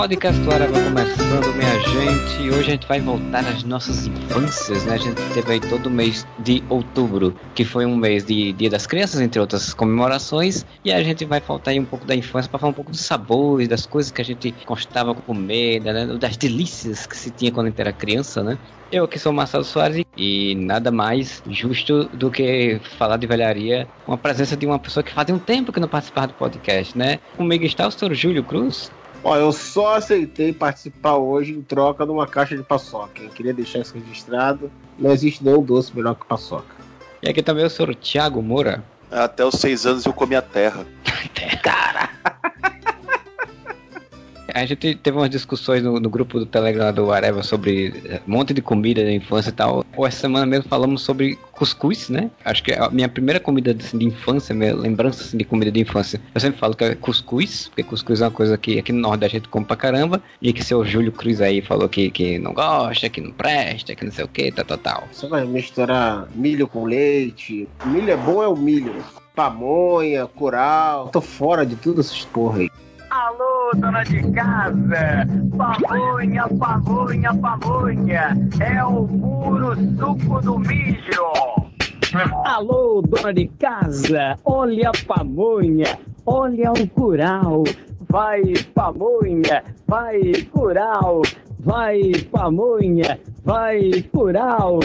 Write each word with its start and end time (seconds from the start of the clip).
Podcast 0.00 0.40
do 0.40 0.50
Areva 0.50 0.82
começando, 0.82 1.54
minha 1.54 1.78
gente. 1.80 2.48
Hoje 2.48 2.68
a 2.68 2.70
gente 2.70 2.86
vai 2.86 3.00
voltar 3.02 3.40
às 3.40 3.64
nossas 3.64 4.06
infâncias, 4.06 4.86
né? 4.86 4.94
A 4.94 4.96
gente 4.96 5.20
teve 5.34 5.52
aí 5.52 5.60
todo 5.60 5.88
o 5.88 5.90
mês 5.90 6.26
de 6.38 6.64
outubro, 6.70 7.36
que 7.54 7.66
foi 7.66 7.84
um 7.84 7.94
mês 7.94 8.24
de 8.24 8.54
Dia 8.54 8.70
das 8.70 8.86
Crianças, 8.86 9.20
entre 9.20 9.38
outras 9.38 9.74
comemorações. 9.74 10.64
E 10.82 10.90
a 10.90 11.02
gente 11.02 11.26
vai 11.26 11.38
faltar 11.38 11.72
aí 11.72 11.78
um 11.78 11.84
pouco 11.84 12.06
da 12.06 12.14
infância 12.14 12.48
para 12.50 12.58
falar 12.58 12.70
um 12.70 12.74
pouco 12.74 12.90
dos 12.90 13.02
sabores, 13.02 13.68
das 13.68 13.84
coisas 13.84 14.10
que 14.10 14.22
a 14.22 14.24
gente 14.24 14.54
gostava 14.66 15.14
comer, 15.14 15.80
né? 15.80 16.06
das 16.18 16.34
delícias 16.38 17.06
que 17.06 17.14
se 17.14 17.30
tinha 17.30 17.52
quando 17.52 17.66
a 17.66 17.68
gente 17.68 17.80
era 17.82 17.92
criança, 17.92 18.42
né? 18.42 18.56
Eu 18.90 19.06
que 19.06 19.18
sou 19.18 19.34
Marcelo 19.34 19.64
Soares 19.64 20.02
e 20.16 20.54
nada 20.54 20.90
mais 20.90 21.42
justo 21.50 22.04
do 22.14 22.30
que 22.30 22.80
falar 22.98 23.18
de 23.18 23.26
velharia 23.26 23.86
com 24.06 24.14
a 24.14 24.18
presença 24.18 24.56
de 24.56 24.64
uma 24.64 24.78
pessoa 24.78 25.04
que 25.04 25.12
fazia 25.12 25.34
um 25.34 25.38
tempo 25.38 25.70
que 25.70 25.78
não 25.78 25.88
participava 25.88 26.28
do 26.28 26.34
podcast, 26.34 26.96
né? 26.96 27.18
Comigo 27.36 27.66
está 27.66 27.86
o 27.86 27.90
senhor 27.90 28.14
Júlio 28.14 28.42
Cruz. 28.42 28.90
Ó, 29.22 29.36
eu 29.36 29.52
só 29.52 29.96
aceitei 29.96 30.52
participar 30.52 31.16
hoje 31.16 31.52
em 31.52 31.62
troca 31.62 32.04
de 32.06 32.10
uma 32.10 32.26
caixa 32.26 32.56
de 32.56 32.62
paçoca. 32.62 33.22
Eu 33.22 33.30
queria 33.30 33.52
deixar 33.52 33.80
isso 33.80 33.94
registrado. 33.94 34.70
Não 34.98 35.12
existe 35.12 35.44
nenhum 35.44 35.62
doce 35.62 35.94
melhor 35.94 36.14
que 36.14 36.24
paçoca. 36.24 36.74
E 37.22 37.28
aqui 37.28 37.42
também 37.42 37.64
o 37.64 37.70
senhor 37.70 37.94
Thiago 37.94 38.42
Moura. 38.42 38.82
Até 39.10 39.44
os 39.44 39.56
seis 39.56 39.84
anos 39.84 40.06
eu 40.06 40.12
comi 40.12 40.34
a 40.34 40.42
terra. 40.42 40.86
Cara! 41.62 42.08
A 44.54 44.64
gente 44.66 44.94
teve 44.94 45.16
umas 45.16 45.30
discussões 45.30 45.82
no, 45.82 45.98
no 46.00 46.10
grupo 46.10 46.38
do 46.38 46.46
Telegram 46.46 46.92
do 46.92 47.12
Areva 47.12 47.42
sobre 47.42 48.20
um 48.26 48.32
monte 48.32 48.52
de 48.52 48.62
comida 48.62 49.02
da 49.02 49.12
infância 49.12 49.50
e 49.50 49.52
tal. 49.52 49.84
Ou 49.96 50.06
essa 50.06 50.20
semana 50.20 50.46
mesmo 50.46 50.68
falamos 50.68 51.02
sobre 51.02 51.38
cuscuz, 51.52 52.08
né? 52.08 52.30
Acho 52.44 52.62
que 52.62 52.72
a 52.72 52.88
minha 52.90 53.08
primeira 53.08 53.38
comida 53.38 53.76
assim, 53.78 53.98
de 53.98 54.06
infância, 54.06 54.54
minha 54.54 54.74
lembrança 54.74 55.22
assim, 55.22 55.36
de 55.36 55.44
comida 55.44 55.70
de 55.70 55.80
infância. 55.80 56.20
Eu 56.34 56.40
sempre 56.40 56.58
falo 56.58 56.74
que 56.74 56.84
é 56.84 56.94
cuscuz, 56.94 57.68
porque 57.68 57.82
cuscuz 57.82 58.20
é 58.20 58.24
uma 58.24 58.30
coisa 58.30 58.56
que 58.56 58.78
aqui 58.78 58.92
no 58.92 59.00
Nordeste 59.00 59.36
a 59.36 59.40
gente 59.40 59.48
come 59.48 59.66
pra 59.66 59.76
caramba. 59.76 60.22
E 60.40 60.52
que 60.52 60.64
seu 60.64 60.84
Júlio 60.84 61.12
Cruz 61.12 61.40
aí 61.40 61.60
falou 61.60 61.88
que, 61.88 62.10
que 62.10 62.38
não 62.38 62.52
gosta, 62.52 63.08
que 63.08 63.20
não 63.20 63.32
presta, 63.32 63.94
que 63.94 64.04
não 64.04 64.12
sei 64.12 64.24
o 64.24 64.28
que, 64.28 64.50
tal, 64.50 64.64
tal, 64.64 64.78
tal. 64.78 65.08
Você 65.12 65.28
vai 65.28 65.44
misturar 65.44 66.28
milho 66.34 66.66
com 66.66 66.84
leite. 66.84 67.68
Milho 67.86 68.10
é 68.10 68.16
bom, 68.16 68.42
é 68.42 68.48
o 68.48 68.56
milho. 68.56 69.04
Pamonha, 69.34 70.26
curau. 70.26 71.08
Tô 71.08 71.20
fora 71.20 71.64
de 71.64 71.76
tudo 71.76 72.00
essas 72.00 72.24
porra 72.24 72.60
aí. 72.60 72.70
Alô, 73.10 73.72
dona 73.74 74.04
de 74.04 74.22
casa! 74.30 75.26
Pamonha, 75.58 76.46
pamonha, 76.48 77.34
pamonha! 77.34 78.36
É 78.60 78.84
o 78.84 79.04
puro 79.04 79.74
suco 79.98 80.40
do 80.40 80.58
mijo! 80.60 81.32
Alô, 82.44 83.02
dona 83.02 83.34
de 83.34 83.48
casa! 83.58 84.38
Olha 84.44 84.90
a 84.90 84.92
pamonha! 85.08 85.98
Olha 86.24 86.70
o 86.70 86.88
curau! 86.90 87.64
Vai, 88.08 88.42
pamonha! 88.76 89.64
Vai, 89.88 90.32
curau! 90.52 91.22
Vai, 91.58 92.12
pamonha! 92.30 93.18
Vai, 93.44 94.04
curau! 94.12 94.78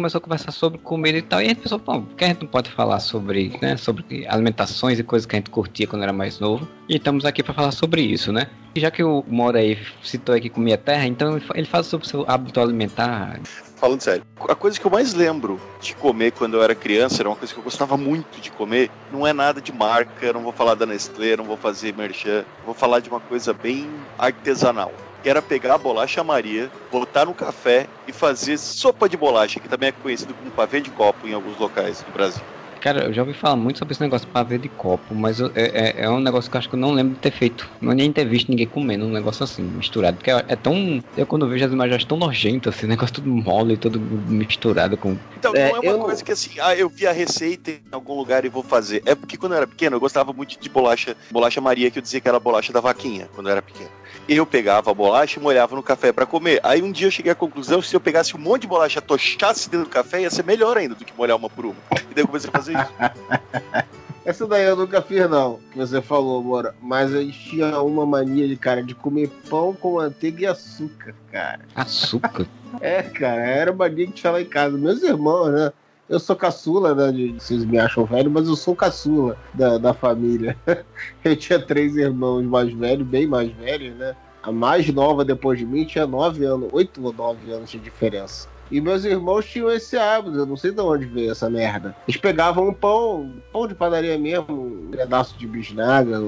Começou 0.00 0.18
a 0.18 0.22
conversar 0.22 0.50
sobre 0.50 0.78
comida 0.78 1.18
e 1.18 1.22
tal. 1.22 1.42
E 1.42 1.44
a 1.44 1.48
gente 1.48 1.60
pensou, 1.60 1.78
pô, 1.78 2.00
que 2.16 2.24
a 2.24 2.28
gente 2.28 2.40
não 2.40 2.48
pode 2.48 2.70
falar 2.70 3.00
sobre, 3.00 3.56
né, 3.60 3.76
sobre 3.76 4.26
alimentações 4.26 4.98
e 4.98 5.04
coisas 5.04 5.26
que 5.26 5.36
a 5.36 5.38
gente 5.38 5.50
curtia 5.50 5.86
quando 5.86 6.02
era 6.02 6.12
mais 6.12 6.40
novo? 6.40 6.66
E 6.88 6.96
estamos 6.96 7.26
aqui 7.26 7.42
para 7.42 7.52
falar 7.52 7.70
sobre 7.70 8.00
isso, 8.00 8.32
né? 8.32 8.48
E 8.74 8.80
já 8.80 8.90
que 8.90 9.02
o 9.02 9.22
Mora 9.28 9.58
aí 9.58 9.76
citou 10.02 10.34
aí 10.34 10.40
que 10.40 10.48
comia 10.48 10.78
terra, 10.78 11.06
então 11.06 11.38
ele 11.54 11.66
fala 11.66 11.84
sobre 11.84 12.06
o 12.06 12.08
seu 12.08 12.24
hábito 12.26 12.60
alimentar. 12.60 13.40
Falando 13.76 14.00
sério, 14.00 14.22
a 14.48 14.54
coisa 14.54 14.78
que 14.78 14.86
eu 14.86 14.90
mais 14.90 15.12
lembro 15.12 15.60
de 15.80 15.94
comer 15.94 16.32
quando 16.32 16.54
eu 16.54 16.62
era 16.62 16.74
criança, 16.74 17.20
era 17.20 17.28
uma 17.28 17.36
coisa 17.36 17.52
que 17.52 17.58
eu 17.58 17.64
gostava 17.64 17.96
muito 17.96 18.40
de 18.40 18.50
comer, 18.50 18.90
não 19.12 19.26
é 19.26 19.32
nada 19.32 19.60
de 19.60 19.72
marca, 19.72 20.32
não 20.32 20.42
vou 20.42 20.52
falar 20.52 20.74
da 20.74 20.86
Nestlé, 20.86 21.36
não 21.36 21.44
vou 21.44 21.56
fazer 21.56 21.94
merchan, 21.94 22.44
vou 22.64 22.74
falar 22.74 23.00
de 23.00 23.08
uma 23.10 23.20
coisa 23.20 23.52
bem 23.52 23.88
artesanal 24.18 24.92
era 25.22 25.42
pegar 25.42 25.74
a 25.74 25.78
bolacha 25.78 26.24
Maria, 26.24 26.70
botar 26.90 27.26
no 27.26 27.34
café 27.34 27.88
e 28.06 28.12
fazer 28.12 28.58
sopa 28.58 29.08
de 29.08 29.16
bolacha, 29.16 29.60
que 29.60 29.68
também 29.68 29.88
é 29.88 29.92
conhecido 29.92 30.34
como 30.34 30.52
pavê 30.52 30.80
de 30.80 30.90
copo 30.90 31.28
em 31.28 31.32
alguns 31.32 31.58
locais 31.58 32.02
do 32.02 32.12
Brasil. 32.12 32.59
Cara, 32.80 33.04
eu 33.04 33.12
já 33.12 33.20
ouvi 33.22 33.34
falar 33.34 33.56
muito 33.56 33.78
sobre 33.78 33.92
esse 33.92 34.00
negócio 34.00 34.26
de 34.26 34.32
pavê 34.32 34.56
de 34.56 34.68
copo, 34.68 35.14
mas 35.14 35.38
é, 35.40 35.50
é, 35.54 35.94
é, 36.04 36.10
um 36.10 36.18
negócio 36.18 36.50
que 36.50 36.56
eu 36.56 36.58
acho 36.58 36.68
que 36.68 36.74
eu 36.74 36.80
não 36.80 36.92
lembro 36.92 37.14
de 37.14 37.20
ter 37.20 37.30
feito. 37.30 37.68
Não 37.80 37.92
nem 37.92 38.10
ter 38.10 38.24
visto 38.24 38.48
ninguém 38.48 38.66
comendo 38.66 39.04
um 39.04 39.10
negócio 39.10 39.44
assim, 39.44 39.62
misturado. 39.62 40.16
Porque 40.16 40.30
é, 40.30 40.44
é 40.48 40.56
tão. 40.56 41.02
Eu 41.16 41.26
quando 41.26 41.46
vejo 41.46 41.64
as 41.66 41.72
imagens 41.72 42.04
tão 42.04 42.16
nojento, 42.16 42.70
assim, 42.70 42.86
negócio 42.86 43.16
tudo 43.16 43.28
mole, 43.28 43.76
tudo 43.76 44.00
misturado 44.00 44.96
com. 44.96 45.16
Então, 45.36 45.52
não 45.52 45.60
é, 45.60 45.72
uma 45.72 45.84
eu... 45.84 45.98
coisa 45.98 46.24
que 46.24 46.32
assim, 46.32 46.52
ah, 46.58 46.74
eu 46.74 46.88
vi 46.88 47.06
a 47.06 47.12
receita 47.12 47.70
em 47.70 47.80
algum 47.92 48.16
lugar 48.16 48.46
e 48.46 48.48
vou 48.48 48.62
fazer. 48.62 49.02
É 49.04 49.14
porque 49.14 49.36
quando 49.36 49.52
eu 49.52 49.58
era 49.58 49.66
pequeno, 49.66 49.96
eu 49.96 50.00
gostava 50.00 50.32
muito 50.32 50.58
de 50.58 50.68
bolacha, 50.70 51.14
bolacha 51.30 51.60
Maria, 51.60 51.90
que 51.90 51.98
eu 51.98 52.02
dizia 52.02 52.20
que 52.20 52.28
era 52.28 52.40
bolacha 52.40 52.72
da 52.72 52.80
vaquinha, 52.80 53.28
quando 53.34 53.48
eu 53.48 53.52
era 53.52 53.62
pequeno 53.62 53.90
eu 54.28 54.46
pegava 54.46 54.90
a 54.90 54.94
bolacha 54.94 55.38
e 55.38 55.42
molhava 55.42 55.74
no 55.74 55.82
café 55.82 56.12
para 56.12 56.26
comer. 56.26 56.60
Aí 56.62 56.82
um 56.82 56.92
dia 56.92 57.06
eu 57.06 57.10
cheguei 57.10 57.32
à 57.32 57.34
conclusão 57.34 57.80
que 57.80 57.88
se 57.88 57.96
eu 57.96 58.00
pegasse 58.00 58.36
um 58.36 58.38
monte 58.38 58.62
de 58.62 58.68
bolacha, 58.68 59.00
tochasse 59.00 59.68
dentro 59.68 59.86
do 59.86 59.90
café, 59.90 60.22
ia 60.22 60.30
ser 60.30 60.44
melhor 60.44 60.76
ainda 60.76 60.94
do 60.94 61.04
que 61.04 61.12
molhar 61.16 61.36
uma 61.36 61.50
por 61.50 61.66
uma. 61.66 61.76
E 62.10 62.14
daí 62.14 62.22
eu 62.22 62.26
comecei 62.26 62.48
a 62.48 62.52
fazer 62.52 62.69
isso. 62.72 62.92
Essa 64.24 64.46
daí 64.46 64.64
eu 64.64 64.76
nunca 64.76 65.00
fiz, 65.00 65.28
não, 65.28 65.58
que 65.72 65.78
você 65.78 66.00
falou, 66.00 66.42
Mora. 66.42 66.74
Mas 66.80 67.12
eu 67.12 67.28
tinha 67.30 67.80
uma 67.80 68.04
mania 68.04 68.46
de, 68.46 68.54
cara, 68.54 68.82
de 68.82 68.94
comer 68.94 69.28
pão 69.48 69.74
com 69.74 69.94
manteiga 69.94 70.42
e 70.42 70.46
açúcar, 70.46 71.14
cara. 71.32 71.60
Açúcar? 71.74 72.46
é, 72.80 73.02
cara, 73.02 73.40
era 73.40 73.72
mania 73.72 74.06
que 74.06 74.12
tinha 74.12 74.32
lá 74.32 74.40
em 74.40 74.46
casa. 74.46 74.76
Meus 74.76 75.02
irmãos, 75.02 75.50
né? 75.50 75.72
Eu 76.08 76.18
sou 76.18 76.36
caçula, 76.36 76.94
né? 76.94 77.32
Vocês 77.38 77.64
me 77.64 77.78
acham 77.78 78.04
velho, 78.04 78.30
mas 78.30 78.48
eu 78.48 78.56
sou 78.56 78.74
caçula 78.74 79.36
da, 79.54 79.78
da 79.78 79.94
família. 79.94 80.56
eu 81.24 81.36
tinha 81.36 81.58
três 81.58 81.96
irmãos 81.96 82.42
mais 82.44 82.72
velhos, 82.72 83.06
bem 83.06 83.26
mais 83.26 83.50
velhos, 83.52 83.96
né? 83.96 84.14
A 84.42 84.50
mais 84.50 84.88
nova 84.92 85.24
depois 85.24 85.58
de 85.58 85.64
mim 85.64 85.84
tinha 85.84 86.06
nove 86.06 86.44
anos, 86.44 86.68
oito 86.72 87.02
ou 87.04 87.12
nove 87.12 87.52
anos 87.52 87.70
de 87.70 87.78
diferença. 87.78 88.48
E 88.70 88.80
meus 88.80 89.04
irmãos 89.04 89.46
tinham 89.46 89.70
esse 89.70 89.96
hábito, 89.96 90.36
eu 90.36 90.46
não 90.46 90.56
sei 90.56 90.70
de 90.70 90.80
onde 90.80 91.04
veio 91.04 91.32
essa 91.32 91.50
merda. 91.50 91.94
Eles 92.06 92.20
pegavam 92.20 92.68
um 92.68 92.72
pão, 92.72 93.32
pão 93.52 93.66
de 93.66 93.74
padaria 93.74 94.16
mesmo, 94.16 94.54
um 94.54 94.90
pedaço 94.90 95.36
de 95.36 95.46
bisnaga, 95.46 96.18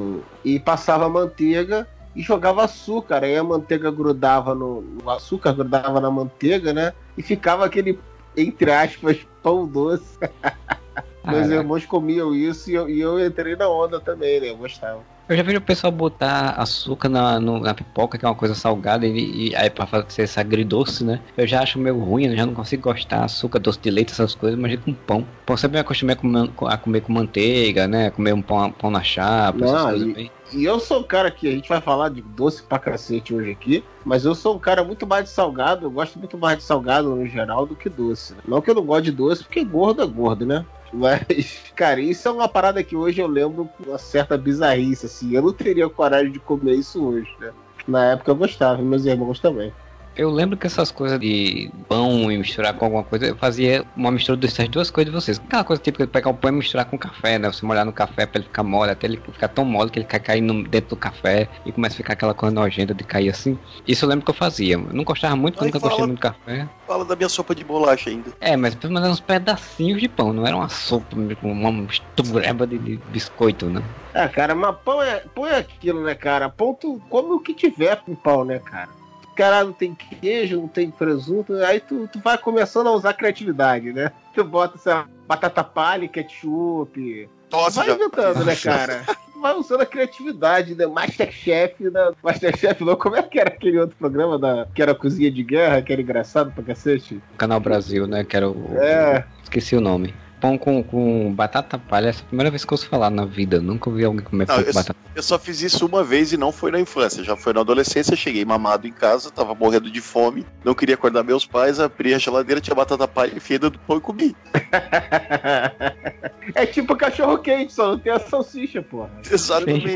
e 0.45 0.59
passava 0.59 1.09
manteiga 1.09 1.87
e 2.17 2.23
jogava 2.23 2.65
açúcar. 2.65 3.25
Aí 3.25 3.37
a 3.37 3.45
manteiga 3.45 3.91
grudava 3.91 4.55
no. 4.55 4.85
O 5.05 5.11
açúcar 5.11 5.53
grudava 5.53 6.01
na 6.01 6.11
manteiga, 6.11 6.73
né? 6.73 6.93
E 7.17 7.23
ficava 7.23 7.65
aquele, 7.65 7.99
entre 8.37 8.73
aspas, 8.73 9.19
pão 9.43 9.67
doce. 9.67 10.19
Meus 11.25 11.47
irmãos 11.49 11.87
comiam 11.87 12.35
isso 12.35 12.69
e 12.69 12.75
eu, 12.75 12.91
e 12.91 13.01
eu, 13.01 13.25
entrei 13.25 13.55
na 13.55 13.69
onda 13.69 14.01
também, 14.01 14.41
né? 14.41 14.51
Eu 14.51 14.57
gostava. 14.57 15.01
Eu 15.29 15.37
já 15.37 15.43
vi 15.43 15.57
o 15.57 15.61
pessoal 15.61 15.93
botar 15.93 16.51
açúcar 16.51 17.09
na, 17.09 17.39
no, 17.39 17.61
na 17.61 17.73
pipoca, 17.73 18.19
que 18.19 18.25
é 18.25 18.29
uma 18.29 18.35
coisa 18.35 18.55
salgada, 18.55 19.07
e, 19.07 19.51
e 19.51 19.57
aí 19.57 19.71
pra 19.71 19.87
fazer 19.87 20.23
esse 20.23 20.39
agridoce, 20.39 21.05
né? 21.05 21.21
Eu 21.37 21.47
já 21.47 21.63
acho 21.63 21.79
meio 21.79 21.99
ruim, 21.99 22.27
eu 22.27 22.37
já 22.37 22.45
não 22.45 22.55
consigo 22.55 22.83
gostar 22.83 23.25
açúcar, 23.25 23.61
doce 23.61 23.79
de 23.81 23.91
leite, 23.91 24.13
essas 24.13 24.35
coisas, 24.35 24.59
mas 24.59 24.79
com 24.81 24.93
pão. 24.93 25.27
Pô, 25.47 25.57
sempre 25.57 25.77
me 25.77 25.81
acostumei 25.81 26.15
a 26.15 26.17
comer, 26.17 26.51
a 26.67 26.77
comer 26.77 27.01
com 27.03 27.13
manteiga, 27.13 27.87
né? 27.87 28.11
Comer 28.11 28.35
um 28.35 28.43
pão, 28.43 28.71
pão 28.73 28.91
na 28.91 29.03
chapa, 29.03 29.59
não, 29.59 29.67
essas 29.67 29.83
coisas 29.83 30.09
e... 30.09 30.13
bem. 30.13 30.31
E 30.53 30.65
eu 30.65 30.79
sou 30.79 31.01
um 31.01 31.05
cara 31.05 31.31
que 31.31 31.49
a 31.49 31.53
gente 31.53 31.69
vai 31.69 31.81
falar 31.81 32.11
de 32.11 32.21
doce 32.21 32.63
pra 32.63 32.79
cacete 32.79 33.35
hoje 33.35 33.51
aqui, 33.51 33.83
mas 34.05 34.25
eu 34.25 34.35
sou 34.35 34.57
um 34.57 34.59
cara 34.59 34.85
muito 34.85 35.07
mais 35.07 35.25
de 35.25 35.31
salgado, 35.31 35.87
eu 35.87 35.91
gosto 35.91 36.19
muito 36.19 36.37
mais 36.37 36.59
de 36.59 36.65
salgado 36.65 37.15
no 37.15 37.27
geral 37.27 37.65
do 37.65 37.75
que 37.75 37.89
doce. 37.89 38.35
Né? 38.35 38.41
Não 38.47 38.61
que 38.61 38.69
eu 38.69 38.75
não 38.75 38.85
goste 38.85 39.05
de 39.05 39.13
doce, 39.13 39.43
porque 39.45 39.65
gordo 39.65 40.03
é 40.03 40.07
gordo, 40.07 40.45
né? 40.45 40.67
Mas, 40.93 41.73
cara, 41.75 42.01
isso 42.01 42.29
é 42.29 42.31
uma 42.31 42.49
parada 42.49 42.83
que 42.83 42.95
hoje 42.95 43.21
eu 43.21 43.27
lembro 43.27 43.69
com 43.77 43.91
uma 43.91 43.99
certa 43.99 44.37
bizarrice, 44.37 45.07
assim. 45.07 45.33
Eu 45.33 45.43
não 45.43 45.53
teria 45.53 45.89
coragem 45.89 46.33
de 46.33 46.39
comer 46.39 46.75
isso 46.75 47.03
hoje, 47.05 47.31
né? 47.41 47.53
Na 47.87 48.13
época 48.13 48.31
eu 48.31 48.37
gostava, 48.37 48.81
meus 48.83 49.05
irmãos 49.05 49.41
também. 49.41 49.73
Eu 50.15 50.31
lembro 50.31 50.57
que 50.57 50.67
essas 50.67 50.91
coisas 50.91 51.19
de 51.19 51.71
pão 51.89 52.31
e 52.31 52.37
misturar 52.37 52.75
com 52.75 52.85
alguma 52.85 53.03
coisa, 53.03 53.27
eu 53.27 53.37
fazia 53.37 53.85
uma 53.97 54.11
mistura 54.11 54.37
dessas 54.37 54.69
duas 54.69 54.91
coisas 54.91 55.13
de 55.13 55.19
vocês. 55.19 55.39
Aquela 55.39 55.65
coisa 55.65 55.83
típica 55.83 56.05
de 56.05 56.13
pegar 56.13 56.31
o 56.31 56.35
pão 56.35 56.51
e 56.51 56.55
misturar 56.55 56.85
com 56.85 56.99
café, 56.99 57.39
né? 57.39 57.51
Você 57.51 57.65
molhar 57.65 57.85
no 57.85 57.93
café 57.93 58.27
pra 58.27 58.39
ele 58.39 58.47
ficar 58.47 58.63
mole, 58.63 58.91
até 58.91 59.07
ele 59.07 59.17
ficar 59.17 59.49
tão 59.49 59.65
mole 59.65 59.91
que 59.91 59.99
ele 59.99 60.07
cai 60.07 60.21
caindo 60.21 60.63
dentro 60.69 60.91
do 60.91 60.97
café 60.97 61.49
e 61.65 61.73
começa 61.73 61.95
a 61.95 61.97
ficar 61.97 62.13
aquela 62.13 62.35
coisa 62.35 62.55
nojenta 62.55 62.95
de 62.95 63.05
cair 63.05 63.31
assim. 63.31 63.59
Isso 63.87 64.05
eu 64.05 64.09
lembro 64.09 64.25
que 64.25 64.31
eu 64.31 64.35
fazia. 64.35 64.75
Eu 64.75 64.93
não 64.93 65.05
gostava 65.05 65.35
muito, 65.35 65.55
porque 65.55 65.67
nunca 65.67 65.81
fala, 65.81 65.91
gostei 65.91 66.07
muito 66.07 66.19
de 66.19 66.23
café. 66.23 66.69
Fala 66.87 67.05
da 67.05 67.17
minha 67.17 67.29
sopa 67.29 67.55
de 67.55 67.65
bolacha 67.65 68.11
ainda. 68.11 68.33
É, 68.41 68.57
mas 68.57 68.75
pelo 68.75 68.93
menos 68.93 69.09
uns 69.09 69.21
pedacinhos 69.21 70.01
de 70.01 70.09
pão, 70.09 70.33
não 70.33 70.47
era 70.47 70.57
uma 70.57 70.69
sopa, 70.69 71.17
uma 71.43 71.73
mistureba 71.73 72.67
de, 72.67 72.79
de 72.79 72.97
biscoito, 73.09 73.71
né? 73.71 73.83
É, 74.15 74.29
cara, 74.29 74.55
mas 74.55 74.77
pão 74.85 75.03
é, 75.03 75.21
pão 75.35 75.47
é 75.47 75.57
aquilo, 75.57 76.05
né, 76.05 76.15
cara? 76.15 76.51
Pão 76.51 76.75
tu 76.75 77.01
come 77.09 77.31
o 77.31 77.41
que 77.41 77.55
tiver 77.55 77.97
com 78.03 78.15
pão, 78.15 78.45
né, 78.45 78.59
cara? 78.59 79.02
Cara 79.35 79.65
não 79.65 79.73
tem 79.73 79.95
queijo, 79.95 80.61
não 80.61 80.69
tem 80.69 80.91
presunto, 80.91 81.55
aí 81.55 81.81
tu, 81.81 82.09
tu 82.13 82.21
vai 82.21 82.39
começando 82.39 82.87
a 82.89 82.93
usar 82.93 83.15
criatividade, 83.15 83.93
né? 83.93 84.13
Tu 84.35 84.43
bota 84.43 84.79
essa 84.79 85.07
batata 85.29 85.63
palha, 85.63 86.09
ketchup. 86.09 87.29
Nossa, 87.51 87.85
vai 87.85 87.95
inventando, 87.95 88.47
né, 88.47 88.57
cara? 88.57 89.05
vai 89.43 89.55
usando 89.55 89.83
a 89.83 89.87
criatividade, 89.87 90.75
né? 90.75 90.87
Masterchef, 90.87 91.83
né? 91.91 92.13
Masterchef 92.23 92.83
não, 92.83 92.97
como 92.97 93.17
é 93.17 93.23
que 93.23 93.39
era 93.39 93.51
aquele 93.51 93.79
outro 93.79 93.97
programa 93.99 94.39
da, 94.39 94.67
que 94.75 94.81
era 94.81 94.95
Cozinha 94.95 95.31
de 95.31 95.43
Guerra, 95.43 95.83
que 95.83 95.93
era 95.93 96.01
engraçado 96.01 96.53
pra 96.53 96.63
cacete? 96.63 97.21
Canal 97.37 97.61
Brasil, 97.61 98.07
né? 98.07 98.25
Que 98.25 98.37
era 98.37 98.49
o. 98.49 98.79
É. 98.79 99.25
Esqueci 99.43 99.77
o 99.77 99.81
nome. 99.81 100.15
Pão 100.43 100.59
com, 100.59 100.83
com 100.83 101.33
batata 101.33 101.79
palha. 101.79 102.09
Essa 102.09 102.21
é 102.21 102.25
a 102.25 102.27
primeira 102.27 102.51
vez 102.51 102.65
que 102.65 102.73
eu 102.73 102.75
ouço 102.75 102.89
falar 102.89 103.11
na 103.11 103.25
vida. 103.25 103.57
Eu 103.57 103.63
nunca 103.63 103.89
vi 103.91 104.05
alguém 104.05 104.25
comer 104.25 104.49
Não, 104.49 104.57
pão 104.57 104.65
com 104.65 104.73
batata 104.73 105.03
eu 105.15 105.23
só 105.23 105.39
fiz 105.39 105.61
isso 105.61 105.85
uma 105.85 106.03
vez 106.03 106.33
e 106.33 106.39
não 106.39 106.51
foi 106.51 106.71
na 106.71 106.81
infância, 106.81 107.23
já 107.23 107.37
foi 107.37 107.53
na 107.53 107.61
adolescência. 107.61 108.17
Cheguei 108.17 108.45
mamado 108.45 108.87
em 108.87 108.93
casa, 108.93 109.31
tava 109.31 109.55
morrendo 109.55 109.91
de 109.91 110.01
fome, 110.01 110.47
não 110.65 110.75
queria 110.75 110.95
acordar 110.95 111.23
meus 111.23 111.45
pais, 111.45 111.79
abri 111.79 112.15
a 112.15 112.19
geladeira, 112.19 112.61
tinha 112.61 112.75
batata 112.75 113.07
palha 113.07 113.33
dentro 113.33 113.71
do 113.71 113.79
pão 113.81 113.99
e 113.99 114.01
comi. 114.01 114.37
é 116.55 116.65
tipo 116.65 116.97
cachorro 116.97 117.39
quente, 117.39 117.75
só 117.75 117.89
não 117.89 117.99
tem 117.99 118.13
a 118.13 118.19
salsicha, 118.19 118.83
porra. 118.83 119.11
Exatamente. 119.31 119.95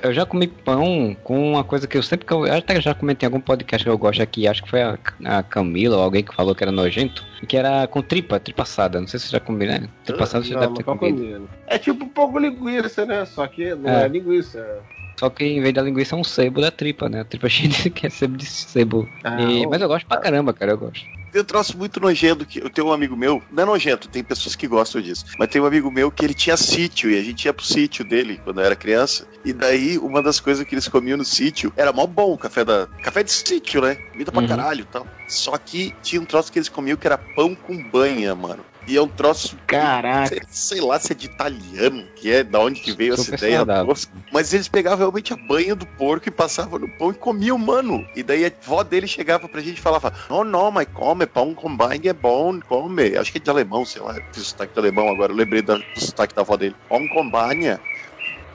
Eu 0.00 0.14
já 0.14 0.24
comi 0.24 0.46
pão 0.46 1.14
com 1.24 1.52
uma 1.52 1.64
coisa 1.64 1.86
que 1.86 1.98
eu 1.98 2.02
sempre 2.02 2.24
que 2.24 2.32
eu, 2.32 2.46
eu 2.46 2.54
até 2.54 2.80
já 2.80 2.94
comentei 2.94 3.26
em 3.26 3.30
algum 3.30 3.40
podcast 3.40 3.84
que 3.84 3.90
eu 3.90 3.98
gosto 3.98 4.22
aqui, 4.22 4.46
acho 4.46 4.62
que 4.62 4.70
foi 4.70 4.80
a, 4.80 4.96
a 5.24 5.42
Camila 5.42 5.96
ou 5.96 6.02
alguém 6.02 6.22
que 6.22 6.34
falou 6.34 6.54
que 6.54 6.62
era 6.62 6.72
nojento, 6.72 7.24
que 7.46 7.56
era 7.56 7.86
com 7.86 8.00
tripa, 8.00 8.40
tripa 8.40 8.62
assada. 8.62 9.00
Não 9.00 9.08
sei 9.08 9.20
se 9.20 9.26
você 9.26 9.32
já 9.32 9.40
comeu, 9.40 9.67
né? 9.68 9.88
Tripa 10.04 10.24
assada 10.24 10.44
você 10.44 10.54
Não, 10.54 10.60
deve 10.60 10.74
ter 10.74 10.82
comido. 10.84 11.16
comi. 11.16 11.48
É 11.66 11.78
tipo 11.78 12.04
um 12.04 12.08
pouco 12.08 12.38
linguiça, 12.38 13.04
né? 13.04 13.24
Só 13.24 13.46
que 13.46 13.74
não 13.74 13.88
É. 13.90 14.04
é, 14.04 14.08
linguiça. 14.08 14.80
Só 15.20 15.28
que 15.28 15.44
em 15.44 15.60
vez 15.60 15.74
da 15.74 15.82
linguiça 15.82 16.14
é 16.14 16.18
um 16.18 16.24
sebo 16.24 16.60
da 16.60 16.70
tripa, 16.70 17.08
né? 17.08 17.20
A 17.20 17.24
tripa 17.24 17.48
cheia 17.50 17.68
de 17.68 17.90
que 17.90 18.06
é 18.06 18.10
sebo 18.10 18.36
de 18.36 18.46
sebo. 18.46 19.08
Ah, 19.24 19.40
E- 19.40 19.66
mas 19.66 19.80
eu 19.82 19.88
gosto 19.88 20.06
pra 20.06 20.16
caramba, 20.18 20.52
cara, 20.52 20.72
eu 20.72 20.78
gosto. 20.78 21.04
Tem 21.30 21.42
um 21.42 21.44
troço 21.44 21.76
muito 21.76 22.00
nojento 22.00 22.46
que 22.46 22.58
eu 22.58 22.70
tenho 22.70 22.86
um 22.86 22.92
amigo 22.92 23.14
meu, 23.14 23.42
não 23.52 23.62
é 23.62 23.66
nojento, 23.66 24.08
tem 24.08 24.24
pessoas 24.24 24.56
que 24.56 24.66
gostam 24.66 24.98
disso, 25.02 25.26
mas 25.38 25.48
tem 25.48 25.60
um 25.60 25.66
amigo 25.66 25.90
meu 25.90 26.10
que 26.10 26.24
ele 26.24 26.32
tinha 26.32 26.56
sítio 26.56 27.10
e 27.10 27.18
a 27.18 27.22
gente 27.22 27.44
ia 27.44 27.52
pro 27.52 27.66
sítio 27.66 28.02
dele 28.02 28.40
quando 28.42 28.60
eu 28.60 28.64
era 28.64 28.74
criança. 28.74 29.26
E 29.44 29.52
daí 29.52 29.98
uma 29.98 30.22
das 30.22 30.40
coisas 30.40 30.64
que 30.64 30.74
eles 30.74 30.88
comiam 30.88 31.18
no 31.18 31.24
sítio 31.26 31.70
era 31.76 31.92
mó 31.92 32.06
bom 32.06 32.32
o 32.32 32.38
café 32.38 32.64
da 32.64 32.86
café 33.02 33.22
de 33.22 33.30
sítio, 33.30 33.82
né? 33.82 33.96
Comida 34.12 34.32
pra 34.32 34.40
Uhum. 34.40 34.48
caralho, 34.48 34.80
e 34.80 34.84
tal. 34.84 35.06
Só 35.26 35.58
que 35.58 35.92
tinha 36.02 36.18
um 36.18 36.24
troço 36.24 36.50
que 36.50 36.58
eles 36.58 36.70
comiam 36.70 36.96
que 36.96 37.06
era 37.06 37.18
pão 37.18 37.54
com 37.54 37.76
banha, 37.76 38.34
mano. 38.34 38.64
E 38.88 38.96
é 38.96 39.02
um 39.02 39.06
troço 39.06 39.54
Caraca. 39.66 40.28
sei, 40.28 40.40
sei 40.48 40.80
lá 40.80 40.98
se 40.98 41.12
é 41.12 41.14
de 41.14 41.26
italiano, 41.26 42.08
que 42.16 42.32
é 42.32 42.42
da 42.42 42.58
onde 42.58 42.80
que 42.80 42.92
veio 42.92 43.12
essa 43.12 43.34
ideia 43.34 43.64
tosca. 43.66 44.10
Mas 44.32 44.54
eles 44.54 44.66
pegavam 44.66 45.00
realmente 45.00 45.30
a 45.34 45.36
banha 45.36 45.76
do 45.76 45.84
porco 45.84 46.26
e 46.26 46.30
passavam 46.30 46.78
no 46.78 46.88
pão 46.96 47.10
e 47.10 47.14
comiam, 47.14 47.58
mano. 47.58 48.08
E 48.16 48.22
daí 48.22 48.46
a 48.46 48.48
avó 48.48 48.82
dele 48.82 49.06
chegava 49.06 49.46
pra 49.46 49.60
gente 49.60 49.76
e 49.76 49.82
falava: 49.82 50.10
Não, 50.30 50.42
não, 50.42 50.70
mas 50.70 50.88
come, 50.94 51.26
pão 51.26 51.54
com 51.54 51.76
banha 51.76 52.10
é 52.10 52.12
bom, 52.14 52.58
come. 52.60 53.14
Acho 53.14 53.30
que 53.30 53.36
é 53.36 53.40
de 53.42 53.50
alemão, 53.50 53.84
sei 53.84 54.00
lá. 54.00 54.14
Fiz 54.32 54.46
sotaque 54.46 54.72
de 54.72 54.78
alemão 54.78 55.10
agora, 55.10 55.32
eu 55.32 55.36
lembrei 55.36 55.60
do 55.60 55.82
sotaque 55.94 56.34
da 56.34 56.40
avó 56.40 56.56
dele. 56.56 56.74
Pão 56.88 57.06
com 57.08 57.28
banha. 57.28 57.78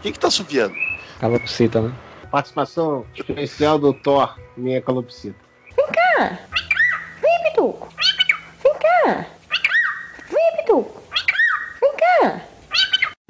Quem 0.01 0.11
que 0.11 0.17
tá 0.17 0.31
subiando? 0.31 0.75
Calopsita, 1.19 1.79
né? 1.79 1.93
Participação 2.31 3.05
especial 3.13 3.77
do 3.77 3.93
Thor, 3.93 4.35
minha 4.57 4.81
calopsita. 4.81 5.35
Vem, 7.21 7.43
Pituco. 7.43 7.89
Vem 8.63 8.73
cá. 8.73 9.27
Vem, 10.33 10.57
Pituco. 10.57 11.01
Vem 11.79 11.93
cá. 11.95 12.41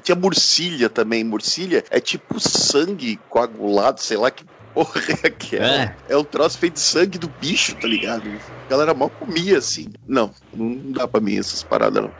Tinha 0.02 0.16
murcilha 0.16 0.88
também. 0.88 1.22
Murcilha 1.22 1.84
é 1.90 2.00
tipo 2.00 2.40
sangue 2.40 3.18
coagulado, 3.28 4.00
sei 4.00 4.16
lá 4.16 4.30
que 4.30 4.44
porra 4.72 5.00
é 5.22 5.26
aquela. 5.26 5.66
É. 5.66 5.96
É 6.08 6.16
um 6.16 6.24
troço 6.24 6.58
feito 6.58 6.74
de 6.74 6.80
sangue 6.80 7.18
do 7.18 7.28
bicho, 7.28 7.74
tá 7.76 7.86
ligado? 7.86 8.22
A 8.28 8.70
galera 8.70 8.94
mal 8.94 9.10
comia 9.10 9.58
assim. 9.58 9.86
Não, 10.06 10.34
não 10.52 10.92
dá 10.92 11.06
pra 11.06 11.20
mim 11.20 11.38
essas 11.38 11.62
paradas, 11.62 12.02
não. 12.02 12.10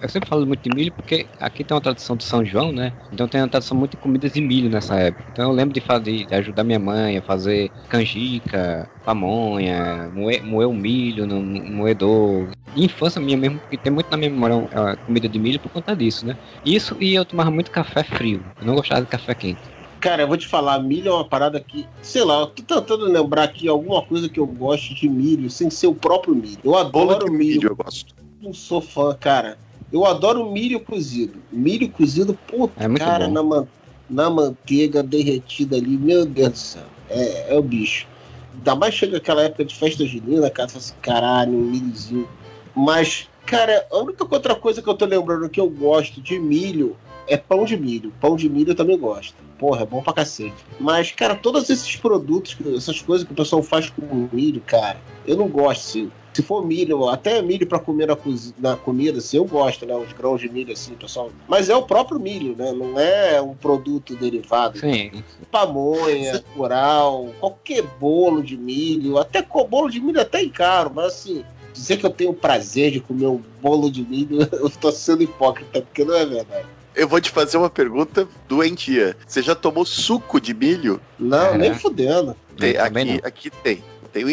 Eu 0.00 0.08
sempre 0.08 0.28
falo 0.28 0.46
muito 0.46 0.62
de 0.62 0.70
milho 0.70 0.92
porque 0.92 1.28
aqui 1.38 1.64
tem 1.64 1.74
uma 1.74 1.80
tradição 1.80 2.16
de 2.16 2.24
São 2.24 2.44
João, 2.44 2.72
né? 2.72 2.94
Então 3.10 3.28
tem 3.28 3.40
uma 3.40 3.48
tradição 3.48 3.76
muito 3.76 3.92
de 3.92 3.96
comidas 3.96 4.32
de 4.32 4.40
milho 4.40 4.70
nessa 4.70 4.98
época. 4.98 5.24
Então 5.30 5.44
eu 5.50 5.52
lembro 5.52 5.74
de 5.74 5.80
fazer, 5.80 6.26
de 6.26 6.34
ajudar 6.34 6.64
minha 6.64 6.78
mãe 6.78 7.16
a 7.18 7.22
fazer 7.22 7.72
canjica, 7.88 8.90
pamonha, 9.04 10.10
moer, 10.10 10.42
moer 10.44 10.68
o 10.68 10.72
milho 10.74 11.26
no 11.26 11.42
no 11.42 11.60
moedor. 11.76 12.54
De 12.66 12.82
infância 12.84 13.20
minha 13.20 13.36
mesmo, 13.36 13.60
porque 13.60 13.76
tem 13.78 13.92
muito 13.92 14.08
na 14.10 14.16
minha 14.16 14.30
memória 14.30 14.56
a 14.72 14.96
comida 14.96 15.28
de 15.28 15.38
milho 15.38 15.60
por 15.60 15.70
conta 15.70 15.94
disso, 15.96 16.24
né? 16.26 16.38
Isso 16.64 16.96
e 17.00 17.14
eu 17.14 17.24
tomava 17.26 17.50
muito 17.50 17.70
café 17.70 18.02
frio. 18.04 18.46
Eu 18.60 18.66
não 18.66 18.74
gostava 18.74 19.02
de 19.02 19.08
café 19.08 19.34
quente. 19.34 19.70
Cara, 20.00 20.22
eu 20.22 20.28
vou 20.28 20.36
te 20.36 20.48
falar, 20.48 20.80
milho 20.80 21.08
é 21.10 21.14
uma 21.14 21.28
parada 21.28 21.62
que, 21.62 21.88
sei 22.00 22.24
lá, 22.24 22.40
eu 22.40 22.48
tô 22.48 22.62
tentando 22.64 23.04
lembrar 23.06 23.44
aqui 23.44 23.68
alguma 23.68 24.04
coisa 24.04 24.28
que 24.28 24.40
eu 24.40 24.46
gosto 24.46 24.94
de 24.94 25.08
milho, 25.08 25.48
sem 25.48 25.70
ser 25.70 25.86
o 25.86 25.94
próprio 25.94 26.34
milho. 26.34 26.60
Eu 26.64 26.74
adoro 26.76 27.30
milho, 27.30 27.30
milho 27.30 27.68
eu 27.70 27.76
gosto. 27.76 28.12
não 28.40 28.52
sou 28.54 28.80
fã, 28.82 29.16
cara. 29.16 29.60
Eu 29.92 30.04
adoro 30.06 30.50
milho 30.50 30.80
cozido. 30.80 31.34
Milho 31.52 31.88
cozido, 31.90 32.34
puta, 32.46 32.72
É 32.82 32.88
cara, 32.98 33.26
bom. 33.26 33.32
na, 33.32 33.42
man- 33.42 33.68
na 34.08 34.30
manteiga 34.30 35.02
derretida 35.02 35.76
ali, 35.76 35.96
meu 35.98 36.24
Deus 36.24 36.50
do 36.52 36.58
céu. 36.58 36.82
É, 37.10 37.54
é 37.54 37.58
o 37.58 37.62
bicho. 37.62 38.06
Ainda 38.54 38.74
mais 38.74 38.94
chega 38.94 39.16
aquela 39.18 39.42
época 39.42 39.64
de 39.64 39.74
festa 39.74 40.04
junina, 40.06 40.48
cara, 40.50 40.68
você 40.68 40.72
fala 40.74 40.84
assim, 40.84 40.94
caralho, 41.02 41.52
um 41.52 41.62
milhozinho. 41.64 42.28
Mas, 42.74 43.28
cara, 43.46 43.86
a 43.90 43.98
única 43.98 44.26
outra 44.30 44.54
coisa 44.54 44.80
que 44.80 44.88
eu 44.88 44.94
tô 44.94 45.04
lembrando 45.04 45.48
que 45.48 45.60
eu 45.60 45.68
gosto 45.68 46.20
de 46.22 46.38
milho 46.38 46.96
é 47.28 47.36
pão 47.36 47.64
de 47.64 47.76
milho. 47.76 48.12
Pão 48.20 48.34
de 48.34 48.48
milho 48.48 48.70
eu 48.70 48.74
também 48.74 48.98
gosto. 48.98 49.34
Porra, 49.58 49.82
é 49.82 49.86
bom 49.86 50.02
pra 50.02 50.12
cacete. 50.12 50.54
Mas, 50.80 51.12
cara, 51.12 51.34
todos 51.34 51.68
esses 51.70 51.96
produtos, 51.96 52.56
essas 52.76 53.00
coisas 53.00 53.26
que 53.26 53.32
o 53.32 53.36
pessoal 53.36 53.62
faz 53.62 53.90
com 53.90 54.28
milho, 54.32 54.60
cara, 54.66 54.98
eu 55.26 55.36
não 55.36 55.48
gosto, 55.48 55.88
assim. 55.88 56.10
Se 56.32 56.42
for 56.42 56.64
milho, 56.64 57.08
até 57.08 57.42
milho 57.42 57.66
pra 57.66 57.78
comer 57.78 58.06
na, 58.06 58.16
na 58.58 58.76
comida, 58.76 59.18
assim, 59.18 59.36
eu 59.36 59.44
gosto, 59.44 59.84
né? 59.84 59.94
Os 59.94 60.12
grãos 60.12 60.40
de 60.40 60.48
milho, 60.48 60.72
assim, 60.72 60.94
pessoal. 60.94 61.30
Mas 61.46 61.68
é 61.68 61.76
o 61.76 61.82
próprio 61.82 62.18
milho, 62.18 62.56
né? 62.56 62.72
Não 62.72 62.98
é 62.98 63.40
um 63.40 63.54
produto 63.54 64.16
derivado. 64.16 64.78
Sim. 64.78 65.22
Pamonha, 65.50 66.42
curau, 66.54 67.30
qualquer 67.38 67.82
bolo 67.82 68.42
de 68.42 68.56
milho, 68.56 69.18
até 69.18 69.42
bolo 69.42 69.90
de 69.90 70.00
milho 70.00 70.20
até 70.20 70.42
encaro, 70.42 70.90
mas 70.94 71.06
assim, 71.06 71.44
dizer 71.72 71.98
que 71.98 72.06
eu 72.06 72.10
tenho 72.10 72.32
prazer 72.32 72.90
de 72.90 73.00
comer 73.00 73.26
um 73.26 73.40
bolo 73.60 73.90
de 73.90 74.02
milho, 74.02 74.40
eu 74.52 74.70
tô 74.70 74.90
sendo 74.90 75.22
hipócrita, 75.22 75.82
porque 75.82 76.04
não 76.04 76.14
é 76.14 76.24
verdade. 76.24 76.66
Eu 76.94 77.08
vou 77.08 77.20
te 77.20 77.30
fazer 77.30 77.56
uma 77.56 77.70
pergunta 77.70 78.28
doentia. 78.46 79.16
Você 79.26 79.40
já 79.40 79.54
tomou 79.54 79.84
suco 79.84 80.38
de 80.38 80.52
milho? 80.52 81.00
Não, 81.18 81.54
É. 81.54 81.58
nem 81.58 81.74
fudendo. 81.74 82.36
Tem, 82.58 82.76
aqui, 82.76 83.20
aqui 83.24 83.50
tem. 83.50 83.82
Tem 84.12 84.24
o 84.24 84.30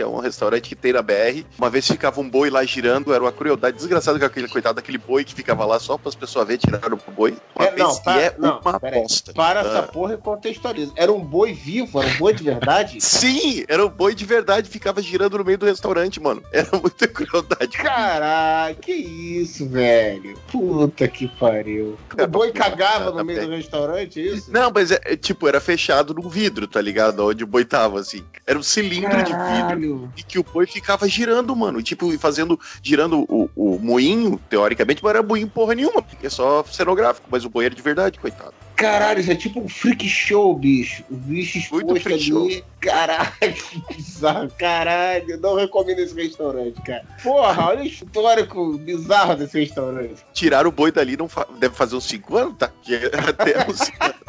que 0.00 0.04
é 0.04 0.06
um 0.06 0.18
restaurante 0.18 0.66
que 0.70 0.74
tem 0.74 0.94
na 0.94 1.02
BR. 1.02 1.44
Uma 1.58 1.68
vez 1.68 1.86
ficava 1.86 2.20
um 2.22 2.28
boi 2.28 2.48
lá 2.48 2.64
girando, 2.64 3.12
era 3.12 3.22
uma 3.22 3.30
crueldade 3.32 3.76
desgraçada 3.76 4.18
com 4.18 4.24
aquele 4.24 4.48
coitado 4.48 4.76
daquele 4.76 4.96
boi 4.96 5.24
que 5.24 5.34
ficava 5.34 5.66
lá 5.66 5.78
só 5.78 5.98
para 5.98 6.08
as 6.08 6.14
pessoas 6.14 6.46
verem 6.46 6.58
tiraram 6.58 6.96
pro 6.96 7.12
boi. 7.12 7.36
Uma 7.54 7.66
É, 7.66 7.70
vez 7.70 7.82
não, 7.82 7.94
que 7.96 8.02
para- 8.04 8.20
é 8.22 8.34
não, 8.38 8.60
uma 8.64 8.80
peraí. 8.80 9.02
bosta. 9.02 9.32
Para 9.34 9.60
Ah. 9.60 9.66
essa 9.66 9.82
porra 9.82 10.14
e 10.14 10.16
contextualiza. 10.16 10.92
Era 10.96 11.12
um 11.12 11.20
boi 11.22 11.52
vivo, 11.52 12.00
era 12.00 12.10
um 12.10 12.16
boi 12.16 12.32
de 12.32 12.42
verdade? 12.42 12.98
Sim, 13.04 13.62
era 13.68 13.84
um 13.84 13.90
boi 13.90 14.14
de 14.14 14.24
verdade, 14.24 14.70
ficava 14.70 15.02
girando 15.02 15.36
no 15.36 15.44
meio 15.44 15.58
do 15.58 15.66
restaurante, 15.66 16.18
mano. 16.18 16.42
Era 16.50 16.68
muita 16.78 17.06
crueldade. 17.06 17.76
Caralho, 17.76 18.76
que 18.76 18.92
isso, 18.92 19.68
velho. 19.68 20.34
Puta 20.50 21.06
que 21.08 21.28
pariu. 21.28 21.98
O 22.18 22.26
boi 22.26 22.52
cagava 22.52 23.10
no 23.10 23.22
meio 23.22 23.46
do 23.46 23.50
restaurante, 23.54 24.18
é 24.18 24.22
isso? 24.34 24.50
Não, 24.50 24.70
mas 24.74 24.90
é, 24.90 25.00
é, 25.04 25.14
tipo, 25.16 25.46
era 25.46 25.60
fechado 25.60 26.14
num 26.14 26.28
vidro, 26.30 26.66
tá 26.66 26.80
ligado? 26.80 27.26
Onde 27.26 27.44
o 27.44 27.46
boi 27.46 27.66
tava, 27.66 28.00
assim. 28.00 28.24
Era 28.46 28.58
um 28.58 28.62
cilindro 28.62 29.22
de 29.22 29.32
vidro 29.32 29.78
Caralho. 29.94 30.12
e 30.16 30.22
que 30.22 30.38
o 30.38 30.42
boi 30.44 30.66
ficava 30.66 31.08
girando, 31.08 31.54
mano. 31.54 31.82
Tipo, 31.82 32.16
fazendo, 32.18 32.58
girando 32.82 33.24
o, 33.28 33.50
o 33.56 33.78
moinho, 33.78 34.40
teoricamente, 34.48 35.02
mas 35.02 35.10
era 35.10 35.22
moinho 35.22 35.48
porra 35.48 35.74
nenhuma. 35.74 36.04
É 36.22 36.28
só 36.28 36.64
cenográfico, 36.64 37.28
mas 37.30 37.44
o 37.44 37.50
boi 37.50 37.66
era 37.66 37.74
de 37.74 37.82
verdade, 37.82 38.18
coitado. 38.18 38.54
Caralho, 38.76 39.20
isso 39.20 39.30
é 39.30 39.34
tipo 39.34 39.60
um 39.60 39.68
freak 39.68 40.08
show, 40.08 40.54
bicho. 40.56 41.04
O 41.10 41.14
bicho 41.16 41.58
exposto 41.58 42.08
ali. 42.08 42.64
Caralho, 42.80 43.30
que 43.40 43.94
bizarro. 43.94 44.50
Caralho, 44.58 45.30
eu 45.32 45.38
não 45.40 45.54
recomendo 45.54 45.98
esse 45.98 46.14
restaurante, 46.14 46.80
cara. 46.82 47.04
Porra, 47.22 47.66
olha 47.68 47.82
o 47.82 47.86
histórico 47.86 48.78
bizarro 48.78 49.36
desse 49.36 49.60
restaurante. 49.60 50.24
Tiraram 50.32 50.70
o 50.70 50.72
boi 50.72 50.90
dali, 50.90 51.14
não 51.16 51.28
fa- 51.28 51.46
deve 51.58 51.74
fazer 51.74 51.94
uns 51.96 52.04
5 52.04 52.36
anos, 52.38 52.56
tá? 52.56 52.70
Que 52.82 52.96
até 53.28 53.68
uns... 53.70 53.80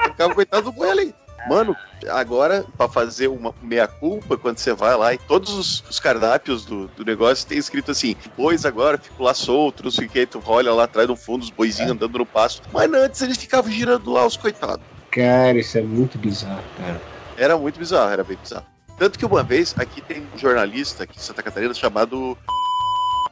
ficava 0.04 0.36
coitado 0.36 0.64
do 0.64 0.72
boi 0.74 0.90
ali. 0.90 1.16
Mano, 1.48 1.76
agora, 2.10 2.66
pra 2.78 2.88
fazer 2.88 3.28
uma 3.28 3.54
meia-culpa, 3.62 4.38
quando 4.38 4.58
você 4.58 4.74
vai 4.74 4.96
lá 4.96 5.14
e 5.14 5.18
todos 5.18 5.54
os, 5.54 5.84
os 5.90 6.00
cardápios 6.00 6.66
do, 6.66 6.88
do 6.90 7.04
negócio 7.04 7.48
tem 7.48 7.58
escrito 7.58 7.92
assim: 7.92 8.16
bois 8.38 8.66
agora 8.66 8.98
ficam 8.98 9.26
lá 9.26 9.34
soltos, 9.34 9.84
não 9.84 9.92
sei 9.92 10.06
o 10.06 10.10
que, 10.10 10.26
tu 10.26 10.42
olha 10.46 10.74
lá 10.74 10.84
atrás 10.84 11.08
no 11.08 11.16
fundo, 11.16 11.44
os 11.44 11.50
boizinhos 11.50 11.92
andando 11.92 12.18
no 12.18 12.26
pasto. 12.26 12.68
Mas 12.72 12.92
antes 12.94 13.22
eles 13.22 13.38
ficavam 13.38 13.72
girando 13.72 14.12
lá, 14.12 14.26
os 14.26 14.38
coitados. 14.38 14.86
Cara, 15.12 15.58
isso 15.58 15.78
é 15.78 15.82
muito 15.82 16.18
bizarro, 16.18 16.64
cara. 16.78 17.02
Era 17.38 17.58
muito 17.58 17.80
bizarro, 17.80 18.12
era 18.12 18.24
bem 18.24 18.38
bizarro. 18.42 18.66
Tanto 18.98 19.18
que 19.18 19.26
uma 19.26 19.42
vez, 19.42 19.74
aqui 19.78 20.00
tem 20.00 20.24
um 20.34 20.38
jornalista 20.38 21.04
aqui 21.04 21.18
em 21.18 21.22
Santa 21.22 21.42
Catarina 21.42 21.74
chamado. 21.74 22.38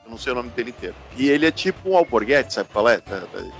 Não 0.09 0.17
sei 0.17 0.31
o 0.31 0.35
nome 0.35 0.49
dele 0.49 0.71
inteiro. 0.71 0.95
E 1.15 1.29
ele 1.29 1.45
é 1.45 1.51
tipo 1.51 1.89
um 1.89 1.97
alborguete, 1.97 2.53
sabe 2.53 2.69
qual 2.73 2.89
é? 2.89 3.01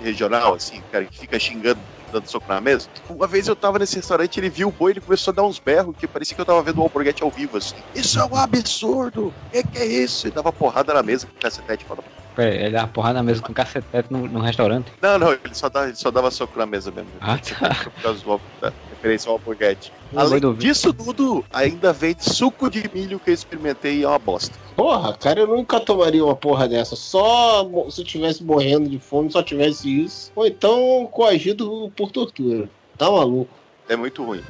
Regional, 0.02 0.56
assim, 0.56 0.82
cara, 0.92 1.06
que 1.06 1.20
fica 1.20 1.40
xingando, 1.40 1.80
dando 2.12 2.28
soco 2.28 2.46
na 2.50 2.60
mesa. 2.60 2.88
Uma 3.08 3.28
vez 3.28 3.48
eu 3.48 3.56
tava 3.56 3.78
nesse 3.78 3.96
restaurante, 3.96 4.40
ele 4.40 4.50
viu 4.50 4.70
o 4.70 4.72
boi, 4.72 4.94
ele 4.94 5.02
começou 5.02 5.32
a 5.32 5.36
dar 5.36 5.44
uns 5.44 5.60
berros, 5.60 5.96
que 5.98 6.08
parecia 6.08 6.36
que 6.36 6.42
eu 6.42 6.46
tava 6.46 6.62
vendo 6.64 6.80
o 6.80 6.84
alborguete 6.84 7.24
ao 7.24 7.30
vivo, 7.30 7.58
assim. 7.58 7.76
Isso 7.94 8.20
é 8.20 8.26
um 8.26 8.36
absurdo! 8.36 9.28
O 9.28 9.34
que, 9.52 9.64
que 9.64 9.78
é 9.78 9.86
isso? 9.86 10.28
E 10.28 10.32
dava 10.32 10.52
porrada 10.52 10.94
na 10.94 11.04
mesa 11.04 11.28
com 11.28 11.40
cacetete. 11.40 11.86
Foda. 11.86 12.04
Ele 12.44 12.72
dava 12.72 12.88
porrada 12.88 13.16
na 13.16 13.24
mesa 13.24 13.42
com 13.42 13.54
cacetete 13.54 14.12
no, 14.12 14.28
no 14.28 14.40
restaurante. 14.40 14.92
Não, 15.02 15.18
não, 15.18 15.32
ele 15.32 15.54
só, 15.54 15.70
dava, 15.70 15.88
ele 15.88 15.96
só 15.96 16.12
dava 16.12 16.32
soco 16.32 16.58
na 16.58 16.66
mesa 16.66 16.92
mesmo. 16.92 17.10
Ah, 17.20 17.38
tá. 17.38 17.86
Por 17.86 18.02
causa 18.02 18.24
do 18.24 18.42
da 18.62 18.74
referência 18.90 19.30
ao 19.30 19.36
alborguete. 19.36 19.92
Além 20.16 20.54
disso 20.56 20.94
tudo, 20.94 21.46
ainda 21.52 21.94
vem 21.94 22.16
suco 22.20 22.70
de 22.70 22.90
milho 22.94 23.20
que 23.20 23.30
eu 23.30 23.34
experimentei 23.34 24.00
e 24.00 24.04
é 24.04 24.08
uma 24.08 24.20
bosta. 24.20 24.58
Porra, 24.76 25.14
cara, 25.14 25.42
eu 25.42 25.48
nunca 25.48 25.80
tomaria 25.80 26.24
uma 26.24 26.36
porra 26.36 26.68
dessa. 26.68 26.96
Só 26.96 27.68
se 27.90 28.02
eu 28.02 28.06
tivesse 28.06 28.44
morrendo 28.44 28.90
de 28.90 29.00
fome, 29.00 29.32
só 29.32 29.44
tivesse 29.44 30.04
isso. 30.04 30.32
Ou 30.36 30.46
então 30.48 31.08
coagido 31.12 31.92
por 31.96 32.12
tortura. 32.12 32.70
Tá 32.98 33.10
maluco. 33.10 33.52
É 33.88 33.96
muito 33.96 34.24
ruim. 34.24 34.44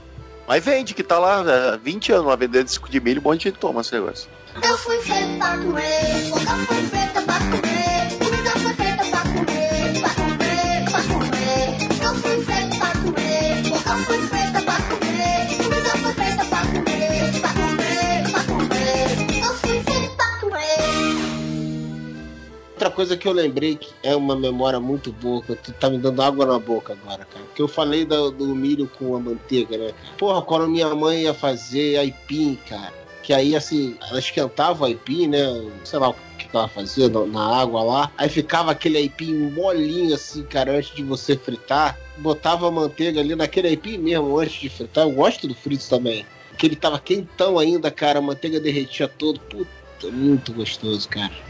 Mas 0.48 0.66
vende, 0.66 0.96
que 0.96 1.04
tá 1.04 1.20
lá 1.20 1.74
há 1.74 1.78
20 1.78 2.12
anos 2.12 2.26
lá 2.26 2.36
vendendo 2.36 2.68
suco 2.68 2.90
de 2.90 3.00
milho, 3.00 3.22
um 3.22 3.24
monte 3.24 3.42
de 3.42 3.50
gente 3.50 3.60
toma 3.60 3.82
esse 3.82 3.94
negócio. 3.94 4.28
Eu 4.56 4.78
fui 4.80 4.98
feito 4.98 5.38
pra 5.38 5.58
comer, 5.58 6.30
boca 6.32 6.56
foi 6.66 6.84
feita 6.88 7.22
pra 7.22 7.29
coisa 23.00 23.16
que 23.16 23.30
eu 23.30 23.32
lembrei 23.32 23.78
que 23.78 23.94
é 24.04 24.14
uma 24.14 24.36
memória 24.36 24.78
muito 24.78 25.14
boa, 25.14 25.42
que 25.42 25.56
tu 25.56 25.72
tá 25.72 25.90
me 25.90 25.98
dando 25.98 26.22
água 26.22 26.46
na 26.46 26.60
boca 26.60 26.92
agora, 26.92 27.24
cara. 27.24 27.46
Que 27.56 27.62
eu 27.62 27.68
falei 27.70 28.04
do, 28.04 28.30
do 28.30 28.54
milho 28.54 28.92
com 29.00 29.16
a 29.16 29.20
manteiga, 29.22 29.78
né? 29.78 29.94
Porra, 30.18 30.42
quando 30.42 30.68
minha 30.68 30.94
mãe 30.94 31.22
ia 31.22 31.34
fazer 31.34 31.96
aipim, 31.96 32.60
cara. 32.68 32.94
Que 33.24 33.32
aí, 33.32 33.56
assim, 33.56 33.96
ela 34.10 34.20
esquentava 34.20 34.84
o 34.84 34.86
aipim, 34.86 35.28
né? 35.28 35.40
Sei 35.86 35.98
lá 35.98 36.10
o 36.10 36.16
que 36.38 36.50
ela 36.54 36.68
fazia 36.68 37.08
na, 37.08 37.26
na 37.26 37.62
água 37.62 37.82
lá. 37.84 38.12
Aí 38.18 38.28
ficava 38.28 38.72
aquele 38.72 38.98
aipim 38.98 39.34
molinho, 39.50 40.14
assim, 40.14 40.44
cara, 40.44 40.74
antes 40.74 40.94
de 40.94 41.02
você 41.02 41.38
fritar. 41.38 41.98
Botava 42.18 42.68
a 42.68 42.72
manteiga 42.72 43.22
ali 43.22 43.34
naquele 43.34 43.70
aipim 43.70 43.98
mesmo, 43.98 44.38
antes 44.38 44.60
de 44.60 44.68
fritar. 44.68 45.06
Eu 45.06 45.12
gosto 45.12 45.48
do 45.48 45.56
frito 45.56 45.88
também. 45.88 46.26
Que 46.58 46.66
ele 46.66 46.76
tava 46.76 47.00
quentão 47.00 47.58
ainda, 47.58 47.90
cara. 47.90 48.20
A 48.20 48.22
manteiga 48.22 48.60
derretia 48.60 49.08
todo. 49.08 49.40
Puta, 49.40 50.12
muito 50.12 50.52
gostoso, 50.52 51.08
cara. 51.08 51.48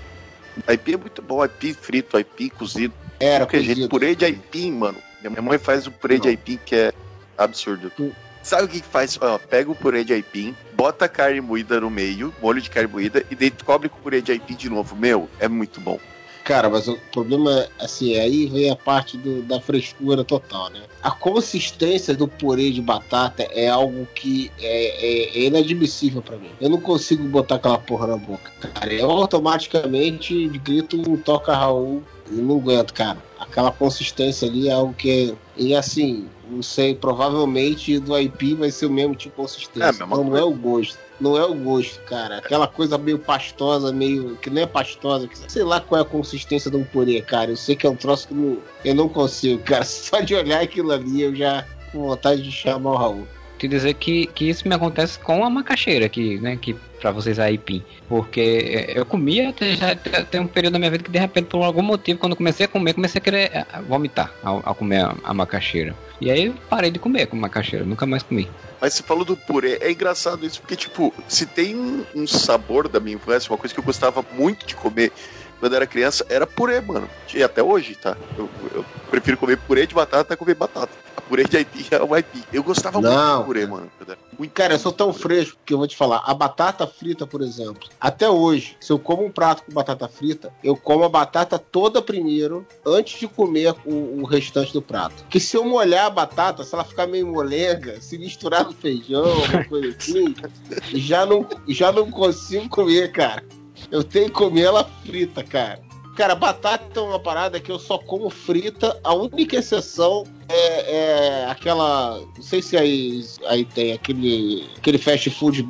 Aipim 0.68 0.94
é 0.94 0.98
muito 0.98 1.22
bom, 1.22 1.42
aipim 1.42 1.74
frito, 1.74 2.18
aipim 2.18 2.50
cozido. 2.50 2.94
Era 3.20 3.48
jeito, 3.52 3.68
cozido. 3.68 3.90
purê 3.90 4.16
de 4.16 4.26
aipim, 4.26 4.72
mano. 4.72 4.98
Minha 5.22 5.42
mãe 5.42 5.58
faz 5.58 5.86
um 5.88 5.92
purê 5.92 6.16
de 6.18 6.24
Não. 6.24 6.30
aipim 6.30 6.60
que 6.66 6.76
é 6.76 6.94
absurdo. 7.38 7.92
Hum. 8.00 8.12
Sabe 8.42 8.64
o 8.64 8.68
que 8.68 8.80
que 8.80 8.88
faz? 8.88 9.18
Ó, 9.22 9.38
pega 9.38 9.70
o 9.70 9.76
purê 9.76 10.04
de 10.04 10.14
aipim, 10.14 10.56
bota 10.74 11.06
a 11.06 11.10
carne 11.10 11.42
moída 11.42 11.80
no 11.82 11.90
meio, 11.90 12.34
molho 12.42 12.62
de 12.62 12.70
carne 12.70 12.90
moída, 12.90 13.24
e 13.30 13.36
daí 13.36 13.52
cobre 13.52 13.90
com 13.90 14.00
purê 14.00 14.22
de 14.22 14.32
aipim 14.32 14.56
de 14.56 14.70
novo. 14.70 14.96
Meu, 14.96 15.30
é 15.40 15.48
muito 15.48 15.82
bom. 15.82 16.00
Cara, 16.46 16.70
mas 16.70 16.88
o 16.88 16.98
problema, 17.12 17.68
assim, 17.78 18.18
aí 18.18 18.48
vem 18.48 18.72
a 18.72 18.76
parte 18.76 19.18
do- 19.18 19.42
da 19.44 19.60
frescura 19.60 20.24
total, 20.24 20.70
né? 20.70 20.82
A 21.02 21.12
consistência 21.12 22.14
do 22.14 22.28
purê 22.28 22.72
de 22.72 22.82
batata 22.82 23.44
é 23.52 23.70
algo 23.70 24.06
que 24.14 24.52
é, 24.60 25.06
é- 25.38 25.38
é 25.40 25.46
inadmissível 25.46 26.22
pra 26.22 26.36
mim. 26.38 26.50
Eu 26.60 26.70
não 26.70 26.80
consigo 26.82 27.24
botar 27.24 27.56
aquela 27.56 27.78
porra 27.78 28.08
na 28.08 28.18
boca, 28.18 28.52
cara. 28.74 28.94
Eu 28.94 29.10
automaticamente 29.10 30.48
grito 30.60 31.18
toca 31.24 31.54
Raul 31.56 32.04
e 32.30 32.36
não 32.36 32.58
aguento, 32.58 32.94
cara. 32.94 33.18
Aquela 33.40 33.72
consistência 33.72 34.48
ali 34.48 34.68
é 34.68 34.74
algo 34.74 34.94
que. 34.94 35.34
E 35.56 35.74
assim, 35.74 36.28
não 36.50 36.62
sei, 36.62 36.94
provavelmente 36.96 37.98
do 38.00 38.14
aipim 38.14 38.56
vai 38.56 38.70
ser 38.72 38.86
o 38.88 38.90
mesmo 38.92 39.16
tipo 39.16 39.36
de 39.36 39.42
É, 39.42 39.44
consistência. 39.44 40.06
mesma 40.06 40.18
não, 40.18 40.36
é 40.38 40.44
o 40.44 40.52
gosto. 40.54 40.98
Não 41.20 41.38
é 41.38 41.44
o 41.46 41.54
gosto, 41.54 42.00
cara. 42.04 42.38
Aquela 42.38 42.68
coisa 42.68 42.98
meio 42.98 43.20
pastosa, 43.20 43.92
meio. 43.92 44.38
que 44.42 44.50
nem 44.50 44.64
é 44.64 44.68
pastosa. 44.68 45.28
Que, 45.28 45.38
sei 45.52 45.64
lá 45.64 45.82
qual 45.82 46.00
é 46.00 46.02
a 46.02 46.06
consistência 46.06 46.72
de 46.72 46.78
um 46.78 46.84
purê, 46.84 47.22
cara. 47.22 47.52
Eu 47.52 47.58
sei 47.58 47.76
que 47.76 47.86
é 47.86 47.90
um 47.90 47.96
troço 47.96 48.28
que 48.30 48.34
não, 48.34 48.58
eu 48.86 48.96
não 48.96 49.10
consigo, 49.10 49.62
cara. 49.64 49.84
Só 49.86 50.22
de 50.22 50.34
olhar 50.36 50.62
aquilo 50.62 50.92
ali 50.92 51.22
eu 51.22 51.36
já 51.36 51.66
com 51.92 52.04
vontade 52.08 52.42
de 52.42 52.52
chamar 52.52 52.92
o 52.92 52.96
Raul. 52.96 53.28
te 53.58 53.68
dizer 53.68 53.94
que, 53.96 54.28
que 54.28 54.48
isso 54.50 54.68
me 54.68 54.76
acontece 54.76 55.20
com 55.20 55.44
a 55.44 55.50
macaxeira, 55.50 56.08
que, 56.08 56.40
né, 56.40 56.56
que 56.56 56.74
pra 57.02 57.12
vocês 57.12 57.38
é 57.40 57.44
aipim. 57.44 57.84
Porque 58.08 58.40
é, 58.40 58.98
eu 59.00 59.06
comia, 59.06 59.50
até 59.50 59.76
já 59.76 59.96
tem- 59.96 60.40
um 60.40 60.48
período 60.48 60.74
da 60.74 60.80
minha 60.80 60.92
vida 60.92 61.04
que 61.04 61.12
de 61.12 61.20
repente, 61.20 61.48
por 61.48 61.64
algum 61.64 61.82
motivo, 61.82 62.20
quando 62.20 62.36
comecei 62.36 62.66
a 62.66 62.70
comer, 62.70 62.94
comecei 62.94 63.20
a 63.20 63.22
querer 63.22 63.52
eh, 63.54 63.66
vomitar 63.88 64.32
ao, 64.44 64.62
ao 64.64 64.74
comer 64.76 65.04
a, 65.04 65.16
a 65.24 65.34
macaxeira. 65.34 65.94
E 66.22 66.30
aí 66.32 66.54
parei 66.70 66.92
de 66.92 67.00
comer 67.00 67.26
com 67.28 67.36
macaxeira, 67.36 67.84
nunca 67.86 68.06
mais 68.06 68.24
comi. 68.24 68.48
Mas 68.82 68.94
você 68.94 69.04
falou 69.04 69.26
do 69.26 69.36
purê, 69.36 69.78
é 69.82 69.92
engraçado 69.92 70.46
isso, 70.46 70.62
porque, 70.62 70.76
tipo, 70.76 71.14
se 71.28 71.46
tem 71.46 71.76
um, 71.76 72.26
sabor 72.26 72.88
da 72.88 73.00
minha 73.00 73.16
infância, 73.18 73.52
uma 73.52 73.58
coisa 73.58 73.74
que 73.74 73.80
eu 73.80 73.84
gostava 73.84 74.24
muito 74.32 74.66
de 74.66 74.76
comer 74.76 75.12
quando 75.60 75.74
eu 75.74 75.78
era 75.78 75.88
criança, 75.88 76.26
era 76.30 76.48
purê, 76.48 76.80
mano. 76.80 77.10
E 77.34 77.44
até 77.44 77.62
hoje, 77.62 77.96
tá? 77.96 78.16
Eu, 78.38 78.50
eu 78.74 78.86
prefiro 79.10 79.38
comer 79.38 79.58
purê 79.58 79.86
de 79.86 79.94
batata 79.94 80.22
até 80.22 80.36
comer 80.36 80.56
batata. 80.56 80.92
A 81.18 81.22
purê 81.22 81.44
de 81.44 81.58
aipim 81.58 81.86
é 81.92 82.02
o 82.02 82.14
aipim. 82.14 82.42
Eu 82.52 82.64
gostava 82.64 83.00
muito 83.00 83.14
Não, 83.14 83.40
de 83.40 83.46
purê, 83.46 83.62
cara. 83.62 83.72
mano. 83.72 83.92
Muito 84.38 84.54
Cara, 84.54 84.74
eu 84.74 84.80
sou 84.80 84.92
tão 84.92 85.14
fresco 85.14 85.58
que 85.66 85.74
eu 85.74 85.78
vou 85.78 85.88
te 85.88 85.98
falar. 85.98 86.24
A 86.26 86.34
batata 86.34 86.88
frita, 86.88 87.28
por 87.28 87.42
exemplo, 87.42 87.90
até 88.00 88.30
hoje, 88.30 88.78
se 88.80 88.92
eu 88.92 88.98
como 88.98 89.26
um 89.26 89.32
prato 89.32 89.64
com 89.64 89.74
batata 89.74 90.08
frita, 90.08 90.54
eu 90.64 90.76
como 90.76 91.04
a 91.04 91.10
batata 91.10 91.60
toda 91.60 92.02
primeiro, 92.02 92.66
antes 92.86 93.20
de 93.20 93.28
comer 93.28 93.76
o, 93.86 94.22
o 94.22 94.26
restante 94.26 94.72
do 94.72 94.82
prato. 94.82 95.24
Porque 95.24 95.40
se 95.40 95.58
eu 95.58 95.66
molhar 95.66 96.06
a 96.06 96.10
batata, 96.10 96.64
se 96.64 96.74
ela 96.74 96.86
ficar 96.86 97.06
meio 97.06 97.28
molenga, 97.28 98.00
se 98.02 98.18
misturar 98.18 98.64
no 98.64 98.74
feijão, 98.74 99.44
uma 99.44 99.64
coisa 99.66 99.96
assim, 99.98 100.34
já 100.96 101.26
não, 101.26 101.46
já 101.68 101.92
não 101.92 102.10
consigo 102.10 102.70
comer, 102.70 103.12
cara. 103.12 103.44
Eu 103.92 104.04
tenho 104.04 104.26
que 104.26 104.32
comer 104.32 104.64
ela 104.64 104.84
frita, 105.06 105.44
cara. 105.44 105.82
Cara, 106.16 106.36
batata 106.36 107.00
é 107.00 107.04
uma 107.04 107.20
parada 107.20 107.60
que 107.62 107.72
eu 107.72 107.80
só 107.80 107.98
como 107.98 108.30
frita. 108.30 109.00
A 109.04 109.14
única 109.14 109.56
exceção 109.56 110.26
é, 110.50 110.96
é 110.96 111.46
aquela. 111.46 112.20
Não 112.36 112.44
sei 112.44 112.62
se 112.62 112.76
aí, 112.76 113.24
aí 113.48 113.64
tem 113.64 113.94
aquele, 113.94 114.68
aquele 114.78 114.98
fast 114.98 115.30
food 115.30 115.66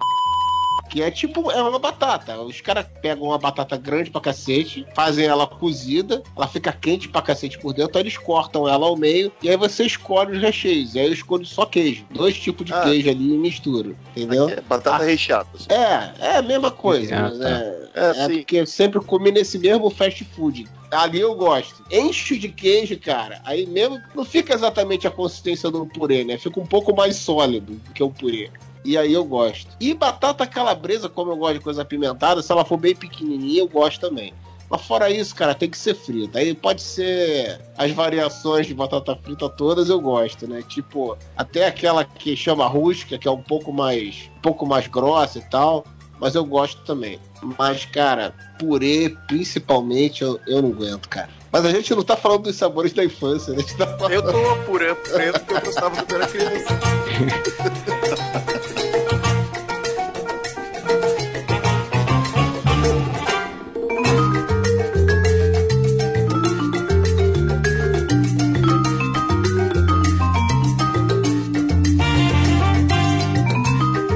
que 0.90 1.02
é 1.04 1.12
tipo, 1.12 1.52
é 1.52 1.62
uma 1.62 1.78
batata. 1.80 2.40
Os 2.42 2.60
caras 2.62 2.86
pegam 3.02 3.28
uma 3.28 3.38
batata 3.38 3.78
grande 3.78 4.10
pra 4.10 4.20
cacete, 4.20 4.86
fazem 4.96 5.26
ela 5.26 5.46
cozida, 5.48 6.24
ela 6.36 6.48
fica 6.48 6.72
quente 6.72 7.08
pra 7.08 7.22
cacete 7.22 7.60
por 7.60 7.74
dentro, 7.74 7.98
aí 7.98 8.04
eles 8.04 8.18
cortam 8.18 8.68
ela 8.68 8.86
ao 8.88 8.96
meio, 8.98 9.32
e 9.42 9.50
aí 9.50 9.56
você 9.56 9.86
escolhe 9.86 10.36
os 10.36 10.42
recheios. 10.42 10.96
E 10.96 11.00
aí 11.00 11.06
eu 11.08 11.14
escolho 11.14 11.46
só 11.46 11.66
queijo. 11.66 12.06
Dois 12.12 12.38
tipos 12.38 12.66
de 12.66 12.74
Ah. 12.74 12.82
queijo 12.82 13.10
ali 13.10 13.34
e 13.34 13.38
misturo. 13.38 13.96
Entendeu? 14.16 14.50
É 14.50 14.62
batata 14.62 15.04
Ah. 15.04 15.06
recheada. 15.08 15.48
assim. 15.54 15.68
É, 15.70 16.14
é 16.34 16.38
a 16.38 16.42
mesma 16.42 16.72
coisa. 16.72 17.16
Ah, 17.16 17.22
mas 17.30 17.40
tá. 17.40 17.50
é, 17.50 17.90
É, 17.96 18.10
é 18.10 18.14
sim. 18.28 18.38
porque 18.38 18.56
eu 18.58 18.66
sempre 18.66 19.00
comi 19.02 19.32
nesse 19.32 19.58
mesmo 19.60 19.90
fast 19.90 20.24
food. 20.36 20.68
Ali 20.92 21.20
eu 21.20 21.36
gosto. 21.36 21.84
Encho 21.92 22.38
de 22.38 22.50
queijo, 22.50 22.98
cara. 23.00 23.40
Aí 23.46 23.66
mesmo 23.68 24.00
não 24.16 24.26
fica 24.26 24.54
exatamente 24.56 25.08
a 25.08 25.12
consistência 25.12 25.70
do 25.70 25.86
purê, 25.86 26.24
né? 26.24 26.38
Fica 26.38 26.60
um 26.60 26.66
pouco 26.66 26.96
mais 26.96 27.16
sólido 27.16 27.74
do 27.74 27.94
que 27.94 28.02
o 28.02 28.10
purê. 28.10 28.50
E 28.84 28.98
aí 28.98 29.14
eu 29.14 29.26
gosto. 29.26 29.68
E 29.80 29.94
batata 29.94 30.48
calabresa, 30.48 31.10
como 31.10 31.32
eu 31.32 31.38
gosto 31.38 31.56
de 31.56 31.60
coisa 31.60 31.82
apimentada, 31.82 32.42
se 32.42 32.52
ela 32.52 32.66
for 32.66 32.78
bem 32.78 32.96
pequenininha, 32.96 33.60
eu 33.60 33.68
gosto 33.68 34.00
também. 34.00 34.34
Mas 34.70 34.82
fora 34.84 35.10
isso, 35.10 35.36
cara, 35.36 35.56
tem 35.56 35.70
que 35.70 35.78
ser 35.78 35.96
frita. 35.96 36.38
Aí 36.38 36.54
pode 36.54 36.82
ser 36.82 37.60
as 37.76 37.92
variações 37.92 38.68
de 38.68 38.74
batata 38.74 39.16
frita 39.16 39.50
todas, 39.50 39.90
eu 39.90 40.00
gosto, 40.00 40.48
né? 40.48 40.62
Tipo, 40.62 41.18
até 41.36 41.66
aquela 41.66 42.06
que 42.06 42.36
chama 42.36 42.68
rústica, 42.68 43.18
que 43.18 43.28
é 43.28 43.32
um 43.32 43.42
pouco 43.42 43.74
mais, 43.74 44.30
um 44.38 44.42
pouco 44.42 44.68
mais 44.68 44.88
grossa 44.88 45.40
e 45.40 45.50
tal. 45.50 45.84
Mas 46.20 46.36
eu 46.36 46.46
gosto 46.46 46.84
também. 46.84 47.20
Mas, 47.58 47.86
cara, 47.86 48.36
purê, 48.60 49.16
principalmente, 49.28 50.22
eu, 50.22 50.40
eu 50.46 50.62
não 50.62 50.70
aguento, 50.70 51.08
cara. 51.10 51.39
Mas 51.52 51.66
a 51.66 51.72
gente 51.72 51.96
não 51.96 52.04
tá 52.04 52.16
falando 52.16 52.44
dos 52.44 52.56
sabores 52.56 52.94
da 52.94 53.04
infância, 53.04 53.54
né? 53.54 53.60
A 53.60 53.62
gente 53.62 53.76
tá 53.76 53.88
falando... 53.98 54.14
Eu 54.14 54.22
tô 54.22 54.56
purê 54.66 54.94
porque 54.94 55.54
eu 55.54 55.62
gostava 55.62 55.96
quando 55.96 56.14
era 56.14 56.28
criança. 56.28 56.80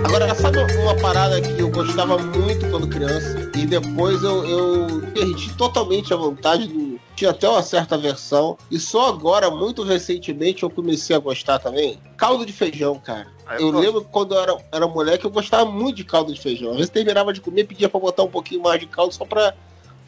Agora, 0.06 0.36
sabe 0.36 0.60
uma 0.84 0.96
parada 0.98 1.42
que 1.42 1.60
eu 1.60 1.70
gostava 1.70 2.20
muito 2.20 2.70
quando 2.70 2.88
criança 2.88 3.43
e 3.64 3.66
depois 3.66 4.22
eu, 4.22 4.44
eu 4.46 5.02
perdi 5.14 5.54
totalmente 5.56 6.14
a 6.14 6.18
vontade 6.18 6.68
do. 6.68 7.00
Tinha 7.16 7.30
até 7.32 7.48
uma 7.48 7.62
certa 7.64 7.98
versão 7.98 8.58
e 8.70 8.78
só 8.78 9.08
agora, 9.08 9.50
muito 9.50 9.84
recentemente, 9.84 10.64
eu 10.64 10.70
comecei 10.70 11.16
a 11.16 11.20
gostar 11.20 11.60
também. 11.60 11.98
Caldo 12.18 12.46
de 12.46 12.52
feijão, 12.52 13.00
cara. 13.00 13.28
Ah, 13.48 13.56
Eu 13.58 13.70
lembro 13.70 14.04
quando 14.12 14.34
eu 14.36 14.42
era, 14.42 14.58
era 14.72 14.88
moleque, 14.88 15.24
eu 15.24 15.30
gostava 15.32 15.70
muito 15.70 15.98
de 15.98 16.04
caldo 16.04 16.34
de 16.34 16.42
feijão. 16.42 16.72
Às 16.72 16.76
vezes 16.78 16.90
terminava 16.90 17.32
de 17.32 17.40
comer, 17.40 17.66
pedia 17.66 17.88
pra 17.88 18.00
botar 18.00 18.24
um 18.24 18.28
pouquinho 18.30 18.64
mais 18.64 18.80
de 18.80 18.88
caldo 18.88 19.14
só 19.14 19.24
pra 19.26 19.54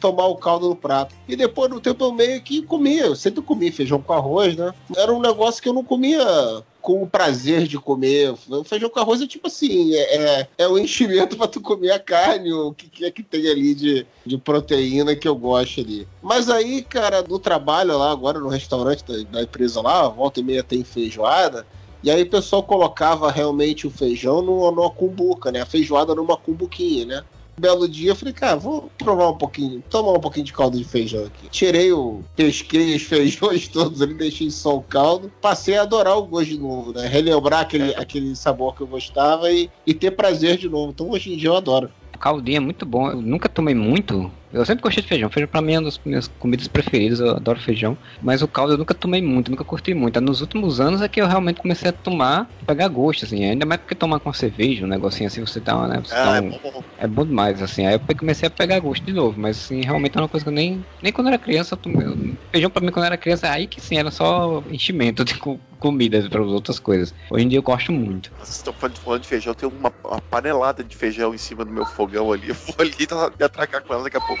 tomar 0.00 0.26
o 0.26 0.36
caldo 0.36 0.68
no 0.68 0.76
prato. 0.76 1.14
E 1.26 1.34
depois, 1.36 1.70
no 1.70 1.80
tempo, 1.80 2.04
eu 2.04 2.12
meio 2.12 2.42
que 2.42 2.60
comia. 2.62 3.06
Eu 3.06 3.16
sempre 3.16 3.40
comi 3.40 3.70
feijão 3.70 4.02
com 4.02 4.12
arroz, 4.12 4.54
né? 4.56 4.74
Era 4.96 5.14
um 5.14 5.20
negócio 5.20 5.62
que 5.62 5.68
eu 5.68 5.72
não 5.72 5.84
comia 5.84 6.62
com 6.86 7.02
o 7.02 7.06
prazer 7.10 7.66
de 7.66 7.80
comer. 7.80 8.32
O 8.48 8.62
feijão 8.62 8.88
com 8.88 9.00
arroz 9.00 9.20
é 9.20 9.26
tipo 9.26 9.48
assim, 9.48 9.92
é, 9.92 10.14
é, 10.14 10.48
é 10.56 10.68
o 10.68 10.78
enchimento 10.78 11.36
pra 11.36 11.48
tu 11.48 11.60
comer 11.60 11.90
a 11.90 11.98
carne, 11.98 12.52
o 12.52 12.72
que, 12.72 12.88
que 12.88 13.04
é 13.04 13.10
que 13.10 13.24
tem 13.24 13.48
ali 13.48 13.74
de, 13.74 14.06
de 14.24 14.38
proteína 14.38 15.16
que 15.16 15.26
eu 15.26 15.34
gosto 15.34 15.80
ali. 15.80 16.06
Mas 16.22 16.48
aí, 16.48 16.82
cara, 16.82 17.24
no 17.28 17.40
trabalho 17.40 17.98
lá, 17.98 18.12
agora 18.12 18.38
no 18.38 18.46
restaurante 18.46 19.04
da, 19.04 19.14
da 19.28 19.42
empresa 19.42 19.82
lá, 19.82 20.06
volta 20.06 20.38
e 20.38 20.44
meia 20.44 20.62
tem 20.62 20.84
feijoada. 20.84 21.66
E 22.04 22.08
aí 22.08 22.22
o 22.22 22.30
pessoal 22.30 22.62
colocava 22.62 23.32
realmente 23.32 23.84
o 23.84 23.90
feijão 23.90 24.40
numa, 24.40 24.70
numa 24.70 24.90
cumbuca, 24.90 25.50
né? 25.50 25.62
A 25.62 25.66
feijoada 25.66 26.14
numa 26.14 26.36
cumbuquinha, 26.36 27.04
né? 27.04 27.24
Belo 27.58 27.88
dia 27.88 28.10
eu 28.10 28.16
falei, 28.16 28.34
cara, 28.34 28.56
vou 28.56 28.90
provar 28.98 29.30
um 29.30 29.38
pouquinho, 29.38 29.82
tomar 29.88 30.12
um 30.12 30.20
pouquinho 30.20 30.44
de 30.44 30.52
caldo 30.52 30.76
de 30.76 30.84
feijão 30.84 31.24
aqui. 31.24 31.48
Tirei 31.48 31.90
o. 31.90 32.22
pesquei 32.36 32.94
os 32.94 33.02
feijões 33.02 33.66
todos 33.68 34.02
ali, 34.02 34.14
deixei 34.14 34.50
só 34.50 34.76
o 34.76 34.82
caldo. 34.82 35.32
Passei 35.40 35.76
a 35.78 35.82
adorar 35.82 36.18
o 36.18 36.26
gosto 36.26 36.50
de 36.50 36.58
novo, 36.58 36.92
né? 36.92 37.06
Relembrar 37.06 37.60
aquele, 37.60 37.94
aquele 37.94 38.36
sabor 38.36 38.74
que 38.74 38.82
eu 38.82 38.86
gostava 38.86 39.50
e, 39.50 39.70
e 39.86 39.94
ter 39.94 40.10
prazer 40.10 40.58
de 40.58 40.68
novo. 40.68 40.92
Então 40.92 41.10
hoje 41.10 41.32
em 41.32 41.36
dia 41.36 41.48
eu 41.48 41.56
adoro. 41.56 41.90
O 42.14 42.18
caldinho 42.18 42.56
é 42.56 42.60
muito 42.60 42.84
bom. 42.84 43.10
Eu 43.10 43.20
nunca 43.22 43.48
tomei 43.48 43.74
muito. 43.74 44.30
Eu 44.52 44.64
sempre 44.64 44.82
gostei 44.82 45.02
de 45.02 45.08
feijão. 45.08 45.30
Feijão 45.30 45.48
pra 45.48 45.60
mim 45.60 45.74
é 45.74 45.78
uma 45.78 45.84
das 45.86 45.98
minhas 46.04 46.28
comidas 46.28 46.68
preferidas. 46.68 47.20
Eu 47.20 47.30
adoro 47.36 47.60
feijão. 47.60 47.98
Mas 48.22 48.42
o 48.42 48.48
caldo 48.48 48.74
eu 48.74 48.78
nunca 48.78 48.94
tomei 48.94 49.20
muito, 49.20 49.50
nunca 49.50 49.64
curti 49.64 49.92
muito. 49.92 50.20
Nos 50.20 50.40
últimos 50.40 50.80
anos 50.80 51.02
é 51.02 51.08
que 51.08 51.20
eu 51.20 51.26
realmente 51.26 51.58
comecei 51.60 51.90
a 51.90 51.92
tomar, 51.92 52.50
pegar 52.66 52.88
gosto, 52.88 53.24
assim. 53.24 53.44
Ainda 53.44 53.66
mais 53.66 53.80
porque 53.80 53.94
tomar 53.94 54.20
com 54.20 54.32
cerveja, 54.32 54.84
um 54.84 54.88
negocinho 54.88 55.26
assim, 55.26 55.40
você 55.40 55.60
tá, 55.60 55.86
né? 55.88 56.00
Você 56.04 56.14
Ah, 56.14 56.36
é 56.36 56.40
um- 56.40 56.48
bom. 56.50 56.82
é 56.96 57.06
bom 57.08 57.26
demais, 57.26 57.60
assim. 57.60 57.86
Aí 57.86 57.94
eu 57.94 58.16
comecei 58.16 58.46
a 58.46 58.50
pegar 58.50 58.78
gosto 58.80 59.04
de 59.04 59.12
novo. 59.12 59.38
Mas, 59.38 59.58
assim, 59.58 59.80
realmente 59.82 60.16
é 60.16 60.20
uma 60.20 60.28
coisa 60.28 60.44
que 60.44 60.48
eu 60.50 60.54
nem. 60.54 60.86
Nem 61.02 61.12
quando 61.12 61.26
eu 61.26 61.32
era 61.34 61.42
criança, 61.42 61.74
eu 61.74 61.78
tomei. 61.78 62.06
Feijão 62.52 62.70
pra 62.70 62.80
mim, 62.82 62.90
quando 62.92 63.04
eu 63.04 63.06
era 63.06 63.18
criança, 63.18 63.50
aí 63.50 63.66
que 63.66 63.80
sim, 63.80 63.96
era 63.98 64.10
só 64.10 64.62
enchimento 64.68 65.24
de 65.24 65.36
co- 65.38 65.60
comida 65.78 66.28
para 66.30 66.42
outras 66.42 66.78
coisas. 66.78 67.12
Hoje 67.30 67.44
em 67.44 67.48
dia 67.48 67.58
eu 67.58 67.62
gosto 67.62 67.92
muito. 67.92 68.30
Vocês 68.38 68.56
estão 68.56 68.72
falando, 68.72 69.22
de 69.22 69.28
feijão, 69.28 69.54
tem 69.54 69.68
uma, 69.68 69.92
uma 70.04 70.20
panelada 70.30 70.82
de 70.84 70.96
feijão 70.96 71.34
em 71.34 71.38
cima 71.38 71.64
do 71.64 71.72
meu 71.72 71.84
fogão 71.84 72.32
ali. 72.32 72.48
Eu 72.48 72.54
vou 72.54 72.74
ali 72.78 72.94
me 73.38 73.44
atracar 73.44 73.82
com 73.82 73.92
ela 73.92 74.04
daqui 74.04 74.16
a 74.16 74.20
pouco. 74.20 74.35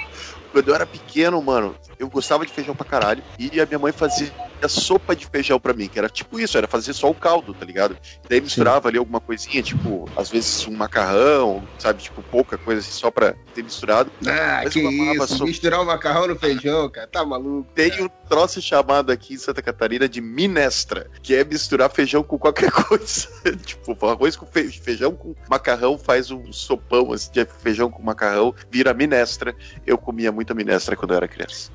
Quando 0.48 0.68
eu 0.68 0.74
era 0.74 0.86
pequeno, 0.86 1.40
mano, 1.42 1.76
eu 1.98 2.08
gostava 2.08 2.46
de 2.46 2.52
feijão 2.52 2.74
pra 2.74 2.86
caralho. 2.86 3.22
E 3.38 3.60
a 3.60 3.66
minha 3.66 3.78
mãe 3.78 3.92
fazia 3.92 4.32
sopa 4.68 5.14
de 5.14 5.26
feijão 5.26 5.60
pra 5.60 5.72
mim, 5.74 5.88
que 5.88 5.98
era 5.98 6.08
tipo 6.08 6.40
isso, 6.40 6.56
era 6.58 6.66
fazer 6.66 6.92
só 6.92 7.08
o 7.10 7.14
caldo, 7.14 7.54
tá 7.54 7.64
ligado? 7.64 7.96
Daí 8.28 8.40
misturava 8.40 8.88
ali 8.88 8.98
alguma 8.98 9.20
coisinha, 9.20 9.62
tipo, 9.62 10.10
às 10.16 10.30
vezes 10.30 10.66
um 10.66 10.74
macarrão, 10.76 11.68
sabe? 11.78 12.02
Tipo, 12.02 12.22
pouca 12.22 12.56
coisa 12.58 12.80
assim, 12.80 12.90
só 12.92 13.10
pra 13.10 13.34
ter 13.54 13.62
misturado. 13.62 14.10
Ah, 14.26 14.62
Mas 14.64 14.72
que 14.72 14.80
isso. 14.80 15.26
sopa. 15.28 15.44
Misturar 15.44 15.80
o 15.80 15.84
macarrão 15.86 16.26
no 16.26 16.36
feijão, 16.36 16.88
cara. 16.90 17.06
Tá 17.06 17.24
maluco. 17.24 17.70
Tem 17.74 18.02
um 18.02 18.08
troço 18.28 18.60
chamado 18.60 19.10
aqui 19.12 19.34
em 19.34 19.38
Santa 19.38 19.62
Catarina 19.62 20.08
de 20.08 20.20
minestra, 20.20 21.08
que 21.22 21.34
é 21.34 21.44
misturar 21.44 21.90
feijão 21.90 22.22
com 22.22 22.38
qualquer 22.38 22.70
coisa. 22.72 23.28
tipo, 23.64 23.96
arroz 24.06 24.36
com 24.36 24.46
fe- 24.46 24.68
feijão 24.70 25.14
com 25.14 25.34
macarrão 25.48 25.98
faz 25.98 26.30
um 26.30 26.52
sopão 26.52 27.12
assim, 27.12 27.30
de 27.32 27.44
feijão 27.44 27.90
com 27.90 28.02
macarrão, 28.02 28.54
vira 28.70 28.92
minestra. 28.94 29.54
Eu 29.86 29.98
comia 29.98 30.32
muita 30.32 30.54
minestra 30.54 30.96
quando 30.96 31.12
eu 31.12 31.16
era 31.18 31.28
criança. 31.28 31.70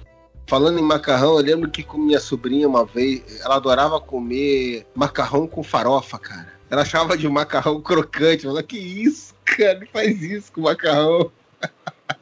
Falando 0.52 0.80
em 0.80 0.82
macarrão, 0.82 1.38
eu 1.38 1.46
lembro 1.46 1.70
que 1.70 1.82
com 1.82 1.98
minha 1.98 2.20
sobrinha 2.20 2.68
uma 2.68 2.84
vez, 2.84 3.40
ela 3.40 3.56
adorava 3.56 4.02
comer 4.02 4.86
macarrão 4.94 5.48
com 5.48 5.64
farofa, 5.64 6.20
cara. 6.20 6.52
Ela 6.70 6.82
achava 6.82 7.18
de 7.18 7.26
macarrão 7.30 7.80
crocante. 7.80 8.46
Ela, 8.46 8.62
que 8.62 8.78
isso, 8.78 9.34
cara? 9.46 9.80
Não 9.80 9.88
faz 9.88 10.22
isso 10.22 10.52
com 10.52 10.60
macarrão. 10.60 11.32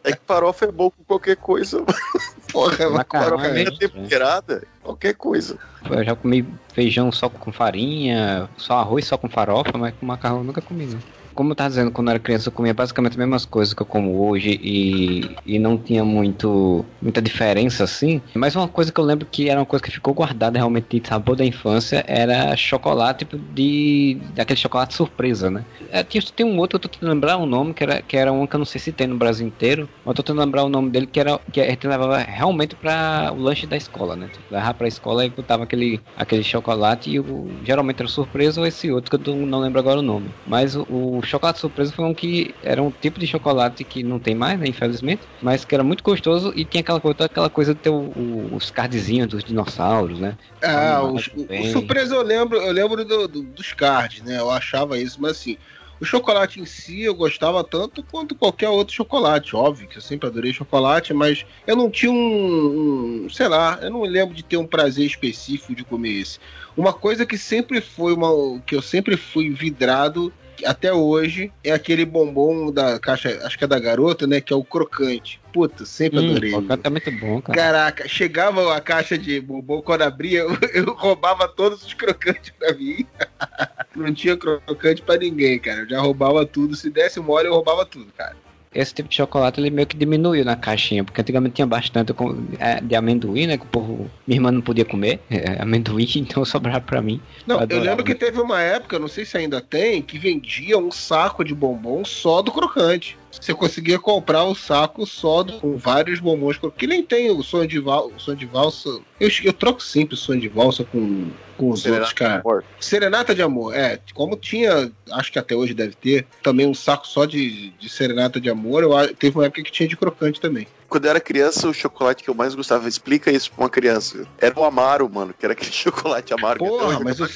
É 0.04 0.12
que 0.12 0.20
farofa 0.28 0.66
é 0.66 0.72
bom 0.72 0.92
com 0.92 1.04
qualquer 1.04 1.36
coisa. 1.36 1.84
Porra, 2.54 2.92
Macarrão 2.92 3.40
Farofa 3.40 3.48
é 3.48 3.64
é 3.64 3.72
temperada, 3.72 4.64
qualquer 4.84 5.16
coisa. 5.16 5.58
Eu 5.90 6.04
já 6.04 6.16
comi 6.16 6.48
feijão 6.72 7.12
só 7.12 7.28
com 7.28 7.52
farinha, 7.52 8.48
só 8.56 8.76
arroz 8.76 9.08
só 9.08 9.18
com 9.18 9.28
farofa, 9.28 9.76
mas 9.80 9.96
com 10.00 10.06
macarrão 10.06 10.38
eu 10.38 10.44
nunca 10.44 10.62
comi, 10.62 10.86
não. 10.86 11.00
Como 11.40 11.52
eu 11.52 11.56
tava 11.56 11.70
dizendo, 11.70 11.90
quando 11.90 12.10
eu 12.10 12.12
era 12.12 12.20
criança 12.20 12.50
eu 12.50 12.52
comia 12.52 12.74
basicamente 12.74 13.12
as 13.14 13.18
mesmas 13.18 13.46
coisas 13.46 13.74
que 13.74 13.82
eu 13.82 13.86
como 13.86 14.28
hoje 14.28 14.60
e, 14.62 15.38
e 15.46 15.58
não 15.58 15.78
tinha 15.82 16.04
muito, 16.04 16.86
muita 17.02 17.22
diferença 17.22 17.86
assim. 17.86 18.22
Mas 18.36 18.58
uma 18.58 18.68
coisa 18.68 18.92
que 18.92 19.00
eu 19.00 19.06
lembro 19.06 19.26
que 19.26 19.50
era 19.50 19.58
uma 19.58 19.66
coisa 19.66 19.82
que 19.82 19.90
ficou 19.90 20.14
guardada 20.14 20.60
realmente 20.60 21.00
de 21.00 21.08
sabor 21.08 21.38
da 21.38 21.46
infância 21.46 22.04
era 22.06 22.54
chocolate 22.58 23.20
tipo, 23.20 23.38
de. 23.38 24.20
daquele 24.34 24.60
chocolate 24.60 24.94
surpresa, 24.94 25.50
né? 25.50 25.66
É, 25.90 26.04
tinha, 26.04 26.22
tem 26.36 26.46
um 26.46 26.58
outro, 26.58 26.76
eu 26.76 26.82
tô 26.82 26.90
tentando 26.90 27.14
lembrar 27.14 27.38
o 27.38 27.46
nome, 27.46 27.74
que 27.74 27.84
era, 27.84 28.02
que 28.02 28.18
era 28.18 28.34
um 28.34 28.46
que 28.46 28.58
eu 28.58 28.60
não 28.60 28.66
sei 28.66 28.82
se 28.82 28.92
tem 28.92 29.08
no 29.08 29.18
Brasil 29.18 29.48
inteiro, 29.48 29.90
mas 30.04 30.12
eu 30.12 30.16
tô 30.16 30.24
tentando 30.24 30.44
lembrar 30.44 30.66
o 30.66 30.70
nome 30.70 30.90
dele, 30.92 31.08
que 31.08 31.22
era 31.22 31.40
que 31.54 31.62
a 31.62 31.70
gente 31.70 31.88
levava 31.88 32.18
realmente 32.18 32.76
para 32.76 33.32
o 33.34 33.38
lanche 33.38 33.66
da 33.66 33.78
escola, 33.78 34.18
né? 34.18 34.28
Tipo, 34.28 34.46
levava 34.50 34.74
pra 34.74 34.88
escola 34.90 35.26
e 35.26 35.30
botava 35.30 35.64
aquele, 35.64 36.04
aquele 36.14 36.44
chocolate 36.44 37.10
e 37.10 37.18
o, 37.18 37.62
geralmente 37.64 38.02
era 38.02 38.10
surpresa 38.10 38.60
ou 38.60 38.68
esse 38.68 38.92
outro 38.92 39.10
que 39.18 39.30
eu 39.30 39.36
não 39.46 39.60
lembro 39.60 39.80
agora 39.80 40.00
o 40.00 40.04
nome. 40.04 40.36
Mas 40.46 40.76
o, 40.76 40.86
o 40.90 41.22
chocolate 41.30 41.60
surpresa 41.60 41.92
foi 41.94 42.06
um 42.06 42.14
que 42.14 42.58
era 42.62 42.82
um 42.84 42.92
tipo 42.92 43.20
de 43.20 43.28
chocolate 43.28 43.86
que 43.86 44.04
não 44.04 44.20
tem 44.20 44.36
mais, 44.36 44.60
né? 44.60 44.68
Infelizmente, 44.68 45.28
mas 45.42 45.64
que 45.66 45.74
era 45.76 45.84
muito 45.84 46.04
gostoso 46.04 46.52
e 46.56 46.66
tinha 46.66 46.82
aquela, 46.82 47.00
coisa- 47.02 47.26
aquela 47.26 47.50
coisa 47.50 47.74
de 47.76 47.82
ter 47.82 47.90
o- 47.90 48.12
o- 48.16 48.56
os 48.56 48.70
cardzinhos 48.72 49.28
dos 49.28 49.44
dinossauros, 49.44 50.20
né? 50.20 50.38
Ah, 50.64 51.04
o, 51.04 51.16
o 51.16 51.66
surpresa 51.66 52.16
eu 52.16 52.22
lembro, 52.22 52.58
eu 52.58 52.72
lembro 52.72 53.06
do- 53.06 53.28
do- 53.28 53.44
dos 53.44 53.74
cards, 53.74 54.22
né? 54.24 54.40
Eu 54.40 54.50
achava 54.52 55.00
isso, 55.00 55.22
mas 55.22 55.32
assim, 55.32 55.58
o 56.00 56.06
chocolate 56.06 56.60
em 56.62 56.66
si 56.66 57.02
eu 57.02 57.14
gostava 57.16 57.64
tanto 57.64 58.04
quanto 58.04 58.36
qualquer 58.36 58.70
outro 58.70 58.94
chocolate, 58.96 59.56
óbvio 59.56 59.88
que 59.88 59.98
eu 59.98 60.02
sempre 60.02 60.28
adorei 60.28 60.54
chocolate, 60.54 61.14
mas 61.14 61.46
eu 61.68 61.76
não 61.76 61.90
tinha 61.92 62.12
um, 62.12 63.26
um- 63.26 63.30
sei 63.30 63.48
lá, 63.48 63.80
eu 63.82 63.90
não 63.92 64.02
lembro 64.04 64.34
de 64.36 64.44
ter 64.44 64.58
um 64.58 64.68
prazer 64.68 65.06
específico 65.06 65.76
de 65.76 65.84
comer 65.86 66.22
esse. 66.22 66.40
Uma 66.76 66.94
coisa 66.94 67.26
que 67.26 67.38
sempre 67.38 67.82
foi 67.82 68.14
uma, 68.14 68.30
que 68.66 68.76
eu 68.76 68.82
sempre 68.82 69.18
fui 69.18 69.50
vidrado 69.54 70.34
até 70.66 70.94
hoje 70.94 71.52
é 71.64 71.72
aquele 71.72 72.06
bombom 72.06 72.72
da 72.72 73.00
caixa, 73.00 73.40
acho 73.44 73.58
que 73.58 73.64
é 73.64 73.68
da 73.68 73.80
garota, 73.80 74.26
né? 74.28 74.40
Que 74.42 74.54
é 74.54 74.56
o 74.56 74.64
crocante. 74.64 75.40
Puta, 75.54 75.86
sempre 75.86 76.20
Hum, 76.20 76.30
adorei. 76.30 76.52
crocante 76.52 76.82
é 76.86 76.90
muito 76.90 77.12
bom, 77.12 77.42
cara. 77.42 77.60
Caraca, 77.60 78.08
chegava 78.08 78.76
a 78.76 78.80
caixa 78.82 79.18
de 79.18 79.40
bombom, 79.42 79.82
quando 79.82 80.04
abria, 80.04 80.40
eu, 80.42 80.50
eu 80.74 80.94
roubava 80.94 81.48
todos 81.48 81.84
os 81.86 81.94
crocantes 81.94 82.52
pra 82.58 82.74
mim. 82.74 83.06
Não 83.96 84.14
tinha 84.14 84.38
crocante 84.38 85.02
pra 85.02 85.18
ninguém, 85.18 85.60
cara. 85.60 85.82
Eu 85.82 85.90
já 85.90 86.00
roubava 86.00 86.46
tudo. 86.46 86.76
Se 86.76 86.90
desse 86.90 87.20
mole, 87.20 87.48
eu 87.48 87.54
roubava 87.54 87.86
tudo, 87.86 88.12
cara. 88.18 88.36
Esse 88.74 88.94
tipo 88.94 89.10
de 89.10 89.16
chocolate 89.16 89.60
ele 89.60 89.72
meio 89.72 89.88
que 89.88 89.98
diminuiu 89.98 90.46
na 90.46 90.56
caixinha, 90.56 91.04
porque 91.04 91.20
antigamente 91.20 91.56
tinha 91.56 91.66
bastante 91.66 92.14
é, 92.60 92.80
de 92.80 92.96
amendoim, 92.96 93.48
né? 93.48 93.58
Que 93.58 93.64
o 93.64 93.68
povo. 93.68 94.10
Minha 94.28 94.38
irmã 94.38 94.52
não 94.52 94.62
podia 94.62 94.86
comer 94.86 95.20
é, 95.30 95.62
amendoim, 95.62 96.08
então 96.18 96.46
sobrava 96.46 96.82
pra 96.82 97.02
mim. 97.02 97.20
Não, 97.48 97.56
eu 97.58 97.62
Adorava. 97.64 97.90
lembro 97.90 98.06
que 98.06 98.14
teve 98.14 98.40
uma 98.40 98.62
época, 98.62 99.00
não 99.00 99.08
sei 99.08 99.26
se 99.26 99.38
ainda 99.38 99.60
tem, 99.60 100.02
que 100.02 100.20
vendia 100.20 100.78
um 100.78 100.92
saco 100.92 101.44
de 101.44 101.56
bombom 101.56 102.06
só 102.06 102.42
do 102.42 102.52
crocante. 102.52 103.18
Você 103.32 103.54
conseguia 103.54 104.00
comprar 104.00 104.44
o 104.44 104.56
saco 104.56 105.06
só 105.06 105.44
do, 105.44 105.60
com 105.60 105.78
vários 105.78 106.20
bombons 106.20 106.60
que 106.78 106.88
nem 106.88 107.04
tem 107.04 107.30
o 107.30 107.44
sonho 107.44 107.68
de, 107.68 107.80
val, 107.80 108.12
o 108.16 108.20
sonho 108.20 108.38
de 108.38 108.46
valsa. 108.46 108.90
Eu, 109.20 109.30
eu 109.44 109.54
troco 109.54 109.82
sempre 109.82 110.16
o 110.16 110.18
sonho 110.18 110.40
de 110.40 110.48
valsa 110.48 110.84
com, 110.84 111.30
com 111.58 111.70
os 111.70 111.82
Serenata 111.82 112.02
outros, 112.06 112.14
cara. 112.14 112.42
Amor. 112.42 112.66
Serenata 112.80 113.36
de 113.36 113.42
amor, 113.42 113.76
é. 113.76 114.00
Como 114.14 114.36
tinha, 114.36 114.92
acho 115.12 115.32
que 115.32 115.40
até 115.40 115.56
hoje 115.56 115.74
deve 115.74 115.94
ter, 115.96 116.28
também 116.44 116.68
um 116.68 116.74
saco 116.74 117.08
só 117.08 117.26
de, 117.26 117.72
de 117.72 117.90
serenata 117.90 118.40
de 118.40 118.50
amor, 118.50 118.84
eu, 118.84 119.16
teve 119.16 119.38
uma 119.38 119.46
época 119.46 119.64
que 119.64 119.72
tinha 119.72 119.88
de 119.88 119.98
crocante 119.98 120.40
também. 120.40 120.68
Quando 120.88 121.06
eu 121.06 121.12
era 121.12 121.20
criança, 121.20 121.68
o 121.70 121.74
chocolate 121.74 122.24
que 122.24 122.30
eu 122.30 122.36
mais 122.36 122.56
gostava, 122.56 122.90
explica 122.90 123.32
isso 123.32 123.52
pra 123.52 123.64
uma 123.64 123.70
criança. 123.70 124.28
Era 124.40 124.60
o 124.60 124.64
Amaro, 124.64 125.08
mano, 125.08 125.34
que 125.38 125.46
era 125.46 125.54
aquele 125.54 125.72
chocolate 125.72 126.34
amargo. 126.34 126.66
Porra, 126.66 127.00
mas 127.00 127.20
eu, 127.20 127.28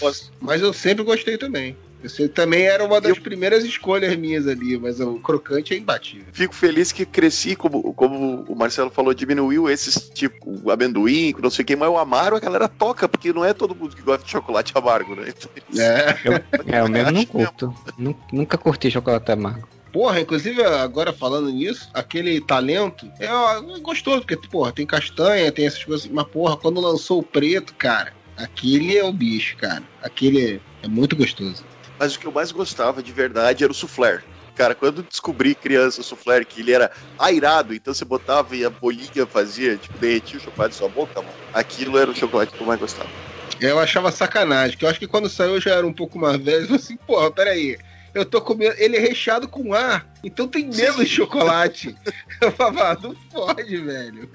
mas 0.41 0.61
eu 0.61 0.73
sempre 0.73 1.03
gostei 1.03 1.37
também. 1.37 1.77
Eu 2.03 2.09
sei- 2.09 2.27
também 2.27 2.63
era 2.63 2.83
uma 2.83 2.99
das 2.99 3.15
Eu- 3.15 3.23
primeiras 3.23 3.63
escolhas 3.63 4.13
minhas 4.17 4.45
ali, 4.45 4.77
mas 4.77 4.99
o 4.99 5.15
crocante 5.19 5.73
é 5.73 5.77
imbatível. 5.77 6.25
Fico 6.33 6.53
feliz 6.53 6.91
que 6.91 7.05
cresci, 7.05 7.55
como, 7.55 7.93
como 7.93 8.41
o 8.47 8.55
Marcelo 8.55 8.91
falou, 8.91 9.13
diminuiu 9.13 9.69
esses 9.69 10.09
tipo 10.09 10.59
o 10.63 10.69
amendoim, 10.69 11.33
não 11.41 11.49
sei 11.49 11.63
o 11.63 11.65
que, 11.65 11.75
mas 11.77 11.87
o 11.89 11.97
amaro 11.97 12.35
a 12.35 12.39
galera 12.41 12.67
toca, 12.67 13.07
porque 13.07 13.31
não 13.31 13.45
é 13.45 13.53
todo 13.53 13.73
mundo 13.73 13.95
que 13.95 14.01
gosta 14.01 14.25
de 14.25 14.29
chocolate 14.31 14.73
amargo, 14.75 15.15
né? 15.15 15.29
Então, 15.29 15.49
É. 15.81 16.75
É, 16.77 16.81
eu 16.81 16.89
mesmo 16.89 17.11
não 17.11 17.19
mesmo. 17.21 17.27
curto. 17.27 17.73
Nu- 17.97 18.19
Nunca 18.31 18.57
curti 18.57 18.91
chocolate 18.91 19.31
amargo. 19.31 19.67
Porra, 19.93 20.19
inclusive 20.19 20.61
agora 20.63 21.13
falando 21.13 21.49
nisso, 21.51 21.87
aquele 21.93 22.41
talento 22.41 23.09
é, 23.19 23.31
ó, 23.31 23.59
é 23.75 23.79
gostoso, 23.79 24.21
porque, 24.21 24.35
porra, 24.35 24.71
tem 24.71 24.85
castanha, 24.85 25.51
tem 25.51 25.67
essas 25.67 25.83
coisas, 25.85 26.07
mas, 26.07 26.27
porra, 26.27 26.57
quando 26.57 26.81
lançou 26.81 27.19
o 27.19 27.23
preto, 27.23 27.73
cara, 27.75 28.11
aquele 28.35 28.97
é 28.97 29.03
o 29.05 29.13
bicho, 29.13 29.55
cara. 29.55 29.83
Aquele 30.01 30.59
é 30.81 30.87
muito 30.87 31.15
gostoso. 31.15 31.63
Mas 32.03 32.15
o 32.15 32.19
que 32.19 32.27
eu 32.27 32.33
mais 32.33 32.51
gostava 32.51 33.01
de 33.01 33.13
verdade 33.13 33.63
era 33.63 33.71
o 33.71 33.73
soufflé. 33.73 34.21
Cara, 34.57 34.75
quando 34.75 35.03
descobri 35.03 35.55
criança 35.55 36.01
o 36.01 36.03
soufflé, 36.03 36.43
que 36.43 36.59
ele 36.59 36.73
era 36.73 36.91
airado, 37.17 37.73
então 37.73 37.93
você 37.93 38.03
botava 38.03 38.53
e 38.57 38.65
a 38.65 38.69
bolinha 38.69 39.25
fazia, 39.25 39.77
tipo, 39.77 39.97
derretia 39.97 40.37
o 40.37 40.41
chocolate 40.41 40.73
na 40.73 40.79
sua 40.79 40.89
boca, 40.89 41.21
mano. 41.21 41.33
Aquilo 41.53 41.97
era 41.97 42.11
o 42.11 42.13
chocolate 42.13 42.53
que 42.53 42.61
eu 42.61 42.67
mais 42.67 42.77
gostava. 42.77 43.09
Eu 43.57 43.79
achava 43.79 44.11
sacanagem, 44.11 44.77
que 44.77 44.83
eu 44.83 44.89
acho 44.89 44.99
que 44.99 45.07
quando 45.07 45.29
saiu 45.29 45.53
eu 45.53 45.61
já 45.61 45.75
era 45.75 45.87
um 45.87 45.93
pouco 45.93 46.19
mais 46.19 46.35
velho. 46.43 46.63
Eu 46.63 46.65
falei 46.65 46.81
assim, 46.81 46.97
porra, 46.97 47.31
peraí. 47.31 47.77
Eu 48.13 48.25
tô 48.25 48.41
comendo. 48.41 48.75
Ele 48.77 48.97
é 48.97 48.99
recheado 48.99 49.47
com 49.47 49.73
ar, 49.73 50.05
então 50.25 50.45
tem 50.45 50.69
menos 50.69 51.07
chocolate. 51.07 51.95
Eu 52.41 52.51
falava, 52.51 52.91
ah, 52.91 52.97
não 53.01 53.15
pode, 53.31 53.77
velho. 53.77 54.29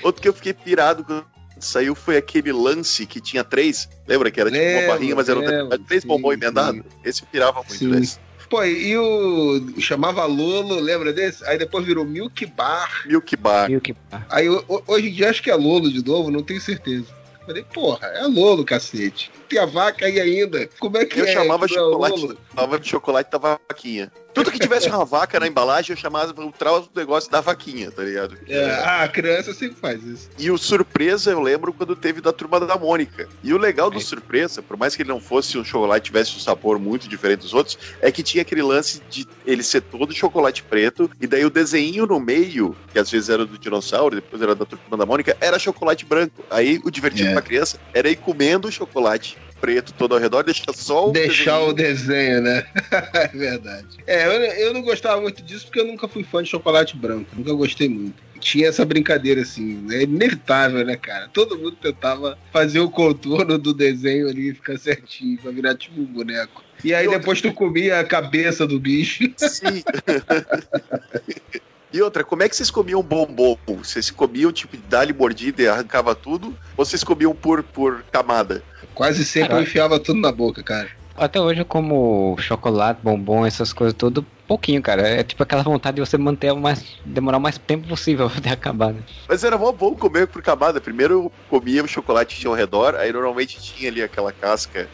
Outro 0.00 0.22
que 0.22 0.28
eu 0.28 0.32
fiquei 0.32 0.54
pirado 0.54 1.04
quando 1.04 1.26
saiu 1.60 1.94
foi 1.94 2.16
aquele 2.16 2.52
lance 2.52 3.06
que 3.06 3.20
tinha 3.20 3.42
três. 3.44 3.88
Lembra 4.06 4.30
que 4.30 4.40
era 4.40 4.50
tipo 4.50 4.62
Lembro, 4.62 4.80
uma 4.84 4.92
barrinha, 4.92 5.14
mas 5.16 5.28
era 5.28 5.40
lembro, 5.40 5.78
três 5.86 6.02
sim, 6.02 6.08
bombons 6.08 6.34
sim. 6.34 6.40
emendados? 6.42 6.82
Esse 7.04 7.24
pirava 7.26 7.58
muito 7.60 7.74
Sim. 7.74 7.90
desse. 7.90 8.18
Pô, 8.48 8.64
e 8.64 8.96
o. 8.96 9.74
chamava 9.78 10.24
Lolo, 10.24 10.80
lembra 10.80 11.12
desse? 11.12 11.44
Aí 11.44 11.58
depois 11.58 11.84
virou 11.84 12.02
Milk 12.04 12.46
Bar. 12.46 13.02
Milk 13.06 13.36
Bar. 13.36 13.70
O 13.70 13.78
que 13.80 13.94
Aí 14.30 14.48
ho- 14.48 14.64
ho- 14.66 14.82
hoje 14.86 15.08
em 15.08 15.12
dia 15.12 15.28
acho 15.28 15.42
que 15.42 15.50
é 15.50 15.54
Lolo 15.54 15.92
de 15.92 16.02
novo, 16.02 16.30
não 16.30 16.42
tenho 16.42 16.60
certeza. 16.60 17.06
Falei, 17.44 17.62
porra, 17.64 18.06
é 18.08 18.22
Lolo, 18.26 18.64
cacete. 18.64 19.30
Tem 19.48 19.58
a 19.58 19.66
vaca 19.66 20.04
aí 20.04 20.20
ainda. 20.20 20.68
Como 20.78 20.96
é 20.98 21.04
que 21.06 21.18
Eu 21.18 21.24
é? 21.24 21.32
chamava 21.32 21.66
que 21.66 21.74
não 21.74 21.82
é 21.82 21.90
chocolate, 21.90 22.38
chamava 22.54 22.78
de 22.78 22.88
chocolate 22.88 23.30
da 23.30 23.38
vaquinha. 23.38 24.12
Tudo 24.34 24.52
que 24.52 24.58
tivesse 24.58 24.88
uma 24.88 25.04
vaca 25.04 25.40
na 25.40 25.48
embalagem, 25.48 25.90
eu 25.90 25.96
chamava 25.96 26.32
o 26.44 26.52
trau 26.52 26.82
do 26.82 26.88
negócio 26.94 27.28
da 27.28 27.40
vaquinha, 27.40 27.90
tá 27.90 28.04
ligado? 28.04 28.36
É, 28.46 28.70
ah, 28.84 29.02
a 29.02 29.08
criança 29.08 29.52
sempre 29.52 29.76
faz 29.80 30.04
isso. 30.04 30.28
E 30.38 30.48
o 30.50 30.56
surpresa, 30.58 31.30
eu 31.32 31.40
lembro 31.40 31.72
quando 31.72 31.96
teve 31.96 32.20
da 32.20 32.32
turma 32.32 32.60
da 32.60 32.76
Mônica. 32.76 33.26
E 33.42 33.52
o 33.52 33.58
legal 33.58 33.90
do 33.90 33.96
É. 33.96 34.00
surpresa, 34.00 34.62
por 34.62 34.76
mais 34.76 34.94
que 34.94 35.02
ele 35.02 35.08
não 35.08 35.18
fosse 35.20 35.58
um 35.58 35.64
chocolate, 35.64 36.04
tivesse 36.06 36.36
um 36.36 36.40
sabor 36.40 36.78
muito 36.78 37.08
diferente 37.08 37.40
dos 37.40 37.54
outros, 37.54 37.78
é 38.00 38.12
que 38.12 38.22
tinha 38.22 38.42
aquele 38.42 38.62
lance 38.62 39.00
de 39.10 39.26
ele 39.44 39.62
ser 39.62 39.80
todo 39.80 40.14
chocolate 40.14 40.62
preto, 40.62 41.10
e 41.20 41.26
daí 41.26 41.44
o 41.44 41.50
desenho 41.50 42.06
no 42.06 42.20
meio, 42.20 42.76
que 42.92 42.98
às 42.98 43.10
vezes 43.10 43.30
era 43.30 43.44
do 43.44 43.58
dinossauro, 43.58 44.14
depois 44.14 44.40
era 44.40 44.54
da 44.54 44.66
turma 44.66 44.96
da 44.96 45.06
Mônica, 45.06 45.36
era 45.40 45.58
chocolate 45.58 46.04
branco. 46.04 46.44
Aí 46.50 46.80
o 46.84 46.90
divertido 46.90 47.30
É. 47.30 47.32
pra 47.32 47.42
criança 47.42 47.80
era 47.92 48.08
ir 48.08 48.16
comendo 48.16 48.68
o 48.68 48.72
chocolate 48.72 49.37
preto 49.60 49.92
todo 49.92 50.14
ao 50.14 50.20
redor, 50.20 50.44
deixar 50.44 50.72
só 50.72 51.08
o 51.08 51.12
Deixar 51.12 51.60
o 51.60 51.72
desenho. 51.72 52.40
desenho, 52.40 52.42
né? 52.42 52.66
é 53.14 53.28
verdade. 53.28 53.86
É, 54.06 54.26
eu, 54.26 54.32
eu 54.66 54.74
não 54.74 54.82
gostava 54.82 55.20
muito 55.20 55.42
disso 55.42 55.66
porque 55.66 55.80
eu 55.80 55.86
nunca 55.86 56.06
fui 56.08 56.22
fã 56.24 56.42
de 56.42 56.48
chocolate 56.48 56.96
branco. 56.96 57.30
Nunca 57.36 57.52
gostei 57.52 57.88
muito. 57.88 58.28
Tinha 58.40 58.68
essa 58.68 58.84
brincadeira 58.84 59.42
assim, 59.42 59.84
é 59.90 60.02
inevitável, 60.02 60.84
né, 60.84 60.96
cara? 60.96 61.28
Todo 61.32 61.58
mundo 61.58 61.72
tentava 61.72 62.38
fazer 62.52 62.78
o 62.78 62.88
contorno 62.88 63.58
do 63.58 63.74
desenho 63.74 64.28
ali 64.28 64.54
ficar 64.54 64.78
certinho, 64.78 65.38
pra 65.38 65.50
virar 65.50 65.74
tipo 65.74 66.00
um 66.00 66.04
boneco. 66.04 66.62
E 66.84 66.94
aí 66.94 67.08
depois 67.08 67.40
tu 67.40 67.52
comia 67.52 67.98
a 67.98 68.04
cabeça 68.04 68.64
do 68.64 68.78
bicho. 68.78 69.24
Sim. 69.36 69.82
E 71.90 72.02
outra, 72.02 72.22
como 72.22 72.42
é 72.42 72.48
que 72.48 72.54
vocês 72.54 72.70
comiam 72.70 73.02
bombom? 73.02 73.56
Vocês 73.66 74.10
comiam, 74.10 74.52
tipo, 74.52 74.76
dali 74.76 75.10
mordida 75.12 75.62
e 75.62 75.68
arrancava 75.68 76.14
tudo? 76.14 76.54
Ou 76.76 76.84
vocês 76.84 77.02
comiam 77.02 77.34
por, 77.34 77.62
por 77.62 78.02
camada? 78.12 78.62
Quase 78.98 79.24
sempre 79.24 79.42
eu 79.42 79.48
Caraca. 79.50 79.68
enfiava 79.68 80.00
tudo 80.00 80.20
na 80.20 80.32
boca, 80.32 80.60
cara. 80.60 80.88
Até 81.16 81.40
hoje 81.40 81.60
eu 81.60 81.64
como 81.64 82.36
chocolate, 82.40 82.98
bombom, 83.00 83.46
essas 83.46 83.72
coisas 83.72 83.94
tudo, 83.96 84.26
pouquinho, 84.48 84.82
cara. 84.82 85.02
É 85.06 85.22
tipo 85.22 85.40
aquela 85.40 85.62
vontade 85.62 85.94
de 85.94 86.00
você 86.00 86.18
manter 86.18 86.52
o 86.52 86.56
mais. 86.56 86.84
demorar 87.04 87.38
o 87.38 87.40
mais 87.40 87.56
tempo 87.58 87.86
possível 87.86 88.26
até 88.36 88.50
acabar, 88.50 88.92
né? 88.92 89.00
Mas 89.28 89.44
era 89.44 89.56
mó 89.56 89.70
bom 89.70 89.94
comer 89.94 90.26
por 90.26 90.42
camada. 90.42 90.80
Primeiro 90.80 91.14
eu 91.14 91.32
comia 91.48 91.84
o 91.84 91.86
chocolate 91.86 92.34
que 92.34 92.40
tinha 92.40 92.50
ao 92.50 92.56
redor, 92.56 92.96
aí 92.96 93.12
normalmente 93.12 93.60
tinha 93.60 93.88
ali 93.88 94.02
aquela 94.02 94.32
casca 94.32 94.88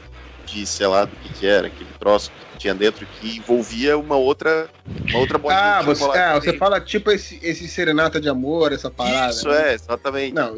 de, 0.44 0.66
sei 0.66 0.86
lá, 0.86 1.04
do 1.04 1.16
que, 1.16 1.28
que 1.30 1.46
era, 1.46 1.66
aquele 1.68 1.92
troço 1.98 2.32
que 2.32 2.46
tinha 2.58 2.74
dentro 2.74 3.06
que 3.06 3.36
envolvia 3.38 3.96
uma 3.98 4.16
outra, 4.16 4.70
uma 5.10 5.18
outra 5.18 5.38
bolinha 5.38 5.58
Ah, 5.58 5.78
de 5.80 5.86
você, 5.86 6.00
chocolate. 6.00 6.18
ah, 6.20 6.40
você 6.40 6.58
fala 6.58 6.80
tipo 6.80 7.10
esse, 7.10 7.38
esse 7.42 7.68
serenata 7.68 8.20
de 8.20 8.28
amor, 8.28 8.72
essa 8.72 8.90
parada. 8.90 9.30
Isso, 9.32 9.48
né? 9.48 9.70
é, 9.70 9.74
exatamente. 9.74 10.34
Não, 10.34 10.56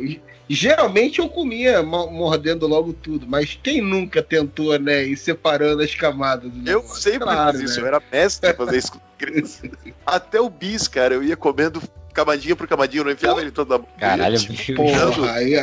geralmente 0.49 1.19
eu 1.19 1.29
comia 1.29 1.83
mo- 1.83 2.11
mordendo 2.11 2.67
logo 2.67 2.93
tudo, 2.93 3.27
mas 3.27 3.59
quem 3.63 3.81
nunca 3.81 4.23
tentou, 4.23 4.79
né, 4.79 5.05
ir 5.05 5.17
separando 5.17 5.83
as 5.83 5.95
camadas 5.95 6.51
do 6.51 6.59
Eu 6.59 6.81
negócio? 6.81 7.03
sempre 7.03 7.19
Claro, 7.25 7.59
fiz 7.59 7.71
isso, 7.71 7.81
né? 7.81 7.83
eu 7.83 7.87
era 7.89 8.03
mestre 8.13 8.51
em 8.51 8.55
fazer 8.55 8.79
isso 8.79 8.93
com 8.93 9.01
criança. 9.19 9.71
Até 10.05 10.41
o 10.41 10.49
bis, 10.49 10.87
cara, 10.89 11.15
eu 11.15 11.23
ia 11.23 11.37
comendo 11.37 11.83
camadinha 12.13 12.57
por 12.57 12.67
camadinha, 12.67 13.01
eu 13.01 13.05
não 13.05 13.13
enfiava 13.13 13.41
ele 13.41 13.51
todo 13.51 13.69
na 13.69 13.79
boca. 13.79 13.93
Caralho, 13.99 14.37
eu 14.37 14.41
ia, 14.41 14.49
tipo, 14.49 14.57
bicho. 14.57 14.75
Porra, 14.75 15.33
aí, 15.33 15.55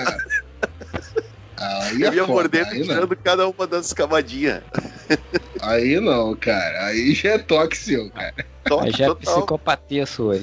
aí 1.58 2.04
é 2.04 2.08
eu 2.08 2.14
ia 2.14 2.22
foda, 2.22 2.34
mordendo 2.34 2.70
aí 2.70 2.78
e 2.78 2.80
não. 2.80 2.88
tirando 2.88 3.16
cada 3.18 3.48
uma 3.48 3.68
das 3.68 3.94
camadinhas. 3.94 4.64
Aí 5.62 6.00
não, 6.00 6.36
cara, 6.36 6.88
aí 6.88 7.14
já 7.14 7.32
é 7.32 7.38
toque 7.38 7.78
seu, 7.78 8.10
cara. 8.12 8.34
Toque 8.66 8.86
Aí 8.86 8.92
já 8.92 9.06
é 9.06 9.08
total. 9.08 9.36
psicopatia 9.36 10.06
sua 10.06 10.36
aí. 10.36 10.42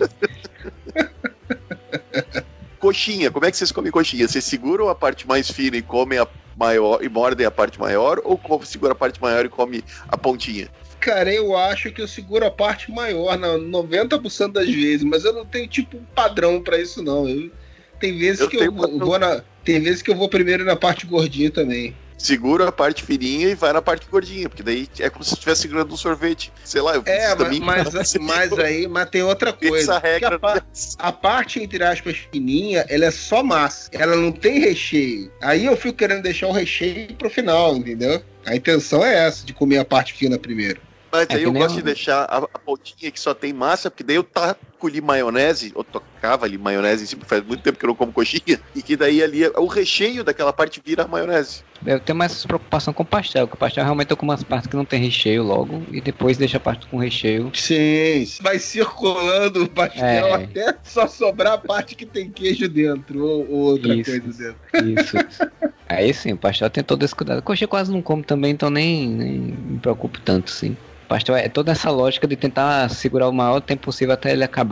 Coxinha, 2.79 3.31
como 3.31 3.45
é 3.45 3.51
que 3.51 3.57
vocês 3.57 3.73
comem 3.73 3.91
coxinha? 3.93 4.27
Vocês 4.27 4.45
seguram 4.45 4.89
a 4.89 4.95
parte 4.95 5.27
mais 5.29 5.51
fina 5.51 5.77
e 5.77 5.83
comem 5.83 6.19
a 6.19 6.27
maior 6.57 7.03
e 7.03 7.09
mordem 7.09 7.47
a 7.47 7.51
parte 7.51 7.79
maior 7.79 8.21
ou 8.25 8.41
segura 8.65 8.93
a 8.93 8.95
parte 8.95 9.21
maior 9.21 9.45
e 9.45 9.49
come 9.49 9.85
a 10.09 10.17
pontinha? 10.17 10.69
Cara, 10.99 11.33
eu 11.33 11.57
acho 11.57 11.91
que 11.91 12.03
eu 12.03 12.09
seguro 12.09 12.45
a 12.45 12.51
parte 12.51 12.91
maior, 12.91 13.39
na 13.39 13.55
90% 13.55 14.53
das 14.53 14.69
vezes, 14.69 15.03
mas 15.03 15.25
eu 15.25 15.33
não 15.33 15.47
tenho 15.47 15.67
tipo 15.67 15.97
um 15.97 16.05
padrão 16.15 16.63
pra 16.63 16.79
isso 16.79 17.03
não. 17.03 17.27
Eu, 17.27 17.51
tem 18.01 18.17
vezes 18.19 18.41
Eu 18.41 18.49
que 18.49 18.57
tenho 18.59 18.71
eu 18.77 18.99
vou, 18.99 19.19
na 19.19 19.43
tem 19.65 19.79
vezes 19.81 20.03
que 20.03 20.11
eu 20.11 20.17
vou 20.17 20.29
primeiro 20.29 20.65
na 20.65 20.75
parte 20.75 21.07
gordinha 21.07 21.51
também. 21.51 21.95
Segura 22.17 22.69
a 22.69 22.73
parte 22.73 23.03
fininha 23.03 23.49
e 23.49 23.55
vai 23.55 23.73
na 23.73 23.81
parte 23.81 24.07
gordinha, 24.11 24.47
porque 24.47 24.63
daí 24.63 24.87
é 24.99 25.09
como 25.09 25.25
se 25.25 25.33
estivesse 25.33 25.63
segurando 25.63 25.95
um 25.95 25.97
sorvete. 25.97 26.53
Sei 26.65 26.81
lá, 26.83 26.95
eu 26.95 27.03
É, 27.07 27.29
isso 27.29 27.29
mas, 27.29 27.39
também. 27.39 27.61
mas, 27.61 28.15
mas 28.21 28.59
aí, 28.59 28.87
mas 28.87 29.09
tem 29.09 29.23
outra 29.23 29.55
coisa. 29.55 29.99
regra. 29.99 30.37
a, 30.37 30.39
pa- 30.39 30.63
a 30.99 31.13
parte, 31.13 31.63
entre 31.63 31.83
aspas, 31.83 32.19
fininha, 32.31 32.85
ela 32.91 33.07
é 33.07 33.11
só 33.11 33.43
massa. 33.43 33.89
Ela 33.93 34.17
não 34.17 34.33
tem 34.33 34.59
recheio. 34.59 35.33
Aí 35.41 35.65
eu 35.65 35.77
fico 35.79 35.97
querendo 35.97 36.23
deixar 36.23 36.49
o 36.49 36.53
recheio 36.53 37.15
pro 37.15 37.31
final, 37.31 37.77
entendeu? 37.77 38.23
A 38.45 38.55
intenção 38.55 39.03
é 39.03 39.27
essa, 39.27 39.47
de 39.47 39.55
comer 39.55 39.79
a 39.79 39.85
parte 39.85 40.13
fina 40.13 40.39
primeiro. 40.39 40.79
Mas 41.11 41.27
É 41.31 41.37
aí 41.37 41.43
eu 41.45 41.53
gosto 41.53 41.77
de 41.77 41.83
deixar 41.83 42.25
a, 42.25 42.37
a 42.39 42.59
pontinha 42.59 43.11
que 43.11 43.19
só 43.19 43.33
tem 43.33 43.53
massa, 43.53 43.91
porque 43.91 44.05
daí 44.05 44.17
eu 44.17 44.23
taco 44.25 44.61
ali 44.87 45.01
maionese, 45.01 45.73
ou 45.75 45.85
tocava 45.85 46.47
ali 46.47 46.59
maionese 46.59 47.05
em 47.05 47.07
cima, 47.07 47.23
faz 47.27 47.43
muito 47.45 47.63
tempo 47.63 47.79
que 47.79 47.85
eu 47.85 47.89
não 47.89 47.95
como 47.95 48.13
coxinha, 48.13 48.61
e 48.75 48.83
que 48.83 48.97
daí 48.97 49.23
ali 49.23 49.47
o 49.57 49.67
recheio 49.67 50.23
daquela 50.25 50.53
parte 50.53 50.81
vira 50.85 51.05
a 51.05 51.09
maionese. 51.09 51.63
Eu 51.85 51.99
tenho 51.99 52.19
mais 52.19 52.45
preocupação 52.45 52.93
com 52.93 53.05
pastel, 53.05 53.47
porque 53.47 53.57
o 53.57 53.59
pastel 53.59 53.85
realmente 53.85 54.11
eu 54.11 54.17
como 54.17 54.31
umas 54.31 54.43
partes 54.43 54.69
que 54.69 54.77
não 54.77 54.85
tem 54.85 55.01
recheio 55.01 55.43
logo, 55.43 55.83
e 55.91 56.01
depois 56.01 56.37
deixa 56.37 56.59
a 56.59 56.61
parte 56.61 56.87
com 56.87 56.99
recheio. 56.99 57.51
Sim, 57.55 58.27
vai 58.43 58.59
circulando 58.59 59.65
o 59.65 59.69
pastel 59.69 60.27
É. 60.27 60.35
até 60.35 60.75
só 60.85 61.07
sobrar 61.07 61.55
a 61.55 61.59
parte 61.59 61.95
que 61.95 62.05
tem 62.07 62.31
queijo 62.31 62.69
dentro, 62.69 63.25
ou, 63.25 63.51
ou 63.51 63.59
outra 63.73 63.95
Isso. 63.95 64.11
coisa 64.11 64.55
dentro. 64.73 65.01
Isso, 65.01 65.17
isso. 65.17 65.51
Aí 65.89 66.15
sim, 66.15 66.33
o 66.33 66.37
pastel 66.37 66.71
tem 66.71 66.85
todo 66.85 67.03
esse 67.05 67.15
cuidado. 67.15 67.43
Coxinha 67.43 67.67
quase 67.67 67.91
não 67.91 68.01
como 68.01 68.23
também, 68.23 68.53
então 68.53 68.71
nem, 68.71 69.09
nem 69.09 69.39
me 69.41 69.79
preocupo 69.81 70.21
tanto, 70.21 70.51
sim. 70.51 70.77
O 71.05 71.09
pastel 71.09 71.35
é 71.35 71.49
toda 71.49 71.73
essa 71.73 71.91
lógica 71.91 72.29
de 72.29 72.37
tentar 72.37 72.89
segurar 72.91 73.29
o 73.29 73.33
maior 73.33 73.61
tempo 73.61 73.83
possível 73.87 74.15
até 74.15 74.31
ele 74.33 74.45
acabar. 74.45 74.70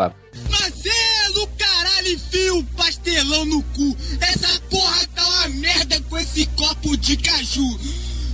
Marcelo, 0.51 1.49
caralho, 1.59 2.09
enfia 2.13 2.55
o 2.55 2.65
pastelão 2.65 3.45
no 3.45 3.63
cu. 3.63 3.97
Essa 4.21 4.61
porra 4.71 5.07
tá 5.15 5.27
uma 5.27 5.49
merda 5.49 6.01
com 6.09 6.17
esse 6.19 6.47
copo 6.47 6.97
de 6.97 7.17
caju. 7.17 7.79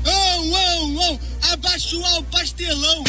Ão, 0.04 0.54
ão, 0.54 1.02
ão, 1.02 1.20
abaixo 1.52 2.00
o 2.00 2.24
pastelão. 2.24 3.04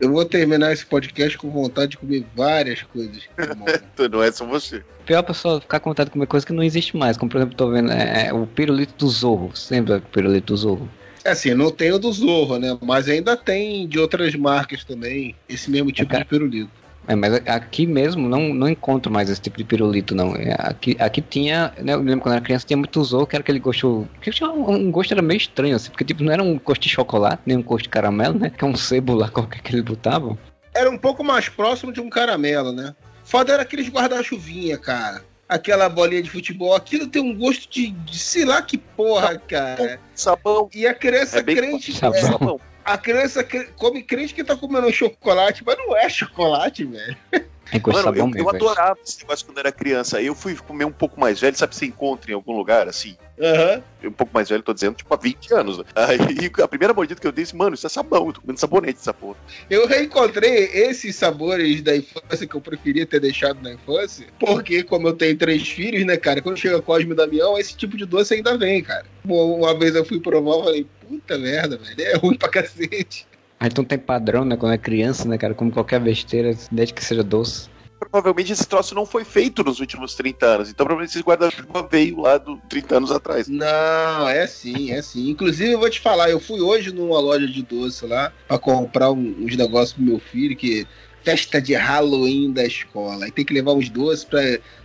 Eu 0.00 0.12
vou 0.12 0.24
terminar 0.24 0.72
esse 0.72 0.84
podcast 0.84 1.38
com 1.38 1.50
vontade 1.50 1.92
de 1.92 1.98
comer 1.98 2.26
várias 2.36 2.82
coisas. 2.82 3.22
irmão. 3.38 3.66
Então 3.68 4.08
não 4.08 4.22
é 4.22 4.30
só 4.30 4.44
você. 4.44 4.82
Pior 5.06 5.18
a 5.18 5.22
pessoa 5.22 5.60
ficar 5.60 5.80
com 5.80 5.90
vontade 5.90 6.08
de 6.08 6.12
comer 6.12 6.26
coisa 6.26 6.44
que 6.44 6.52
não 6.52 6.62
existe 6.62 6.96
mais, 6.96 7.16
como 7.16 7.30
por 7.30 7.38
exemplo, 7.38 7.56
tô 7.56 7.70
vendo 7.70 7.90
é, 7.92 8.26
é, 8.26 8.32
o 8.32 8.46
pirulito 8.46 8.94
do 8.98 9.08
Zorro. 9.08 9.50
Você 9.54 9.74
lembra 9.74 10.00
do 10.00 10.06
pirulito 10.06 10.52
do 10.52 10.56
Zorro? 10.56 10.90
É 11.24 11.30
assim, 11.30 11.54
não 11.54 11.70
tem 11.70 11.90
o 11.90 11.98
do 11.98 12.12
Zorro, 12.12 12.58
né? 12.58 12.76
Mas 12.82 13.08
ainda 13.08 13.34
tem 13.34 13.88
de 13.88 13.98
outras 13.98 14.34
marcas 14.34 14.84
também 14.84 15.34
esse 15.48 15.70
mesmo 15.70 15.90
tipo 15.90 16.10
cara. 16.10 16.22
de 16.22 16.28
pirulito. 16.28 16.83
É, 17.06 17.14
mas 17.14 17.34
aqui 17.46 17.86
mesmo 17.86 18.28
não, 18.28 18.54
não 18.54 18.68
encontro 18.68 19.12
mais 19.12 19.28
esse 19.28 19.40
tipo 19.40 19.58
de 19.58 19.64
pirulito, 19.64 20.14
não. 20.14 20.34
É, 20.34 20.54
Aqui, 20.58 20.96
aqui 20.98 21.20
tinha, 21.20 21.72
né, 21.78 21.92
eu 21.94 21.98
lembro 22.00 22.20
quando 22.22 22.34
era 22.36 22.44
criança, 22.44 22.66
tinha 22.66 22.76
muito 22.76 23.02
Zorro, 23.04 23.26
que 23.26 23.36
era 23.36 23.42
aquele 23.42 23.58
gosto. 23.58 24.08
Que 24.20 24.30
tinha 24.30 24.50
um, 24.50 24.70
um 24.70 24.90
gosto 24.90 25.12
era 25.12 25.20
meio 25.22 25.38
estranho, 25.38 25.76
assim, 25.76 25.90
porque 25.90 26.04
tipo, 26.04 26.22
não 26.22 26.32
era 26.32 26.42
um 26.42 26.58
gosto 26.58 26.82
de 26.82 26.88
chocolate, 26.88 27.42
nem 27.44 27.56
um 27.56 27.62
gosto 27.62 27.84
de 27.84 27.88
caramelo, 27.90 28.38
né? 28.38 28.50
Que 28.50 28.64
é 28.64 28.66
um 28.66 28.74
sebo 28.76 29.14
lá 29.14 29.28
qualquer 29.30 29.60
que 29.60 29.72
eles 29.72 29.84
botavam. 29.84 30.38
Era 30.74 30.90
um 30.90 30.98
pouco 30.98 31.22
mais 31.22 31.48
próximo 31.48 31.92
de 31.92 32.00
um 32.00 32.08
caramelo, 32.08 32.72
né? 32.72 32.94
Foda 33.22 33.52
era 33.52 33.62
aqueles 33.62 33.88
guarda-chuvinha, 33.88 34.76
cara. 34.78 35.22
Aquela 35.48 35.88
bolinha 35.88 36.22
de 36.22 36.30
futebol, 36.30 36.74
aquilo 36.74 37.06
tem 37.06 37.22
um 37.22 37.36
gosto 37.36 37.70
de, 37.70 37.90
de 37.90 38.18
sei 38.18 38.44
lá 38.46 38.62
que 38.62 38.78
porra, 38.78 39.38
cara. 39.38 40.00
Sabão. 40.14 40.68
E 40.74 40.86
a 40.86 40.94
criança 40.94 41.38
É 41.38 41.42
crente. 41.42 41.92
sabão. 41.92 42.18
é, 42.18 42.22
Sabão. 42.22 42.60
A 42.84 42.98
criança 42.98 43.46
come 43.76 44.02
crente 44.02 44.34
que 44.34 44.44
tá 44.44 44.56
comendo 44.56 44.92
chocolate, 44.92 45.64
mas 45.64 45.76
não 45.78 45.96
é 45.96 46.08
chocolate, 46.08 46.84
velho. 46.84 47.16
É 47.72 47.80
Mano, 47.80 48.02
sabão 48.02 48.30
eu, 48.34 48.44
eu 48.44 48.48
adorava 48.48 48.98
esse 49.04 49.20
negócio 49.20 49.46
quando 49.46 49.58
era 49.58 49.72
criança. 49.72 50.18
Aí 50.18 50.26
eu 50.26 50.34
fui 50.34 50.54
comer 50.56 50.84
um 50.84 50.92
pouco 50.92 51.18
mais 51.18 51.40
velho, 51.40 51.56
sabe? 51.56 51.74
Você 51.74 51.86
encontra 51.86 52.30
em 52.30 52.34
algum 52.34 52.56
lugar, 52.56 52.88
assim. 52.88 53.16
Aham. 53.40 53.82
Um 54.04 54.12
pouco 54.12 54.32
mais 54.34 54.48
velho, 54.48 54.62
tô 54.62 54.74
dizendo, 54.74 54.94
tipo, 54.94 55.12
há 55.12 55.16
20 55.16 55.54
anos. 55.54 55.78
né? 55.78 55.84
Aí 55.94 56.18
a 56.62 56.68
primeira 56.68 56.92
mordida 56.92 57.20
que 57.20 57.26
eu 57.26 57.32
disse, 57.32 57.56
mano, 57.56 57.74
isso 57.74 57.86
é 57.86 57.90
sabão. 57.90 58.26
Eu 58.26 58.32
tô 58.34 58.40
comendo 58.42 58.60
sabonete 58.60 58.98
essa 59.00 59.14
porra. 59.14 59.36
Eu 59.68 59.86
reencontrei 59.86 60.70
esses 60.72 61.16
sabores 61.16 61.82
da 61.82 61.96
infância 61.96 62.46
que 62.46 62.54
eu 62.54 62.60
preferia 62.60 63.06
ter 63.06 63.18
deixado 63.20 63.62
na 63.62 63.72
infância, 63.72 64.26
porque 64.38 64.82
como 64.82 65.08
eu 65.08 65.14
tenho 65.14 65.36
três 65.36 65.66
filhos, 65.66 66.04
né, 66.04 66.16
cara, 66.16 66.42
quando 66.42 66.58
chega 66.58 66.82
Cosme 66.82 67.12
e 67.12 67.16
Damião, 67.16 67.58
esse 67.58 67.74
tipo 67.74 67.96
de 67.96 68.04
doce 68.04 68.34
ainda 68.34 68.56
vem, 68.58 68.82
cara. 68.82 69.06
Uma 69.24 69.42
uma 69.44 69.78
vez 69.78 69.94
eu 69.94 70.04
fui 70.04 70.20
provar, 70.20 70.52
eu 70.56 70.64
falei, 70.64 70.86
puta 71.00 71.38
merda, 71.38 71.76
velho, 71.78 72.00
é 72.02 72.16
ruim 72.16 72.36
pra 72.36 72.48
cacete. 72.50 73.26
A 73.64 73.68
gente 73.68 73.78
não 73.78 73.84
tem 73.86 73.98
padrão, 73.98 74.44
né? 74.44 74.58
Quando 74.58 74.72
é 74.74 74.78
criança, 74.78 75.26
né, 75.26 75.38
cara? 75.38 75.54
Como 75.54 75.72
qualquer 75.72 75.98
besteira, 75.98 76.54
desde 76.70 76.92
que 76.92 77.02
seja 77.02 77.22
doce. 77.24 77.70
provavelmente 77.98 78.52
esse 78.52 78.66
troço 78.68 78.94
não 78.94 79.06
foi 79.06 79.24
feito 79.24 79.64
nos 79.64 79.80
últimos 79.80 80.14
30 80.14 80.44
anos. 80.44 80.68
Então, 80.68 80.84
provavelmente 80.84 81.16
esse 81.16 81.24
guarda-chuva 81.26 81.88
veio 81.90 82.20
lá 82.20 82.36
do 82.36 82.58
30 82.68 82.98
anos 82.98 83.10
atrás. 83.10 83.48
Não, 83.48 84.28
é 84.28 84.46
sim, 84.46 84.90
é 84.92 85.00
sim. 85.00 85.30
Inclusive, 85.30 85.70
eu 85.70 85.78
vou 85.80 85.88
te 85.88 85.98
falar, 85.98 86.28
eu 86.28 86.38
fui 86.38 86.60
hoje 86.60 86.92
numa 86.92 87.18
loja 87.18 87.46
de 87.46 87.62
doce 87.62 88.04
lá 88.04 88.30
pra 88.46 88.58
comprar 88.58 89.10
um- 89.10 89.34
uns 89.40 89.56
negócios 89.56 89.94
pro 89.94 90.02
meu 90.04 90.18
filho, 90.18 90.54
que 90.54 90.86
festa 91.22 91.58
de 91.62 91.72
Halloween 91.72 92.52
da 92.52 92.66
escola. 92.66 93.24
Aí 93.24 93.30
tem 93.32 93.46
que 93.46 93.54
levar 93.54 93.72
uns 93.72 93.88
doces 93.88 94.26
pra 94.26 94.42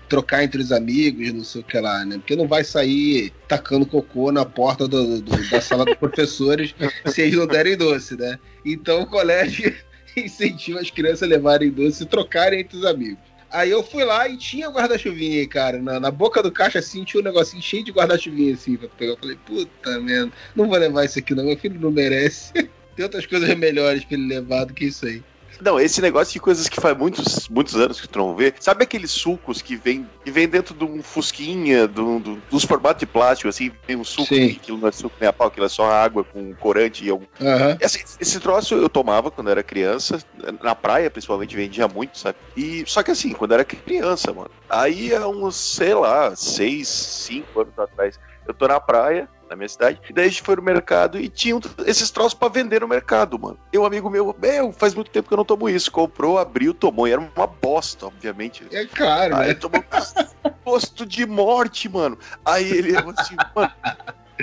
trocar 0.10 0.43
entre 0.43 0.60
os 0.62 0.72
amigos, 0.72 1.32
não 1.32 1.43
sei 1.43 1.62
o 1.62 1.63
que 1.63 1.80
lá, 1.80 2.04
né? 2.04 2.17
Porque 2.17 2.36
não 2.36 2.48
vai 2.48 2.63
sair 2.63 3.32
tacando 3.48 3.86
cocô 3.86 4.32
na 4.32 4.43
porta 4.43 4.88
do- 4.88 5.22
do- 5.22 5.50
da 5.50 5.62
sala 5.62 5.86
dos 5.86 5.95
professores 6.02 6.74
se 7.06 7.22
eles 7.22 7.36
não 7.36 7.45
derem 7.48 7.78
doce, 7.78 8.17
né? 8.17 8.39
Então 8.65 9.04
o 9.04 9.06
colégio 9.08 9.74
incentiva 10.17 10.80
as 10.80 10.89
crianças 10.89 11.24
a 11.24 11.28
levarem 11.28 11.69
doce 11.69 12.04
e 12.04 12.06
trocarem 12.06 12.62
entre 12.62 12.78
os 12.78 12.86
amigos. 12.86 13.19
Aí 13.52 13.72
eu 13.72 13.82
fui 13.82 14.04
lá 14.04 14.28
e 14.30 14.38
tinha 14.38 14.69
guarda-chuvinha, 14.69 15.48
cara. 15.48 15.82
Na, 15.82 16.00
na 16.00 16.12
boca 16.12 16.43
do 16.43 16.52
caixa, 16.52 16.78
assim, 16.80 17.04
tinha 17.04 17.19
um 17.19 17.24
negocinho 17.24 17.62
cheio 17.63 17.84
de 17.84 17.91
guarda-chuvinha, 17.91 18.54
assim, 18.54 18.78
pra 18.78 18.88
pegar. 18.89 19.13
Eu 19.13 19.17
falei, 19.17 19.38
puta 19.43 20.00
merda, 20.00 20.32
não 20.56 20.67
vou 20.67 20.78
levar 20.78 21.06
isso 21.06 21.17
aqui 21.17 21.34
não, 21.34 21.45
meu 21.45 21.58
filho 21.58 21.80
não 21.80 21.89
merece. 21.89 22.54
Tem 22.95 23.04
outras 23.04 23.26
coisas 23.26 23.56
melhores 23.58 24.04
pra 24.06 24.17
ele 24.17 24.28
levar 24.28 24.65
do 24.65 24.74
que 24.74 24.86
isso 24.86 25.06
aí. 25.06 25.24
Não, 25.62 25.80
esse 25.80 26.02
negócio 26.02 26.34
de 26.34 26.39
coisas 26.39 26.69
que 26.69 26.80
faz 26.80 26.98
muitos, 26.98 27.48
muitos 27.50 27.76
anos 27.76 28.00
que 28.00 28.08
tu 28.08 28.17
não 28.19 28.36
vê. 28.36 28.54
Sabe 28.60 28.84
aqueles 28.84 29.12
sucos 29.12 29.62
que 29.62 29.76
vem, 29.76 30.10
que 30.24 30.32
vem 30.32 30.48
dentro 30.48 30.74
de 30.74 30.86
um 30.86 31.04
fusquinha, 31.04 31.88
do, 31.88 32.19
do- 32.19 32.41
dos 32.50 32.63
formatos 32.63 33.00
de 33.02 33.06
plástico, 33.06 33.50
assim, 33.50 33.72
tem 33.86 33.98
um 33.98 34.04
suco, 34.04 34.28
Sim. 34.34 34.56
aquilo 34.58 34.78
não 34.78 34.88
é 34.88 34.91
suco 34.91 35.15
nem 35.19 35.30
a 35.30 35.34
pau, 35.34 35.48
aquilo 35.48 35.65
é 35.65 35.69
só 35.69 35.89
água 35.89 36.24
com 36.24 36.56
corante 36.56 37.04
e 37.06 37.10
algum. 37.10 37.26
Aham. 37.41 37.78
Esse, 37.82 38.04
esse 38.19 38.39
troço 38.39 38.76
eu 38.76 38.89
tomava 38.89 39.30
quando 39.32 39.50
era 39.50 39.63
criança, 39.63 40.17
na 40.62 40.76
praia 40.76 41.10
principalmente 41.12 41.56
vendia 41.56 41.88
muito, 41.88 42.17
sabe? 42.17 42.38
E 42.56 42.84
só 42.88 43.04
que 43.04 43.12
assim, 43.12 43.32
quando 43.34 43.54
era 43.54 43.65
criança, 43.65 44.34
mano. 44.34 44.50
Aí 44.69 45.13
há 45.13 45.28
uns, 45.28 45.56
sei 45.56 45.93
lá, 45.93 46.36
seis, 46.36 46.88
cinco 46.88 47.60
anos 47.62 47.78
atrás, 47.78 48.17
eu 48.48 48.54
tô 48.54 48.67
na 48.67 48.80
praia, 48.80 49.28
na 49.49 49.55
minha 49.55 49.67
cidade, 49.67 49.99
e 50.09 50.13
daí 50.13 50.25
a 50.25 50.29
gente 50.29 50.41
foi 50.43 50.55
no 50.55 50.62
mercado 50.62 51.19
e 51.19 51.27
tinha 51.27 51.55
um- 51.55 51.62
esses 51.85 52.12
troços 52.12 52.33
pra 52.35 52.47
vender 52.47 52.81
no 52.81 52.88
mercado, 52.88 53.38
mano. 53.39 53.57
E 53.73 53.77
um 53.77 53.85
amigo 53.85 54.09
meu, 54.09 54.35
meu, 54.39 54.71
faz 54.71 54.93
muito 54.93 55.09
tempo 55.09 55.27
que 55.27 55.33
eu 55.33 55.38
não 55.38 55.45
tomo 55.45 55.67
isso. 55.67 55.91
Comprou, 55.91 56.38
abriu, 56.38 56.73
tomou, 56.73 57.07
e 57.07 57.12
era 57.12 57.19
uma 57.35 57.47
bosta, 57.47 58.05
obviamente. 58.05 58.63
É 58.71 58.85
claro, 58.85 59.35
Aí 59.35 59.49
né? 59.49 59.53
tomou 59.55 59.83
gosto 60.63 61.05
de 61.05 61.25
morte, 61.25 61.89
mano. 61.89 62.17
Aí 62.45 62.69
ele 62.71 62.93
falou 62.93 63.13
assim, 63.17 63.35
mano. 63.55 63.71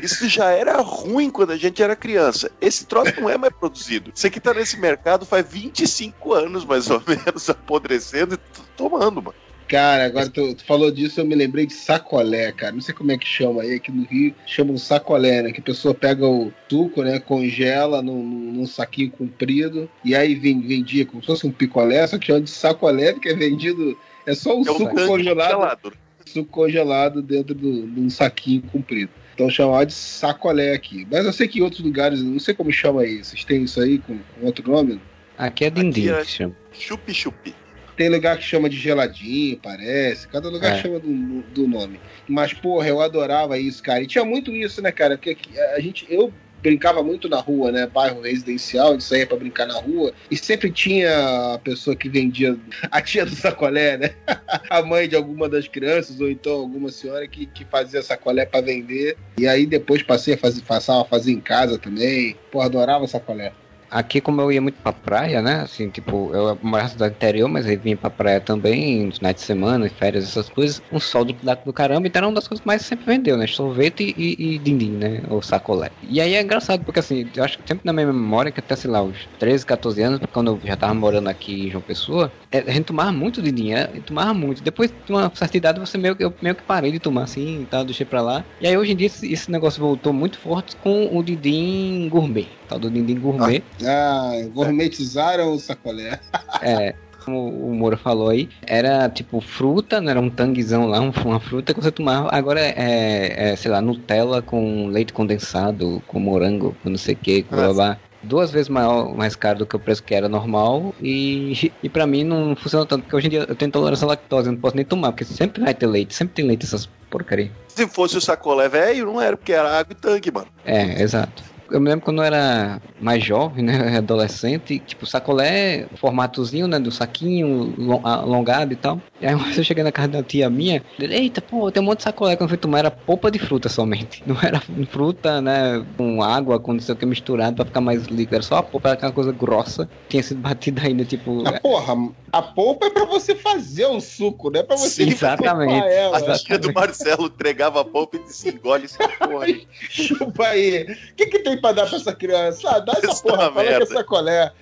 Isso 0.03 0.29
já 0.29 0.51
era 0.51 0.77
ruim 0.83 1.31
quando 1.31 1.53
a 1.53 1.57
gente 1.57 1.83
era 1.83 1.97
criança. 1.97 2.51
Esse 2.61 2.85
troço 2.85 3.19
não 3.19 3.31
é 3.31 3.39
mais 3.39 3.55
produzido. 3.55 4.13
Isso 4.15 4.27
aqui 4.27 4.39
tá 4.39 4.53
nesse 4.53 4.79
mercado 4.79 5.25
faz 5.25 5.47
25 5.49 6.35
anos, 6.35 6.67
mais 6.67 6.91
ou 6.91 7.03
menos, 7.07 7.49
apodrecendo 7.49 8.35
e 8.35 8.39
tomando, 8.77 9.23
mano. 9.23 9.35
Cara, 9.69 10.07
agora 10.07 10.31
tu, 10.31 10.55
tu 10.55 10.65
falou 10.65 10.91
disso, 10.93 11.21
eu 11.21 11.25
me 11.25 11.35
lembrei 11.35 11.67
de 11.67 11.73
sacolé, 11.73 12.53
cara. 12.53 12.73
Não 12.73 12.81
sei 12.81 12.95
como 12.95 13.11
é 13.11 13.19
que 13.19 13.27
chama 13.27 13.63
aí, 13.63 13.75
aqui 13.75 13.91
no 13.91 14.05
Rio 14.05 14.35
chamam 14.47 14.77
sacolé, 14.79 15.43
né? 15.43 15.51
Que 15.53 15.61
a 15.61 15.65
pessoa 15.65 15.93
pega 15.93 16.27
o 16.27 16.53
suco, 16.69 17.03
né? 17.03 17.19
Congela 17.19 18.01
num, 18.01 18.23
num 18.23 18.67
saquinho 18.67 19.11
comprido 19.11 19.91
e 20.05 20.15
aí 20.15 20.35
vendia 20.37 21.05
como 21.05 21.21
se 21.21 21.27
fosse 21.27 21.47
um 21.47 21.51
picolé, 21.51 22.07
só 22.07 22.17
que 22.17 22.27
chama 22.27 22.41
de 22.41 22.51
sacolé, 22.51 23.13
porque 23.13 23.29
é 23.31 23.35
vendido. 23.35 23.99
É 24.25 24.35
só 24.35 24.57
um 24.57 24.65
É 24.67 24.71
um 24.71 24.77
suco 24.79 24.95
congelado, 24.95 25.49
gelado. 25.51 25.93
suco 26.27 26.49
congelado 26.51 27.21
dentro 27.23 27.55
do- 27.55 27.87
de 27.89 28.01
um 28.01 28.09
saquinho 28.11 28.63
comprido. 28.63 29.11
Então 29.35 29.51
chamava 29.51 29.85
de 29.85 29.93
sacolé 29.93 30.73
aqui. 30.75 31.07
Mas 31.11 31.27
eu 31.27 31.33
sei 31.33 31.47
que 31.49 31.59
em 31.59 31.63
outros 31.63 31.83
lugares, 31.83 32.23
não 32.23 32.39
sei 32.39 32.55
como 32.55 32.73
chama 32.73 33.03
aí. 33.03 33.23
Vocês 33.23 33.45
têm 33.45 33.65
isso 33.65 33.81
aí 33.81 33.99
com, 33.99 34.17
com 34.19 34.47
outro 34.47 34.71
nome? 34.71 35.01
Aqui 35.37 35.65
é 35.65 35.69
Aqui 35.69 36.09
é- 36.09 36.21
que 36.23 36.31
chama. 36.31 36.55
Chup-chup. 36.73 37.55
Tem 37.97 38.09
lugar 38.11 38.37
que 38.37 38.45
chama 38.45 38.69
de 38.69 38.77
geladinho, 38.77 39.59
parece. 39.59 40.29
Cada 40.29 40.49
lugar 40.51 40.77
É. 40.77 40.83
chama 40.83 40.99
do, 41.01 41.09
do 41.55 41.67
nome. 41.67 41.99
Mas, 42.29 42.53
porra, 42.53 42.87
eu 42.89 43.01
adorava 43.01 43.59
isso, 43.59 43.83
cara. 43.83 44.03
E 44.03 44.07
tinha 44.07 44.25
muito 44.25 44.55
isso, 44.55 44.83
né, 44.83 44.93
cara? 44.93 45.17
Porque 45.17 45.37
a 45.75 45.81
gente, 45.81 46.07
eu 46.11 46.33
brincava 46.63 47.03
muito 47.03 47.29
na 47.29 47.39
rua, 47.41 47.71
né? 47.73 47.87
Bairro 47.87 48.21
residencial, 48.21 48.89
a 48.89 48.93
gente 48.93 49.05
saía 49.05 49.27
pra 49.27 49.37
brincar 49.37 49.67
na 49.67 49.75
rua. 49.79 50.13
E 50.31 50.37
sempre 50.37 50.71
tinha 50.71 51.55
a 51.55 51.59
pessoa 51.59 51.95
que 51.97 52.09
vendia, 52.09 52.57
a 52.91 53.01
tia 53.01 53.25
do 53.25 53.35
sacolé, 53.35 53.97
né? 53.97 54.11
a 54.69 54.83
mãe 54.83 55.09
de 55.09 55.17
alguma 55.17 55.49
das 55.49 55.67
crianças, 55.69 56.21
ou 56.21 56.29
então 56.29 56.53
alguma 56.53 56.91
senhora 56.91 57.27
que, 57.27 57.47
que 57.47 57.65
fazia 57.65 58.03
sacolé 58.03 58.45
pra 58.45 58.61
vender. 58.61 59.17
E 59.39 59.47
aí 59.47 59.65
depois 59.65 60.03
passei 60.03 60.35
a 60.35 60.39
fazer, 60.39 60.61
passava 60.63 61.03
a 61.03 61.05
fazer 61.07 61.33
em 61.33 61.41
casa 61.41 61.79
também. 61.79 62.37
Porra, 62.51 62.67
adorava 62.67 63.07
sacolé. 63.07 63.53
Aqui, 63.89 64.21
como 64.21 64.41
eu 64.41 64.51
ia 64.51 64.61
muito 64.61 64.81
pra 64.83 64.93
praia, 64.93 65.41
né? 65.41 65.61
Assim, 65.63 65.91
tipo, 65.91 66.35
eu 66.35 66.59
morava 66.63 66.89
na 66.89 66.93
cidade 66.93 67.15
interior, 67.15 67.49
mas 67.49 67.67
eu 67.67 67.81
vinha 67.81 67.97
pra 67.97 68.11
praia 68.11 68.41
também, 68.41 69.07
nos 69.07 69.19
finais 69.19 69.37
de 69.37 69.43
semana, 69.43 69.89
férias, 69.89 70.25
essas 70.25 70.49
coisas. 70.49 70.83
Um 70.91 70.99
sol 70.99 71.25
do, 71.25 71.35
do 71.35 71.73
caramba, 71.73 72.09
então 72.09 72.19
era 72.21 72.27
uma 72.29 72.35
das 72.35 72.49
coisas 72.49 72.61
que 72.63 72.67
mais 72.67 72.83
sempre 72.83 73.07
vendeu, 73.07 73.37
né? 73.37 73.47
Sorvete 73.47 74.03
e, 74.17 74.57
e 74.57 74.59
din-din, 74.59 74.97
né? 74.97 75.23
Ou 75.29 75.41
sacolé. 75.41 75.93
E 76.03 76.21
aí 76.21 76.35
é 76.35 76.43
engraçado, 76.43 76.85
porque 76.85 76.99
assim, 77.01 77.31
eu 77.37 77.45
acho 77.45 77.59
que 77.59 77.65
sempre 77.69 77.83
na 77.85 77.93
minha 77.93 78.07
memória, 78.07 78.51
que 78.51 78.59
até, 78.61 78.75
sei 78.75 78.91
lá, 78.91 79.03
os 79.05 79.29
13, 79.39 79.65
14 79.65 80.03
anos, 80.03 80.21
quando 80.33 80.51
eu 80.51 80.61
já 80.65 80.77
tava 80.77 80.95
morando 80.95 81.29
aqui 81.29 81.67
em 81.67 81.71
João 81.71 81.83
Pessoa, 81.83 82.35
a 82.67 82.71
gente 82.71 82.85
tomava 82.87 83.13
muito 83.13 83.43
din-din, 83.43 83.73
é, 83.73 83.87
tomava 84.05 84.33
muito. 84.35 84.63
Depois 84.63 84.91
de 84.91 85.13
uma 85.13 85.31
certa 85.35 85.57
idade, 85.57 85.81
você 85.81 85.99
meio 85.99 86.15
que, 86.17 86.25
eu 86.25 86.35
meio 86.43 86.55
que 86.55 86.63
parei 86.65 86.93
de 86.93 86.99
tomar 87.01 87.25
assim, 87.25 87.63
e 87.63 87.67
tal, 87.67 87.85
deixei 87.85 88.07
pra 88.07 88.23
lá. 88.23 88.45
E 88.61 88.67
aí 88.67 88.77
hoje 88.77 88.93
em 88.93 88.97
dia 88.97 89.07
esse, 89.07 89.31
esse 89.33 89.51
negócio 89.51 89.81
voltou 89.81 90.13
muito 90.13 90.39
forte 90.39 90.77
com 90.77 91.17
o 91.17 91.23
din-din 91.23 92.09
gourmet, 92.09 92.49
tal 92.69 92.79
do 92.79 92.91
din-din 92.91 93.17
gourmet. 93.21 93.63
Ah, 93.85 94.33
gourmetizaram 94.53 95.53
o 95.53 95.59
sacolé. 95.59 96.19
É, 96.63 96.95
como 97.25 97.49
o 97.49 97.75
Moura 97.75 97.97
falou 97.97 98.29
aí, 98.29 98.49
era 98.67 99.09
tipo 99.09 99.41
fruta, 99.41 100.01
né? 100.01 100.13
Era 100.13 100.21
um 100.21 100.31
tanguezão 100.31 100.87
lá, 100.87 101.01
um- 101.01 101.11
uma 101.25 101.41
fruta 101.41 101.75
que 101.75 101.81
você 101.81 101.91
tomava. 101.91 102.29
Agora 102.33 102.61
é, 102.61 103.51
é, 103.51 103.57
sei 103.57 103.71
lá, 103.71 103.81
Nutella 103.83 104.41
com 104.41 104.87
leite 104.87 105.13
condensado, 105.13 106.03
com 106.07 106.21
morango, 106.21 106.77
com 106.83 106.89
não 106.91 106.97
sei 106.99 107.15
o 107.15 107.19
que, 107.19 107.43
com 107.43 107.57
Nossa. 107.57 107.75
blá. 107.75 107.99
Duas 108.27 108.51
vezes 108.51 108.69
maior, 108.69 109.15
mais 109.15 109.35
caro 109.37 109.61
do 109.61 109.67
que 109.67 109.77
o 109.77 109.79
preço 109.79 110.03
que 110.03 110.15
era 110.15 110.29
normal. 110.29 110.95
E, 111.01 111.73
e 111.83 111.89
pra 111.89 112.07
mim 112.07 112.25
não 112.25 112.55
funciona 112.57 112.85
tanto, 112.85 113.03
porque 113.03 113.17
hoje 113.17 113.27
em 113.27 113.31
dia 113.31 113.47
eu 113.49 113.55
tenho 113.55 113.69
intolerância 113.69 114.05
à 114.05 114.09
lactose, 114.09 114.49
eu 114.49 114.53
não 114.53 114.61
posso 114.61 114.77
nem 114.77 114.85
tomar, 114.85 115.13
porque 115.13 115.25
sempre 115.25 115.63
vai 115.63 115.75
ter 115.75 115.87
leite, 115.87 116.15
sempre 116.15 116.35
tem 116.35 116.47
leite 116.47 116.67
essas 116.67 116.89
porcaria. 117.11 117.51
Se 117.69 117.87
fosse 117.87 118.17
o 118.17 118.21
sacolé 118.21 118.69
velho, 118.69 119.07
não 119.07 119.21
era, 119.21 119.37
porque 119.37 119.53
era 119.53 119.79
água 119.79 119.93
e 119.93 119.95
tanque, 119.95 120.31
mano. 120.31 120.49
É, 120.65 121.03
exato. 121.03 121.43
Eu 121.71 121.81
me 121.81 121.89
lembro 121.89 122.05
quando 122.05 122.19
eu 122.19 122.25
era 122.25 122.81
mais 122.99 123.25
jovem, 123.25 123.65
né, 123.65 123.73
adolescente, 123.99 124.79
tipo, 124.81 125.07
sacolé, 125.07 125.89
formatozinho, 125.97 126.69
né, 126.69 126.79
do 126.79 126.91
saquinho, 126.93 127.75
lo- 127.77 128.07
alongado 128.07 128.73
e 128.73 128.77
tal. 128.77 129.03
E 129.21 129.27
aí 129.27 129.35
uma 129.35 129.45
vez 129.47 129.59
eu 129.59 129.65
cheguei 129.65 129.83
na 129.83 129.93
casa 129.93 130.09
da 130.09 130.23
tia 130.23 130.49
minha, 130.49 130.85
ele, 130.99 131.15
eita, 131.15 131.41
pô, 131.43 131.71
tem 131.73 131.83
um 131.83 131.87
monte 131.87 131.99
de 131.99 132.05
sacolé. 132.05 132.37
Quando 132.37 132.43
eu 132.43 132.49
fui 132.51 132.59
tomar, 132.59 132.79
era 132.81 132.91
polpa 132.91 133.31
de 133.31 133.39
fruta 133.39 133.69
somente. 133.69 134.23
Não 134.27 134.37
era 134.41 134.61
fruta, 134.91 135.41
né, 135.41 135.85
com 135.97 136.23
água, 136.23 136.61
com 136.61 136.73
não 136.73 136.81
sei 136.81 136.95
o 136.95 136.99
que 136.99 137.07
misturado 137.07 137.57
pra 137.57 137.65
ficar 137.65 137.81
mais 137.81 138.05
líquido. 138.05 138.35
Era 138.37 138.43
só 138.45 138.57
a 138.57 138.63
polpa, 138.63 138.89
era 138.91 138.97
aquela 138.97 139.13
coisa 139.13 139.33
grossa. 139.33 139.89
Tinha 140.09 140.23
sido 140.23 140.41
batida 140.41 140.83
ainda, 140.83 141.05
tipo... 141.05 141.47
Ah, 141.47 141.59
porra, 141.61 141.95
a 142.33 142.43
polpa 142.43 142.87
é 142.87 142.91
pra 142.91 143.05
você 143.05 143.35
fazer 143.35 143.87
o 143.87 144.01
suco, 144.01 144.51
não 144.51 144.61
é 144.61 144.63
pra 144.63 144.77
você 144.77 145.05
Sim, 145.05 145.11
exatamente. 145.11 145.89
ela. 145.89 146.19
A 146.19 146.39
tia 146.39 146.59
do 146.59 146.73
Marcelo 146.73 147.27
entregava 147.27 147.81
a 147.81 147.85
polpa 147.85 148.17
e 148.17 148.25
disse: 148.25 148.51
engole 148.51 148.85
essa 148.85 149.09
porra. 149.09 149.47
Chupa 149.89 150.49
aí. 150.49 150.83
O 150.83 151.17
que, 151.17 151.27
que 151.27 151.39
tem 151.39 151.56
pra 151.61 151.73
dar 151.73 151.87
pra 151.87 151.97
essa 151.97 152.15
criança? 152.15 152.69
Ah, 152.71 152.79
dá 152.81 152.93
essa 152.93 153.11
Essa 153.11 153.23
porra, 153.23 153.53
fala 153.53 153.65
que 153.65 153.71
merda. 153.71 153.85
é 153.85 153.87
sacolé. 153.87 154.53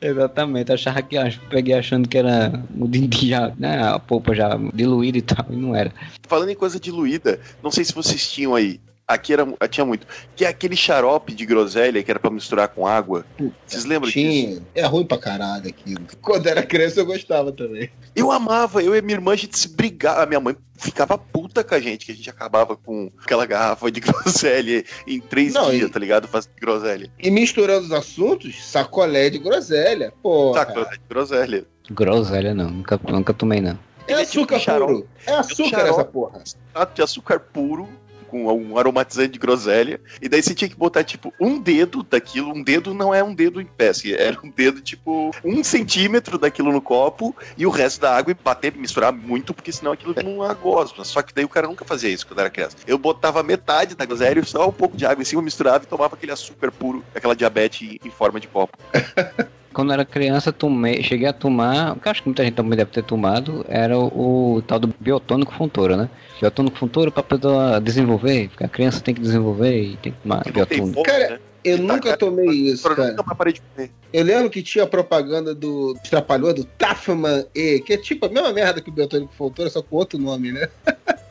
Exatamente, 0.00 0.72
achava 0.72 1.00
que, 1.02 1.16
peguei 1.48 1.74
achando 1.74 2.08
que 2.08 2.18
era 2.18 2.62
o 2.78 2.86
din-din 2.86 3.28
já, 3.28 3.52
né, 3.58 3.82
a 3.82 3.98
polpa 3.98 4.34
já 4.34 4.50
diluída 4.74 5.18
e 5.18 5.22
tal, 5.22 5.46
e 5.50 5.56
não 5.56 5.74
era. 5.74 5.92
Falando 6.28 6.50
em 6.50 6.54
coisa 6.54 6.78
diluída, 6.78 7.40
não 7.62 7.70
sei 7.70 7.84
se 7.84 7.94
vocês 7.94 8.30
tinham 8.30 8.54
aí. 8.54 8.80
Aqui 9.06 9.34
era, 9.34 9.46
tinha 9.68 9.84
muito. 9.84 10.06
Que 10.34 10.44
é 10.46 10.48
aquele 10.48 10.74
xarope 10.74 11.34
de 11.34 11.44
groselha 11.44 12.02
que 12.02 12.10
era 12.10 12.18
pra 12.18 12.30
misturar 12.30 12.68
com 12.68 12.86
água. 12.86 13.26
Vocês 13.66 13.84
lembram 13.84 14.10
disso? 14.10 14.18
Tinha. 14.26 14.62
É 14.74 14.86
ruim 14.86 15.04
pra 15.06 15.18
caralho 15.18 15.68
aquilo. 15.68 16.00
Quando 16.22 16.46
era 16.46 16.62
criança 16.62 17.00
eu 17.00 17.06
gostava 17.06 17.52
também. 17.52 17.90
Eu 18.16 18.30
amava, 18.32 18.82
eu 18.82 18.96
e 18.96 19.02
minha 19.02 19.16
irmã, 19.16 19.32
a 19.32 19.36
gente 19.36 19.58
se 19.58 19.68
brigava. 19.68 20.22
A 20.22 20.26
minha 20.26 20.40
mãe 20.40 20.56
ficava 20.78 21.18
puta 21.18 21.62
com 21.62 21.74
a 21.74 21.80
gente, 21.80 22.06
que 22.06 22.12
a 22.12 22.14
gente 22.14 22.30
acabava 22.30 22.76
com 22.76 23.10
aquela 23.22 23.44
garrafa 23.44 23.90
de 23.90 24.00
groselha 24.00 24.82
em 25.06 25.20
três 25.20 25.52
Não, 25.52 25.70
dias, 25.70 25.88
e- 25.88 25.92
tá 25.92 25.98
ligado? 25.98 26.26
Fazendo 26.26 26.52
groselha. 26.58 27.10
E 27.18 27.30
misturando 27.30 27.84
os 27.84 27.92
assuntos, 27.92 28.64
sacolé 28.64 29.28
de 29.28 29.38
groselha. 29.38 30.14
Pô. 30.22 30.54
Saco 30.54 30.80
de 30.90 31.00
groselha. 31.08 31.66
Groselha 31.90 32.54
não, 32.54 32.70
nunca, 32.70 32.98
nunca 33.06 33.34
tomei 33.34 33.60
não. 33.60 33.78
É 34.08 34.12
é 34.12 34.16
tipo 34.24 34.40
açúcar 34.40 34.58
xarope. 34.60 34.92
puro. 34.94 35.08
É 35.26 35.32
açúcar 35.34 35.70
xarope. 35.70 35.90
essa 35.90 36.04
porra. 36.04 36.42
Extrato 36.42 36.94
de 36.94 37.02
açúcar 37.02 37.40
puro, 37.40 37.88
com 38.34 38.52
um 38.52 38.76
aromatizante 38.76 39.34
de 39.34 39.38
groselha. 39.38 40.00
E 40.20 40.28
daí 40.28 40.42
você 40.42 40.52
tinha 40.52 40.68
que 40.68 40.74
botar, 40.74 41.04
tipo, 41.04 41.32
um 41.40 41.56
dedo 41.56 42.02
daquilo. 42.02 42.52
Um 42.52 42.64
dedo 42.64 42.92
não 42.92 43.14
é 43.14 43.22
um 43.22 43.32
dedo 43.32 43.60
em 43.60 43.64
pé, 43.64 43.90
assim, 43.90 44.10
era 44.10 44.36
um 44.42 44.50
dedo, 44.50 44.80
tipo, 44.80 45.30
um 45.44 45.62
centímetro 45.62 46.36
daquilo 46.36 46.72
no 46.72 46.80
copo 46.80 47.34
e 47.56 47.64
o 47.64 47.70
resto 47.70 48.00
da 48.00 48.16
água 48.16 48.32
e 48.32 48.34
bater, 48.34 48.74
misturar 48.74 49.12
muito, 49.12 49.54
porque 49.54 49.70
senão 49.70 49.92
aquilo 49.92 50.14
não 50.20 50.42
agosma. 50.42 51.04
Só 51.04 51.22
que 51.22 51.32
daí 51.32 51.44
o 51.44 51.48
cara 51.48 51.68
nunca 51.68 51.84
fazia 51.84 52.10
isso 52.10 52.26
quando 52.26 52.40
era 52.40 52.50
criança. 52.50 52.76
Eu 52.88 52.98
botava 52.98 53.40
metade 53.44 53.94
da 53.94 54.04
groselha 54.04 54.40
e 54.40 54.44
só 54.44 54.68
um 54.68 54.72
pouco 54.72 54.96
de 54.96 55.06
água 55.06 55.22
em 55.22 55.24
cima, 55.24 55.40
misturava 55.40 55.84
e 55.84 55.86
tomava 55.86 56.16
aquele 56.16 56.32
açúcar 56.32 56.72
puro, 56.72 57.04
aquela 57.14 57.36
diabetes 57.36 57.98
em 58.04 58.10
forma 58.10 58.40
de 58.40 58.48
copo. 58.48 58.76
Quando 59.74 59.88
eu 59.90 59.94
era 59.94 60.04
criança, 60.04 60.52
tomei, 60.52 61.02
cheguei 61.02 61.26
a 61.26 61.32
tomar, 61.32 61.96
que 61.98 62.06
eu 62.06 62.10
acho 62.12 62.22
que 62.22 62.28
muita 62.28 62.44
gente 62.44 62.54
também 62.54 62.76
deve 62.76 62.90
ter 62.92 63.02
tomado, 63.02 63.64
era 63.68 63.98
o, 63.98 64.54
o 64.56 64.62
tal 64.62 64.78
do 64.78 64.94
biotônico 65.00 65.52
fontora, 65.52 65.96
né? 65.96 66.08
Biotônico 66.40 66.76
fontora 66.78 67.10
pra 67.10 67.22
pessoa 67.22 67.80
desenvolver, 67.80 68.48
porque 68.50 68.64
a 68.64 68.68
criança 68.68 69.00
tem 69.00 69.14
que 69.14 69.20
desenvolver 69.20 69.82
e 69.82 69.96
tem 69.96 70.12
que 70.12 70.18
tomar 70.20 70.36
Não 70.36 70.42
tem 70.44 70.52
biotônico. 70.52 70.92
fome, 70.94 71.04
Cara, 71.04 71.30
né? 71.30 71.38
Eu 71.64 71.78
Tá, 71.78 71.82
nunca 71.82 72.00
cara, 72.02 72.16
tomei 72.18 72.50
isso, 72.50 72.86
Eu 72.86 72.94
cara. 72.94 73.10
nunca 73.12 73.22
mais 73.24 73.38
parei 73.38 73.52
de 73.54 73.62
comer. 73.62 73.90
Eu 74.12 74.22
lembro 74.22 74.50
que 74.50 74.62
tinha 74.62 74.86
propaganda 74.86 75.54
do 75.54 75.94
Trapalhão, 76.08 76.52
do 76.52 76.62
Tafman 76.64 77.46
E, 77.54 77.80
que 77.80 77.94
é 77.94 77.96
tipo 77.96 78.26
a 78.26 78.28
mesma 78.28 78.52
merda 78.52 78.82
que 78.82 78.90
o 78.90 78.92
Biotônico 78.92 79.32
Fontoura, 79.34 79.70
só 79.70 79.82
com 79.82 79.96
outro 79.96 80.18
nome, 80.18 80.52
né? 80.52 80.68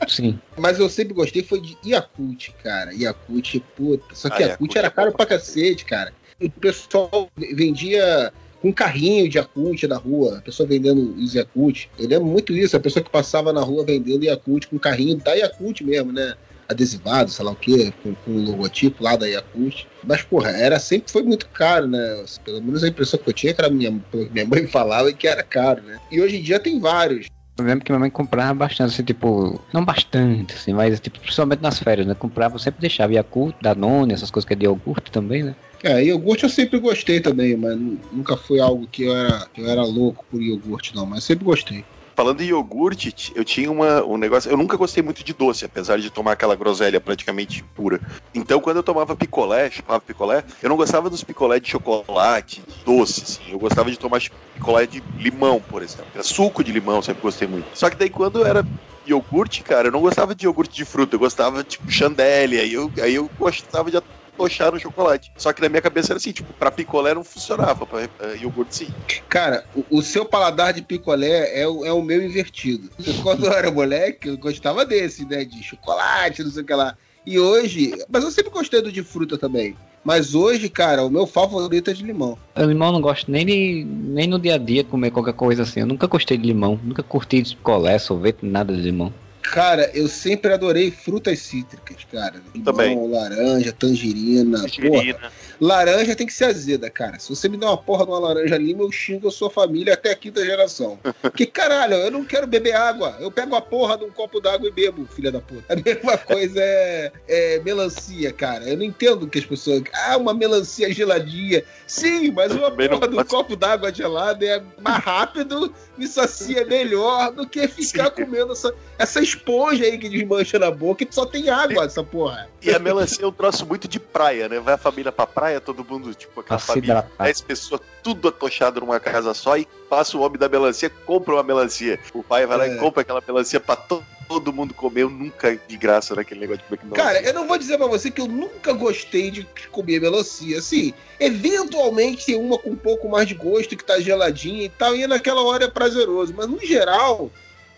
Sim. 0.08 0.38
Mas 0.58 0.78
eu 0.80 0.88
sempre 0.90 1.14
gostei 1.14 1.42
foi 1.42 1.60
de 1.60 1.78
Yakult, 1.86 2.50
cara. 2.62 2.92
Yakult, 2.92 3.60
puta. 3.76 4.12
Só 4.12 4.28
que 4.28 4.42
Ah, 4.42 4.46
Yakult 4.48 4.74
Yakult 4.74 4.76
era 4.76 4.86
é 4.88 4.90
caro 4.90 5.12
pra 5.12 5.24
cacete, 5.24 5.84
cara. 5.84 6.12
O 6.40 6.50
pessoal 6.50 7.28
vendia 7.36 8.32
com 8.64 8.72
carrinho 8.72 9.28
de 9.28 9.36
Yakult 9.36 9.86
na 9.86 9.96
rua. 9.96 10.38
A 10.38 10.40
pessoa 10.40 10.66
vendendo 10.66 11.14
os 11.16 11.34
Yakult. 11.34 11.86
Eu 11.98 12.08
lembro 12.08 12.26
muito 12.26 12.52
isso. 12.54 12.74
A 12.74 12.80
pessoa 12.80 13.04
que 13.04 13.10
passava 13.10 13.52
na 13.52 13.60
rua 13.60 13.84
vendendo 13.84 14.24
Yakult 14.24 14.68
com 14.68 14.78
carrinho 14.78 15.16
da 15.16 15.34
Yakult 15.34 15.82
mesmo, 15.82 16.12
né? 16.12 16.34
Adesivado, 16.66 17.30
sei 17.30 17.44
lá 17.44 17.52
o 17.52 17.56
quê, 17.56 17.92
com, 18.02 18.14
com 18.14 18.30
o 18.30 18.42
logotipo 18.42 19.04
lá 19.04 19.16
da 19.16 19.26
Yakult. 19.26 19.84
Mas, 20.02 20.22
porra, 20.22 20.50
era, 20.50 20.78
sempre 20.78 21.12
foi 21.12 21.22
muito 21.22 21.46
caro, 21.50 21.86
né? 21.86 22.24
Pelo 22.42 22.62
menos 22.62 22.82
a 22.82 22.88
impressão 22.88 23.20
que 23.20 23.28
eu 23.28 23.34
tinha, 23.34 23.52
que 23.52 23.60
era 23.60 23.68
minha, 23.68 23.92
que 24.10 24.30
minha 24.32 24.46
mãe 24.46 24.66
falava, 24.68 25.12
que 25.12 25.28
era 25.28 25.42
caro, 25.42 25.82
né? 25.82 25.98
E 26.10 26.22
hoje 26.22 26.38
em 26.38 26.42
dia 26.42 26.58
tem 26.58 26.80
vários. 26.80 27.26
Eu 27.58 27.66
lembro 27.66 27.84
que 27.84 27.92
minha 27.92 28.00
mãe 28.00 28.10
comprava 28.10 28.54
bastante, 28.54 28.94
assim, 28.94 29.04
tipo, 29.04 29.60
não 29.72 29.84
bastante, 29.84 30.54
assim, 30.54 30.72
mas 30.72 30.98
tipo, 30.98 31.20
principalmente 31.20 31.60
nas 31.60 31.78
férias, 31.78 32.06
né? 32.06 32.14
Comprava, 32.14 32.58
sempre 32.58 32.80
deixava 32.80 33.12
Yakult, 33.12 33.54
Danone, 33.60 34.14
essas 34.14 34.30
coisas 34.30 34.46
que 34.46 34.54
é 34.54 34.56
de 34.56 34.64
iogurte 34.64 35.12
também, 35.12 35.42
né? 35.42 35.54
É, 35.84 36.02
iogurte 36.02 36.44
eu 36.44 36.48
sempre 36.48 36.78
gostei 36.80 37.20
também, 37.20 37.56
mas 37.58 37.78
nu- 37.78 38.00
nunca 38.10 38.38
foi 38.38 38.58
algo 38.58 38.88
que 38.88 39.02
eu 39.02 39.14
era, 39.14 39.46
eu 39.54 39.66
era 39.68 39.82
louco 39.82 40.24
por 40.30 40.42
iogurte, 40.42 40.94
não, 40.94 41.04
mas 41.04 41.24
sempre 41.24 41.44
gostei. 41.44 41.84
Falando 42.16 42.40
em 42.40 42.46
iogurte, 42.46 43.12
eu 43.34 43.44
tinha 43.44 43.70
uma, 43.70 44.02
um 44.04 44.16
negócio. 44.16 44.48
Eu 44.50 44.56
nunca 44.56 44.76
gostei 44.76 45.02
muito 45.02 45.24
de 45.24 45.34
doce, 45.34 45.64
apesar 45.64 45.98
de 45.98 46.10
tomar 46.12 46.32
aquela 46.32 46.54
groselha 46.54 47.00
praticamente 47.00 47.64
pura. 47.74 48.00
Então, 48.32 48.60
quando 48.60 48.76
eu 48.78 48.82
tomava 48.84 49.16
picolé, 49.16 49.68
chupava 49.70 50.00
picolé, 50.00 50.44
eu 50.62 50.68
não 50.68 50.76
gostava 50.76 51.10
dos 51.10 51.24
picolé 51.24 51.58
de 51.58 51.68
chocolate, 51.68 52.64
doce, 52.84 53.24
assim. 53.24 53.50
Eu 53.50 53.58
gostava 53.58 53.90
de 53.90 53.98
tomar 53.98 54.22
picolé 54.54 54.86
de 54.86 55.04
limão, 55.18 55.60
por 55.60 55.82
exemplo. 55.82 56.08
Era 56.14 56.22
suco 56.22 56.62
de 56.62 56.70
limão, 56.70 57.02
sempre 57.02 57.20
gostei 57.20 57.48
muito. 57.48 57.76
Só 57.76 57.90
que 57.90 57.96
daí, 57.96 58.08
quando 58.08 58.38
eu 58.38 58.46
era 58.46 58.64
iogurte, 59.04 59.62
cara, 59.64 59.88
eu 59.88 59.92
não 59.92 60.00
gostava 60.00 60.34
de 60.36 60.46
iogurte 60.46 60.74
de 60.76 60.84
fruta, 60.84 61.16
eu 61.16 61.20
gostava, 61.20 61.64
tipo, 61.64 61.90
chandelle. 61.90 62.60
Aí 62.60 62.72
eu, 62.72 62.92
aí 63.02 63.14
eu 63.16 63.28
gostava 63.36 63.90
de 63.90 63.96
atochar 64.34 64.72
no 64.72 64.78
chocolate. 64.78 65.32
Só 65.36 65.52
que 65.52 65.62
na 65.62 65.68
minha 65.68 65.80
cabeça 65.80 66.12
era 66.12 66.18
assim, 66.18 66.32
tipo, 66.32 66.52
pra 66.52 66.70
picolé 66.70 67.14
não 67.14 67.24
funcionava, 67.24 67.86
pra 67.86 68.02
eh, 68.02 68.36
iogurte 68.40 68.76
sim. 68.76 68.94
Cara, 69.28 69.64
o, 69.74 69.98
o 69.98 70.02
seu 70.02 70.24
paladar 70.24 70.72
de 70.72 70.82
picolé 70.82 71.60
é 71.60 71.66
o, 71.66 71.84
é 71.84 71.92
o 71.92 72.02
meu 72.02 72.22
invertido. 72.22 72.90
Quando 73.22 73.46
eu 73.46 73.52
era 73.52 73.70
moleque, 73.70 74.28
eu 74.28 74.36
gostava 74.36 74.84
desse, 74.84 75.24
né? 75.24 75.44
De 75.44 75.62
chocolate, 75.62 76.42
não 76.42 76.50
sei 76.50 76.62
o 76.62 76.66
que 76.66 76.74
lá. 76.74 76.96
E 77.26 77.38
hoje, 77.38 77.94
mas 78.10 78.22
eu 78.22 78.30
sempre 78.30 78.50
gostei 78.50 78.82
do 78.82 78.92
de 78.92 79.02
fruta 79.02 79.38
também. 79.38 79.74
Mas 80.04 80.34
hoje, 80.34 80.68
cara, 80.68 81.02
o 81.02 81.10
meu 81.10 81.26
favorito 81.26 81.90
é 81.90 81.94
de 81.94 82.04
limão. 82.04 82.36
Eu 82.54 82.68
limão 82.68 82.88
eu 82.88 82.92
não 82.92 83.00
gosto 83.00 83.30
nem, 83.30 83.46
de, 83.46 83.86
nem 83.88 84.26
no 84.26 84.38
dia 84.38 84.56
a 84.56 84.58
dia 84.58 84.84
comer 84.84 85.10
qualquer 85.10 85.32
coisa 85.32 85.62
assim. 85.62 85.80
Eu 85.80 85.86
nunca 85.86 86.06
gostei 86.06 86.36
de 86.36 86.46
limão, 86.46 86.78
nunca 86.84 87.02
curti 87.02 87.40
de 87.40 87.56
picolé, 87.56 87.98
sorvete, 87.98 88.44
nada 88.44 88.74
de 88.74 88.82
limão. 88.82 89.10
Cara, 89.50 89.90
eu 89.94 90.08
sempre 90.08 90.52
adorei 90.52 90.90
frutas 90.90 91.38
cítricas, 91.40 91.98
cara. 92.10 92.42
Limão, 92.54 92.72
Também. 92.72 93.08
laranja, 93.10 93.72
tangerina. 93.72 94.58
Porra, 94.58 94.68
Tangerina. 94.70 95.32
laranja 95.60 96.16
tem 96.16 96.26
que 96.26 96.32
ser 96.32 96.46
azeda, 96.46 96.90
cara. 96.90 97.18
Se 97.18 97.28
você 97.28 97.48
me 97.48 97.56
der 97.56 97.66
uma 97.66 97.76
porra 97.76 98.04
de 98.04 98.10
uma 98.10 98.18
laranja 98.18 98.56
lima, 98.56 98.82
eu 98.82 98.90
xingo 98.90 99.28
a 99.28 99.30
sua 99.30 99.50
família 99.50 99.94
até 99.94 100.10
a 100.10 100.16
quinta 100.16 100.44
geração. 100.44 100.98
que 101.36 101.46
caralho, 101.46 101.94
eu 101.94 102.10
não 102.10 102.24
quero 102.24 102.46
beber 102.46 102.74
água. 102.74 103.16
Eu 103.20 103.30
pego 103.30 103.54
a 103.54 103.60
porra 103.60 103.98
de 103.98 104.04
um 104.04 104.10
copo 104.10 104.40
d'água 104.40 104.66
e 104.68 104.72
bebo, 104.72 105.06
filha 105.06 105.30
da 105.30 105.40
puta. 105.40 105.72
A 105.72 105.76
mesma 105.76 106.16
coisa 106.24 106.60
é, 106.60 107.12
é 107.28 107.60
melancia, 107.60 108.32
cara. 108.32 108.64
Eu 108.68 108.76
não 108.76 108.84
entendo 108.84 109.28
que 109.28 109.38
as 109.38 109.44
pessoas. 109.44 109.82
Ah, 109.92 110.16
uma 110.16 110.34
melancia 110.34 110.92
geladinha. 110.92 111.62
Sim, 111.86 112.32
mas 112.32 112.50
uma 112.52 112.70
Também 112.70 112.88
não 112.88 112.98
porra 112.98 113.10
de 113.12 113.18
um 113.18 113.24
copo 113.24 113.54
d'água 113.56 113.92
gelada 113.92 114.44
é 114.44 114.62
mais 114.80 115.04
rápido, 115.04 115.72
me 115.96 116.06
sacia 116.08 116.64
melhor 116.64 117.30
do 117.32 117.46
que 117.46 117.68
ficar 117.68 118.10
comendo 118.10 118.52
essa, 118.52 118.74
essa 118.98 119.20
esponja 119.20 119.84
aí 119.84 119.98
que 119.98 120.08
desmancha 120.08 120.58
na 120.58 120.70
boca 120.70 121.04
e 121.04 121.08
só 121.10 121.26
tem 121.26 121.50
água, 121.50 121.84
essa 121.84 122.02
porra. 122.02 122.48
E 122.62 122.70
a 122.70 122.78
melancia 122.78 123.24
é 123.24 123.26
um 123.26 123.32
troço 123.32 123.66
muito 123.66 123.86
de 123.88 123.98
praia, 124.00 124.48
né? 124.48 124.58
Vai 124.60 124.74
a 124.74 124.78
família 124.78 125.10
pra 125.12 125.26
praia, 125.26 125.60
todo 125.60 125.84
mundo, 125.84 126.14
tipo, 126.14 126.40
aquela 126.40 126.58
se 126.58 126.66
família, 126.66 126.92
hidratar. 126.92 127.24
10 127.24 127.40
pessoas, 127.42 127.80
tudo 128.02 128.28
atochado 128.28 128.80
numa 128.80 129.00
casa 129.00 129.34
só, 129.34 129.56
e 129.56 129.66
passa 129.88 130.16
o 130.16 130.20
homem 130.22 130.38
da 130.38 130.48
melancia, 130.48 130.88
compra 131.04 131.34
uma 131.34 131.42
melancia. 131.42 131.98
O 132.12 132.22
pai 132.22 132.46
vai 132.46 132.56
lá 132.58 132.66
É. 132.66 132.74
e 132.74 132.78
compra 132.78 133.02
aquela 133.02 133.22
melancia 133.26 133.60
pra 133.60 133.76
to- 133.76 134.02
todo 134.26 134.52
mundo 134.54 134.72
comer. 134.72 135.02
Eu 135.02 135.10
nunca 135.10 135.54
de 135.54 135.76
graça 135.76 136.14
naquele 136.14 136.40
negócio 136.40 136.62
de 136.62 136.68
comer 136.68 136.82
melancia. 136.92 137.04
Cara, 137.04 137.20
eu 137.28 137.34
não 137.34 137.46
vou 137.46 137.58
dizer 137.58 137.76
pra 137.76 137.86
você 137.86 138.10
que 138.10 138.20
eu 138.22 138.26
nunca 138.26 138.72
gostei 138.72 139.30
de 139.30 139.46
comer 139.70 140.00
melancia. 140.00 140.58
Assim, 140.58 140.94
eventualmente 141.20 142.24
tem 142.26 142.36
uma 142.36 142.58
com 142.58 142.70
um 142.70 142.76
pouco 142.76 143.08
mais 143.08 143.28
de 143.28 143.34
gosto, 143.34 143.76
que 143.76 143.84
tá 143.84 144.00
geladinha 144.00 144.64
e 144.64 144.68
tal, 144.68 144.96
e 144.96 145.06
naquela 145.06 145.42
hora 145.42 145.64
é 145.64 145.70
prazeroso. 145.70 146.32
Mas 146.34 146.46
no 146.46 146.58
geral, 146.64 147.30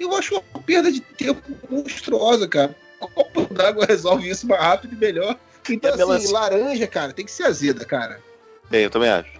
eu 0.05 0.15
acho 0.17 0.35
uma 0.35 0.63
perda 0.63 0.91
de 0.93 1.01
tempo 1.01 1.43
monstruosa, 1.71 2.47
cara. 2.49 2.75
Copo 2.99 3.53
d'água 3.55 3.85
resolve 3.89 4.29
isso 4.29 4.47
mais 4.47 4.61
rápido 4.61 4.95
e 4.95 4.97
melhor. 4.97 5.37
Então, 5.69 5.91
E 5.91 5.93
a 5.93 5.95
assim, 5.97 6.07
melancia? 6.07 6.33
laranja, 6.33 6.87
cara, 6.87 7.13
tem 7.13 7.25
que 7.25 7.31
ser 7.33 7.45
azeda, 7.45 7.85
cara. 7.85 8.21
Bem, 8.71 8.85
eu 8.85 8.91
também 8.91 9.11
acho. 9.11 9.37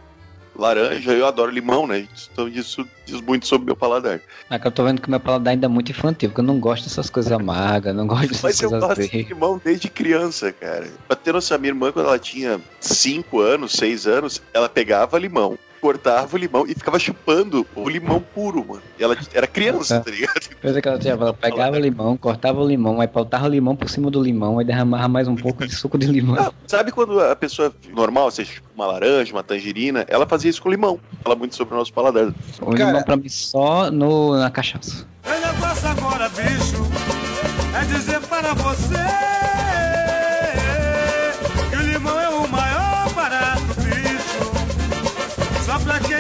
Laranja, 0.59 1.13
eu 1.13 1.27
adoro 1.27 1.51
limão, 1.51 1.87
né? 1.87 2.09
Então 2.33 2.49
isso 2.49 2.87
diz 3.05 3.21
muito 3.21 3.47
sobre 3.47 3.67
meu 3.67 3.77
paladar. 3.77 4.21
É 4.49 4.59
que 4.59 4.67
eu 4.67 4.71
tô 4.71 4.85
vendo 4.85 5.03
que 5.03 5.11
meu 5.11 5.21
paladar 5.21 5.53
ainda 5.53 5.67
é 5.67 5.69
muito 5.69 5.91
infantil, 5.91 6.31
porque 6.31 6.41
eu 6.41 6.45
não 6.45 6.59
gosto 6.59 6.85
dessas 6.85 7.11
coisas 7.11 7.31
amargas, 7.31 7.95
não 7.95 8.07
gosto 8.07 8.29
dessas 8.29 8.43
Mas 8.43 8.63
eu 8.63 8.71
coisas 8.71 8.89
gosto 8.89 9.11
de 9.11 9.23
limão 9.25 9.61
desde 9.63 9.89
criança, 9.91 10.53
cara. 10.53 10.89
Pra 11.07 11.15
ter 11.17 11.33
noção, 11.35 11.59
minha 11.59 11.71
irmã, 11.71 11.93
quando 11.93 12.07
ela 12.07 12.19
tinha 12.19 12.59
5 12.81 13.39
anos, 13.39 13.73
6 13.73 14.07
anos, 14.07 14.43
ela 14.55 14.69
pegava 14.69 15.19
limão, 15.19 15.59
cortava 15.87 16.35
o 16.35 16.39
limão 16.39 16.65
e 16.67 16.75
ficava 16.75 16.99
chupando 16.99 17.65
o 17.77 17.89
limão 17.89 18.21
puro, 18.21 18.65
mano. 18.67 18.83
E 18.99 19.05
ela 19.05 19.17
era 19.33 19.47
criança, 19.47 19.95
É. 19.97 20.01
tá 20.01 20.11
ligado? 20.11 20.41
Coisa 20.61 20.83
que 20.83 20.89
ela 20.89 20.99
tinha, 20.99 21.13
ela 21.15 21.33
pegava 21.33 21.77
o 21.77 21.79
limão, 21.79 22.17
cortava 22.17 22.61
o 22.61 22.67
limão, 22.67 23.01
aí 23.01 23.07
botava 23.07 23.45
o 23.47 23.49
limão 23.49 23.77
por 23.77 23.89
cima 23.89 24.11
do 24.11 24.21
limão, 24.21 24.59
aí 24.59 24.65
derramava 24.65 25.07
mais 25.07 25.29
um 25.29 25.37
pouco 25.37 25.65
de 25.65 25.73
suco 25.73 25.97
de 25.97 26.09
limão. 26.09 26.35
Ah, 26.41 26.53
sabe 26.67 26.91
quando 26.91 27.21
a 27.21 27.37
pessoa 27.37 27.73
normal, 27.95 28.33
chupa 28.33 28.67
uma 28.75 28.87
laranja, 28.87 29.33
uma 29.33 29.45
tangerina, 29.45 30.05
ela 30.09 30.27
fazia 30.27 30.51
isso 30.51 30.61
com 30.61 30.69
limão. 30.71 30.99
Fala 31.23 31.37
muito 31.37 31.55
sobre 31.55 31.75
o 31.75 31.79
nosso 31.79 31.93
paladar. 31.93 32.35
O 32.61 32.67
Cara- 32.73 32.87
limão 32.91 33.03
pra 33.05 33.17
mim 33.17 33.29
só 33.29 33.89
no, 33.89 34.37
na 34.37 34.51
cachaça. 34.51 35.07
O 35.25 35.31
negócio 35.31 35.89
agora, 35.89 36.29
bicho, 36.31 36.83
é 37.81 37.85
dizer 37.85 38.21
para 38.23 38.55
você 38.55 39.46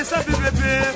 sabe 0.07 0.31
beber. 0.37 0.95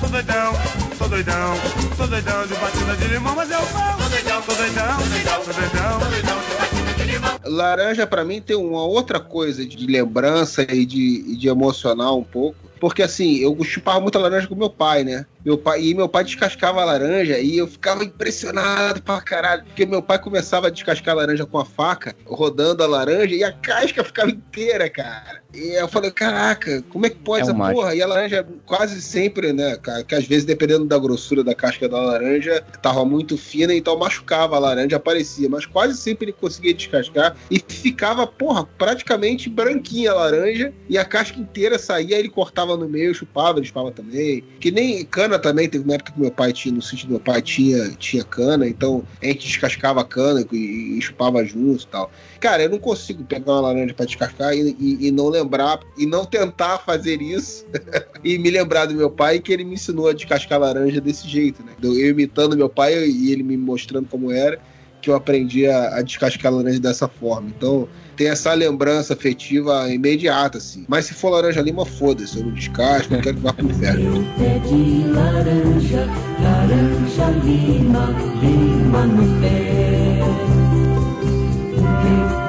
Sou 0.00 0.08
doidão, 0.08 0.52
sou 0.96 1.08
doidão, 1.08 1.54
sou 1.94 2.06
doidão 2.06 2.46
de 2.46 2.54
batida 2.54 2.96
de 2.96 3.08
limão, 3.08 3.34
mas 3.34 3.50
eu 3.50 3.60
falo. 3.60 4.00
Sou 4.00 4.10
doidão, 4.10 4.42
sou 4.42 4.56
doidão, 4.56 4.96
sou 4.96 5.54
doidão, 5.54 6.00
sou 6.00 6.10
doidão 6.10 6.38
de 6.38 6.54
batida 6.56 6.92
de 6.96 7.12
limão. 7.12 7.38
Laranja, 7.44 8.06
pra 8.06 8.24
mim, 8.24 8.40
tem 8.40 8.56
uma 8.56 8.82
outra 8.82 9.20
coisa 9.20 9.64
de 9.66 9.86
lembrança 9.86 10.62
e 10.62 10.86
de, 10.86 11.24
e 11.28 11.36
de 11.36 11.48
emocional 11.48 12.18
um 12.18 12.24
pouco. 12.24 12.56
Porque 12.80 13.02
assim, 13.02 13.36
eu 13.36 13.56
chupava 13.62 14.00
muita 14.00 14.18
laranja 14.18 14.46
com 14.46 14.54
meu 14.54 14.70
pai, 14.70 15.04
né? 15.04 15.26
Meu 15.46 15.56
pai, 15.56 15.80
e 15.80 15.94
meu 15.94 16.08
pai 16.08 16.24
descascava 16.24 16.82
a 16.82 16.84
laranja 16.84 17.38
e 17.38 17.56
eu 17.56 17.68
ficava 17.68 18.02
impressionado 18.02 19.00
pra 19.00 19.20
caralho. 19.20 19.62
Porque 19.62 19.86
meu 19.86 20.02
pai 20.02 20.18
começava 20.18 20.66
a 20.66 20.70
descascar 20.70 21.14
a 21.14 21.18
laranja 21.18 21.46
com 21.46 21.56
a 21.56 21.64
faca, 21.64 22.16
rodando 22.26 22.82
a 22.82 22.86
laranja, 22.88 23.32
e 23.32 23.44
a 23.44 23.52
casca 23.52 24.02
ficava 24.02 24.28
inteira, 24.28 24.90
cara. 24.90 25.40
E 25.54 25.80
eu 25.80 25.86
falei, 25.86 26.10
caraca, 26.10 26.82
como 26.90 27.06
é 27.06 27.10
que 27.10 27.16
pode 27.16 27.42
É 27.42 27.42
essa 27.44 27.52
um 27.52 27.72
porra? 27.72 27.94
E 27.94 28.02
a 28.02 28.08
laranja 28.08 28.44
quase 28.66 29.00
sempre, 29.00 29.52
né, 29.52 29.76
cara, 29.76 30.02
que 30.02 30.16
às 30.16 30.26
vezes, 30.26 30.44
dependendo 30.44 30.84
da 30.84 30.98
grossura 30.98 31.44
da 31.44 31.54
casca 31.54 31.88
da 31.88 32.00
laranja, 32.00 32.60
tava 32.82 33.04
muito 33.04 33.38
fina, 33.38 33.72
então 33.72 33.96
machucava 33.96 34.56
a 34.56 34.58
laranja, 34.58 34.96
aparecia. 34.96 35.48
Mas 35.48 35.64
quase 35.64 35.96
sempre 35.96 36.26
ele 36.26 36.32
conseguia 36.32 36.74
descascar 36.74 37.36
e 37.48 37.60
ficava, 37.60 38.26
porra, 38.26 38.66
praticamente 38.76 39.48
branquinha 39.48 40.10
a 40.10 40.14
laranja 40.14 40.74
e 40.88 40.98
a 40.98 41.04
casca 41.04 41.38
inteira 41.38 41.78
saía, 41.78 42.18
ele 42.18 42.28
cortava 42.28 42.76
no 42.76 42.88
meio, 42.88 43.14
chupava, 43.14 43.62
chupava 43.62 43.92
também. 43.92 44.42
Que 44.58 44.72
nem 44.72 45.04
cana 45.04 45.35
também, 45.38 45.68
teve 45.68 45.84
uma 45.84 45.94
época 45.94 46.12
que 46.12 46.20
meu 46.20 46.30
pai 46.30 46.52
tinha, 46.52 46.74
no 46.74 46.82
sítio 46.82 47.06
do 47.06 47.10
meu 47.12 47.20
pai 47.20 47.40
tinha, 47.42 47.90
tinha 47.96 48.24
cana, 48.24 48.66
então 48.68 49.04
a 49.22 49.26
gente 49.26 49.46
descascava 49.46 50.00
a 50.00 50.04
cana 50.04 50.44
e, 50.52 50.98
e 50.98 51.02
chupava 51.02 51.44
junto 51.44 51.84
e 51.84 51.86
tal. 51.86 52.10
Cara, 52.40 52.62
eu 52.64 52.70
não 52.70 52.78
consigo 52.78 53.24
pegar 53.24 53.52
uma 53.52 53.60
laranja 53.60 53.94
pra 53.94 54.06
descascar 54.06 54.54
e, 54.54 54.76
e- 54.78 55.06
e 55.08 55.10
não 55.10 55.28
lembrar, 55.28 55.80
e 55.98 56.06
não 56.06 56.24
tentar 56.24 56.78
fazer 56.78 57.20
isso 57.20 57.64
e 58.24 58.38
me 58.38 58.50
lembrar 58.50 58.86
do 58.86 58.94
meu 58.94 59.10
pai 59.10 59.38
que 59.40 59.52
ele 59.52 59.64
me 59.64 59.74
ensinou 59.74 60.08
a 60.08 60.12
descascar 60.12 60.58
laranja 60.60 61.00
desse 61.00 61.28
jeito, 61.28 61.62
né? 61.64 61.72
Eu 61.82 62.10
imitando 62.10 62.56
meu 62.56 62.68
pai 62.68 62.94
e 63.08 63.32
ele 63.32 63.42
me 63.42 63.56
mostrando 63.56 64.08
como 64.08 64.30
era, 64.30 64.58
que 65.00 65.10
eu 65.10 65.14
aprendi 65.14 65.66
a, 65.66 65.98
a 65.98 66.02
descascar 66.02 66.52
laranja 66.52 66.80
dessa 66.80 67.08
forma. 67.08 67.48
Então, 67.48 67.88
tem 68.16 68.28
essa 68.28 68.52
lembrança 68.54 69.12
afetiva 69.12 69.88
imediata, 69.92 70.58
assim. 70.58 70.84
Mas 70.88 71.04
se 71.06 71.14
for 71.14 71.30
laranja 71.30 71.60
lima, 71.60 71.84
foda-se, 71.84 72.38
eu 72.38 72.46
não 72.46 72.52
descasco, 72.52 73.14
eu 73.14 73.20
quero 73.20 73.36
que 73.36 73.42
vá 73.42 73.52
pro 73.52 73.66
inferno. 73.66 74.26
Pé 74.38 74.58
de 74.60 75.04
laranja, 75.08 76.08
laranja, 76.40 77.30
lima, 77.44 78.08
lima 78.40 79.06
no 79.06 79.40
pé. 79.40 80.20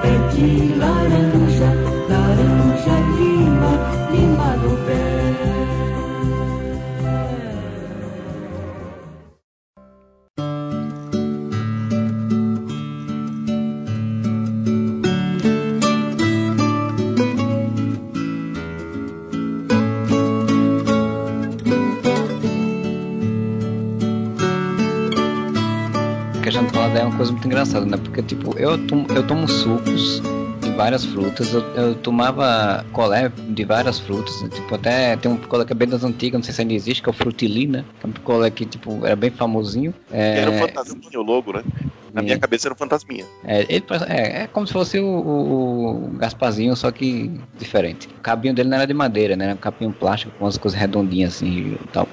Pé 0.02 0.36
de 0.36 0.74
laranja, 0.76 1.47
é 27.00 27.04
uma 27.04 27.16
coisa 27.16 27.32
muito 27.32 27.46
engraçada, 27.48 27.86
né? 27.86 27.98
Porque, 27.98 28.22
tipo, 28.22 28.58
eu 28.58 28.78
tomo, 28.88 29.08
eu 29.14 29.26
tomo 29.26 29.48
sucos 29.48 30.22
de 30.62 30.72
várias 30.72 31.06
frutas, 31.06 31.54
eu, 31.54 31.62
eu 31.76 31.96
tomava 31.96 32.86
colé 32.92 33.30
de 33.50 33.64
várias 33.64 34.00
frutas, 34.00 34.42
né? 34.42 34.50
tipo, 34.50 34.74
até 34.76 35.16
tem 35.18 35.32
um 35.32 35.38
picolé 35.38 35.66
que 35.66 35.72
é 35.72 35.76
bem 35.76 35.88
das 35.88 36.04
antigas, 36.04 36.40
não 36.40 36.44
sei 36.44 36.54
se 36.54 36.62
ainda 36.62 36.74
existe, 36.74 37.02
que 37.02 37.10
é 37.10 37.12
o 37.12 37.14
Frutilina, 37.14 37.86
que 38.00 38.06
é 38.06 38.10
um 38.10 38.12
picolé 38.12 38.50
que, 38.50 38.66
tipo, 38.66 39.06
era 39.06 39.16
bem 39.16 39.30
famosinho. 39.30 39.94
É, 40.12 40.40
Era 40.40 40.52
um 40.52 40.58
fantasminha 40.58 41.20
o 41.20 41.24
logo, 41.24 41.54
né? 41.54 41.64
Na 42.14 42.22
minha 42.24 42.40
cabeça 42.40 42.68
era 42.68 42.74
um 42.74 42.78
fantasminha. 42.78 43.26
é, 43.44 43.62
ele 43.70 43.84
é, 44.08 44.44
é 44.44 44.48
como 44.48 44.66
se 44.66 44.74
fosse 44.74 45.00
o, 45.00 45.06
o, 45.06 46.06
o 46.06 46.10
Gasparzinho, 46.18 46.76
só 46.76 46.90
que 46.92 47.32
diferente. 47.60 48.08
O 48.08 48.22
cabinho 48.22 48.56
dele 48.56 48.70
não 48.70 48.78
era 48.78 48.88
de 48.88 48.94
madeira, 48.94 49.36
né? 49.36 49.46
Era 49.46 49.54
um 49.54 49.58
cabinho 49.58 49.92
plástico 49.92 50.32
com 50.38 50.46
umas 50.46 50.58
coisas 50.58 50.80
redondinhas 50.80 51.36
assim 51.36 51.78
e 51.82 51.88
tal. 51.94 52.08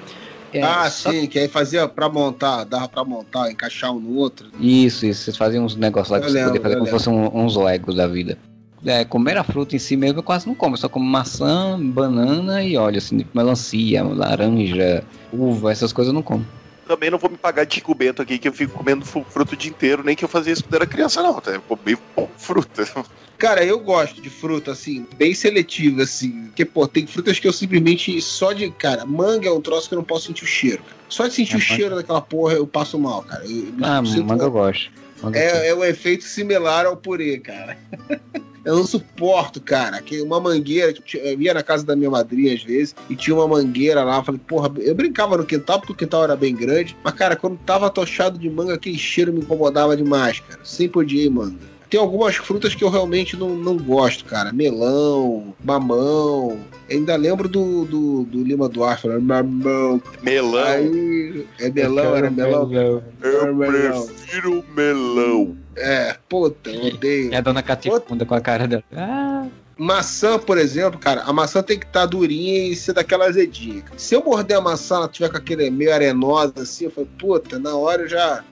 É, 0.54 0.62
ah, 0.62 0.88
só- 0.88 1.10
sim, 1.10 1.26
que 1.26 1.38
aí 1.38 1.48
fazia 1.48 1.88
pra 1.88 2.08
montar, 2.08 2.62
dava 2.64 2.88
pra 2.88 3.04
montar, 3.04 3.50
encaixar 3.50 3.92
um 3.92 3.98
no 3.98 4.14
outro. 4.16 4.46
Isso, 4.60 5.04
isso. 5.04 5.24
Vocês 5.24 5.36
faziam 5.36 5.64
uns 5.64 5.74
negócios 5.74 6.10
lá 6.10 6.20
que 6.20 6.30
você 6.30 6.44
podia 6.44 6.60
fazer 6.62 6.74
como 6.76 6.86
se 6.86 6.92
fossem 6.92 7.12
um- 7.12 7.44
uns 7.44 7.56
legos 7.56 7.94
da 7.96 8.06
vida. 8.06 8.38
É, 8.86 9.04
comer 9.04 9.36
a 9.36 9.42
fruta 9.42 9.74
em 9.74 9.78
si 9.78 9.96
mesmo 9.96 10.18
eu 10.18 10.22
quase 10.22 10.46
não 10.46 10.54
como, 10.54 10.74
eu 10.74 10.78
só 10.78 10.88
como 10.88 11.04
maçã, 11.04 11.78
banana 11.80 12.62
e 12.62 12.76
óleo, 12.76 12.98
assim, 12.98 13.24
melancia, 13.34 14.04
laranja, 14.04 15.02
uva, 15.32 15.72
essas 15.72 15.92
coisas 15.92 16.10
eu 16.10 16.14
não 16.14 16.22
como. 16.22 16.44
Também 16.86 17.10
não 17.10 17.18
vou 17.18 17.30
me 17.30 17.36
pagar 17.36 17.64
de 17.64 17.74
Chico 17.74 17.94
Bento 17.94 18.20
aqui, 18.20 18.38
que 18.38 18.48
eu 18.48 18.52
fico 18.52 18.76
comendo 18.76 19.04
fruta 19.04 19.54
o 19.54 19.56
dia 19.56 19.70
inteiro, 19.70 20.04
nem 20.04 20.14
que 20.14 20.24
eu 20.24 20.28
fazia 20.28 20.52
isso 20.52 20.64
quando 20.64 20.74
era 20.74 20.86
criança, 20.86 21.22
não. 21.22 21.40
Tá? 21.40 21.52
Eu 21.52 21.62
comi 21.62 21.96
fruta. 22.36 22.86
Cara, 23.38 23.64
eu 23.64 23.80
gosto 23.80 24.20
de 24.20 24.30
fruta, 24.30 24.72
assim, 24.72 25.06
bem 25.16 25.34
seletiva, 25.34 26.02
assim. 26.02 26.44
Porque, 26.46 26.64
pô, 26.64 26.86
tem 26.86 27.06
frutas 27.06 27.38
que 27.38 27.48
eu 27.48 27.52
simplesmente 27.52 28.20
só 28.20 28.52
de. 28.52 28.70
Cara, 28.70 29.04
manga 29.04 29.48
é 29.48 29.52
um 29.52 29.60
troço 29.60 29.88
que 29.88 29.94
eu 29.94 29.98
não 29.98 30.04
posso 30.04 30.26
sentir 30.26 30.44
o 30.44 30.46
cheiro. 30.46 30.82
Só 31.08 31.26
de 31.26 31.34
sentir 31.34 31.54
Ah, 31.54 31.58
o 31.58 31.60
cheiro 31.60 31.94
daquela 31.96 32.20
porra 32.20 32.54
eu 32.54 32.66
passo 32.66 32.98
mal, 32.98 33.22
cara. 33.22 33.44
Eu, 33.44 33.66
eu 33.66 33.74
Ah, 33.82 34.00
manga 34.02 34.44
eu 34.44 34.50
gosto. 34.50 34.90
É, 35.32 35.68
é 35.68 35.74
um 35.74 35.84
efeito 35.84 36.24
similar 36.24 36.86
ao 36.86 36.96
purê, 36.96 37.38
cara. 37.38 37.76
Eu 38.64 38.76
não 38.76 38.86
suporto, 38.86 39.60
cara. 39.60 40.00
Que 40.00 40.22
uma 40.22 40.40
mangueira, 40.40 40.94
eu 41.12 41.40
ia 41.40 41.52
na 41.52 41.62
casa 41.62 41.84
da 41.84 41.94
minha 41.94 42.10
madrinha 42.10 42.54
às 42.54 42.62
vezes 42.62 42.96
e 43.10 43.14
tinha 43.14 43.36
uma 43.36 43.46
mangueira 43.46 44.02
lá. 44.02 44.16
Eu 44.16 44.24
falei, 44.24 44.40
porra, 44.46 44.72
eu 44.78 44.94
brincava 44.94 45.36
no 45.36 45.44
quintal 45.44 45.78
porque 45.78 45.92
o 45.92 45.96
quintal 45.96 46.24
era 46.24 46.34
bem 46.34 46.54
grande. 46.54 46.96
Mas, 47.04 47.12
cara, 47.12 47.36
quando 47.36 47.58
tava 47.58 47.90
tochado 47.90 48.38
de 48.38 48.48
manga, 48.48 48.72
aquele 48.74 48.96
cheiro 48.96 49.32
me 49.32 49.40
incomodava 49.40 49.94
demais, 49.94 50.40
cara. 50.40 50.60
Sempre 50.64 51.00
odiei 51.00 51.28
manga. 51.28 51.73
Tem 51.94 52.00
algumas 52.00 52.34
frutas 52.34 52.74
que 52.74 52.82
eu 52.82 52.88
realmente 52.88 53.36
não, 53.36 53.50
não 53.50 53.76
gosto, 53.76 54.24
cara. 54.24 54.52
Melão, 54.52 55.54
mamão. 55.64 56.58
Ainda 56.90 57.14
lembro 57.14 57.48
do, 57.48 57.84
do, 57.84 58.24
do 58.24 58.42
Lima 58.42 58.68
Duarte 58.68 59.02
falando 59.02 59.22
mamão. 59.22 60.02
Melão. 60.20 60.64
Aí, 60.66 61.46
é 61.60 61.70
melão, 61.70 62.16
era 62.16 62.28
melão. 62.28 62.68
Era 62.72 63.28
Eu 63.28 63.54
melão. 63.54 64.06
prefiro 64.08 64.64
melão. 64.74 65.56
É, 65.76 66.16
puta, 66.28 66.68
eu 66.68 66.86
odeio. 66.96 67.30
E 67.30 67.36
a 67.36 67.40
dona 67.40 67.62
Catifunda 67.62 68.26
com 68.26 68.34
a 68.34 68.40
cara 68.40 68.66
dela. 68.66 68.82
Ah, 68.92 69.46
Maçã, 69.78 70.36
por 70.36 70.58
exemplo, 70.58 70.98
cara, 70.98 71.22
a 71.22 71.32
maçã 71.32 71.62
tem 71.62 71.78
que 71.78 71.86
estar 71.86 72.06
durinha 72.06 72.68
e 72.68 72.74
ser 72.76 72.92
daquela 72.92 73.26
azedinha. 73.26 73.84
Se 73.96 74.16
eu 74.16 74.24
morder 74.24 74.56
a 74.56 74.60
maçã, 74.60 74.96
ela 74.96 75.08
tiver 75.08 75.28
com 75.28 75.36
aquele 75.36 75.70
meio 75.70 75.92
arenosa 75.92 76.54
assim, 76.56 76.86
eu 76.86 76.90
falo, 76.90 77.08
puta, 77.18 77.56
na 77.58 77.76
hora 77.76 78.02
eu 78.02 78.08
já. 78.08 78.44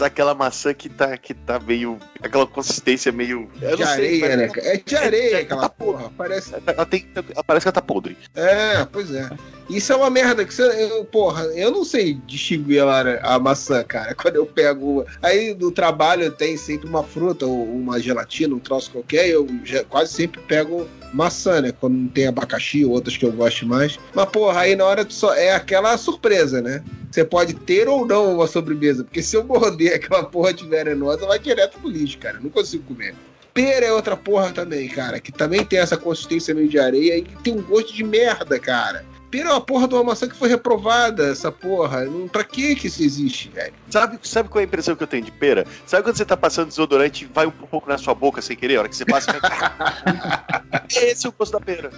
Aquela 0.00 0.34
maçã 0.34 0.74
que 0.74 0.88
tá, 0.88 1.16
que 1.16 1.32
tá 1.32 1.60
meio. 1.60 1.98
aquela 2.20 2.46
consistência 2.46 3.12
meio. 3.12 3.48
Eu 3.62 3.76
de 3.76 3.84
não 3.84 3.92
sei, 3.94 4.22
areia, 4.22 4.36
né? 4.36 4.52
É 4.56 4.76
de 4.84 4.96
areia 4.96 5.36
é- 5.36 5.40
aquela 5.42 5.62
tá 5.62 5.68
porra. 5.68 6.10
Parece. 6.16 6.52
Ela 6.66 6.84
tem, 6.86 7.06
parece 7.46 7.64
que 7.64 7.68
ela 7.68 7.72
tá 7.72 7.80
podre. 7.82 8.16
É, 8.34 8.84
pois 8.86 9.14
é. 9.14 9.30
Isso 9.70 9.92
é 9.92 9.96
uma 9.96 10.10
merda 10.10 10.44
que 10.44 10.52
você. 10.52 10.62
Eu, 10.62 11.04
porra, 11.04 11.44
eu 11.54 11.70
não 11.70 11.84
sei 11.84 12.14
distinguir 12.26 12.82
a, 12.82 13.34
a 13.34 13.38
maçã, 13.38 13.82
cara, 13.84 14.14
quando 14.20 14.36
eu 14.36 14.46
pego. 14.46 15.06
Aí 15.22 15.54
no 15.54 15.70
trabalho 15.70 16.30
tem 16.32 16.56
sempre 16.56 16.88
uma 16.88 17.02
fruta 17.04 17.46
ou 17.46 17.64
uma 17.64 18.00
gelatina, 18.00 18.54
um 18.54 18.58
troço 18.58 18.90
qualquer, 18.90 19.28
eu 19.28 19.46
já- 19.64 19.84
quase 19.84 20.12
sempre 20.12 20.40
pego 20.42 20.86
maçã, 21.12 21.60
né? 21.62 21.72
Quando 21.72 21.94
não 21.94 22.08
tem 22.08 22.26
abacaxi 22.26 22.84
ou 22.84 22.90
outras 22.92 23.16
que 23.16 23.24
eu 23.24 23.32
gosto 23.32 23.64
mais. 23.66 23.98
Mas, 24.14 24.28
porra, 24.30 24.60
aí 24.62 24.74
na 24.74 24.84
hora 24.84 25.04
tu 25.04 25.14
só 25.14 25.32
é 25.34 25.54
aquela 25.54 25.96
surpresa, 25.96 26.60
né? 26.60 26.82
Você 27.14 27.24
pode 27.24 27.54
ter 27.54 27.86
ou 27.86 28.04
não 28.04 28.34
uma 28.34 28.46
sobremesa, 28.48 29.04
porque 29.04 29.22
se 29.22 29.36
eu 29.36 29.44
morder 29.44 29.94
aquela 29.94 30.24
porra 30.24 30.52
tiver 30.52 30.80
arenosa, 30.80 31.24
vai 31.24 31.38
direto 31.38 31.78
pro 31.78 31.88
lixo, 31.88 32.18
cara. 32.18 32.38
Eu 32.38 32.42
não 32.42 32.50
consigo 32.50 32.82
comer. 32.92 33.14
Pera 33.54 33.86
é 33.86 33.92
outra 33.92 34.16
porra 34.16 34.50
também, 34.50 34.88
cara, 34.88 35.20
que 35.20 35.30
também 35.30 35.64
tem 35.64 35.78
essa 35.78 35.96
consistência 35.96 36.52
meio 36.52 36.68
de 36.68 36.76
areia 36.76 37.16
e 37.18 37.22
que 37.22 37.40
tem 37.44 37.52
um 37.56 37.62
gosto 37.62 37.94
de 37.94 38.02
merda, 38.02 38.58
cara. 38.58 39.04
Pera 39.30 39.50
é 39.50 39.52
uma 39.52 39.60
porra 39.60 39.86
de 39.86 39.94
uma 39.94 40.02
maçã 40.02 40.26
que 40.28 40.34
foi 40.36 40.48
reprovada, 40.48 41.28
essa 41.30 41.52
porra. 41.52 42.04
Não- 42.04 42.26
Pra 42.26 42.42
que 42.42 42.74
que 42.74 42.88
isso 42.88 43.00
existe, 43.00 43.48
velho? 43.48 43.74
Sabe, 43.88 44.18
sabe 44.24 44.48
qual 44.48 44.58
é 44.58 44.64
a 44.64 44.66
impressão 44.66 44.96
que 44.96 45.02
eu 45.04 45.06
tenho 45.06 45.22
de 45.24 45.30
pera? 45.30 45.64
Sabe 45.86 46.02
quando 46.02 46.16
você 46.16 46.24
tá 46.24 46.36
passando 46.36 46.66
desodorante 46.66 47.26
e 47.26 47.28
vai 47.32 47.46
um 47.46 47.52
pouco 47.52 47.88
na 47.88 47.96
sua 47.96 48.12
boca 48.16 48.42
sem 48.42 48.56
querer? 48.56 48.74
A 48.74 48.80
hora 48.80 48.88
que 48.88 48.96
você 48.96 49.04
passa. 49.04 49.30
Esse 50.90 51.26
é 51.26 51.30
o 51.30 51.32
gosto 51.38 51.52
da 51.52 51.60
pera. 51.60 51.92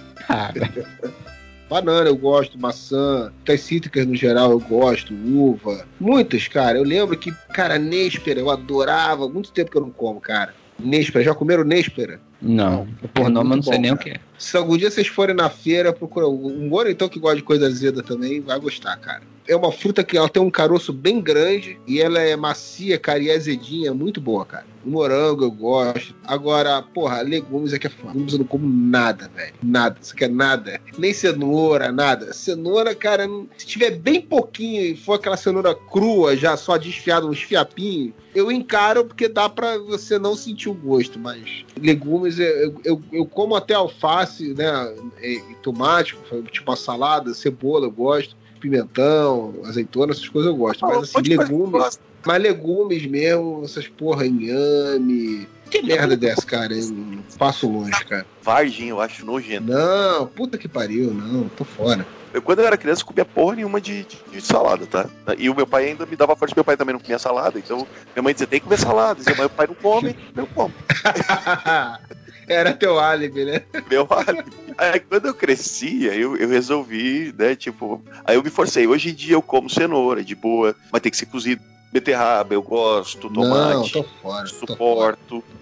Banana 1.69 2.09
eu 2.09 2.15
gosto, 2.15 2.57
maçã, 2.59 3.31
frutas 3.37 3.61
cítricas 3.61 4.05
no 4.05 4.15
geral 4.15 4.51
eu 4.51 4.59
gosto, 4.59 5.13
uva. 5.13 5.85
Muitas, 5.99 6.47
cara. 6.47 6.77
Eu 6.77 6.83
lembro 6.83 7.17
que, 7.17 7.31
cara, 7.53 7.77
néspera 7.77 8.39
eu 8.39 8.49
adorava. 8.49 9.27
Muito 9.27 9.51
tempo 9.51 9.71
que 9.71 9.77
eu 9.77 9.81
não 9.81 9.91
como, 9.91 10.19
cara. 10.21 10.53
Néspera, 10.79 11.25
já 11.25 11.33
comeram 11.35 11.63
néspera? 11.63 12.19
não. 12.41 12.87
Por 13.13 13.25
É 13.25 13.29
nome 13.29 13.51
eu 13.51 13.55
não 13.57 13.63
sei 13.63 13.73
bom, 13.75 13.81
nem 13.81 13.91
o 13.91 13.97
cara. 13.97 14.09
que 14.09 14.15
é. 14.17 14.21
Se 14.37 14.55
algum 14.55 14.77
dia 14.77 14.91
vocês 14.91 15.07
forem 15.07 15.35
na 15.35 15.49
feira, 15.49 15.91
procura. 15.91 16.27
Um 16.27 16.69
goro 16.69 16.89
então 16.89 17.09
que 17.09 17.19
gosta 17.19 17.37
de 17.37 17.43
coisa 17.43 17.67
azeda 17.67 18.03
também, 18.03 18.39
vai 18.39 18.59
gostar, 18.59 18.95
cara. 18.97 19.21
É 19.47 19.55
uma 19.55 19.71
fruta 19.71 20.03
que 20.03 20.17
ela 20.17 20.27
tem 20.27 20.43
um 20.43 20.51
caroço 20.51 20.91
bem 20.91 21.21
grande 21.21 21.79
e 21.87 22.01
ela 22.01 22.19
é 22.19 22.35
macia, 22.35 22.99
cara, 22.99 23.19
e 23.19 23.29
é 23.29 23.35
azedinha, 23.35 23.93
muito 23.93 24.19
boa, 24.19 24.45
cara. 24.45 24.65
Morango 24.87 25.43
eu 25.43 25.51
gosto. 25.51 26.15
Agora, 26.25 26.81
porra, 26.81 27.21
legumes 27.21 27.73
é 27.73 27.79
que 27.79 27.87
é. 27.87 27.91
Legumes 28.05 28.33
eu 28.33 28.39
não 28.39 28.45
como 28.45 28.67
nada, 28.67 29.29
velho. 29.33 29.53
Nada. 29.63 29.97
Isso 30.01 30.13
aqui 30.13 30.25
é 30.25 30.27
nada. 30.27 30.81
Nem 30.97 31.13
cenoura, 31.13 31.91
nada. 31.91 32.33
Cenoura, 32.33 32.93
cara, 32.93 33.27
se 33.57 33.65
tiver 33.65 33.91
bem 33.91 34.21
pouquinho 34.21 34.81
e 34.81 34.97
for 34.97 35.13
aquela 35.13 35.37
cenoura 35.37 35.73
crua, 35.73 36.35
já 36.35 36.57
só 36.57 36.77
desfiada, 36.77 37.25
uns 37.25 37.41
fiapinhos, 37.41 38.13
eu 38.33 38.51
encaro 38.51 39.03
porque 39.05 39.27
dá 39.27 39.49
pra 39.49 39.77
você 39.77 40.19
não 40.19 40.35
sentir 40.35 40.69
o 40.69 40.73
gosto, 40.73 41.17
mas 41.17 41.65
legumes 41.81 42.37
eu, 42.37 42.79
eu, 42.83 43.01
eu 43.11 43.25
como 43.25 43.55
até 43.55 43.73
alface, 43.73 44.26
né, 44.39 44.93
e, 45.21 45.41
e 45.49 45.55
tomate, 45.61 46.17
tipo 46.51 46.71
uma 46.71 46.77
salada, 46.77 47.33
cebola 47.33 47.85
eu 47.85 47.91
gosto, 47.91 48.35
pimentão, 48.59 49.53
azeitona, 49.65 50.11
essas 50.11 50.27
coisas 50.27 50.51
eu 50.51 50.57
gosto, 50.57 50.85
mas 50.85 50.97
assim, 51.03 51.21
legumes, 51.21 51.99
mas 52.25 52.41
legumes 52.41 53.05
mesmo, 53.05 53.61
essas 53.63 53.87
porra, 53.87 54.25
inhame, 54.25 55.47
que 55.69 55.81
merda 55.81 56.15
dessa, 56.15 56.45
cara, 56.45 56.73
eu 56.73 56.89
não 56.89 57.23
passo 57.37 57.67
longe, 57.69 58.05
cara. 58.05 58.25
Vargem, 58.41 58.89
eu 58.89 59.01
acho 59.01 59.25
nojento. 59.25 59.67
Não, 59.67 60.27
puta 60.27 60.57
que 60.57 60.67
pariu, 60.67 61.13
não, 61.13 61.49
tô 61.49 61.63
fora. 61.63 62.05
Eu, 62.33 62.41
quando 62.41 62.59
eu 62.59 62.67
era 62.67 62.77
criança, 62.77 63.01
eu 63.01 63.05
comia 63.05 63.25
porra 63.25 63.55
nenhuma 63.55 63.81
de, 63.81 64.03
de, 64.03 64.17
de 64.31 64.41
salada, 64.41 64.85
tá? 64.85 65.09
E 65.37 65.49
o 65.49 65.55
meu 65.55 65.65
pai 65.65 65.87
ainda 65.87 66.05
me 66.05 66.15
dava 66.15 66.35
forte, 66.35 66.55
meu 66.55 66.63
pai 66.63 66.77
também 66.77 66.93
não 66.93 66.99
comia 66.99 67.17
salada. 67.17 67.57
Então, 67.57 67.87
minha 68.13 68.23
mãe 68.23 68.33
dizia, 68.33 68.47
tem 68.47 68.59
que 68.59 68.65
comer 68.65 68.77
salada. 68.77 69.15
Dizia, 69.15 69.35
mas 69.37 69.47
o 69.47 69.49
pai 69.49 69.67
não 69.67 69.75
come, 69.75 70.15
eu 70.35 70.47
como. 70.47 70.73
Era 72.47 72.73
teu 72.73 72.97
álibi, 72.97 73.43
né? 73.43 73.61
Meu 73.89 74.07
álibi. 74.09 74.51
Aí 74.77 74.99
quando 74.99 75.27
eu 75.27 75.33
crescia, 75.33 76.15
eu, 76.15 76.37
eu 76.37 76.47
resolvi, 76.47 77.33
né, 77.37 77.55
tipo. 77.55 78.01
Aí 78.23 78.35
eu 78.35 78.43
me 78.43 78.49
forcei. 78.49 78.87
Hoje 78.87 79.09
em 79.09 79.13
dia 79.13 79.33
eu 79.33 79.41
como 79.41 79.69
cenoura, 79.69 80.23
de 80.23 80.35
boa, 80.35 80.75
mas 80.91 81.01
tem 81.01 81.11
que 81.11 81.17
ser 81.17 81.25
cozido. 81.25 81.61
Beterraba, 81.91 82.53
eu 82.53 82.61
gosto, 82.61 83.29
Não, 83.29 83.43
tomate, 83.43 83.93
tô 83.93 84.03
fora. 84.03 84.47
Tô 84.65 84.75
fora. 84.75 85.17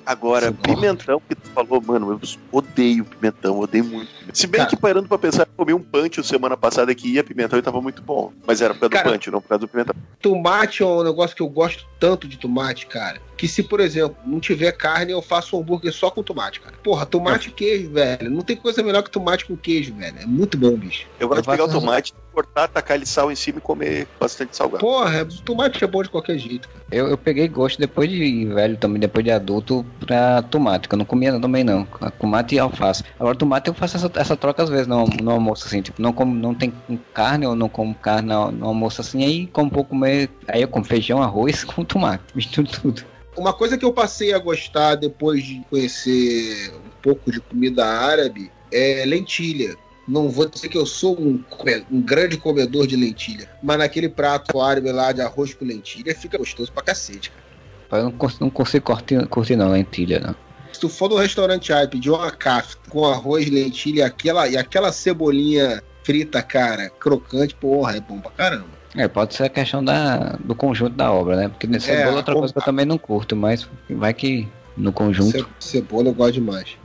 Agora, 0.05 0.51
pimentão 0.51 1.21
que 1.27 1.35
tu 1.35 1.49
falou, 1.49 1.81
mano, 1.81 2.11
eu 2.11 2.19
odeio 2.51 3.03
pimentão, 3.05 3.59
odeio 3.59 3.83
muito. 3.83 4.09
Se 4.33 4.45
bem 4.45 4.59
Cara. 4.59 4.69
que 4.69 4.77
parando 4.77 5.07
pra 5.07 5.17
pensar, 5.17 5.43
eu 5.43 5.47
comi 5.57 5.73
um 5.73 5.81
punch 5.81 6.23
semana 6.23 6.55
passada 6.55 6.93
que 6.93 7.07
ia 7.07 7.23
pimentão 7.23 7.57
e 7.57 7.61
tava 7.61 7.81
muito 7.81 8.01
bom. 8.01 8.31
Mas 8.45 8.61
era 8.61 8.73
por 8.73 8.81
causa 8.81 8.91
Cara. 8.91 9.09
do 9.09 9.13
punch, 9.13 9.31
não 9.31 9.41
por 9.41 9.49
causa 9.49 9.59
do 9.61 9.67
pimentão. 9.67 9.95
Tomate 10.21 10.83
é 10.83 10.85
um 10.85 11.03
negócio 11.03 11.35
que 11.35 11.41
eu 11.41 11.49
gosto 11.49 11.85
tanto 11.99 12.27
de 12.27 12.37
tomate, 12.37 12.85
cara. 12.85 13.19
Que 13.37 13.47
se, 13.47 13.63
por 13.63 13.79
exemplo, 13.79 14.15
não 14.25 14.39
tiver 14.39 14.71
carne, 14.71 15.11
eu 15.11 15.21
faço 15.21 15.57
um 15.57 15.59
hambúrguer 15.59 15.91
só 15.91 16.09
com 16.09 16.23
tomate, 16.23 16.61
cara. 16.61 16.75
Porra, 16.83 17.05
tomate 17.05 17.49
e 17.49 17.51
queijo, 17.51 17.89
velho. 17.89 18.29
Não 18.29 18.41
tem 18.41 18.55
coisa 18.55 18.81
melhor 18.81 19.01
que 19.03 19.09
tomate 19.09 19.45
com 19.45 19.57
queijo, 19.57 19.93
velho. 19.95 20.17
É 20.19 20.25
muito 20.25 20.57
bom, 20.57 20.75
bicho. 20.77 21.07
Eu 21.19 21.27
gosto 21.27 21.39
Eu 21.39 21.43
de 21.43 21.49
pegar 21.49 21.65
o 21.65 21.79
tomate, 21.79 22.13
cortar, 22.31 22.67
tacar 22.67 22.95
ele 22.95 23.05
sal 23.05 23.31
em 23.31 23.35
cima 23.35 23.57
e 23.57 23.61
comer 23.61 24.07
bastante 24.19 24.55
salgado. 24.55 24.79
Porra, 24.79 25.25
tomate 25.43 25.83
é 25.83 25.87
bom 25.87 26.01
de 26.01 26.09
qualquer 26.09 26.37
jeito, 26.37 26.67
cara. 26.69 26.85
Eu, 26.91 27.07
eu 27.07 27.17
peguei 27.17 27.47
gosto 27.47 27.79
depois 27.79 28.09
de 28.09 28.45
velho 28.45 28.77
também, 28.77 28.99
depois 28.99 29.23
de 29.23 29.31
adulto, 29.31 29.85
pra 29.99 30.41
tomate, 30.41 30.87
que 30.87 30.95
eu 30.95 30.99
não 30.99 31.05
comia 31.05 31.39
também 31.39 31.63
não. 31.63 31.85
Tomate 32.19 32.55
e 32.55 32.59
alface. 32.59 33.03
Agora 33.19 33.35
tomate 33.35 33.67
eu 33.67 33.73
faço 33.73 33.97
essa, 33.97 34.11
essa 34.15 34.37
troca 34.37 34.63
às 34.63 34.69
vezes 34.69 34.87
no, 34.87 35.05
no 35.05 35.31
almoço, 35.31 35.65
assim, 35.65 35.81
tipo, 35.81 36.01
não 36.01 36.13
como, 36.13 36.33
não 36.35 36.53
tem 36.53 36.73
carne, 37.13 37.45
ou 37.45 37.55
não 37.55 37.69
como 37.69 37.93
carne 37.95 38.29
no, 38.29 38.51
no 38.51 38.67
almoço 38.67 39.01
assim, 39.01 39.23
aí 39.23 39.47
como 39.47 39.69
vou 39.69 39.85
comer. 39.85 40.29
Aí 40.47 40.61
eu 40.61 40.67
como 40.67 40.85
feijão, 40.85 41.21
arroz 41.21 41.63
com 41.65 41.83
tomate, 41.83 42.23
misturo 42.35 42.67
tudo. 42.67 43.03
Uma 43.37 43.51
coisa 43.51 43.77
que 43.77 43.83
eu 43.83 43.91
passei 43.91 44.33
a 44.33 44.39
gostar 44.39 44.95
depois 44.95 45.43
de 45.43 45.61
conhecer 45.69 46.71
um 46.73 46.89
pouco 47.01 47.31
de 47.31 47.41
comida 47.41 47.85
árabe 47.85 48.49
é 48.71 49.03
lentilha. 49.05 49.75
Não 50.07 50.29
vou 50.29 50.47
dizer 50.47 50.69
que 50.69 50.77
eu 50.77 50.85
sou 50.85 51.19
um, 51.19 51.43
um 51.91 52.01
grande 52.01 52.37
comedor 52.37 52.85
de 52.85 52.95
lentilha, 52.95 53.49
mas 53.61 53.79
naquele 53.79 54.07
prato 54.07 54.61
árabe 54.61 54.91
lá 54.91 55.11
de 55.11 55.21
arroz 55.21 55.53
com 55.53 55.65
lentilha 55.65 56.15
fica 56.15 56.37
gostoso 56.37 56.71
pra 56.71 56.83
cacete, 56.83 57.31
cara. 57.31 57.44
Eu 57.91 58.03
não, 58.03 58.11
cons- 58.11 58.39
não 58.39 58.49
consigo 58.49 58.85
curtir, 58.85 59.25
curtir 59.27 59.55
não, 59.55 59.69
lentilha, 59.69 60.19
não. 60.19 60.35
Se 60.73 60.79
tu 60.79 60.89
for 60.89 61.09
no 61.09 61.15
restaurante 61.17 61.71
árabe 61.71 61.91
pedir 61.93 62.09
uma 62.09 62.29
kafta 62.31 62.77
com 62.89 63.05
arroz, 63.05 63.49
lentilha 63.49 63.99
e 63.99 64.01
aquela, 64.03 64.47
e 64.47 64.57
aquela 64.57 64.91
cebolinha 64.91 65.81
frita, 66.03 66.41
cara, 66.41 66.89
crocante, 66.99 67.55
porra, 67.55 67.95
é 67.95 67.99
bom 68.01 68.19
pra 68.19 68.31
caramba. 68.31 68.75
É, 68.95 69.07
pode 69.07 69.35
ser 69.35 69.43
a 69.43 69.49
questão 69.49 69.83
da, 69.83 70.35
do 70.43 70.53
conjunto 70.55 70.95
da 70.95 71.11
obra, 71.11 71.35
né? 71.35 71.47
Porque 71.49 71.67
nesse 71.67 71.89
É, 71.91 71.95
cebola 71.97 72.15
é 72.15 72.17
outra 72.17 72.33
coisa 72.35 72.53
que 72.53 72.59
eu 72.59 72.63
também 72.63 72.85
não 72.85 72.97
curto, 72.97 73.35
mas 73.35 73.67
vai 73.89 74.13
que 74.13 74.47
no 74.77 74.91
conjunto. 74.91 75.31
Ce- 75.31 75.45
Cebola 75.59 76.09
eu 76.09 76.13
gosto 76.13 76.33
demais. 76.33 76.77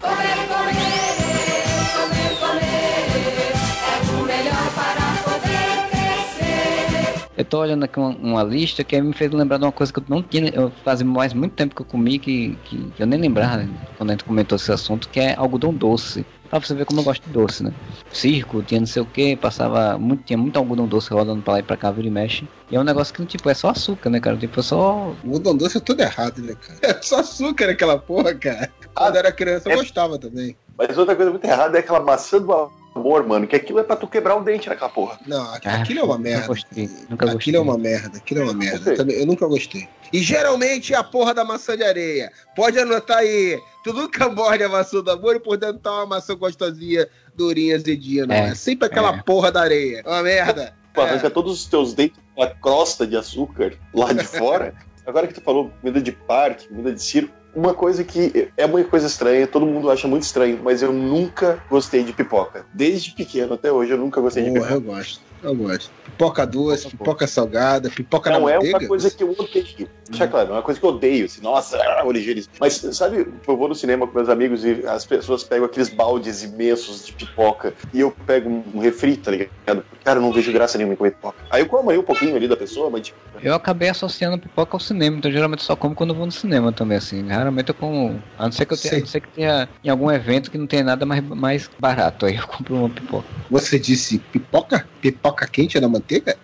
Eu 7.40 7.44
tô 7.46 7.58
olhando 7.58 7.84
aqui 7.84 7.98
uma, 7.98 8.10
uma 8.10 8.42
lista 8.42 8.84
que 8.84 8.94
aí 8.94 9.00
me 9.00 9.14
fez 9.14 9.30
lembrar 9.30 9.56
de 9.56 9.64
uma 9.64 9.72
coisa 9.72 9.90
que 9.90 9.98
eu 9.98 10.04
não 10.08 10.22
tinha. 10.22 10.50
Eu 10.50 10.70
fazia 10.84 11.06
mais 11.06 11.32
muito 11.32 11.54
tempo 11.54 11.74
que 11.74 11.80
eu 11.80 11.86
comi 11.86 12.18
que, 12.18 12.58
que 12.64 12.92
eu 12.98 13.06
nem 13.06 13.18
lembrava 13.18 13.58
né, 13.58 13.68
quando 13.96 14.10
a 14.10 14.12
gente 14.12 14.24
comentou 14.24 14.56
esse 14.56 14.70
assunto, 14.70 15.08
que 15.08 15.18
é 15.18 15.34
algodão 15.36 15.72
doce. 15.72 16.24
Pra 16.50 16.58
você 16.60 16.74
ver 16.74 16.84
como 16.84 17.00
eu 17.00 17.04
gosto 17.04 17.24
de 17.24 17.30
doce, 17.30 17.62
né? 17.62 17.72
Circo, 18.12 18.62
tinha 18.62 18.80
não 18.80 18.86
sei 18.86 19.00
o 19.00 19.06
que, 19.06 19.36
passava 19.36 19.96
muito, 19.96 20.24
tinha 20.24 20.36
muito 20.36 20.56
algodão 20.58 20.86
doce 20.86 21.08
rodando 21.14 21.40
pra 21.42 21.54
lá 21.54 21.58
e 21.60 21.62
pra 21.62 21.76
cá, 21.76 21.90
vira 21.92 22.08
e 22.08 22.10
mexe. 22.10 22.44
E 22.70 22.76
é 22.76 22.80
um 22.80 22.84
negócio 22.84 23.14
que, 23.14 23.24
tipo, 23.24 23.48
é 23.48 23.54
só 23.54 23.70
açúcar, 23.70 24.10
né, 24.10 24.20
cara? 24.20 24.36
Tipo, 24.36 24.58
é 24.60 24.62
só. 24.62 25.16
O 25.22 25.28
algodão 25.28 25.56
doce 25.56 25.78
é 25.78 25.80
tudo 25.80 26.00
errado, 26.02 26.42
né, 26.42 26.54
cara? 26.54 26.80
É 26.98 27.02
só 27.02 27.20
açúcar 27.20 27.70
aquela 27.70 27.98
porra, 27.98 28.34
cara. 28.34 28.70
Quando 28.92 29.16
era 29.16 29.32
criança 29.32 29.68
eu 29.68 29.74
é- 29.74 29.76
gostava 29.76 30.18
também. 30.18 30.56
Mas 30.88 30.96
outra 30.96 31.14
coisa 31.14 31.30
muito 31.30 31.44
errada 31.44 31.76
é 31.76 31.80
aquela 31.80 32.00
maçã 32.00 32.40
do 32.40 32.70
amor, 32.94 33.26
mano, 33.26 33.46
que 33.46 33.54
aquilo 33.54 33.78
é 33.80 33.82
pra 33.82 33.96
tu 33.96 34.06
quebrar 34.06 34.36
o 34.36 34.42
dente 34.42 34.68
naquela 34.68 34.88
porra. 34.88 35.18
Não, 35.26 35.42
aqu- 35.54 35.68
Ah, 35.68 35.74
aquilo 35.82 36.00
é 36.00 36.02
uma 36.02 36.16
nunca 36.16 36.30
merda. 36.30 36.46
gostei, 36.46 36.84
nunca 37.08 37.26
gostei. 37.26 37.34
Aquilo 37.38 37.56
é 37.56 37.60
uma 37.60 37.78
merda, 37.78 38.16
aquilo 38.18 38.40
é 38.40 38.44
uma 38.44 38.54
merda. 38.54 38.76
Gostei. 38.78 38.96
Também- 38.96 39.16
Eu 39.20 39.26
nunca 39.26 39.46
gostei. 39.46 39.88
E 40.12 40.18
geralmente 40.22 40.94
é 40.94 40.96
a 40.96 41.04
porra 41.04 41.34
da 41.34 41.44
maçã 41.44 41.76
de 41.76 41.84
areia. 41.84 42.32
Pode 42.56 42.78
anotar 42.78 43.18
aí. 43.18 43.60
Tu 43.84 43.92
nunca 43.92 44.28
morde 44.28 44.64
a 44.64 44.68
maçã 44.68 45.00
do 45.02 45.10
amor 45.10 45.36
e 45.36 45.40
por 45.40 45.56
dentro 45.58 45.78
tá 45.78 45.92
uma 45.92 46.06
maçã 46.06 46.34
gostosinha, 46.34 47.06
durinha, 47.34 47.76
azedinha, 47.76 48.26
não. 48.26 48.34
É, 48.34 48.48
É, 48.48 48.54
sempre 48.54 48.86
aquela 48.86 49.14
é. 49.16 49.22
porra 49.22 49.52
da 49.52 49.60
areia. 49.60 50.02
É 50.04 50.08
uma 50.08 50.22
merda. 50.22 50.74
Tu 50.94 51.00
arranca 51.00 51.30
todos 51.30 51.52
os 51.60 51.66
teus 51.66 51.94
dentes 51.94 52.18
com 52.34 52.42
a 52.42 52.48
crosta 52.48 53.06
de 53.06 53.16
açúcar 53.16 53.74
lá 53.94 54.12
de 54.12 54.24
fora. 54.24 54.74
Agora 55.06 55.26
que 55.26 55.34
tu 55.34 55.40
falou 55.40 55.70
comida 55.80 56.00
de 56.00 56.12
parque, 56.12 56.68
comida 56.68 56.92
de 56.92 57.02
circo, 57.02 57.32
uma 57.54 57.74
coisa 57.74 58.04
que 58.04 58.50
é 58.56 58.64
uma 58.66 58.82
coisa 58.84 59.06
estranha, 59.06 59.46
todo 59.46 59.66
mundo 59.66 59.90
acha 59.90 60.06
muito 60.06 60.22
estranho, 60.22 60.60
mas 60.62 60.82
eu 60.82 60.92
nunca 60.92 61.62
gostei 61.68 62.02
de 62.04 62.12
pipoca. 62.12 62.64
Desde 62.72 63.12
pequeno 63.12 63.54
até 63.54 63.72
hoje 63.72 63.92
eu 63.92 63.98
nunca 63.98 64.20
gostei 64.20 64.44
de 64.44 64.50
pipoca. 64.50 64.72
eu 64.74 64.80
gosto. 64.80 65.29
Eu 65.42 65.54
gosto. 65.54 65.90
Pipoca 66.04 66.46
doce, 66.46 66.88
pipoca 66.90 67.26
salgada, 67.26 67.88
pipoca 67.88 68.30
Não 68.30 68.42
na 68.42 68.50
é 68.50 68.54
manteiga. 68.56 68.78
uma 68.78 68.88
coisa 68.88 69.10
que 69.10 69.22
eu 69.22 69.30
odeio. 69.38 69.88
Deixa 70.08 70.26
claro, 70.28 70.50
é 70.50 70.52
uma 70.52 70.62
coisa 70.62 70.78
que 70.78 70.84
eu 70.84 70.90
odeio. 70.90 71.24
Assim, 71.24 71.40
nossa, 71.40 71.78
originismo. 72.04 72.52
Mas 72.60 72.74
sabe, 72.74 73.26
eu 73.48 73.56
vou 73.56 73.68
no 73.68 73.74
cinema 73.74 74.06
com 74.06 74.14
meus 74.14 74.28
amigos 74.28 74.64
e 74.64 74.84
as 74.86 75.06
pessoas 75.06 75.42
pegam 75.44 75.64
aqueles 75.66 75.88
baldes 75.88 76.42
imensos 76.42 77.06
de 77.06 77.12
pipoca 77.12 77.72
e 77.94 78.00
eu 78.00 78.10
pego 78.26 78.50
um 78.74 78.80
refri, 78.80 79.16
tá 79.16 79.30
ligado? 79.30 79.84
Cara, 80.04 80.18
eu 80.18 80.22
não 80.22 80.32
vejo 80.32 80.52
graça 80.52 80.76
nenhuma 80.76 80.94
em 80.94 80.96
comer 80.96 81.12
pipoca. 81.12 81.36
Aí 81.48 81.62
eu 81.62 81.66
como 81.66 81.90
aí 81.90 81.96
um 81.96 82.02
pouquinho 82.02 82.36
ali 82.36 82.46
da 82.46 82.56
pessoa, 82.56 82.90
mas 82.90 83.06
tipo, 83.06 83.18
Eu 83.42 83.54
acabei 83.54 83.88
associando 83.88 84.38
pipoca 84.38 84.76
ao 84.76 84.80
cinema, 84.80 85.16
então 85.16 85.30
geralmente 85.30 85.62
só 85.62 85.74
como 85.76 85.94
quando 85.94 86.10
eu 86.10 86.16
vou 86.16 86.26
no 86.26 86.32
cinema 86.32 86.72
também, 86.72 86.98
assim. 86.98 87.26
Raramente 87.28 87.70
eu 87.70 87.74
como. 87.74 88.20
A 88.38 88.44
não 88.44 88.52
ser 88.52 88.66
que 88.66 88.74
eu 88.74 88.78
tenha, 88.78 88.98
não 88.98 89.06
ser 89.06 89.20
que 89.20 89.28
tenha 89.28 89.68
em 89.82 89.88
algum 89.88 90.10
evento 90.10 90.50
que 90.50 90.58
não 90.58 90.66
tenha 90.66 90.84
nada 90.84 91.06
mais, 91.06 91.22
mais 91.24 91.70
barato. 91.78 92.26
Aí 92.26 92.36
eu 92.36 92.46
compro 92.46 92.74
uma 92.74 92.90
pipoca. 92.90 93.26
Você 93.50 93.78
disse 93.78 94.18
pipoca? 94.18 94.86
Pipoca 95.00 95.29
quente 95.32 95.78
na 95.80 95.88
manteiga? 95.88 96.36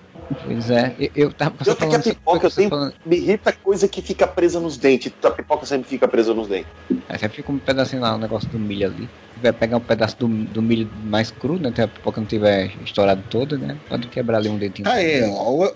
Pois 0.43 0.71
é, 0.71 0.97
eu, 0.99 1.11
eu 1.15 1.33
tava 1.33 1.57
Eu 1.65 1.77
que 1.77 1.85
a 1.95 2.01
pipoca, 2.01 2.47
eu 2.47 2.51
tenho- 2.51 2.69
falando- 2.69 2.95
me 3.05 3.17
irrita 3.17 3.53
coisa 3.53 3.87
que 3.87 4.03
fica 4.03 4.27
presa 4.27 4.59
nos 4.59 4.77
dentes. 4.77 5.13
A 5.23 5.31
pipoca 5.31 5.65
sempre 5.67 5.89
fica 5.89 6.09
presa 6.09 6.35
nos 6.35 6.49
dentes. 6.49 6.67
Aí 7.09 7.19
você 7.19 7.29
fica 7.29 7.53
um 7.53 7.59
pedacinho 7.59 8.03
lá, 8.03 8.17
um 8.17 8.19
negócio 8.19 8.49
do 8.51 8.59
milho 8.59 8.87
ali. 8.87 9.09
Vai 9.37 9.53
pegar 9.53 9.77
um 9.77 9.81
pedaço 9.81 10.19
do, 10.19 10.27
do 10.27 10.63
milho 10.63 10.91
mais 11.05 11.31
cru, 11.31 11.61
né? 11.61 11.71
Se 11.75 11.83
a 11.83 11.87
pipoca 11.89 12.21
não 12.21 12.27
tiver 12.27 12.73
estourado 12.83 13.23
todo, 13.29 13.57
né? 13.59 13.79
Pode 13.89 14.09
quebrar 14.09 14.39
ali 14.39 14.49
um 14.49 14.59
dentinho. 14.59 14.89
Ah, 14.89 15.01
é. 15.01 15.25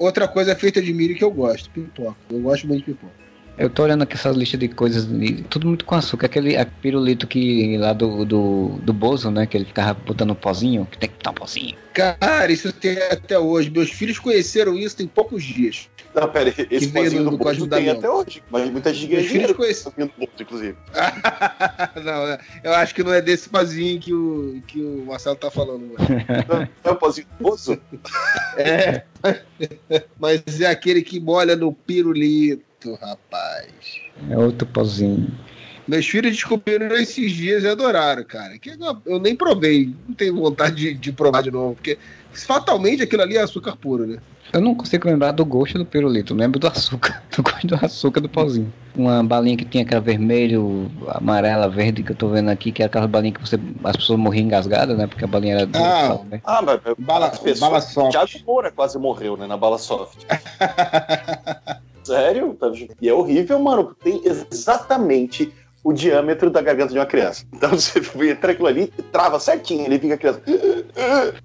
outra 0.01 0.27
coisa 0.27 0.57
feita 0.57 0.83
de 0.83 0.93
milho 0.93 1.15
que 1.17 1.23
eu 1.23 1.31
gosto, 1.31 1.71
pipoca. 1.71 2.17
Eu 2.29 2.41
gosto 2.41 2.67
muito 2.67 2.85
de 2.85 2.93
pipoca. 2.93 3.20
Eu 3.61 3.69
tô 3.69 3.83
olhando 3.83 4.03
aqui 4.03 4.15
essas 4.15 4.35
listas 4.35 4.59
de 4.59 4.69
coisas, 4.69 5.07
tudo 5.51 5.69
muito 5.69 5.85
com 5.85 5.95
açúcar. 5.95 6.25
Aquele 6.27 6.57
a 6.57 6.65
pirulito 6.65 7.27
que 7.27 7.77
lá 7.77 7.93
do, 7.93 8.25
do, 8.25 8.69
do 8.83 8.93
Bozo, 8.95 9.31
né? 9.31 9.47
Que 9.47 9.55
ele 9.55 9.67
ficava 9.67 9.93
botando 9.93 10.31
um 10.31 10.35
pozinho, 10.35 10.87
que 10.91 10.97
tem 10.97 11.11
que 11.11 11.17
botar 11.17 11.31
um 11.33 11.35
pozinho. 11.35 11.77
Cara, 11.93 12.51
isso 12.51 12.73
tem 12.73 12.97
até 13.03 13.39
hoje. 13.39 13.69
Meus 13.69 13.91
filhos 13.91 14.19
conheceram 14.19 14.75
isso 14.79 14.97
tem 14.97 15.07
poucos 15.07 15.45
dias. 15.45 15.91
Não, 16.15 16.27
pera 16.29 16.49
aí, 16.57 16.67
esse 16.71 16.89
pozinho 16.89 17.25
do- 17.25 17.31
do 17.33 17.37
Bozo 17.37 17.67
tem 17.67 17.91
até 17.91 18.09
hoje. 18.09 18.43
Mas 18.51 18.71
muita 18.71 18.95
gente 18.95 19.09
ganha 19.09 19.21
Meus 19.21 19.31
filhos 19.31 19.47
dinheiro 19.55 19.83
pozinho 19.85 20.07
do 20.07 20.13
Bozo, 20.19 20.33
inclusive. 20.41 20.77
não, 22.03 22.27
né? 22.29 22.39
eu 22.65 22.73
acho 22.75 22.95
que 22.95 23.03
não 23.03 23.13
é 23.13 23.21
desse 23.21 23.49
pazinho 23.51 24.01
que 24.01 24.15
o, 24.15 24.63
que 24.67 24.81
o 24.81 25.05
Marcelo 25.07 25.37
tá 25.37 25.51
falando. 25.51 25.93
Não, 26.49 26.69
é 26.83 26.91
o 26.91 26.97
pozinho 26.97 27.27
do 27.39 27.43
Bozo? 27.45 27.79
É. 28.57 29.03
Mas 30.19 30.43
é 30.63 30.67
aquele 30.67 31.03
que 31.03 31.21
molha 31.21 31.55
no 31.55 31.73
pirulito, 31.73 32.63
rapaz. 33.01 33.71
É 34.29 34.37
outro 34.39 34.67
pozinho. 34.67 35.29
Meus 35.89 36.07
filhos 36.07 36.33
descobriram 36.33 36.95
esses 36.97 37.33
dias 37.33 37.65
e 37.65 37.69
adoraram, 37.69 38.23
cara. 38.25 38.59
Que 38.59 38.71
eu- 39.07 39.19
nem 39.19 39.35
provei. 39.35 39.93
Não 40.09 40.15
tenho 40.15 40.37
vontade 40.37 40.77
de, 40.77 40.95
de 40.95 41.11
provar 41.13 41.43
de 41.43 41.51
novo. 41.51 41.75
Porque 41.75 41.99
fatalmente 42.33 43.03
aquilo 43.03 43.23
ali 43.23 43.37
é 43.37 43.41
açúcar 43.43 43.77
puro, 43.77 44.07
né? 44.07 44.19
Eu 44.53 44.61
não 44.61 44.75
consigo 44.75 45.09
lembrar 45.09 45.31
do 45.31 45.45
gosto 45.45 45.79
do 45.79 45.85
pirulito, 45.87 46.33
eu 46.33 46.37
lembro 46.37 46.59
do 46.59 46.67
açúcar, 46.67 47.23
do 47.37 47.41
gosto 47.43 47.67
do 47.69 47.75
açúcar 47.77 48.21
do 48.21 48.29
pozinho. 48.29 48.73
Uma 48.97 49.23
balinha 49.23 49.57
que 49.57 49.65
tinha 49.65 49.85
aquela 49.85 50.01
vermelho, 50.01 50.91
amarela, 51.09 51.69
verde 51.69 52.03
que 52.03 52.11
eu 52.11 52.17
tô 52.17 52.29
vendo 52.29 52.49
aqui, 52.51 52.73
que 52.73 52.83
é 52.83 52.87
aquela 52.87 53.07
balinha 53.07 53.33
que 53.33 53.41
você, 53.41 53.57
as 53.85 53.97
pessoas 53.97 54.19
morriam 54.19 54.45
engasgadas, 54.47 54.99
né? 54.99 55.07
Porque 55.07 55.25
a 55.25 55.29
balinha 55.29 55.55
era 55.55 55.69
Ah, 55.75 56.19
né? 56.29 56.41
Ah, 56.45 56.63
mas 56.63 56.81
Bala, 56.99 57.31
pessoas- 57.31 57.61
bala 57.61 57.81
soft. 57.81 58.11
Thiago 58.11 58.45
Moura 58.45 58.73
quase 58.73 58.99
morreu, 58.99 59.37
né, 59.37 59.47
na 59.47 59.57
bala 59.57 59.79
soft. 59.79 60.19
Sério? 62.11 62.59
E 63.01 63.09
é 63.09 63.15
horrível, 63.15 63.59
mano. 63.61 63.95
Tem 64.03 64.21
exatamente 64.25 65.53
o 65.85 65.93
diâmetro 65.93 66.51
da 66.51 66.61
garganta 66.61 66.93
de 66.93 66.99
uma 66.99 67.07
criança. 67.07 67.45
Então 67.55 67.71
você 67.79 68.01
entra 68.29 68.53
aquilo 68.53 68.67
ali 68.67 68.93
trava 69.13 69.39
certinho. 69.39 69.85
Ele 69.85 69.99
fica 69.99 70.15
a 70.15 70.19
criança. 70.19 70.43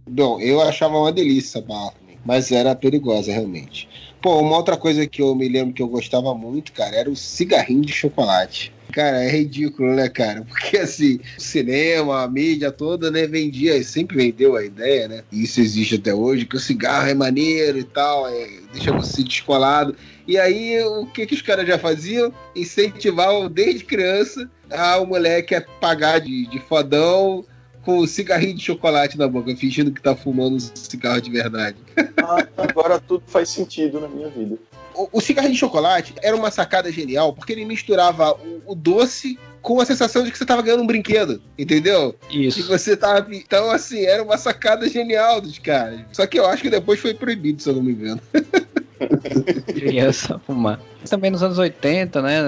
Não, 0.08 0.42
eu 0.42 0.60
achava 0.62 0.98
uma 0.98 1.12
delícia 1.12 1.62
também, 1.62 2.18
mas 2.26 2.52
era 2.52 2.76
perigosa 2.76 3.32
realmente. 3.32 3.88
Pô, 4.22 4.40
uma 4.40 4.58
outra 4.58 4.76
coisa 4.76 5.06
que 5.06 5.22
eu 5.22 5.36
me 5.36 5.48
lembro 5.48 5.74
que 5.74 5.84
eu 5.84 5.88
gostava 5.88 6.34
muito, 6.34 6.74
cara, 6.74 6.96
era 6.96 7.10
o 7.10 7.16
cigarrinho 7.16 7.82
de 7.82 7.94
chocolate. 7.94 8.74
Cara, 8.92 9.24
é 9.24 9.30
ridículo, 9.30 9.94
né, 9.94 10.10
cara? 10.10 10.42
Porque 10.48 10.78
assim, 10.78 11.20
o 11.38 11.42
cinema, 11.42 12.24
a 12.24 12.28
mídia 12.28 12.72
toda, 12.72 13.12
né, 13.12 13.28
vendia, 13.28 13.84
sempre 13.84 14.18
vendeu 14.18 14.56
a 14.56 14.64
ideia, 14.64 15.08
né? 15.08 15.24
E 15.32 15.44
isso 15.44 15.60
existe 15.60 15.96
até 15.96 16.14
hoje, 16.14 16.46
que 16.46 16.56
o 16.56 16.60
cigarro 16.60 17.08
é 17.08 17.14
maneiro 17.14 17.78
e 17.78 17.84
tal, 17.84 18.28
é, 18.28 18.48
deixa 18.72 18.92
você 18.92 19.22
descolado. 19.22 19.96
E 20.28 20.38
aí, 20.38 20.84
o 20.84 21.06
que, 21.06 21.26
que 21.26 21.36
os 21.36 21.42
caras 21.42 21.68
já 21.68 21.78
faziam? 21.78 22.34
Incentivavam 22.56 23.50
desde 23.50 23.86
criança 23.86 24.50
a 24.72 24.98
o 24.98 25.06
moleque 25.06 25.54
a 25.54 25.62
pagar 25.62 26.20
de, 26.20 26.48
de 26.48 26.60
fodão 26.60 27.46
com 27.84 28.00
um 28.00 28.08
cigarrinho 28.08 28.56
de 28.56 28.64
chocolate 28.64 29.18
na 29.18 29.28
boca, 29.28 29.56
fingindo 29.56 29.92
que 29.92 30.02
tá 30.02 30.16
fumando 30.16 30.56
um 30.56 30.60
cigarro 30.60 31.22
de 31.22 31.30
verdade. 31.30 31.78
Ah, 32.18 32.48
agora 32.58 33.00
tudo 33.00 33.24
faz 33.28 33.50
sentido 33.50 34.00
na 34.00 34.08
minha 34.08 34.28
vida. 34.30 34.58
o, 34.96 35.10
o 35.12 35.22
cigarrinho 35.22 35.54
de 35.54 35.60
chocolate 35.60 36.16
era 36.24 36.36
uma 36.36 36.50
sacada 36.50 36.92
genial, 36.92 37.34
porque 37.34 37.54
ele 37.54 37.64
misturava 37.64 38.34
o, 38.34 38.72
o 38.72 38.76
doce 38.76 39.38
com 39.66 39.82
a 39.82 39.86
sensação 39.86 40.24
de 40.24 40.32
que 40.32 40.38
você 40.38 40.46
tava 40.46 40.62
ganhando 40.62 40.84
um 40.84 40.88
brinquedo, 40.88 41.42
entendeu? 41.58 42.16
Isso. 42.30 42.68
você 42.68 42.96
tava. 42.96 43.34
Então, 43.36 43.72
assim, 43.72 44.06
era 44.06 44.22
uma 44.22 44.38
sacada 44.38 44.88
genial 44.88 45.42
dos 45.42 45.58
caras. 45.58 46.02
Só 46.12 46.28
que 46.28 46.38
eu 46.38 46.46
acho 46.46 46.62
que 46.62 46.70
depois 46.70 47.00
foi 47.00 47.16
proibido, 47.16 47.62
se 47.62 47.70
eu 47.70 47.74
não 47.74 47.82
me 47.82 47.94
engano. 47.94 48.22
criança 49.74 50.40
fumar. 50.40 50.80
Também 51.10 51.30
nos 51.30 51.44
anos 51.44 51.58
80, 51.58 52.22
né? 52.22 52.42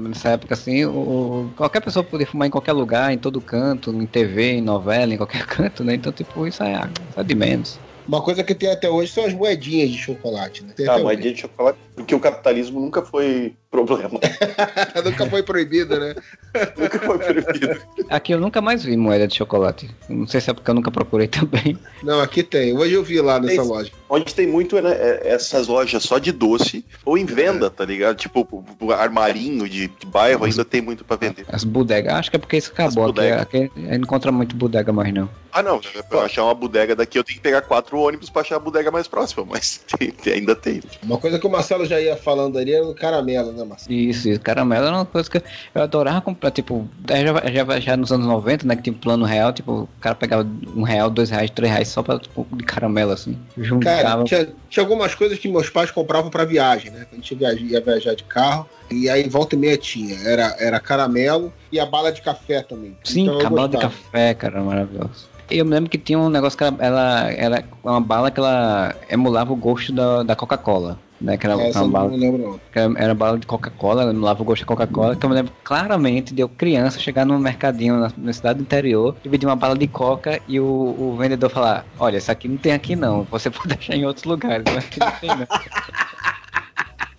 Nessa 0.00 0.30
época 0.30 0.54
assim, 0.54 0.84
o, 0.84 1.50
qualquer 1.56 1.80
pessoa 1.80 2.04
podia 2.04 2.26
fumar 2.26 2.46
em 2.48 2.50
qualquer 2.50 2.72
lugar, 2.72 3.12
em 3.12 3.18
todo 3.18 3.40
canto, 3.40 3.90
em 3.90 4.06
TV, 4.06 4.52
em 4.52 4.60
novela, 4.60 5.14
em 5.14 5.16
qualquer 5.16 5.44
canto, 5.46 5.82
né? 5.82 5.94
Então, 5.94 6.12
tipo, 6.12 6.46
isso 6.46 6.62
é, 6.62 6.72
isso 6.72 7.20
é 7.20 7.24
de 7.24 7.34
menos. 7.34 7.78
Uma 8.06 8.22
coisa 8.22 8.44
que 8.44 8.54
tem 8.54 8.70
até 8.70 8.88
hoje 8.88 9.12
são 9.12 9.24
as 9.24 9.32
moedinhas 9.32 9.90
de 9.90 9.96
chocolate, 9.98 10.62
né? 10.62 10.74
Tem 10.76 10.86
Ah, 10.86 10.98
moedinha 10.98 11.32
de 11.32 11.40
chocolate, 11.40 11.78
porque 11.96 12.14
o 12.14 12.20
capitalismo 12.20 12.78
nunca 12.78 13.02
foi 13.02 13.54
problema. 13.74 14.20
Nunca 15.04 15.26
foi 15.28 15.42
proibido, 15.42 15.98
né? 15.98 16.14
nunca 16.78 16.98
foi 17.00 17.18
proibido. 17.18 17.80
Aqui 18.08 18.32
eu 18.32 18.40
nunca 18.40 18.60
mais 18.60 18.84
vi 18.84 18.96
moeda 18.96 19.26
de 19.26 19.34
chocolate. 19.36 19.90
Não 20.08 20.26
sei 20.26 20.40
se 20.40 20.50
é 20.50 20.54
porque 20.54 20.70
eu 20.70 20.74
nunca 20.74 20.90
procurei 20.90 21.26
também. 21.26 21.76
Não, 22.02 22.20
aqui 22.20 22.42
tem. 22.42 22.76
Hoje 22.76 22.94
eu 22.94 23.02
vi 23.02 23.20
lá 23.20 23.40
nessa 23.40 23.60
Tem. 23.62 23.68
loja. 23.70 23.90
Onde 24.08 24.32
tem 24.34 24.46
muito 24.46 24.80
né, 24.80 24.92
é- 24.92 25.22
essas 25.34 25.66
lojas 25.66 26.02
só 26.04 26.18
de 26.18 26.30
doce, 26.30 26.84
ou 27.04 27.18
em 27.18 27.24
venda, 27.24 27.68
tá 27.68 27.84
ligado? 27.84 28.16
Tipo, 28.16 28.64
armarinho 28.96 29.68
de, 29.68 29.88
de 29.88 30.06
bairro 30.06 30.44
ainda 30.44 30.64
tem 30.64 30.80
muito 30.80 31.04
pra 31.04 31.16
vender. 31.16 31.44
As 31.48 31.64
bodegas. 31.64 32.14
Acho 32.14 32.30
que 32.30 32.36
é 32.36 32.38
porque 32.38 32.56
isso 32.56 32.70
acabou. 32.72 33.06
Aqui, 33.10 33.20
aqui 33.66 33.72
não 33.76 33.94
encontra 33.94 34.30
muito 34.30 34.54
bodega 34.54 34.92
mais, 34.92 35.12
não. 35.12 35.28
Ah, 35.52 35.62
não, 35.62 35.80
pra 36.08 36.22
achar 36.22 36.42
uma 36.44 36.54
bodega 36.54 36.96
daqui 36.96 37.16
eu 37.18 37.22
tenho 37.22 37.36
que 37.36 37.42
pegar 37.42 37.62
quatro 37.62 37.96
ônibus 37.98 38.28
pra 38.28 38.42
achar 38.42 38.56
a 38.56 38.58
bodega 38.58 38.90
mais 38.90 39.06
próxima, 39.06 39.44
mas 39.48 39.80
tem- 39.98 40.10
tem- 40.22 40.32
ainda 40.34 40.54
tem. 40.56 40.82
Uma 41.02 41.18
coisa 41.18 41.38
que 41.38 41.46
o 41.46 41.50
Marcelo 41.50 41.86
já 41.86 42.00
ia 42.00 42.16
falando 42.16 42.58
ali 42.58 42.72
era 42.72 42.84
o 42.84 42.94
caramelo, 42.94 43.52
né, 43.52 43.63
Marcelo? 43.64 43.94
Isso, 43.96 44.28
isso. 44.28 44.40
Caramelo 44.40 44.86
era 44.86 44.96
uma 44.96 45.04
coisa 45.04 45.28
que 45.30 45.42
eu 45.74 45.82
adorava 45.82 46.20
comprar, 46.20 46.50
tipo, 46.50 46.88
já, 47.08 47.50
já, 47.64 47.80
já 47.80 47.96
nos 47.96 48.12
anos 48.12 48.26
90, 48.26 48.66
né, 48.66 48.76
que 48.76 48.82
tinha 48.82 48.94
um 48.94 48.98
plano 48.98 49.24
real, 49.24 49.52
tipo, 49.52 49.72
o 49.72 49.88
cara 50.00 50.14
pegava 50.14 50.46
um 50.74 50.82
real, 50.82 51.08
dois 51.10 51.30
reais, 51.30 51.50
três 51.50 51.72
reais 51.72 51.88
só 51.88 52.02
pra, 52.02 52.18
tipo, 52.18 52.46
de 52.52 52.64
caramelo, 52.64 53.12
assim. 53.12 53.36
Cara, 53.54 53.64
Juntava. 53.64 54.24
tinha, 54.24 54.48
tinha 54.68 54.84
algumas 54.84 55.14
coisas 55.14 55.38
que 55.38 55.48
meus 55.48 55.70
pais 55.70 55.90
compravam 55.90 56.30
pra 56.30 56.44
viagem, 56.44 56.90
né? 56.90 57.06
A 57.10 57.14
gente 57.14 57.34
viaja- 57.34 57.60
ia 57.60 57.80
viajar 57.80 58.14
de 58.14 58.24
carro. 58.24 58.68
E 58.90 59.08
aí 59.08 59.28
volta 59.28 59.54
e 59.54 59.58
meia 59.58 59.76
tinha. 59.78 60.14
Era, 60.28 60.54
era 60.58 60.78
caramelo 60.78 61.52
e 61.72 61.80
a 61.80 61.86
bala 61.86 62.12
de 62.12 62.20
café 62.20 62.62
também. 62.62 62.96
Sim, 63.02 63.22
Então 63.22 63.34
eu 63.34 63.40
cabala 63.40 63.68
de 63.68 63.78
café, 63.78 64.34
cara, 64.34 64.62
maravilhoso. 64.62 65.26
Eu 65.50 65.64
me 65.64 65.72
lembro 65.72 65.90
que 65.90 65.98
tinha 65.98 66.18
um 66.18 66.28
negócio 66.28 66.56
que 66.56 66.64
ela, 66.64 66.76
ela 66.80 67.32
era 67.32 67.64
uma 67.82 68.00
bala 68.00 68.30
que 68.30 68.40
ela 68.40 68.94
emulava 69.10 69.52
o 69.52 69.56
gosto 69.56 69.92
da, 69.92 70.22
da 70.22 70.34
Coca-Cola. 70.36 70.98
Né, 71.20 71.36
que 71.36 71.46
era 71.46 71.60
Essa 71.62 71.82
uma 71.82 71.92
bala 71.92 72.14
lembro, 72.14 72.60
era 72.96 73.14
bala 73.14 73.38
de 73.38 73.46
Coca-Cola, 73.46 74.02
ela 74.02 74.10
emulava 74.10 74.42
o 74.42 74.44
gosto 74.44 74.62
da 74.62 74.66
Coca-Cola, 74.66 75.16
que 75.16 75.24
eu 75.24 75.30
me 75.30 75.36
lembro 75.36 75.52
claramente 75.62 76.34
de 76.34 76.42
eu 76.42 76.48
criança 76.48 76.98
chegar 76.98 77.24
num 77.24 77.38
mercadinho 77.38 77.98
na, 77.98 78.12
na 78.16 78.32
cidade 78.32 78.58
do 78.58 78.62
interior 78.62 79.16
e 79.24 79.28
pedir 79.28 79.46
uma 79.46 79.56
bala 79.56 79.78
de 79.78 79.86
Coca 79.86 80.40
e 80.48 80.58
o, 80.58 80.66
o 80.66 81.16
vendedor 81.16 81.48
falar, 81.50 81.86
olha, 81.98 82.18
isso 82.18 82.30
aqui 82.30 82.48
não 82.48 82.56
tem 82.56 82.72
aqui 82.72 82.96
não, 82.96 83.24
você 83.24 83.48
pode 83.50 83.74
achar 83.74 83.94
em 83.94 84.04
outros 84.04 84.24
lugares, 84.24 84.64
mas 84.66 84.84
aqui 84.84 85.00
não 85.00 85.10
tem 85.12 85.28
não. 85.30 85.46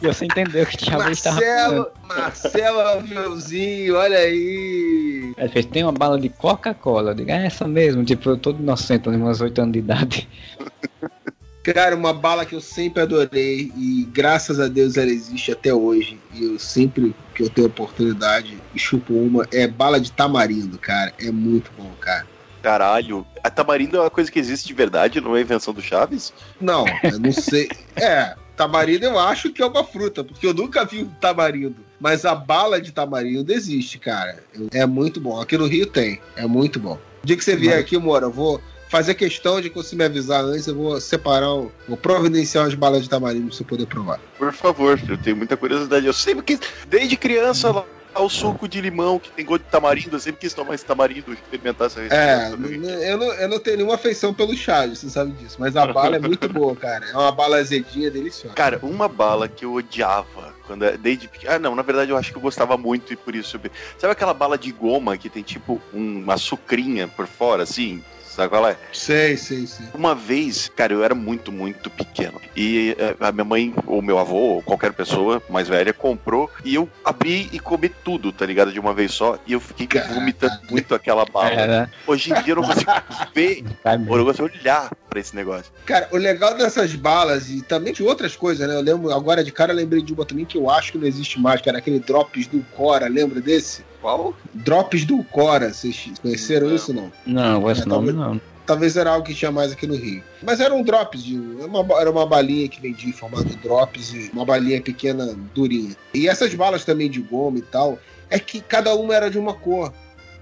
E 0.02 0.08
você 0.08 0.26
entendeu 0.26 0.66
que 0.66 0.76
tinha 0.76 0.98
estava 1.10 1.40
Marcelo, 1.40 1.88
Marcelo 2.04 2.80
Alveuzinho, 2.80 3.96
olha 3.96 4.18
aí. 4.18 5.34
Aí 5.38 5.48
fez, 5.48 5.66
tem 5.66 5.84
uma 5.84 5.94
bala 5.94 6.20
de 6.20 6.28
Coca-Cola. 6.28 7.12
Eu 7.12 7.16
digo, 7.16 7.32
é 7.32 7.46
essa 7.46 7.66
mesmo. 7.66 8.04
Tipo, 8.04 8.32
eu 8.32 8.38
todo 8.38 8.62
inocente, 8.62 9.04
tenho 9.04 9.26
uns 9.26 9.40
8 9.40 9.62
anos 9.62 9.74
de 9.74 9.80
idade. 9.80 10.30
Cara, 11.74 11.96
uma 11.96 12.14
bala 12.14 12.46
que 12.46 12.54
eu 12.54 12.62
sempre 12.62 13.02
adorei 13.02 13.72
e 13.76 14.08
graças 14.12 14.60
a 14.60 14.68
Deus 14.68 14.98
ela 14.98 15.10
existe 15.10 15.52
até 15.52 15.74
hoje. 15.74 16.20
E 16.32 16.44
eu 16.44 16.60
sempre 16.60 17.16
que 17.34 17.42
eu 17.42 17.50
tenho 17.50 17.68
oportunidade 17.68 18.62
chupo 18.76 19.14
uma, 19.14 19.48
é 19.52 19.68
bala 19.68 20.00
de 20.00 20.12
tamarindo, 20.12 20.78
cara. 20.78 21.12
É 21.20 21.32
muito 21.32 21.72
bom, 21.76 21.92
cara. 22.00 22.28
Caralho, 22.62 23.26
a 23.44 23.50
tamarindo 23.50 23.98
é 23.98 24.02
uma 24.02 24.10
coisa 24.10 24.32
que 24.32 24.40
existe 24.40 24.68
de 24.68 24.74
verdade, 24.74 25.22
não 25.22 25.36
é 25.36 25.42
invenção 25.42 25.74
do 25.74 25.82
Chaves? 25.82 26.34
Não, 26.60 26.86
eu 27.04 27.20
não 27.20 27.32
sei. 27.32 27.70
É, 27.96 28.36
tamarindo 28.58 29.06
eu 29.06 29.18
acho 29.18 29.52
que 29.52 29.62
é 29.62 29.66
uma 29.66 29.84
fruta, 29.84 30.22
porque 30.22 30.46
eu 30.46 30.54
nunca 30.54 30.84
vi 30.84 31.04
um 31.04 31.10
tamarindo. 31.10 31.78
Mas 31.98 32.26
a 32.26 32.36
bala 32.36 32.82
de 32.82 32.92
tamarindo 32.92 33.54
existe, 33.54 33.98
cara. 33.98 34.44
É 34.72 34.86
muito 34.86 35.22
bom. 35.22 35.40
Aqui 35.40 35.58
no 35.58 35.66
Rio 35.66 35.86
tem. 35.86 36.20
É 36.36 36.46
muito 36.46 36.78
bom. 36.78 37.00
O 37.24 37.26
dia 37.26 37.38
que 37.38 37.44
você 37.44 37.56
vier 37.56 37.80
aqui, 37.80 37.98
Mora, 37.98 38.26
eu 38.26 38.32
vou 38.32 38.62
fazer 38.96 39.14
questão 39.16 39.60
de 39.60 39.70
que 39.70 39.76
você 39.76 39.94
me 39.94 40.06
avisar 40.06 40.42
antes, 40.42 40.68
eu 40.68 40.76
vou 40.76 41.02
separar, 41.02 41.54
o- 41.54 41.70
vou 41.86 41.98
providenciar 41.98 42.66
as 42.66 42.74
balas 42.74 43.04
de 43.04 43.10
tamarindo 43.10 43.48
pra 43.48 43.58
você 43.58 43.64
poder 43.66 43.86
provar. 43.88 44.20
Por 44.38 44.54
favor, 44.54 44.98
eu 45.10 45.18
tenho 45.18 45.36
muita 45.36 45.58
curiosidade. 45.58 46.06
Eu 46.06 46.14
sempre 46.14 46.44
quis, 46.46 46.60
desde 46.88 47.18
criança, 47.18 47.72
lá 47.72 47.86
o 48.18 48.30
suco 48.30 48.66
de 48.70 48.80
limão 48.80 49.20
que 49.20 49.30
tem 49.32 49.44
gosto 49.44 49.64
de 49.66 49.70
tamarindo, 49.70 50.16
eu 50.16 50.20
sempre 50.22 50.40
quis 50.40 50.54
tomar 50.54 50.76
esse 50.76 50.86
tamarindo, 50.86 51.34
experimentar 51.34 51.88
essa 51.88 52.00
É, 52.00 52.04
receita. 52.48 52.68
n- 52.70 52.88
eu 53.10 53.18
não, 53.18 53.34
eu 53.34 53.50
não 53.50 53.60
tenho 53.60 53.76
nenhuma 53.76 53.96
afeição 53.96 54.34
pelo 54.34 54.56
chá, 54.56 54.88
você 54.88 55.10
sabe 55.10 55.34
disso. 55.34 55.58
Mas 55.60 55.76
a 55.76 55.86
bala 55.88 56.16
é 56.16 56.20
muito 56.20 56.48
boa, 56.48 56.74
cara. 56.74 57.06
É 57.06 57.18
uma 57.18 57.34
bala 57.34 57.58
azedinha 57.58 58.10
deliciosa. 58.10 58.56
Cara, 58.56 58.80
uma 58.82 59.10
bala 59.10 59.50
que 59.50 59.66
eu 59.66 59.74
odiava 59.74 60.56
quando 60.66 60.86
é- 60.86 60.96
desde. 60.96 61.30
Ah, 61.46 61.60
não, 61.60 61.76
na 61.76 61.82
verdade 61.82 62.12
eu 62.12 62.16
acho 62.18 62.32
que 62.32 62.38
eu 62.38 62.42
gostava 62.42 62.78
muito 62.78 63.12
e 63.12 63.18
por 63.18 63.36
isso. 63.36 63.60
Sabe 63.98 64.14
aquela 64.14 64.34
bala 64.34 64.58
de 64.58 64.72
goma 64.72 65.18
que 65.18 65.30
tem 65.30 65.44
tipo 65.44 65.82
um- 65.94 66.20
uma 66.20 66.38
sucrinha 66.38 67.10
por 67.10 67.28
fora, 67.28 67.64
assim? 67.64 68.02
Sabe 68.36 68.50
qual 68.50 68.68
é? 68.68 68.76
Sei, 68.92 69.38
sei, 69.38 69.66
sei. 69.66 69.86
Uma 69.94 70.14
vez, 70.14 70.70
cara, 70.76 70.92
eu 70.92 71.02
era 71.06 71.16
muito, 71.16 71.54
muito 71.54 71.90
pequeno. 71.90 72.42
E 72.54 72.94
eh, 73.00 73.16
a 73.18 73.32
minha 73.32 73.46
mãe, 73.46 73.74
ou 73.88 74.02
meu 74.02 74.20
avô, 74.20 74.56
ou 74.56 74.62
qualquer 74.62 74.92
pessoa 74.92 75.42
mais 75.50 75.70
velha, 75.70 75.94
comprou. 75.94 76.52
E 76.66 76.76
eu 76.76 76.90
abri 77.06 77.50
e 77.54 77.60
comi 77.60 77.88
tudo, 77.88 78.34
tá 78.34 78.46
ligado? 78.46 78.74
De 78.74 78.80
uma 78.80 78.94
vez 78.94 79.14
só. 79.14 79.40
E 79.48 79.54
eu 79.54 79.62
fiquei 79.62 80.02
vomitando 80.02 80.60
muito 80.70 80.94
aquela 80.94 81.24
bala. 81.24 81.50
É, 81.50 81.68
né? 81.68 81.90
Hoje 82.06 82.34
em 82.34 82.44
dia 82.44 82.52
eu 82.52 82.58
não 82.58 82.64
consigo 82.64 82.92
ver, 83.34 83.64
ou 83.86 84.18
eu 84.18 84.18
não 84.18 84.26
consigo 84.26 84.50
olhar 84.54 84.90
pra 85.16 85.22
esse 85.22 85.34
negócio. 85.34 85.72
Cara, 85.86 86.10
o 86.12 86.18
legal 86.18 86.56
dessas 86.58 86.94
balas 86.94 87.50
e 87.50 87.62
também 87.62 87.94
de 87.94 88.04
outras 88.04 88.36
coisas, 88.36 88.68
né? 88.68 88.76
Eu 88.76 88.82
lembro, 88.82 89.14
agora 89.14 89.44
de 89.46 89.52
cara 89.52 89.72
lembrei 89.72 90.02
de 90.02 90.14
uma 90.14 90.26
também 90.26 90.44
que 90.44 90.58
eu 90.58 90.70
acho 90.70 90.92
que 90.92 90.98
não 90.98 91.08
existe 91.08 91.40
mais, 91.40 91.62
que 91.62 91.70
era 91.70 91.78
aquele 91.78 92.00
Drops 92.00 92.48
do 92.48 92.62
Cora, 92.76 93.08
lembra 93.08 93.40
desse? 93.40 93.86
Qual? 94.02 94.36
Drops 94.54 95.06
do 95.06 95.24
Cora, 95.24 95.74
vocês 95.74 96.12
conheceram 96.22 96.76
isso 96.76 96.92
ou 96.92 96.98
não? 96.98 97.12
Não, 97.26 97.72
esse 97.72 97.84
É, 97.84 97.86
nome 97.86 98.12
talvez- 98.12 98.16
não. 98.16 98.42
Talvez 98.66 98.98
era 98.98 99.12
algo 99.12 99.24
que 99.26 99.36
tinha 99.36 99.52
mais 99.52 99.72
aqui 99.72 99.86
no 99.86 99.96
Rio. 99.96 100.24
Mas 100.42 100.60
era 100.60 100.74
um 100.74 100.82
drops, 100.84 101.24
de, 101.24 101.36
era 101.60 101.68
uma, 101.68 102.02
era 102.02 102.10
uma 102.12 102.26
balinha 102.26 102.68
que 102.68 102.82
vendia 102.82 103.08
em 103.08 103.14
formato 103.14 103.46
de 103.46 103.56
drops 103.58 104.12
e 104.12 104.32
uma 104.34 104.44
balinha 104.44 104.82
pequena, 104.82 105.34
durinha. 105.54 105.96
E 106.16 106.28
essas 106.28 106.54
balas 106.56 106.84
também 106.84 107.08
de 107.10 107.22
goma 107.22 107.60
e 107.60 107.62
tal, 107.62 108.00
é 108.28 108.40
que 108.40 108.60
cada 108.60 108.94
uma 108.96 109.14
era 109.16 109.30
de 109.30 109.38
uma 109.38 109.54
cor. 109.54 109.94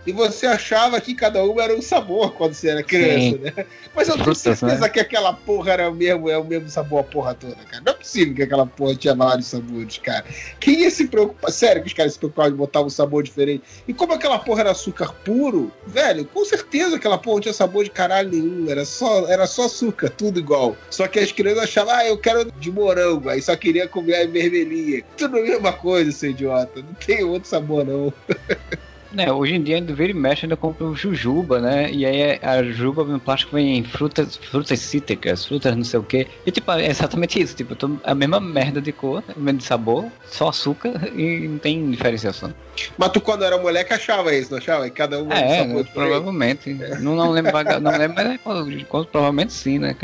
E 0.05 0.11
você 0.11 0.45
achava 0.45 0.99
que 0.99 1.15
cada 1.15 1.43
uma 1.43 1.63
era 1.63 1.75
um 1.75 1.81
sabor 1.81 2.33
quando 2.33 2.53
você 2.53 2.69
era 2.69 2.83
criança, 2.83 3.37
Sim. 3.37 3.39
né? 3.39 3.65
Mas 3.95 4.07
eu 4.07 4.15
tenho 4.15 4.25
Frutas, 4.25 4.41
certeza 4.59 4.81
né? 4.81 4.89
que 4.89 4.99
aquela 4.99 5.33
porra 5.33 5.71
era 5.71 5.89
o 5.89 5.95
mesmo, 5.95 6.29
é 6.29 6.37
o 6.37 6.43
mesmo 6.43 6.67
sabor 6.67 6.99
a 6.99 7.03
porra 7.03 7.33
toda, 7.33 7.55
cara. 7.55 7.83
Não 7.85 7.93
é 7.93 7.95
possível 7.95 8.35
que 8.35 8.43
aquela 8.43 8.65
porra 8.65 8.95
tinha 8.95 9.15
vários 9.15 9.47
sabores, 9.47 9.97
cara. 9.99 10.25
Quem 10.59 10.81
ia 10.81 10.91
se 10.91 11.07
preocupar? 11.07 11.51
Sério 11.51 11.81
que 11.81 11.87
os 11.87 11.93
caras 11.93 12.13
se 12.13 12.19
preocupavam 12.19 12.51
de 12.51 12.57
botar 12.57 12.81
um 12.81 12.89
sabor 12.89 13.23
diferente? 13.23 13.63
E 13.87 13.93
como 13.93 14.13
aquela 14.13 14.39
porra 14.39 14.61
era 14.61 14.71
açúcar 14.71 15.13
puro, 15.23 15.71
velho, 15.87 16.25
com 16.25 16.43
certeza 16.43 16.97
aquela 16.97 17.17
porra 17.17 17.35
não 17.35 17.41
tinha 17.41 17.53
sabor 17.53 17.83
de 17.83 17.91
caralho 17.91 18.29
nenhum. 18.29 18.69
Era 18.69 18.83
só, 18.85 19.27
era 19.27 19.47
só 19.47 19.65
açúcar, 19.65 20.09
tudo 20.09 20.39
igual. 20.39 20.75
Só 20.89 21.07
que 21.07 21.19
as 21.19 21.31
crianças 21.31 21.63
achavam, 21.63 21.93
ah, 21.93 22.05
eu 22.05 22.17
quero 22.17 22.51
de 22.51 22.71
morango. 22.71 23.29
Aí 23.29 23.41
só 23.41 23.55
queria 23.55 23.87
comer 23.87 24.15
a 24.15 24.27
vermelhinha. 24.27 25.03
Tudo 25.17 25.37
a 25.37 25.41
mesma 25.41 25.71
coisa, 25.71 26.11
seu 26.11 26.31
idiota. 26.31 26.81
Não 26.81 26.93
tem 26.93 27.23
outro 27.23 27.47
sabor, 27.47 27.85
não. 27.85 28.13
É, 29.15 29.31
hoje 29.31 29.53
em 29.53 29.61
dia, 29.63 29.75
ainda 29.75 29.93
vira 29.93 30.11
e 30.11 30.13
mexe, 30.15 30.45
ainda 30.45 30.57
compro 30.57 30.95
jujuba, 30.95 31.61
né? 31.61 31.91
E 31.91 32.05
aí 32.05 32.39
a 32.41 32.63
jujuba 32.63 33.03
no 33.03 33.19
plástico 33.19 33.55
vem 33.55 33.77
em 33.77 33.83
frutas, 33.83 34.37
frutas 34.37 34.79
cítricas, 34.79 35.45
frutas 35.45 35.75
não 35.75 35.83
sei 35.83 35.99
o 35.99 36.03
quê. 36.03 36.27
E 36.45 36.51
tipo, 36.51 36.71
é 36.71 36.87
exatamente 36.87 37.39
isso. 37.39 37.55
Tipo, 37.55 37.75
a 38.03 38.15
mesma 38.15 38.39
merda 38.39 38.81
de 38.81 38.91
cor, 38.91 39.23
a 39.27 39.33
mesma 39.39 39.53
de 39.59 39.63
sabor, 39.65 40.11
só 40.25 40.49
açúcar 40.49 40.93
e 41.15 41.47
não 41.47 41.59
tem 41.59 41.89
diferenciação. 41.91 42.53
Mas 42.97 43.09
tu, 43.11 43.21
quando 43.21 43.43
era 43.43 43.57
moleque, 43.59 43.93
achava 43.93 44.33
isso, 44.33 44.49
não 44.51 44.57
achava? 44.57 44.87
E 44.87 44.91
cada 44.91 45.21
um 45.21 45.31
É, 45.31 45.37
né, 45.37 45.83
diferente. 45.83 45.91
provavelmente. 45.93 46.73
Não, 47.01 47.15
não 47.15 47.29
lembro, 47.29 47.51
não 47.81 47.91
lembro, 47.91 48.15
mas 48.15 48.27
é, 48.31 48.37
quando- 48.39 49.07
provavelmente 49.11 49.53
sim, 49.53 49.77
né? 49.77 49.95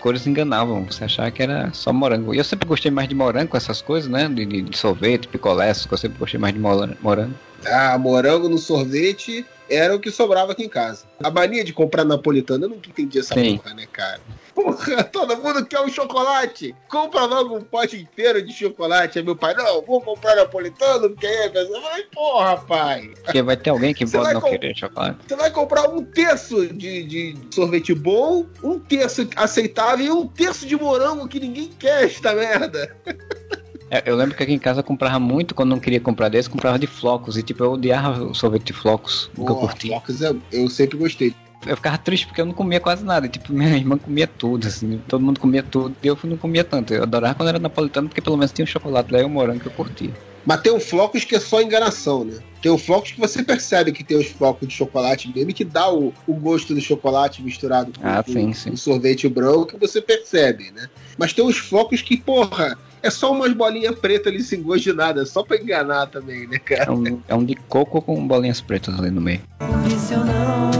Cores 0.00 0.24
enganavam, 0.26 0.84
você 0.86 1.04
achava 1.04 1.30
que 1.32 1.42
era 1.42 1.72
só 1.72 1.92
morango. 1.92 2.32
E 2.32 2.38
eu 2.38 2.44
sempre 2.44 2.68
gostei 2.68 2.90
mais 2.92 3.08
de 3.08 3.14
morango 3.14 3.48
com 3.50 3.56
essas 3.56 3.82
coisas, 3.82 4.08
né? 4.08 4.28
De, 4.28 4.46
de- 4.46 4.62
de 4.62 4.76
sorvete, 4.78 5.26
picolé, 5.26 5.70
eu 5.70 5.74
sempre 5.74 6.18
gostei 6.18 6.38
mais 6.38 6.54
de 6.54 6.60
moran- 6.60 6.94
morango. 7.00 7.34
Ah, 7.66 7.96
morango 7.98 8.48
no 8.48 8.58
sorvete 8.58 9.44
era 9.68 9.94
o 9.94 10.00
que 10.00 10.10
sobrava 10.10 10.52
aqui 10.52 10.64
em 10.64 10.68
casa. 10.68 11.04
A 11.22 11.30
mania 11.30 11.64
de 11.64 11.72
comprar 11.72 12.04
napolitana, 12.04 12.66
eu 12.66 12.70
nunca 12.70 12.90
entendi 12.90 13.18
essa 13.18 13.34
Sim. 13.34 13.56
porra, 13.56 13.74
né, 13.74 13.86
cara? 13.90 14.20
Porra, 14.54 15.02
todo 15.04 15.36
mundo 15.36 15.64
quer 15.64 15.80
um 15.80 15.88
chocolate. 15.88 16.74
Compra 16.88 17.24
logo 17.24 17.56
um 17.56 17.62
pote 17.62 17.96
inteiro 17.96 18.42
de 18.42 18.52
chocolate. 18.52 19.18
Aí 19.18 19.24
meu 19.24 19.34
pai, 19.34 19.54
não, 19.54 19.82
vou 19.82 20.00
comprar 20.00 20.36
napolitano, 20.36 21.10
porque 21.10 21.26
aí 21.26 21.46
a 21.46 21.50
pessoa 21.50 21.80
vai, 21.80 22.02
porra, 22.02 22.56
pai. 22.58 23.10
Porque 23.24 23.42
vai 23.42 23.56
ter 23.56 23.70
alguém 23.70 23.94
que 23.94 24.06
pode 24.06 24.34
não 24.34 24.40
querer 24.42 24.76
chocolate. 24.76 25.18
Você 25.26 25.36
vai 25.36 25.50
comprar 25.50 25.88
um 25.88 26.04
terço 26.04 26.66
de, 26.66 27.04
de 27.04 27.38
sorvete 27.54 27.94
bom, 27.94 28.46
um 28.62 28.78
terço 28.78 29.26
aceitável 29.36 30.04
e 30.04 30.10
um 30.10 30.26
terço 30.26 30.66
de 30.66 30.76
morango 30.76 31.28
que 31.28 31.40
ninguém 31.40 31.68
quer 31.78 32.04
esta 32.04 32.34
merda. 32.34 32.94
É, 33.92 34.02
Eu 34.06 34.16
lembro 34.16 34.34
que 34.34 34.42
aqui 34.42 34.52
em 34.54 34.58
casa 34.58 34.80
eu 34.80 34.84
comprava 34.84 35.20
muito, 35.20 35.54
quando 35.54 35.68
não 35.68 35.78
queria 35.78 36.00
comprar 36.00 36.30
desse, 36.30 36.48
comprava 36.48 36.78
de 36.78 36.86
flocos. 36.86 37.36
E 37.36 37.42
tipo, 37.42 37.62
eu 37.62 37.72
odiava 37.72 38.24
o 38.24 38.34
sorvete 38.34 38.64
de 38.68 38.72
flocos. 38.72 39.30
Nunca 39.36 39.54
curti. 39.54 39.88
flocos 39.88 40.22
é- 40.22 40.34
eu 40.50 40.70
sempre 40.70 40.96
gostei. 40.96 41.34
Eu 41.66 41.76
ficava 41.76 41.98
triste 41.98 42.26
porque 42.26 42.40
eu 42.40 42.46
não 42.46 42.54
comia 42.54 42.80
quase 42.80 43.04
nada. 43.04 43.26
E, 43.26 43.28
tipo, 43.28 43.52
minha 43.52 43.76
irmã 43.76 43.98
comia 43.98 44.26
tudo, 44.26 44.66
assim. 44.66 44.98
Todo 45.06 45.22
mundo 45.22 45.38
comia 45.38 45.62
tudo. 45.62 45.94
E 46.02 46.06
eu 46.06 46.18
não 46.24 46.38
comia 46.38 46.64
tanto. 46.64 46.94
Eu 46.94 47.02
adorava 47.02 47.34
quando 47.34 47.50
era 47.50 47.58
napolitano, 47.58 48.08
porque 48.08 48.22
pelo 48.22 48.36
menos 48.38 48.50
tinha 48.50 48.64
um 48.64 48.66
chocolate 48.66 49.12
lá 49.12 49.20
e 49.20 49.24
um 49.24 49.28
morango 49.28 49.60
que 49.60 49.68
eu 49.68 49.72
curtia. 49.72 50.12
Mas 50.44 50.60
tem 50.60 50.72
um 50.72 50.80
flocos 50.80 51.24
que 51.24 51.36
é 51.36 51.40
só 51.40 51.60
enganação, 51.62 52.24
né? 52.24 52.38
Tem 52.60 52.70
um 52.70 52.78
flocos 52.78 53.12
que 53.12 53.20
você 53.20 53.42
percebe 53.42 53.92
que 53.92 54.04
tem 54.04 54.16
os 54.16 54.26
flocos 54.28 54.66
de 54.68 54.74
chocolate 54.74 55.32
mesmo, 55.34 55.50
e 55.50 55.52
que 55.54 55.64
dá 55.64 55.92
o, 55.92 56.12
o 56.26 56.34
gosto 56.34 56.74
do 56.74 56.80
chocolate 56.80 57.42
misturado 57.42 57.92
com, 57.98 58.06
Ah, 58.06 58.22
com- 58.22 58.32
sim, 58.32 58.52
sim. 58.52 58.70
com 58.70 58.76
sorvete 58.76 59.28
branco, 59.28 59.66
que 59.66 59.76
você 59.76 60.00
percebe, 60.00 60.70
né? 60.72 60.88
Mas 61.18 61.32
tem 61.32 61.44
uns 61.44 61.58
flocos 61.58 62.02
que, 62.02 62.16
porra, 62.16 62.78
é 63.02 63.10
só 63.10 63.32
umas 63.32 63.52
bolinhas 63.52 63.96
pretas 63.98 64.32
ali 64.32 64.42
sem 64.42 64.62
gosto 64.62 64.84
de 64.84 64.92
nada, 64.92 65.26
só 65.26 65.42
pra 65.42 65.56
enganar 65.56 66.06
também, 66.06 66.46
né, 66.46 66.56
É 66.56 66.58
cara? 66.58 66.92
um, 66.92 67.20
é 67.26 67.34
um 67.34 67.44
de 67.44 67.54
coco 67.54 68.00
com 68.00 68.26
bolinhas 68.26 68.60
pretas 68.60 68.96
ali 68.98 69.10
no 69.10 69.20
meio. 69.20 69.40
E 69.86 69.98
se 69.98 70.14
eu 70.14 70.20
não 70.24 70.70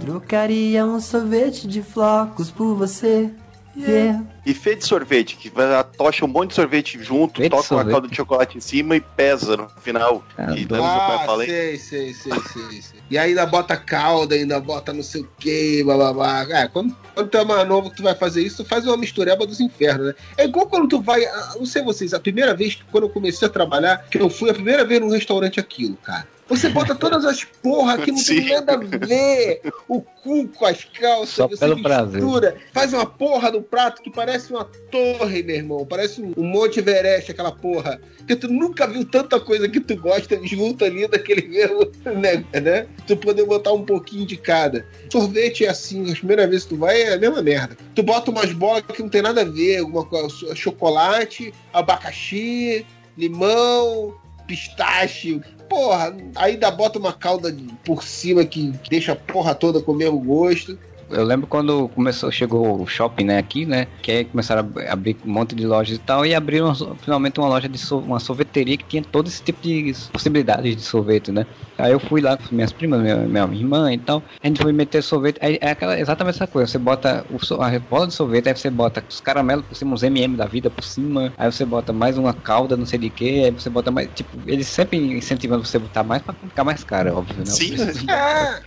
trocaria 0.00 0.84
um 0.84 1.00
sorvete 1.00 1.66
de 1.66 1.82
flocos 1.82 2.50
por 2.50 2.74
você? 2.74 3.30
Yeah. 3.76 4.24
E 4.44 4.52
fê 4.52 4.74
de 4.74 4.84
sorvete, 4.84 5.36
que 5.36 5.48
vai, 5.48 5.84
tocha 5.96 6.24
um 6.24 6.28
monte 6.28 6.50
de 6.50 6.54
sorvete 6.56 7.00
junto, 7.02 7.40
de 7.40 7.48
toca 7.48 7.74
uma 7.74 7.84
calda 7.84 8.08
de 8.08 8.16
chocolate 8.16 8.58
em 8.58 8.60
cima 8.60 8.96
e 8.96 9.00
pesa 9.00 9.56
no 9.56 9.68
final. 9.68 10.24
Ah, 10.36 10.52
e 10.56 10.66
ah, 10.72 11.22
falei. 11.24 11.46
sei, 11.48 11.78
sei, 11.78 12.14
sei, 12.14 12.32
sei, 12.32 12.82
sei. 12.82 13.00
E 13.08 13.16
ainda 13.16 13.46
bota 13.46 13.76
calda, 13.76 14.34
ainda 14.34 14.58
bota 14.60 14.92
não 14.92 15.02
sei 15.02 15.22
o 15.22 15.28
que, 15.38 15.84
blá 15.84 15.96
blá 15.96 16.12
blá. 16.12 16.60
É, 16.60 16.68
quando, 16.68 16.96
quando 17.14 17.28
tu 17.28 17.38
é 17.38 17.44
mais 17.44 17.68
novo 17.68 17.90
que 17.90 17.96
tu 17.96 18.02
vai 18.02 18.14
fazer 18.14 18.42
isso, 18.42 18.62
tu 18.64 18.68
faz 18.68 18.86
uma 18.86 18.96
mistureba 18.96 19.46
dos 19.46 19.60
infernos, 19.60 20.08
né? 20.08 20.14
É 20.36 20.44
igual 20.44 20.66
quando 20.66 20.88
tu 20.88 21.00
vai. 21.00 21.24
ah, 21.24 21.54
Não 21.56 21.66
sei 21.66 21.82
vocês, 21.82 22.12
a 22.12 22.20
primeira 22.20 22.54
vez 22.54 22.74
que 22.74 22.84
quando 22.90 23.04
eu 23.04 23.10
comecei 23.10 23.46
a 23.46 23.50
trabalhar, 23.50 23.98
que 24.10 24.18
eu 24.18 24.28
fui 24.28 24.50
a 24.50 24.54
primeira 24.54 24.84
vez 24.84 25.00
num 25.00 25.10
restaurante 25.10 25.60
aquilo, 25.60 25.96
cara. 25.96 26.26
Você 26.50 26.68
bota 26.68 26.96
todas 26.96 27.24
as 27.24 27.44
porra 27.44 27.96
que 27.96 28.10
não 28.10 28.22
tem 28.22 28.42
Sim. 28.42 28.50
nada 28.50 28.74
a 28.74 28.76
ver. 28.76 29.62
O 29.88 30.00
cu 30.02 30.48
com 30.48 30.66
as 30.66 30.82
calças, 30.84 31.30
Só 31.30 31.46
você 31.46 31.58
pelo 31.58 31.80
prazer. 31.80 32.20
mistura, 32.20 32.56
faz 32.72 32.92
uma 32.92 33.06
porra 33.06 33.52
do 33.52 33.62
prato 33.62 34.02
que 34.02 34.10
parece 34.10 34.52
uma 34.52 34.64
torre, 34.90 35.44
meu 35.44 35.54
irmão. 35.54 35.86
Parece 35.86 36.20
um, 36.20 36.34
Monte 36.36 36.80
Everest, 36.80 37.30
aquela 37.30 37.52
porra. 37.52 38.00
Porque 38.18 38.34
tu 38.34 38.48
nunca 38.48 38.84
viu 38.88 39.04
tanta 39.04 39.38
coisa 39.38 39.68
que 39.68 39.78
tu 39.78 39.96
gosta 39.96 40.38
junto 40.44 40.84
ali 40.84 41.06
daquele 41.06 41.46
mesmo, 41.46 41.86
né? 42.18 42.44
né? 42.60 42.86
Tu 43.06 43.16
poder 43.16 43.46
botar 43.46 43.72
um 43.72 43.84
pouquinho 43.84 44.26
de 44.26 44.36
cada. 44.36 44.84
Sorvete 45.08 45.64
é 45.64 45.68
assim, 45.68 46.10
as 46.10 46.18
primeiras 46.18 46.50
vezes 46.50 46.64
que 46.64 46.74
tu 46.74 46.78
vai 46.78 47.00
é 47.00 47.14
a 47.14 47.18
mesma 47.18 47.40
merda. 47.42 47.76
Tu 47.94 48.02
bota 48.02 48.30
umas 48.32 48.52
bolas 48.52 48.82
que 48.82 49.02
não 49.02 49.08
tem 49.08 49.22
nada 49.22 49.42
a 49.42 49.44
ver, 49.44 49.78
alguma 49.78 50.04
coisa, 50.04 50.54
chocolate, 50.56 51.54
abacaxi, 51.72 52.84
limão, 53.16 54.14
pistache. 54.48 55.40
Porra, 55.70 56.12
ainda 56.34 56.68
bota 56.70 56.98
uma 56.98 57.12
calda 57.12 57.54
por 57.84 58.02
cima 58.02 58.44
que 58.44 58.72
deixa 58.90 59.12
a 59.12 59.16
porra 59.16 59.54
toda 59.54 59.80
com 59.80 59.92
o 59.92 59.96
mesmo 59.96 60.18
gosto. 60.18 60.76
Eu 61.08 61.24
lembro 61.24 61.46
quando 61.46 61.88
começou, 61.88 62.30
chegou 62.30 62.80
o 62.82 62.86
shopping, 62.86 63.24
né, 63.24 63.38
aqui, 63.38 63.66
né, 63.66 63.86
que 64.00 64.12
aí 64.12 64.24
começaram 64.24 64.60
a 64.60 64.64
ab- 64.64 64.88
abrir 64.88 65.16
um 65.24 65.32
monte 65.32 65.56
de 65.56 65.66
lojas 65.66 65.96
e 65.96 66.00
tal, 66.00 66.24
e 66.24 66.32
abriram 66.34 66.72
finalmente 67.02 67.40
uma 67.40 67.48
loja 67.48 67.68
de 67.68 67.78
so- 67.78 67.98
uma 67.98 68.20
sorveteria 68.20 68.76
que 68.76 68.84
tinha 68.84 69.02
todo 69.02 69.26
esse 69.28 69.42
tipo 69.42 69.60
de 69.60 69.92
possibilidades 70.12 70.76
de 70.76 70.82
sorvete, 70.82 71.32
né. 71.32 71.46
Aí 71.80 71.92
eu 71.92 72.00
fui 72.00 72.20
lá 72.20 72.36
com 72.36 72.54
minhas 72.54 72.72
primas, 72.72 73.00
minha, 73.02 73.26
minha 73.26 73.62
irmã 73.62 73.92
e 73.92 73.98
tal, 73.98 74.24
a 74.42 74.46
gente 74.46 74.60
foi 74.62 74.72
meter 74.72 75.02
sorvete, 75.02 75.38
aí 75.40 75.58
é 75.60 75.70
aquela, 75.70 75.98
exatamente 75.98 76.36
essa 76.36 76.46
coisa, 76.46 76.70
você 76.70 76.78
bota 76.78 77.24
o, 77.28 77.38
a 77.62 77.78
bola 77.78 78.06
de 78.06 78.14
sorvete, 78.14 78.48
aí 78.48 78.56
você 78.56 78.70
bota 78.70 79.04
os 79.08 79.20
caramelos 79.20 79.66
por 79.66 79.74
cima, 79.74 79.94
uns 79.94 80.02
M&M 80.02 80.36
da 80.36 80.46
vida 80.46 80.70
por 80.70 80.84
cima, 80.84 81.32
aí 81.36 81.50
você 81.50 81.64
bota 81.64 81.92
mais 81.92 82.16
uma 82.18 82.32
calda, 82.34 82.76
não 82.76 82.86
sei 82.86 82.98
de 82.98 83.10
que, 83.10 83.44
aí 83.44 83.50
você 83.50 83.70
bota 83.70 83.90
mais, 83.90 84.08
tipo, 84.14 84.42
eles 84.46 84.68
sempre 84.68 84.98
incentivam 84.98 85.58
você 85.62 85.76
a 85.76 85.80
botar 85.80 86.04
mais 86.04 86.22
pra 86.22 86.34
ficar 86.34 86.64
mais 86.64 86.84
caro, 86.84 87.16
óbvio, 87.16 87.38
né. 87.38 87.44
Sim. 87.46 87.74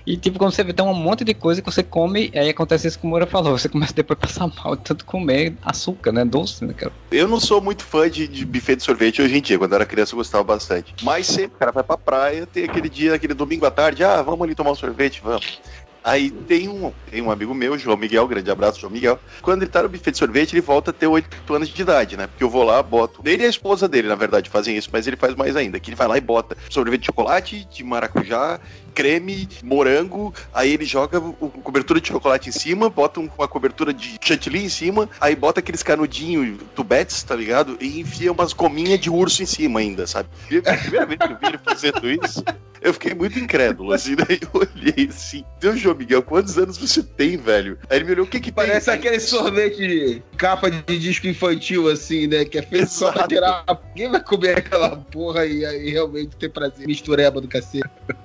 E 0.05 0.17
tipo, 0.17 0.37
quando 0.37 0.51
você 0.51 0.63
vê, 0.63 0.73
tem 0.73 0.85
um 0.85 0.93
monte 0.93 1.23
de 1.23 1.33
coisa 1.33 1.61
que 1.61 1.71
você 1.71 1.83
come, 1.83 2.31
aí 2.35 2.49
acontece 2.49 2.87
isso 2.87 2.99
que 2.99 3.05
o 3.05 3.09
Moura 3.09 3.27
falou, 3.27 3.57
você 3.57 3.69
começa 3.69 3.93
depois 3.93 4.17
a 4.17 4.21
passar 4.21 4.51
mal 4.63 4.75
de 4.75 4.83
tanto 4.83 5.05
comer 5.05 5.57
açúcar, 5.61 6.11
né? 6.11 6.25
Doce, 6.25 6.65
né, 6.65 6.73
cara? 6.73 6.93
Eu 7.11 7.27
não 7.27 7.39
sou 7.39 7.61
muito 7.61 7.83
fã 7.83 8.09
de, 8.09 8.27
de 8.27 8.45
buffet 8.45 8.75
de 8.75 8.83
sorvete 8.83 9.21
hoje 9.21 9.37
em 9.37 9.41
dia. 9.41 9.57
Quando 9.57 9.71
eu 9.71 9.75
era 9.75 9.85
criança 9.85 10.13
eu 10.13 10.17
gostava 10.17 10.43
bastante. 10.43 10.95
Mas 11.03 11.27
sempre, 11.27 11.55
o 11.55 11.59
cara 11.59 11.71
vai 11.71 11.83
pra 11.83 11.95
praia, 11.97 12.47
tem 12.47 12.63
aquele 12.63 12.89
dia, 13.03 13.15
aquele 13.15 13.33
domingo 13.33 13.65
à 13.65 13.71
tarde, 13.71 14.03
ah, 14.03 14.21
vamos 14.21 14.41
ali 14.41 14.55
tomar 14.55 14.71
um 14.71 14.75
sorvete, 14.75 15.21
vamos. 15.23 15.59
Aí 16.03 16.29
tem 16.29 16.67
um, 16.67 16.91
tem 17.09 17.21
um 17.21 17.31
amigo 17.31 17.53
meu, 17.53 17.77
João 17.77 17.95
Miguel, 17.95 18.27
grande 18.27 18.51
abraço, 18.51 18.79
João 18.79 18.91
Miguel. 18.91 19.17
Quando 19.41 19.61
ele 19.61 19.71
tá 19.71 19.81
no 19.83 19.87
buffet 19.87 20.11
de 20.11 20.17
sorvete, 20.17 20.53
ele 20.53 20.59
volta 20.59 20.91
a 20.91 20.93
ter 20.93 21.07
8 21.07 21.53
anos 21.53 21.69
de 21.69 21.81
idade, 21.81 22.17
né? 22.17 22.27
Porque 22.27 22.43
eu 22.43 22.49
vou 22.49 22.63
lá, 22.63 22.83
boto. 22.83 23.21
Ele 23.23 23.43
e 23.43 23.45
a 23.45 23.49
esposa 23.49 23.87
dele, 23.87 24.09
na 24.09 24.15
verdade, 24.15 24.49
fazem 24.49 24.75
isso, 24.75 24.89
mas 24.91 25.07
ele 25.07 25.15
faz 25.15 25.33
mais 25.33 25.55
ainda. 25.55 25.79
Que 25.79 25.91
ele 25.91 25.95
vai 25.95 26.07
lá 26.07 26.17
e 26.17 26.21
bota 26.21 26.57
sorvete 26.69 27.01
de 27.01 27.05
chocolate, 27.05 27.65
de 27.71 27.83
maracujá, 27.85 28.59
creme, 28.93 29.47
morango, 29.63 30.33
aí 30.53 30.71
ele 30.73 30.85
joga 30.85 31.19
o- 31.19 31.33
cobertura 31.63 31.99
de 31.99 32.07
chocolate 32.09 32.49
em 32.49 32.51
cima, 32.51 32.89
bota 32.89 33.19
um- 33.19 33.29
uma 33.37 33.47
cobertura 33.47 33.93
de 33.93 34.17
chantilly 34.21 34.63
em 34.65 34.69
cima, 34.69 35.09
aí 35.19 35.35
bota 35.35 35.59
aqueles 35.59 35.83
canudinhos, 35.83 36.57
tubetes, 36.75 37.23
tá 37.23 37.35
ligado? 37.35 37.77
E 37.81 37.99
enfia 37.99 38.31
umas 38.31 38.53
gominhas 38.53 38.99
de 38.99 39.09
urso 39.09 39.41
em 39.43 39.45
cima 39.45 39.79
ainda, 39.79 40.05
sabe? 40.07 40.29
E 40.49 40.61
primeira 40.61 41.05
vez 41.05 41.17
que 41.19 41.25
eu 41.33 41.37
vi 41.37 41.45
ele 41.47 41.57
fazendo 41.57 42.09
isso, 42.09 42.43
eu 42.81 42.93
fiquei 42.93 43.13
muito 43.13 43.39
incrédulo, 43.39 43.93
assim, 43.93 44.15
daí 44.17 44.39
eu 44.41 44.49
olhei 44.53 45.07
assim, 45.09 45.43
Deus, 45.59 45.79
João 45.79 45.95
Miguel, 45.95 46.21
quantos 46.21 46.57
anos 46.57 46.77
você 46.77 47.01
tem, 47.01 47.37
velho? 47.37 47.77
Aí 47.89 47.97
ele 47.97 48.05
me 48.05 48.11
olhou, 48.11 48.25
o 48.25 48.29
que 48.29 48.39
que 48.39 48.51
Parece 48.51 48.85
tem? 48.87 48.95
aquele 48.95 49.19
sorvete 49.19 49.77
de 49.87 50.21
capa 50.37 50.69
de 50.69 50.99
disco 50.99 51.27
infantil, 51.27 51.89
assim, 51.89 52.27
né? 52.27 52.43
Que 52.45 52.57
é 52.59 52.61
feito 52.61 52.89
só 52.89 53.11
pra 53.11 53.27
tirar. 53.27 53.63
Ninguém 53.95 54.11
vai 54.11 54.21
comer 54.23 54.57
aquela 54.57 54.97
porra 54.97 55.45
e 55.45 55.65
aí 55.65 55.89
realmente 55.89 56.35
ter 56.35 56.49
prazer. 56.49 56.85
Mistureba 56.85 57.39
do 57.41 57.47
cacete. 57.47 57.83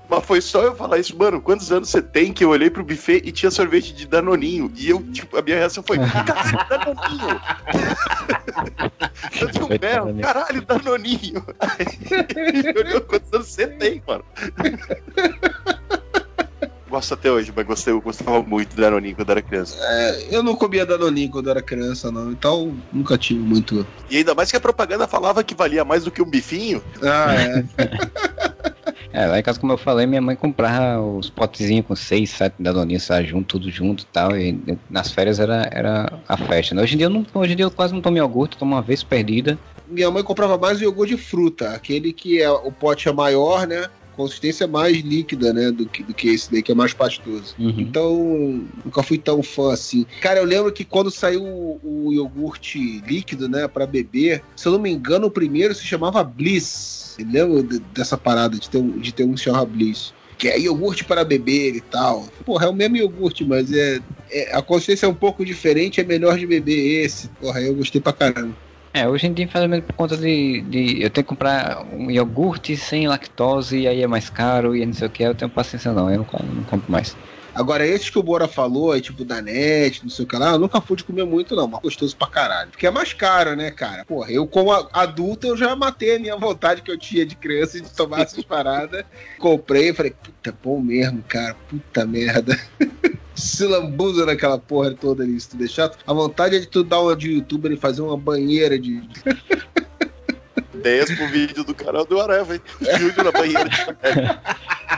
Mas 0.09 0.25
foi 0.25 0.41
só 0.41 0.63
eu 0.63 0.75
falar 0.75 0.99
isso, 0.99 1.17
mano, 1.17 1.41
quantos 1.41 1.71
anos 1.71 1.91
você 1.91 2.01
tem 2.01 2.33
que 2.33 2.43
eu 2.43 2.51
olhei 2.51 2.71
pro 2.71 2.85
buffet 2.85 3.21
e 3.25 3.31
tinha 3.31 3.51
sorvete 3.51 3.93
de 3.93 4.07
Danoninho. 4.07 4.73
E 4.75 4.89
eu, 4.89 5.03
tipo, 5.13 5.37
a 5.37 5.43
minha 5.43 5.57
reação 5.57 5.85
foi, 5.87 5.99
cacete, 5.99 6.69
Danoninho! 6.69 7.41
eu 9.43 9.51
tinha 9.51 9.65
um 9.65 9.79
berro, 9.79 10.19
caralho, 10.21 10.63
Danoninho! 10.63 11.45
Aí 11.61 11.87
ele 12.37 12.73
me 12.73 12.79
olhou, 12.81 13.01
quantos 13.03 13.33
anos 13.33 13.49
você 13.49 13.67
tem, 13.67 14.03
mano? 14.07 14.25
Gosto 16.89 17.13
até 17.13 17.31
hoje, 17.31 17.53
mas 17.55 17.67
gostei, 17.67 17.93
eu 17.93 18.01
gostava 18.01 18.43
muito 18.43 18.71
de 18.71 18.81
Danoninho 18.81 19.15
quando 19.15 19.29
era 19.29 19.43
criança. 19.43 19.77
É, 19.79 20.29
eu 20.31 20.43
não 20.43 20.57
comia 20.57 20.87
Danoninho 20.87 21.31
quando 21.31 21.51
era 21.51 21.61
criança, 21.61 22.11
não. 22.11 22.33
Então 22.33 22.75
nunca 22.91 23.19
tive 23.19 23.41
muito. 23.41 23.87
E 24.09 24.17
ainda 24.17 24.35
mais 24.35 24.51
que 24.51 24.57
a 24.57 24.61
propaganda 24.61 25.07
falava 25.07 25.45
que 25.45 25.55
valia 25.55 25.85
mais 25.85 26.05
do 26.05 26.11
que 26.11 26.23
um 26.23 26.31
bifinho. 26.31 26.83
Ah, 27.03 27.35
é. 27.35 27.65
É, 29.13 29.27
lá 29.27 29.39
em 29.39 29.43
casa, 29.43 29.59
como 29.59 29.73
eu 29.73 29.79
falei, 29.79 30.07
minha 30.07 30.21
mãe 30.21 30.37
comprava 30.37 31.01
os 31.01 31.31
potezinhos 31.31 31.87
com 31.87 31.97
seis, 31.97 32.31
sete 32.31 32.57
danoninhos, 32.59 33.05
sabe, 33.05 33.27
junto, 33.27 33.59
tudo 33.59 33.71
junto 33.71 34.03
e 34.03 34.07
tal. 34.07 34.37
E 34.37 34.59
nas 34.91 35.11
férias 35.11 35.41
era, 35.41 35.69
era 35.73 36.13
a 36.29 36.37
festa. 36.37 36.75
né? 36.75 36.83
Hoje 36.83 36.95
em 36.95 36.99
dia 36.99 37.07
eu 37.07 37.11
não, 37.11 37.27
hoje 37.35 37.53
em 37.53 37.57
dia 37.57 37.65
eu 37.65 37.71
quase 37.71 37.95
não 37.95 38.01
tomo 38.01 38.17
iogurte, 38.19 38.57
tomo 38.57 38.75
uma 38.75 38.83
vez 38.83 39.03
perdida. 39.03 39.59
Minha 39.89 40.11
mãe 40.11 40.23
comprava 40.23 40.59
mais 40.59 40.81
o 40.81 40.85
iogurte 40.85 41.17
de 41.17 41.23
fruta. 41.23 41.71
Aquele 41.71 42.13
que 42.13 42.41
é 42.43 42.51
o 42.51 42.71
pote 42.71 43.09
é 43.09 43.13
maior, 43.13 43.67
né? 43.67 43.89
Consistência 44.15 44.67
mais 44.67 44.99
líquida, 44.99 45.53
né? 45.53 45.71
Do 45.71 45.87
que, 45.87 46.03
do 46.03 46.13
que 46.13 46.29
esse 46.29 46.51
daí, 46.53 46.63
que 46.63 46.73
é 46.73 46.75
mais 46.75 46.93
pastoso. 46.93 47.55
Uhum. 47.59 47.75
Então, 47.79 48.67
nunca 48.85 49.03
fui 49.03 49.17
tão 49.17 49.43
fã 49.43 49.73
assim. 49.73 50.05
Cara, 50.21 50.41
eu 50.41 50.45
lembro 50.45 50.73
que 50.73 50.85
quando 50.85 51.11
saiu 51.11 51.43
o, 51.43 51.81
o 51.83 52.13
iogurte 52.13 53.01
líquido, 53.07 53.49
né, 53.49 53.67
pra 53.69 53.87
beber, 53.87 54.43
se 54.57 54.67
eu 54.67 54.73
não 54.73 54.79
me 54.79 54.91
engano, 54.91 55.29
o 55.29 55.31
primeiro 55.31 55.75
se 55.75 55.85
chamava 55.85 56.23
Bliss. 56.23 57.08
De- 57.25 57.81
dessa 57.81 58.17
parada 58.17 58.59
de 58.59 58.69
ter 58.71 58.83
de 58.83 59.13
ter 59.13 59.25
um 59.25 59.33
que 59.33 59.39
se 59.39 59.45
chamava 59.45 59.67
Bliss? 59.67 60.13
Que 60.39 60.49
é 60.49 60.59
iogurte 60.61 61.05
para 61.05 61.25
beber 61.25 61.75
e 61.75 61.81
tal. 61.81 62.29
Porra, 62.45 62.67
é 62.67 62.69
o 62.69 62.73
mesmo 62.73 62.97
iogurte, 62.97 63.45
mas 63.45 63.73
é, 63.73 64.01
é- 64.31 64.57
a 64.57 64.63
consistência 64.63 65.07
é 65.07 65.09
um 65.09 65.15
pouco 65.15 65.45
diferente, 65.45 66.01
é 66.01 66.05
melhor 66.05 66.39
de 66.39 66.47
beber 66.47 67.05
esse. 67.05 67.29
Porra, 67.41 67.61
eu 67.61 67.75
gostei 67.75 68.01
pra 68.01 68.13
caramba. 68.13 68.57
É, 68.95 69.07
hoje 69.09 69.27
em 69.27 69.35
dia, 69.35 69.45
infelizmente, 69.45 69.85
por 69.87 69.95
conta 69.95 70.17
de, 70.17 70.63
de 70.63 71.03
eu 71.03 71.11
tenho 71.11 71.25
que 71.25 71.29
comprar 71.29 71.85
um 71.93 72.11
iogurte 72.11 72.77
sem 72.77 73.07
lactose, 73.07 73.79
e 73.81 73.87
aí 73.87 74.03
é 74.03 74.07
mais 74.07 74.31
caro, 74.31 74.75
e 74.75 74.85
não 74.87 74.93
sei 74.93 75.07
o 75.07 75.11
que, 75.11 75.23
eu 75.23 75.35
tenho 75.35 75.51
paciência 75.51 75.93
não, 75.93 76.11
eu 76.11 76.19
não, 76.19 76.27
não 76.55 76.65
compro 76.65 76.91
mais. 76.91 77.17
Agora, 77.59 77.85
esses 77.85 78.09
que 78.09 78.17
o 78.17 78.23
Bora 78.23 78.47
falou, 78.47 78.97
é 78.97 79.01
tipo 79.01 79.25
da 79.25 79.43
net, 79.43 80.05
não 80.05 80.11
sei 80.11 80.25
o 80.25 80.29
que 80.29 80.37
lá, 80.37 80.53
eu 80.53 80.61
nunca 80.61 80.81
fui 80.81 80.97
de 80.97 81.03
comer 81.03 81.25
muito, 81.25 81.57
não, 81.57 81.67
mas 81.67 81.81
gostoso 81.81 82.17
pra 82.17 82.29
caralho. 82.29 82.71
Porque 82.71 82.87
é 82.87 82.91
mais 82.91 83.13
caro, 83.13 83.57
né, 83.57 83.73
cara? 83.73 84.05
Porra, 84.05 84.31
eu, 84.31 84.47
como 84.47 84.71
adulto, 84.93 85.45
eu 85.45 85.57
já 85.57 85.75
matei 85.75 86.15
a 86.15 86.19
minha 86.21 86.37
vontade 86.37 86.83
que 86.83 86.91
eu 86.91 86.97
tinha 86.97 87.27
de 87.27 87.35
criança 87.35 87.81
de 87.81 87.91
tomar 87.91 88.21
essas 88.21 88.45
paradas. 88.47 89.05
Comprei 89.41 89.89
e 89.89 89.93
falei, 89.93 90.13
puta, 90.13 90.57
bom 90.63 90.81
mesmo, 90.81 91.21
cara, 91.27 91.57
puta 91.69 92.07
merda. 92.07 92.57
se 93.35 93.67
lambuza 93.67 94.25
naquela 94.25 94.59
porra 94.59 94.93
toda 94.93 95.25
ali, 95.25 95.41
se 95.41 95.49
tu 95.49 95.57
deixar. 95.57 95.91
A 96.07 96.13
vontade 96.13 96.55
é 96.55 96.61
de 96.61 96.67
tu 96.69 96.85
dar 96.85 97.01
uma 97.01 97.17
de 97.17 97.33
youtuber 97.33 97.73
e 97.73 97.77
fazer 97.77 98.03
uma 98.03 98.17
banheira 98.17 98.79
de. 98.79 99.03
Ideias 100.79 101.11
pro 101.11 101.27
vídeo 101.29 101.65
do 101.65 101.75
canal 101.75 102.05
do 102.05 102.21
Areva, 102.21 102.55
hein? 102.55 102.63
Júlio 102.99 103.25
na 103.25 103.33
banheira. 103.33 103.69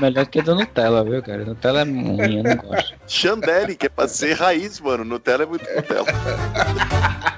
Melhor 0.01 0.27
que 0.27 0.43
da 0.43 0.55
Nutella, 0.55 1.03
viu, 1.03 1.23
cara? 1.23 1.45
Nutella 1.45 1.81
é 1.81 1.85
ruim, 1.85 2.37
eu 2.39 2.43
não 2.43 2.57
gosto. 2.57 2.95
Chandelle, 3.07 3.75
que 3.75 3.87
é 3.87 3.89
pra 3.89 4.07
ser 4.07 4.35
raiz, 4.35 4.81
mano. 4.81 5.05
Nutella 5.05 5.45
é 5.45 5.47
muito 5.47 5.65
Nutella. 5.75 6.07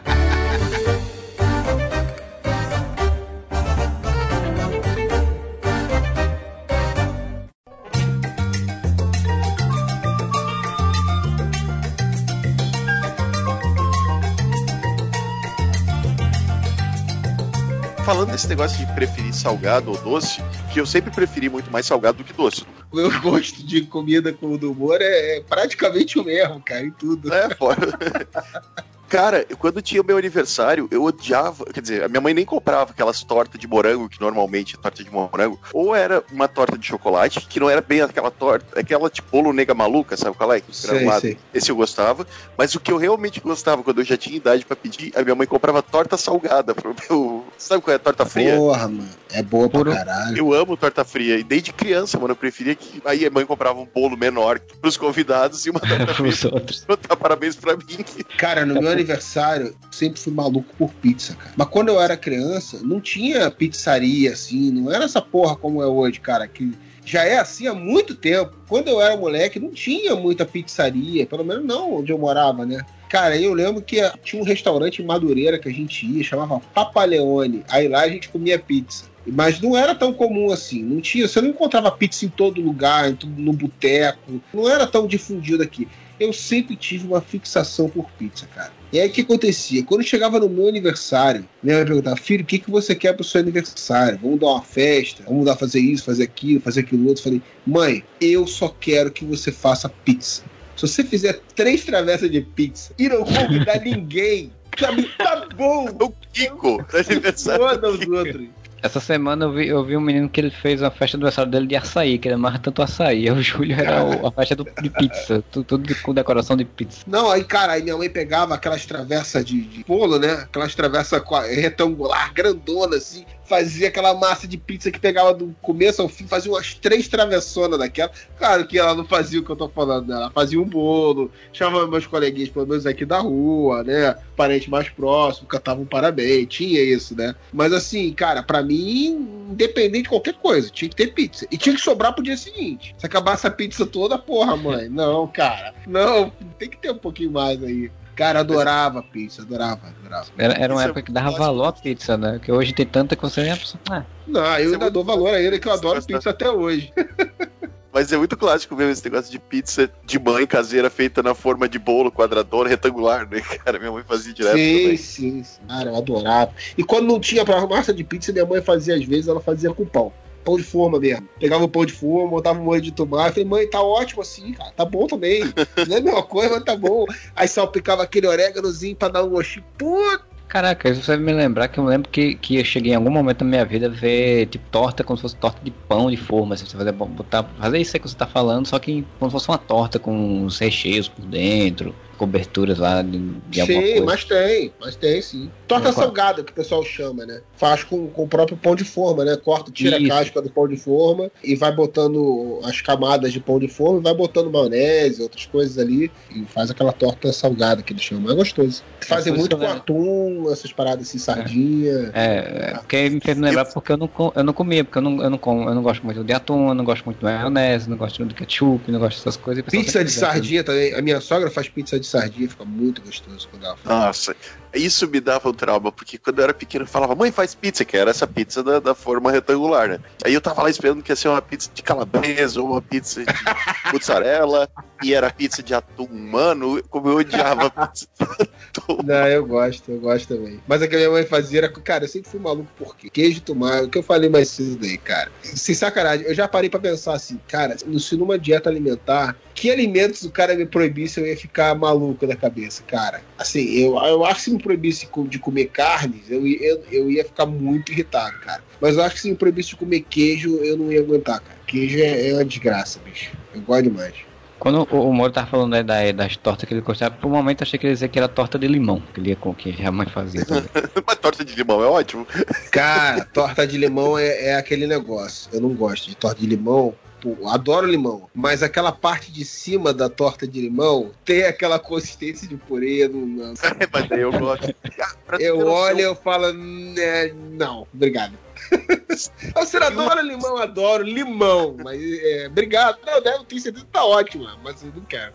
Falando 18.12 18.30
desse 18.30 18.46
negócio 18.46 18.76
de 18.76 18.92
preferir 18.92 19.32
salgado 19.32 19.90
ou 19.90 19.96
doce, 19.96 20.42
que 20.70 20.78
eu 20.78 20.84
sempre 20.84 21.10
preferi 21.10 21.48
muito 21.48 21.70
mais 21.70 21.86
salgado 21.86 22.18
do 22.18 22.24
que 22.24 22.34
doce. 22.34 22.62
O 22.90 22.96
meu 22.96 23.20
gosto 23.22 23.64
de 23.64 23.86
comida 23.86 24.34
com 24.34 24.52
o 24.52 24.58
do 24.58 24.70
humor 24.70 25.00
é, 25.00 25.38
é 25.38 25.40
praticamente 25.40 26.18
o 26.18 26.24
mesmo, 26.24 26.60
cara, 26.60 26.84
em 26.84 26.90
tudo. 26.90 27.32
É, 27.32 27.54
fora. 27.54 27.80
Cara, 29.12 29.44
eu- 29.48 29.58
quando 29.58 29.82
tinha 29.82 30.00
o 30.00 30.04
meu 30.04 30.16
aniversário, 30.16 30.88
eu 30.90 31.02
odiava. 31.04 31.66
Quer 31.66 31.82
dizer, 31.82 32.02
a 32.02 32.08
minha 32.08 32.20
mãe 32.20 32.32
nem 32.32 32.46
comprava 32.46 32.92
aquelas 32.92 33.22
tortas 33.22 33.60
de 33.60 33.66
morango, 33.68 34.08
que 34.08 34.18
normalmente 34.18 34.74
é 34.74 34.78
torta 34.80 35.04
de 35.04 35.10
morango. 35.10 35.60
Ou 35.74 35.94
era 35.94 36.24
uma 36.32 36.48
torta 36.48 36.78
de 36.78 36.86
chocolate, 36.86 37.40
que 37.46 37.60
não 37.60 37.68
era 37.68 37.82
bem 37.82 38.00
aquela 38.00 38.30
torta, 38.30 38.80
aquela 38.80 39.10
tipo 39.10 39.28
bolo 39.30 39.52
nega 39.52 39.74
maluca, 39.74 40.16
sabe 40.16 40.34
qual 40.34 40.50
é? 40.54 40.62
Sei, 40.72 40.88
Granulado. 40.90 41.20
sei. 41.20 41.36
Esse 41.52 41.70
eu 41.70 41.76
gostava. 41.76 42.26
Mas 42.56 42.74
o 42.74 42.80
que 42.80 42.90
eu 42.90 42.96
realmente 42.96 43.38
gostava, 43.38 43.82
quando 43.82 43.98
eu 44.00 44.04
já 44.04 44.16
tinha 44.16 44.34
idade 44.36 44.64
pra 44.64 44.74
pedir, 44.74 45.12
a 45.14 45.22
minha 45.22 45.34
mãe 45.34 45.46
comprava 45.46 45.82
torta 45.82 46.16
salgada 46.16 46.74
pro 46.74 46.96
meu. 47.10 47.44
Sabe 47.58 47.82
qual 47.82 47.92
é 47.92 47.96
a 47.96 47.98
torta 47.98 48.24
fria? 48.24 48.56
Porra, 48.56 48.88
mano. 48.88 49.08
É 49.30 49.42
boa 49.42 49.68
pra 49.68 49.78
Puro- 49.78 49.92
caralho. 49.94 50.38
Eu 50.38 50.54
amo 50.54 50.74
torta 50.74 51.04
fria. 51.04 51.36
E 51.36 51.42
desde 51.44 51.70
criança, 51.72 52.18
mano, 52.18 52.32
eu 52.32 52.36
preferia 52.36 52.74
que. 52.74 53.02
Aí 53.04 53.26
a 53.26 53.30
mãe 53.30 53.44
comprava 53.44 53.78
um 53.78 53.86
bolo 53.86 54.16
menor 54.16 54.58
pros 54.80 54.96
convidados 54.96 55.66
e 55.66 55.70
uma 55.70 55.80
torta 55.80 56.06
fria. 56.14 56.32
Pros 56.32 56.44
outros. 56.44 56.84
pra 56.86 57.16
parabéns 57.16 57.56
pra 57.56 57.76
mim. 57.76 58.04
Cara, 58.38 58.64
no 58.64 58.80
meu 58.80 59.01
aniversário, 59.02 59.74
sempre 59.90 60.18
fui 60.18 60.32
maluco 60.32 60.74
por 60.78 60.90
pizza, 60.94 61.34
cara. 61.34 61.52
Mas 61.56 61.68
quando 61.68 61.88
eu 61.88 62.00
era 62.00 62.16
criança, 62.16 62.80
não 62.82 63.00
tinha 63.00 63.50
pizzaria 63.50 64.32
assim, 64.32 64.70
não 64.70 64.90
era 64.90 65.04
essa 65.04 65.20
porra 65.20 65.56
como 65.56 65.82
é 65.82 65.86
hoje, 65.86 66.20
cara, 66.20 66.46
que 66.46 66.72
já 67.04 67.24
é 67.24 67.38
assim 67.38 67.66
há 67.66 67.74
muito 67.74 68.14
tempo. 68.14 68.54
Quando 68.68 68.88
eu 68.88 69.00
era 69.00 69.16
moleque, 69.16 69.58
não 69.58 69.70
tinha 69.70 70.14
muita 70.14 70.46
pizzaria, 70.46 71.26
pelo 71.26 71.44
menos 71.44 71.64
não 71.64 71.94
onde 71.98 72.12
eu 72.12 72.18
morava, 72.18 72.64
né? 72.64 72.84
Cara, 73.08 73.36
eu 73.36 73.52
lembro 73.52 73.82
que 73.82 74.00
tinha 74.22 74.40
um 74.40 74.44
restaurante 74.44 75.02
em 75.02 75.04
Madureira 75.04 75.58
que 75.58 75.68
a 75.68 75.72
gente 75.72 76.06
ia, 76.06 76.24
chamava 76.24 76.60
Papaleone. 76.72 77.62
Aí 77.68 77.86
lá 77.86 78.02
a 78.02 78.08
gente 78.08 78.30
comia 78.30 78.58
pizza. 78.58 79.04
Mas 79.26 79.60
não 79.60 79.76
era 79.76 79.94
tão 79.94 80.14
comum 80.14 80.50
assim. 80.50 80.82
Não 80.82 81.00
tinha, 81.00 81.28
você 81.28 81.40
não 81.40 81.50
encontrava 81.50 81.90
pizza 81.90 82.24
em 82.24 82.28
todo 82.28 82.62
lugar, 82.62 83.14
no 83.36 83.52
boteco. 83.52 84.40
Não 84.52 84.68
era 84.68 84.86
tão 84.86 85.06
difundido 85.06 85.62
aqui 85.62 85.86
eu 86.22 86.32
sempre 86.32 86.76
tive 86.76 87.06
uma 87.06 87.20
fixação 87.20 87.88
por 87.88 88.08
pizza, 88.12 88.46
cara. 88.46 88.72
E 88.92 89.00
aí 89.00 89.08
o 89.08 89.10
que 89.10 89.22
acontecia? 89.22 89.82
Quando 89.84 90.04
chegava 90.04 90.38
no 90.38 90.50
meu 90.50 90.68
aniversário, 90.68 91.48
minha 91.62 91.78
mãe 91.78 91.86
perguntava, 91.86 92.16
filho, 92.16 92.42
o 92.42 92.46
que, 92.46 92.58
que 92.58 92.70
você 92.70 92.94
quer 92.94 93.14
pro 93.14 93.24
seu 93.24 93.40
aniversário? 93.40 94.18
Vamos 94.20 94.38
dar 94.38 94.48
uma 94.48 94.62
festa? 94.62 95.22
Vamos 95.26 95.46
dar 95.46 95.56
fazer 95.56 95.80
isso, 95.80 96.04
fazer 96.04 96.24
aquilo, 96.24 96.60
fazer 96.60 96.80
aquilo 96.80 97.08
outro? 97.08 97.20
Eu 97.20 97.24
falei, 97.24 97.42
mãe, 97.66 98.04
eu 98.20 98.46
só 98.46 98.68
quero 98.68 99.10
que 99.10 99.24
você 99.24 99.50
faça 99.50 99.88
pizza. 99.88 100.42
Se 100.76 100.86
você 100.86 101.02
fizer 101.04 101.40
três 101.54 101.84
travessas 101.84 102.30
de 102.30 102.42
pizza 102.42 102.92
e 102.98 103.08
não 103.08 103.24
convidar 103.24 103.80
ninguém, 103.84 104.52
mim 104.94 105.08
tá 105.16 105.46
bom. 105.56 105.86
O 106.00 106.12
Kiko, 106.32 106.84
aniversário. 106.92 107.64
Foda 107.64 107.90
os 107.90 108.06
outros. 108.06 108.48
Essa 108.82 108.98
semana 108.98 109.44
eu 109.44 109.52
vi, 109.52 109.68
eu 109.68 109.84
vi 109.84 109.96
um 109.96 110.00
menino 110.00 110.28
que 110.28 110.40
ele 110.40 110.50
fez 110.50 110.82
a 110.82 110.90
festa 110.90 111.16
do 111.16 111.20
aniversário 111.20 111.50
dele 111.50 111.66
de 111.68 111.76
açaí, 111.76 112.18
que 112.18 112.26
ele 112.28 112.34
amarra 112.34 112.58
tanto 112.58 112.82
açaí. 112.82 113.30
O 113.30 113.40
Júlio 113.40 113.78
era 113.78 114.02
o- 114.04 114.26
a 114.26 114.32
festa 114.32 114.56
do- 114.56 114.66
de 114.82 114.90
pizza, 114.90 115.42
tu- 115.52 115.62
tudo 115.62 115.86
de- 115.86 115.94
com 115.94 116.12
decoração 116.12 116.56
de 116.56 116.64
pizza. 116.64 117.02
Não, 117.06 117.30
aí, 117.30 117.44
cara, 117.44 117.74
aí 117.74 117.82
minha 117.82 117.96
mãe 117.96 118.10
pegava 118.10 118.54
aquelas 118.54 118.84
travessas 118.84 119.44
de, 119.44 119.60
de 119.62 119.84
né? 120.18 120.32
Aquelas 120.32 120.74
travessas 120.74 121.22
retangular, 121.54 122.32
grandona, 122.34 122.96
assim. 122.96 123.24
Fazia 123.44 123.88
aquela 123.88 124.14
massa 124.14 124.46
de 124.46 124.56
pizza 124.56 124.90
que 124.90 124.98
pegava 124.98 125.34
do 125.34 125.54
começo 125.60 126.00
ao 126.00 126.08
fim, 126.08 126.26
fazia 126.26 126.50
umas 126.50 126.74
três 126.74 127.08
travessonas 127.08 127.78
daquela. 127.78 128.10
Claro 128.38 128.66
que 128.66 128.78
ela 128.78 128.94
não 128.94 129.04
fazia 129.04 129.40
o 129.40 129.44
que 129.44 129.50
eu 129.50 129.56
tô 129.56 129.68
falando, 129.68 130.08
né? 130.08 130.14
Ela 130.14 130.30
fazia 130.30 130.60
um 130.60 130.64
bolo, 130.64 131.30
chamava 131.52 131.86
meus 131.86 132.06
coleguinhas, 132.06 132.48
pelo 132.48 132.66
menos 132.66 132.86
aqui 132.86 133.04
da 133.04 133.18
rua, 133.18 133.82
né? 133.82 134.16
Parente 134.36 134.70
mais 134.70 134.88
próximo, 134.88 135.46
cantavam 135.46 135.84
parabéns, 135.84 136.46
tinha 136.48 136.82
isso, 136.82 137.16
né? 137.16 137.34
Mas 137.52 137.72
assim, 137.72 138.12
cara, 138.12 138.42
pra 138.42 138.62
mim, 138.62 139.46
independente 139.50 140.04
de 140.04 140.08
qualquer 140.08 140.34
coisa, 140.34 140.70
tinha 140.70 140.88
que 140.88 140.96
ter 140.96 141.08
pizza. 141.08 141.46
E 141.50 141.58
tinha 141.58 141.74
que 141.74 141.80
sobrar 141.80 142.14
pro 142.14 142.24
dia 142.24 142.36
seguinte. 142.36 142.94
Se 142.98 143.06
acabasse 143.06 143.46
a 143.46 143.50
pizza 143.50 143.84
toda, 143.84 144.18
porra, 144.18 144.56
mãe. 144.56 144.88
Não, 144.90 145.26
cara. 145.26 145.74
Não, 145.86 146.30
tem 146.58 146.68
que 146.68 146.76
ter 146.76 146.90
um 146.90 146.98
pouquinho 146.98 147.30
mais 147.30 147.62
aí. 147.62 147.90
Cara, 148.14 148.40
adorava 148.40 149.02
pizza, 149.02 149.42
adorava, 149.42 149.88
adorava. 149.88 150.26
Era, 150.36 150.54
era 150.54 150.74
uma 150.74 150.82
é 150.82 150.84
época 150.84 151.02
que 151.02 151.12
dava 151.12 151.30
valor 151.30 151.64
à 151.64 151.72
pizza, 151.72 152.16
né? 152.16 152.38
Que 152.42 152.52
hoje 152.52 152.72
tem 152.72 152.86
tanta 152.86 153.16
que 153.16 153.22
você 153.22 153.42
nem. 153.42 153.52
Ah, 153.90 154.04
Não, 154.26 154.40
eu 154.40 154.46
é 154.46 154.56
ainda 154.56 154.78
muito 154.78 154.92
dou 154.92 155.04
valor 155.04 155.34
a 155.34 155.40
ele, 155.40 155.58
que 155.58 155.66
eu 155.66 155.72
adoro 155.72 156.04
pizza 156.04 156.30
até 156.30 156.50
hoje. 156.50 156.92
Mas 157.92 158.10
é 158.10 158.16
muito 158.16 158.36
clássico 158.38 158.74
mesmo 158.74 158.90
esse 158.90 159.04
negócio 159.04 159.30
de 159.30 159.38
pizza 159.38 159.90
de 160.06 160.18
mãe 160.18 160.46
caseira 160.46 160.88
feita 160.88 161.22
na 161.22 161.34
forma 161.34 161.68
de 161.68 161.78
bolo 161.78 162.10
quadradona 162.10 162.70
retangular, 162.70 163.28
né, 163.28 163.40
cara? 163.40 163.78
Minha 163.78 163.92
mãe 163.92 164.02
fazia 164.02 164.32
direto 164.32 164.56
sim, 164.56 164.82
também. 164.82 164.96
sim, 164.96 165.44
sim. 165.44 165.60
Cara, 165.68 165.90
eu 165.90 165.96
adorava. 165.96 166.52
E 166.76 166.82
quando 166.82 167.06
não 167.06 167.20
tinha 167.20 167.44
pra 167.44 167.66
massa 167.66 167.92
de 167.92 168.02
pizza, 168.02 168.32
minha 168.32 168.46
mãe 168.46 168.62
fazia 168.62 168.94
às 168.94 169.04
vezes, 169.04 169.28
ela 169.28 169.40
fazia 169.40 169.74
com 169.74 169.84
pão. 169.84 170.10
Pão 170.44 170.56
de 170.56 170.62
forma 170.62 170.98
mesmo. 170.98 171.28
Pegava 171.38 171.64
o 171.64 171.68
pão 171.68 171.84
de 171.84 171.92
forma, 171.92 172.30
botava 172.30 172.58
um 172.58 172.64
molho 172.64 172.80
de 172.80 172.92
tomate. 172.92 173.28
Eu 173.28 173.32
falei, 173.32 173.44
mãe, 173.44 173.70
tá 173.70 173.82
ótimo 173.82 174.22
assim, 174.22 174.52
cara. 174.52 174.72
Tá 174.72 174.84
bom 174.84 175.06
também. 175.06 175.40
Não 175.88 175.96
é 175.96 175.98
a 175.98 176.02
mesma 176.02 176.22
coisa, 176.22 176.54
mas 176.54 176.64
tá 176.64 176.76
bom. 176.76 177.04
Aí 177.34 177.48
salpicava 177.48 178.02
aquele 178.02 178.26
oréganozinho 178.26 178.96
pra 178.96 179.08
dar 179.08 179.24
um 179.24 179.30
gostinho. 179.30 179.64
Puta, 179.78 180.32
Caraca, 180.52 180.90
isso 180.90 181.06
vai 181.06 181.16
me 181.16 181.32
lembrar 181.32 181.66
que 181.68 181.80
eu 181.80 181.84
lembro 181.84 182.10
que, 182.10 182.34
que 182.34 182.56
eu 182.56 182.64
cheguei 182.64 182.92
em 182.92 182.94
algum 182.94 183.08
momento 183.08 183.38
da 183.38 183.46
minha 183.46 183.64
vida 183.64 183.86
a 183.86 183.88
ver 183.88 184.44
tipo 184.48 184.62
torta 184.70 185.02
como 185.02 185.16
se 185.16 185.22
fosse 185.22 185.36
torta 185.36 185.58
de 185.64 185.70
pão 185.70 186.10
de 186.10 186.16
forma. 186.18 186.54
Assim, 186.54 186.66
você 186.66 186.76
fazer, 186.76 186.92
botar, 186.92 187.44
fazer 187.58 187.78
isso 187.78 187.96
aí 187.96 188.00
que 188.00 188.06
você 188.06 188.14
tá 188.14 188.26
falando, 188.26 188.66
só 188.66 188.78
que 188.78 189.02
como 189.18 189.30
se 189.30 189.32
fosse 189.32 189.48
uma 189.48 189.56
torta 189.56 189.98
com 189.98 190.44
os 190.44 190.58
recheios 190.58 191.08
por 191.08 191.24
dentro, 191.24 191.94
coberturas 192.16 192.78
lá 192.78 193.02
de, 193.02 193.18
de 193.48 193.60
alguma 193.60 193.80
Sim, 193.82 193.88
coisa. 193.90 194.04
mas 194.04 194.24
tem, 194.24 194.72
mas 194.80 194.96
tem 194.96 195.22
sim. 195.22 195.50
Torta 195.66 195.88
É, 195.88 195.92
salgada, 195.92 196.42
que 196.44 196.52
o 196.52 196.54
pessoal 196.54 196.84
chama, 196.84 197.24
né? 197.26 197.40
Faz 197.56 197.82
com, 197.84 198.08
com 198.08 198.24
o 198.24 198.28
próprio 198.28 198.56
pão 198.56 198.74
de 198.74 198.84
forma, 198.84 199.24
né? 199.24 199.36
Corta, 199.36 199.70
tira 199.70 199.96
Isso. 199.98 200.12
a 200.12 200.16
casca 200.16 200.42
do 200.42 200.50
pão 200.50 200.68
de 200.68 200.76
forma 200.76 201.30
e 201.42 201.54
vai 201.56 201.72
botando 201.72 202.60
as 202.64 202.80
camadas 202.80 203.32
de 203.32 203.40
pão 203.40 203.58
de 203.58 203.68
forma 203.68 204.00
e 204.00 204.02
vai 204.02 204.14
botando 204.14 204.50
maionese, 204.50 205.22
outras 205.22 205.46
coisas 205.46 205.78
ali 205.78 206.10
e 206.30 206.44
faz 206.46 206.70
aquela 206.70 206.92
torta 206.92 207.32
salgada 207.32 207.82
que 207.82 207.92
eles 207.92 208.02
chamam. 208.02 208.30
É 208.30 208.34
gostoso. 208.34 208.82
Fazem 209.00 209.32
por 209.32 209.40
isso 209.40 209.48
muito 209.48 209.56
com 209.58 209.66
atum, 209.70 210.50
essas 210.52 210.72
paradas 210.72 211.08
assim, 211.08 211.18
sardinha. 211.18 212.10
É, 212.14 212.70
é, 212.72 212.74
porque 212.78 213.08
me 213.10 213.20
fez 213.20 213.36
lembrar 213.38 213.64
porque 213.66 213.92
eu 213.92 213.96
não, 213.96 214.10
eu 214.34 214.44
não 214.44 214.52
comia, 214.52 214.84
porque 214.84 214.98
eu 214.98 215.02
não, 215.02 215.22
eu 215.22 215.30
não 215.30 215.38
como, 215.38 215.68
eu 215.68 215.74
não 215.74 215.82
gosto 215.82 216.04
muito 216.04 216.22
de 216.22 216.32
atum, 216.32 216.68
eu 216.68 216.74
não 216.74 216.84
gosto 216.84 217.04
muito 217.04 217.18
de 217.18 217.24
maionese, 217.24 217.88
não 217.90 217.96
gosto 217.96 218.24
de 218.24 218.34
ketchup, 218.34 218.90
não 218.90 218.98
gosto 219.00 219.18
dessas 219.18 219.36
coisas. 219.36 219.64
Pizza 219.64 220.04
de 220.04 220.10
sardinha 220.10 220.62
também. 220.62 220.94
A 220.94 221.02
minha 221.02 221.20
sogra 221.20 221.50
faz 221.50 221.68
pizza 221.68 221.98
de 221.98 222.01
sardinha, 222.02 222.48
fica 222.48 222.64
muito 222.64 223.02
gostoso 223.02 223.48
quando 223.48 223.64
ela 223.64 223.76
faz. 223.76 223.88
Nossa, 223.88 224.36
isso 224.74 225.06
me 225.08 225.20
dava 225.20 225.48
um 225.48 225.52
trauma, 225.52 225.92
porque 225.92 226.18
quando 226.18 226.38
eu 226.38 226.44
era 226.44 226.54
pequeno 226.54 226.84
eu 226.84 226.88
falava, 226.88 227.14
mãe, 227.14 227.30
faz 227.30 227.54
pizza, 227.54 227.84
que 227.84 227.96
era 227.96 228.10
essa 228.10 228.26
pizza 228.26 228.62
da, 228.62 228.80
da 228.80 228.94
forma 228.94 229.30
retangular, 229.30 229.88
né? 229.88 230.00
Aí 230.24 230.32
eu 230.32 230.40
tava 230.40 230.62
lá 230.62 230.70
esperando 230.70 231.02
que 231.02 231.12
ia 231.12 231.16
ser 231.16 231.28
uma 231.28 231.42
pizza 231.42 231.70
de 231.72 231.82
calabresa 231.82 232.60
ou 232.60 232.72
uma 232.72 232.82
pizza 232.82 233.24
de 233.24 233.32
mussarela, 233.92 234.68
e 235.02 235.14
era 235.14 235.30
pizza 235.30 235.62
de 235.62 235.74
atum. 235.74 236.08
Mano, 236.10 236.82
como 236.88 237.08
eu 237.08 237.16
odiava 237.16 237.66
a 237.66 237.86
pizza 237.86 238.06
de 238.18 238.24
atum. 238.24 239.02
Não, 239.04 239.26
eu 239.26 239.44
gosto, 239.46 239.90
eu 239.90 240.00
gosto 240.00 240.34
também. 240.34 240.60
Mas 240.66 240.80
a 240.80 240.88
que 240.88 240.94
a 240.94 240.98
minha 240.98 241.10
mãe 241.10 241.26
fazia 241.26 241.60
era, 241.60 241.68
cara, 241.68 242.04
eu 242.04 242.08
sempre 242.08 242.30
fui 242.30 242.40
maluco 242.40 242.70
por 242.78 242.96
quê? 242.96 243.10
Queijo 243.10 243.40
tomate, 243.42 243.84
o 243.84 243.90
que 243.90 243.98
eu 243.98 244.02
falei 244.02 244.30
mais 244.30 244.48
cedo 244.48 244.76
daí, 244.76 244.96
cara. 244.96 245.30
Sem 245.42 245.74
sacanagem, 245.74 246.26
eu 246.26 246.34
já 246.34 246.48
parei 246.48 246.70
pra 246.70 246.80
pensar 246.80 247.14
assim, 247.14 247.38
cara, 247.48 247.76
se 247.78 248.16
numa 248.16 248.38
dieta 248.38 248.70
alimentar, 248.70 249.36
que 249.54 249.70
alimentos 249.70 250.22
o 250.22 250.30
cara 250.30 250.54
me 250.54 250.66
proibisse, 250.66 251.20
eu 251.20 251.26
ia 251.26 251.36
ficar 251.36 251.74
maluco 251.74 252.26
da 252.26 252.36
cabeça, 252.36 252.82
cara. 252.82 253.22
Assim, 253.38 253.64
eu, 253.78 253.96
eu 253.96 254.24
acho 254.24 254.36
que 254.36 254.42
se 254.42 254.50
me 254.50 254.61
proibisse 254.62 255.08
de 255.28 255.38
comer 255.38 255.66
carnes, 255.66 256.30
eu, 256.30 256.46
ia- 256.46 256.58
eu, 256.62 256.82
eu 256.90 257.10
ia 257.10 257.24
ficar 257.24 257.44
muito 257.46 257.92
irritado, 257.92 258.38
cara. 258.40 258.62
Mas 258.80 258.96
eu 258.96 259.02
acho 259.02 259.16
que 259.16 259.20
se 259.20 259.30
me 259.30 259.36
proibisse 259.36 259.70
de 259.70 259.76
comer 259.76 260.00
queijo, 260.00 260.56
eu 260.64 260.76
não 260.76 260.90
ia 260.90 261.00
aguentar, 261.00 261.40
cara. 261.40 261.58
Queijo 261.66 261.98
é, 261.98 262.30
é 262.30 262.32
uma 262.34 262.44
desgraça, 262.44 262.98
bicho. 263.04 263.30
Eu 263.54 263.60
gosto 263.60 263.82
demais. 263.84 264.14
Quando 264.58 264.86
o, 264.92 265.08
o 265.08 265.12
Moro 265.12 265.32
tava 265.32 265.48
falando 265.48 265.72
né, 265.72 265.82
da, 265.82 266.12
das 266.12 266.36
tortas 266.36 266.68
que 266.68 266.72
ele 266.72 266.80
gostava, 266.80 267.16
por 267.16 267.26
um 267.26 267.30
momento 267.34 267.62
eu 267.62 267.64
achei 267.66 267.78
que 267.78 267.84
ele 267.84 267.90
ia 267.92 267.94
dizer 267.94 268.08
que 268.08 268.18
era 268.18 268.28
torta 268.28 268.56
de 268.58 268.68
limão, 268.68 269.02
que 269.12 269.18
ele 269.20 269.30
ia 269.30 269.36
com 269.36 269.52
que 269.52 269.74
a 269.84 269.90
mãe 269.90 270.06
fazia. 270.06 270.40
Mas 271.04 271.18
torta 271.18 271.44
de 271.44 271.54
limão 271.56 271.82
é 271.82 271.86
ótimo. 271.86 272.24
Cara, 272.70 273.24
torta 273.24 273.66
de 273.66 273.76
limão 273.76 274.16
é, 274.16 274.46
é 274.50 274.54
aquele 274.54 274.86
negócio. 274.86 275.48
Eu 275.52 275.60
não 275.60 275.70
gosto 275.70 276.08
de 276.08 276.14
torta 276.14 276.40
de 276.40 276.46
limão. 276.46 276.94
Pô, 277.22 277.48
adoro 277.48 277.86
limão. 277.86 278.28
Mas 278.34 278.62
aquela 278.62 278.90
parte 278.90 279.30
de 279.30 279.44
cima 279.44 279.94
da 279.94 280.08
torta 280.08 280.46
de 280.46 280.60
limão 280.60 281.12
tem 281.24 281.44
aquela 281.44 281.78
consistência 281.78 282.48
de 282.48 282.56
purê. 282.56 283.08
Não. 283.08 283.54
É, 283.82 283.88
mas 283.90 284.10
eu 284.10 284.32
gosto. 284.32 284.74
Tu 284.82 285.40
Eu 285.40 285.66
olho 285.66 286.00
e 286.00 286.02
eu 286.02 286.14
falo, 286.14 286.52
né, 286.52 287.32
não, 287.52 287.86
obrigado. 287.94 288.36
Você 289.54 289.76
adora 289.78 290.20
limão, 290.20 290.56
adoro 290.56 291.04
limão, 291.04 291.76
mas 291.82 292.00
é, 292.00 292.46
obrigado. 292.48 292.98
Não, 293.04 293.20
não, 293.20 293.44
tenho 293.44 293.60
certeza 293.60 293.84
que 293.84 293.90
tá 293.90 294.04
ótimo, 294.04 294.46
mas 294.62 294.82
eu 294.82 294.92
não 294.94 295.02
quero. 295.02 295.32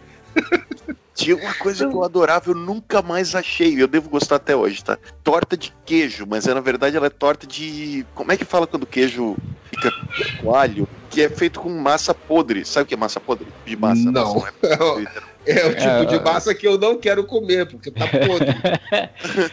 Tinha 1.18 1.36
uma 1.36 1.54
coisa 1.56 1.88
que 1.88 1.96
eu 1.96 2.04
adorava, 2.04 2.52
eu 2.52 2.56
nunca 2.56 3.02
mais 3.02 3.34
achei. 3.34 3.82
Eu 3.82 3.88
devo 3.88 4.08
gostar 4.08 4.36
até 4.36 4.56
hoje, 4.56 4.84
tá? 4.84 5.00
Torta 5.24 5.58
de 5.58 5.74
queijo, 5.84 6.28
mas 6.30 6.48
é, 6.48 6.54
na 6.54 6.62
verdade 6.62 6.96
ela 6.96 7.08
é 7.08 7.10
torta 7.10 7.48
de. 7.48 8.06
Como 8.14 8.32
é 8.32 8.38
que 8.38 8.46
fala 8.46 8.68
quando 8.68 8.84
o 8.84 8.88
queijo 8.88 9.36
fica 9.64 9.92
com 10.40 10.54
alho? 10.54 10.88
Que 11.10 11.24
é 11.24 11.30
feito 11.30 11.60
com 11.60 11.70
massa 11.70 12.14
podre. 12.14 12.64
Sabe 12.64 12.84
o 12.84 12.86
que 12.88 12.94
é 12.94 12.98
massa 12.98 13.20
podre? 13.20 13.48
De 13.66 13.76
massa. 13.76 14.12
Não. 14.12 14.36
massa 14.36 14.54
não 14.62 14.76
é 14.76 14.78
podre. 14.78 15.08
É 15.48 15.66
o 15.66 15.70
tipo 15.70 15.88
É, 15.88 16.06
de 16.06 16.16
é. 16.16 16.22
massa 16.22 16.54
que 16.54 16.68
eu 16.68 16.78
não 16.78 16.98
quero 17.00 17.24
comer, 17.24 17.66
porque 17.68 17.90
tá 17.90 18.06
podre. 18.06 18.54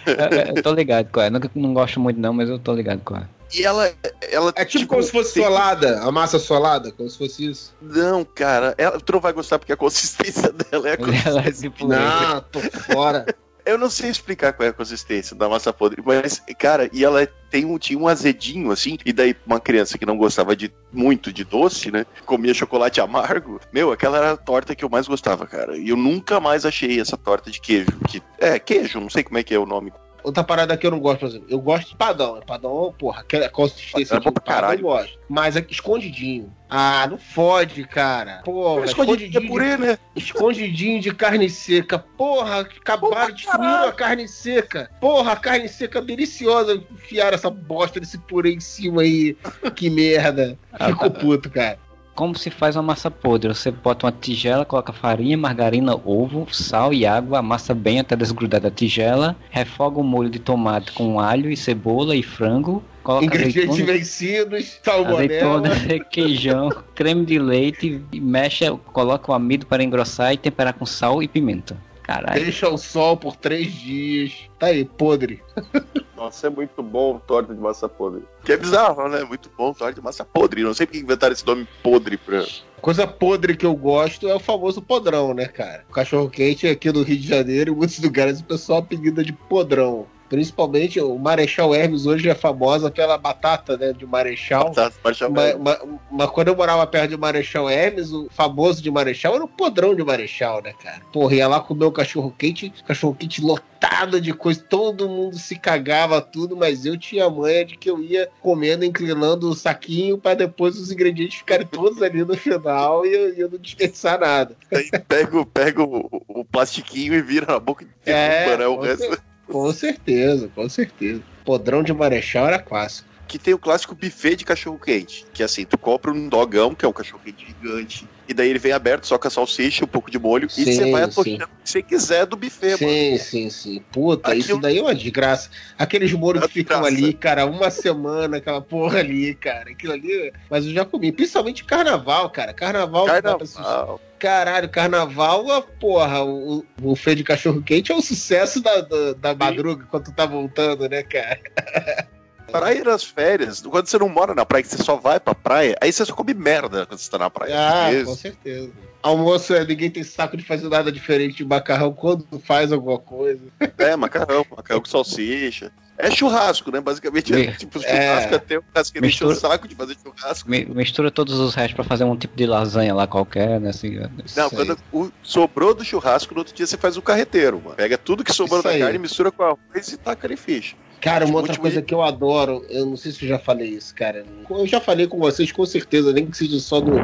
eu, 0.07 0.57
eu 0.57 0.63
tô 0.63 0.73
ligado 0.75 1.09
qual 1.13 1.25
é. 1.25 1.31
Nunca 1.31 1.49
não 1.55 1.73
gosto 1.73 2.01
muito 2.01 2.19
não, 2.19 2.33
mas 2.33 2.49
eu 2.49 2.59
tô 2.59 2.75
ligado 2.75 3.01
qual 3.05 3.21
é. 3.21 3.27
E 3.53 3.65
ela. 3.65 3.93
ela 4.31 4.53
É 4.57 4.65
tipo, 4.65 4.87
como 4.87 5.03
se 5.03 5.11
fosse 5.11 5.35
tem- 5.35 5.43
solada, 5.45 6.01
a 6.03 6.11
massa 6.13 6.39
solada, 6.39 6.91
como 6.93 7.09
se 7.11 7.19
fosse 7.19 7.47
isso. 7.51 7.75
Não, 7.81 8.25
cara, 8.25 8.75
ela, 8.79 9.01
tu 9.01 9.13
não 9.13 9.21
vai 9.21 9.33
gostar 9.33 9.59
porque 9.59 9.73
a 9.73 9.77
consistência 9.77 10.51
dela 10.71 10.89
é 10.89 10.93
a 10.93 10.97
consistência. 10.97 11.29
Ela 11.29 11.41
é 11.47 11.53
tipo 11.53 11.87
Não, 11.87 12.41
tô 12.51 12.61
fora. 12.61 13.27
Eu 13.67 13.79
não 13.79 13.89
sei 13.89 14.11
explicar 14.11 14.53
qual 14.53 14.67
é 14.67 14.69
a 14.69 14.75
consistência 14.75 15.35
da 15.35 15.49
massa 15.49 15.73
podre, 15.73 16.03
mas, 16.05 16.43
cara, 16.59 16.91
e 16.93 17.03
ela 17.03 17.27
tem 17.51 17.65
um, 17.65 17.79
tinha 17.79 17.99
um 17.99 18.07
azedinho, 18.07 18.71
assim, 18.71 18.99
e 19.07 19.11
daí 19.11 19.35
uma 19.47 19.59
criança 19.59 19.97
que 19.97 20.05
não 20.05 20.19
gostava 20.19 20.55
de 20.55 20.71
muito 20.93 21.33
de 21.33 21.45
doce, 21.45 21.91
né, 21.91 22.05
comia 22.27 22.53
chocolate 22.53 23.01
amargo, 23.01 23.59
meu, 23.73 23.91
aquela 23.91 24.19
era 24.19 24.33
a 24.33 24.37
torta 24.37 24.75
que 24.75 24.85
eu 24.85 24.91
mais 24.91 25.09
gostava, 25.09 25.47
cara, 25.47 25.79
e 25.79 25.89
eu 25.89 25.97
nunca 25.97 26.39
mais 26.41 26.67
achei 26.67 27.01
essa 27.01 27.17
torta 27.17 27.51
de 27.51 27.59
queijo, 27.59 28.03
que 28.07 28.23
é 28.39 28.59
queijo, 28.59 29.01
não 29.01 29.09
sei 29.09 29.23
como 29.25 29.39
é 29.39 29.43
que 29.43 29.55
é 29.55 29.59
o 29.59 29.65
nome. 29.65 29.91
Outra 30.25 30.43
parada 30.43 30.75
que 30.75 30.87
eu 30.87 30.91
não 30.91 30.99
gosto, 30.99 31.21
por 31.21 31.29
exemplo, 31.29 31.47
eu 31.51 31.61
gosto 31.61 31.91
de 31.91 31.97
padrão. 31.97 32.41
Padrão, 32.47 32.95
porra, 32.99 33.21
aquela 33.21 33.47
consistência 33.51 34.15
É 34.15 34.19
de 34.19 34.25
padrão 34.25 34.43
caralho. 34.43 34.79
eu 34.79 34.83
gosto. 34.85 35.19
Mas 35.29 35.55
é 35.55 35.65
escondidinho. 35.69 36.51
Ah, 36.69 37.07
não 37.09 37.19
fode, 37.19 37.85
cara. 37.87 38.41
Porra, 38.43 38.87
Escondidinho 38.87 39.45
é 39.45 39.47
purê, 39.47 39.77
né? 39.77 39.99
Escondidinho 40.17 41.01
de 41.01 41.15
carne 41.15 41.49
seca. 41.51 41.99
Porra, 41.99 42.61
acabaram 42.61 43.27
de 43.33 43.43
destruir 43.43 43.69
a 43.69 43.93
carne 43.93 44.27
seca. 44.27 44.91
Porra, 45.01 45.33
a 45.33 45.37
carne 45.37 45.69
seca 45.69 46.01
deliciosa. 46.01 46.75
Enfiaram 46.91 47.35
essa 47.35 47.51
bosta 47.51 48.01
desse 48.01 48.17
purê 48.19 48.55
em 48.55 48.61
cima 48.61 49.03
aí. 49.03 49.37
Que 49.77 49.91
merda. 49.91 50.59
Fico 50.87 51.11
puto, 51.11 51.51
cara. 51.51 51.79
Como 52.15 52.39
se 52.39 52.49
faz 52.49 52.77
uma 52.77 52.83
massa 52.83 53.11
podre? 53.11 53.49
Você 53.49 53.73
bota 53.73 54.07
uma 54.07 54.13
tigela, 54.13 54.65
coloca 54.65 54.93
farinha, 54.93 55.37
margarina, 55.37 55.97
ovo, 56.05 56.47
sal 56.53 56.95
e 56.95 57.05
água, 57.05 57.41
amassa 57.41 57.75
bem 57.75 57.99
até 57.99 58.15
desgrudar 58.15 58.61
da 58.61 58.71
tigela, 58.71 59.35
refoga 59.51 59.99
o 59.99 60.05
molho 60.05 60.31
de 60.31 60.39
tomate 60.39 60.93
com 60.93 61.19
alho 61.19 61.51
e 61.51 61.57
cebola 61.57 62.15
e 62.15 62.23
frango, 62.23 62.85
coloca 63.03 63.25
Ingredientes 63.25 63.73
azeitona, 63.73 63.93
vencidos, 63.93 64.81
salmonela. 64.81 65.17
azeitona, 65.17 65.75
requeijão, 65.75 66.69
creme 66.95 67.27
de 67.27 67.39
leite, 67.39 68.01
mexe, 68.15 68.71
coloca 68.93 69.33
o 69.33 69.35
amido 69.35 69.67
para 69.67 69.83
engrossar 69.83 70.33
e 70.33 70.37
temperar 70.37 70.75
com 70.75 70.87
sal 70.87 71.21
e 71.21 71.27
pimenta. 71.27 71.77
Caralho. 72.05 72.45
Deixa 72.45 72.69
o 72.69 72.77
sol 72.77 73.17
por 73.17 73.35
três 73.35 73.73
dias. 73.73 74.49
Tá 74.59 74.67
aí, 74.67 74.85
podre. 74.85 75.43
Nossa, 76.15 76.47
é 76.47 76.51
muito 76.51 76.83
bom 76.83 77.19
torta 77.19 77.55
de 77.55 77.61
massa 77.61 77.89
podre. 77.89 78.23
Que 78.45 78.53
é 78.53 78.57
bizarro, 78.59 79.09
né? 79.09 79.25
Muito 79.25 79.51
bom 79.57 79.73
torta 79.73 79.95
de 79.95 80.03
massa 80.03 80.23
podre. 80.23 80.63
Não 80.63 80.75
sei 80.75 80.87
porque 80.87 81.01
inventaram 81.01 81.33
esse 81.33 81.47
nome 81.47 81.67
podre 81.83 82.19
pra. 82.19 82.45
Coisa 82.83 83.07
podre 83.07 83.57
que 83.57 83.65
eu 83.65 83.75
gosto 83.75 84.29
é 84.29 84.35
o 84.35 84.39
famoso 84.39 84.83
podrão, 84.83 85.33
né, 85.33 85.47
cara? 85.47 85.83
O 85.89 85.93
cachorro 85.95 86.29
quente 86.29 86.69
aqui 86.69 86.93
no 86.93 87.03
Rio 87.03 87.17
de 87.17 87.27
Janeiro, 87.27 87.73
em 87.73 87.77
muitos 87.77 87.99
lugares 87.99 88.41
o 88.41 88.45
pessoal 88.45 88.81
apelida 88.81 89.25
de 89.25 89.33
podrão. 89.33 90.07
Principalmente 90.35 91.01
o 91.01 91.17
Marechal 91.17 91.73
Hermes 91.75 92.07
hoje 92.07 92.29
é 92.29 92.35
famosa 92.35 92.91
pela 92.91 93.17
batata, 93.17 93.77
né, 93.77 93.93
de 93.93 94.05
Marechal. 94.05 94.65
Batata, 94.71 94.97
Marechal 95.05 95.31
Mas, 95.31 95.57
mas- 95.59 95.79
mas 96.11 96.31
quando 96.31 96.49
eu 96.49 96.57
morava 96.57 96.85
perto 96.87 97.11
de 97.11 97.17
Marechal 97.17 97.71
Hermes, 97.71 98.13
o 98.13 98.29
famoso 98.31 98.83
de 98.83 98.91
Marechal 98.91 99.35
era 99.37 99.45
o 99.45 99.49
podrão 99.49 99.95
de 99.95 100.03
Marechal, 100.03 100.61
né, 100.63 100.73
cara? 100.83 101.01
Porra, 101.13 101.35
ia 101.37 101.47
lá 101.49 101.61
comer 101.61 101.85
o 101.85 101.93
cachorro 101.93 102.35
quente, 102.37 102.73
cachorro 102.87 103.15
quente 103.15 103.41
lotado 103.41 104.21
de 104.21 104.33
coisa, 104.33 104.61
todo 104.69 105.09
mundo 105.09 105.39
se 105.39 105.57
cagava 105.57 106.21
tudo, 106.21 106.57
mas 106.57 106.85
eu 106.85 106.99
tinha 106.99 107.27
a 107.27 107.31
manha 107.31 107.65
de 107.65 107.77
que 107.77 107.89
eu 107.89 108.01
ia 108.03 108.29
comendo, 108.41 108.85
inclinando 108.85 109.49
o 109.49 109.55
saquinho 109.55 110.19
pra 110.19 110.35
depois 110.35 110.79
os 110.79 110.91
ingredientes 110.91 111.39
ficarem 111.39 111.67
todos 111.67 112.03
ali 112.03 112.25
no 112.25 112.35
final 112.37 113.07
e 113.07 113.13
eu, 113.15 113.35
eu 113.35 113.51
não 113.51 113.59
desperdiçar 113.59 114.19
nada. 114.19 114.57
Aí 114.73 114.91
pega, 115.07 115.39
o- 115.39 115.47
pega 115.47 115.83
o, 115.83 116.23
o 116.29 116.45
plastiquinho 116.45 117.15
e 117.15 117.23
vira 117.23 117.47
na 117.47 117.61
boca 117.61 117.85
e 117.85 118.11
É? 118.11 118.67
O 118.67 118.81
resto. 118.81 119.23
Com 119.47 119.73
certeza, 119.73 120.49
com 120.55 120.69
certeza. 120.69 121.23
Podrão 121.45 121.83
de 121.83 121.93
Marechal 121.93 122.47
era 122.47 122.59
clássico. 122.59 123.09
Que 123.27 123.39
tem 123.39 123.55
o 123.55 123.59
clássico 123.59 123.95
buffet 123.95 124.37
de 124.37 124.45
cachorro 124.45 124.79
quente. 124.79 125.25
Que 125.33 125.43
assim, 125.43 125.65
tu 125.65 125.79
compra 125.79 126.13
um 126.13 126.29
dogão, 126.29 126.75
que 126.75 126.85
é 126.85 126.89
um 126.89 126.93
cachorro 126.93 127.23
quente 127.25 127.47
gigante. 127.47 128.07
E 128.29 128.35
daí 128.35 128.51
ele 128.51 128.59
vem 128.59 128.73
aberto, 128.73 129.07
só 129.07 129.17
com 129.19 129.27
a 129.27 129.31
salsicha, 129.31 129.83
um 129.85 129.89
pouco 129.89 130.11
de 130.11 130.19
molho. 130.19 130.47
e 130.47 130.51
Sim, 130.51 130.73
você 130.73 130.91
vai 130.91 131.03
sim. 131.05 131.11
atochando 131.11 131.45
o 131.45 131.63
que 131.65 131.71
você 131.71 131.83
quiser 131.83 132.27
do 132.27 132.37
buffet, 132.37 132.73
mano. 132.73 132.93
Sim, 132.93 133.19
sim, 133.19 133.51
sim. 133.51 133.85
Puta, 133.91 134.29
Aquilo- 134.29 134.41
isso 134.45 134.61
daí 134.61 134.79
é 134.79 134.83
uma 134.83 134.95
desgraça. 134.95 135.49
Aqueles 135.79 136.13
molhos 136.13 136.45
É 136.45 136.47
que 136.47 136.53
ficam 136.53 136.83
desgraça. 136.83 137.05
ali, 137.07 137.15
cara, 137.15 137.47
uma 137.47 137.71
semana, 137.71 138.37
aquela 138.37 138.61
porra 138.61 138.99
ali, 138.99 139.35
cara. 139.35 139.71
Aquilo 139.71 139.95
ali. 139.95 140.33
Mas 140.51 140.67
eu 140.67 140.73
já 140.73 140.85
comi. 140.85 141.11
Principalmente 141.11 141.65
carnaval, 141.65 142.29
cara. 142.31 142.53
Carnaval. 142.53 143.07
Carnaval. 143.07 144.01
Caralho, 144.25 144.71
carnaval, 144.71 145.53
a 145.53 145.61
porra, 145.61 146.25
o, 146.25 146.65
o 146.83 146.97
feio 146.97 147.17
de 147.17 147.25
cachorro 147.25 147.63
quente 147.63 147.93
é 147.93 147.95
o 147.95 148.01
sucesso 148.01 148.59
da, 148.63 148.81
da, 148.81 149.13
da 149.13 149.35
madruga 149.35 149.85
quando 149.85 150.05
tu 150.05 150.13
tá 150.13 150.25
voltando, 150.25 150.89
né, 150.89 151.03
cara? 151.03 151.39
Praia 152.59 152.85
nas 152.85 153.03
férias, 153.03 153.61
quando 153.63 153.87
você 153.89 153.99
não 153.99 154.09
mora 154.09 154.33
na 154.35 154.47
praia, 154.47 154.63
que 154.63 154.69
você 154.69 154.83
só 154.83 154.95
vai 154.97 155.19
pra 155.19 155.35
praia, 155.35 155.77
aí 155.81 155.93
você 155.93 156.05
só 156.05 156.15
come 156.15 156.33
merda 156.35 156.87
quando 156.87 156.99
você 157.01 157.11
tá 157.11 157.19
na 157.19 157.29
praia. 157.29 157.59
Ah, 157.59 157.89
Às 157.89 158.05
com 158.05 158.15
certeza. 158.15 158.71
Almoço 159.03 159.53
é 159.55 159.65
ninguém 159.65 159.91
tem 159.91 160.03
saco 160.05 160.37
de 160.37 160.45
fazer 160.45 160.69
nada 160.69 160.91
diferente 160.93 161.37
de 161.37 161.45
macarrão 161.45 161.93
quando 161.93 162.25
faz 162.45 162.73
alguma 162.73 162.99
coisa. 162.99 163.41
É, 163.77 163.97
macarrão, 163.97 164.47
macarrão 164.57 164.81
com 164.81 164.89
salsicha. 164.89 165.73
É 165.99 166.11
churrasco, 166.11 166.71
né? 166.73 166.81
Basicamente, 166.81 167.33
é, 167.35 167.53
tipo, 167.53 167.79
churrasco 167.81 168.33
É. 168.33 168.37
até 168.37 168.59
o 168.59 168.63
cara 168.63 168.85
que 168.87 169.01
deixa 169.01 169.25
o 169.25 169.29
Mistura- 169.29 169.35
saco 169.53 169.69
de 169.69 169.75
fazer 169.75 169.97
churrasco. 170.03 170.49
Mi- 170.51 170.65
Mistura 170.65 171.11
todos 171.11 171.39
os 171.39 171.55
restos 171.55 171.75
pra 171.75 171.85
fazer 171.85 172.05
um 172.05 172.17
tipo 172.17 172.37
de 172.37 172.47
lasanha 172.47 172.95
lá 172.95 173.07
qualquer, 173.07 173.61
né? 173.61 173.71
Assim, 173.71 173.97
Não, 173.97 174.11
Isso 174.25 174.41
aí. 174.41 174.49
quando 174.51 174.79
o, 174.93 175.11
sobrou 175.23 175.75
do 175.75 175.85
churrasco, 175.85 176.33
no 176.35 176.41
outro 176.41 176.55
dia 176.55 176.67
você 176.67 176.77
faz 176.77 176.97
o 176.97 177.03
carreteiro, 177.03 177.61
mano. 177.63 177.77
Pega 177.77 177.99
tudo 177.99 178.25
que 178.25 178.33
sobrou 178.33 178.59
Isso 178.61 178.69
da 178.69 178.75
aí. 178.75 178.81
carne, 178.81 178.99
mistura 178.99 179.31
com 179.31 179.43
arroz 179.43 179.89
e 179.89 179.97
taca 179.97 180.27
ali 180.27 180.37
ficha. 180.37 180.75
Cara, 181.05 181.27
uma 181.27 181.37
outra 181.37 181.55
coisa 181.59 181.83
que 181.83 181.93
eu 181.93 182.01
adoro, 182.01 182.65
eu 182.71 182.87
não 182.87 182.97
sei 182.97 183.13
se 183.13 183.23
eu 183.23 183.29
já 183.29 183.39
falei 183.39 183.69
isso, 183.69 183.95
cara. 183.95 184.25
Eu 184.49 184.67
já 184.67 184.81
falei 184.81 185.07
com 185.07 185.19
vocês, 185.19 185.53
com 185.53 185.67
certeza, 185.67 186.15
nem 186.15 186.25
que 186.25 186.35
seja 186.35 186.59
só 186.59 186.81
no, 186.81 186.97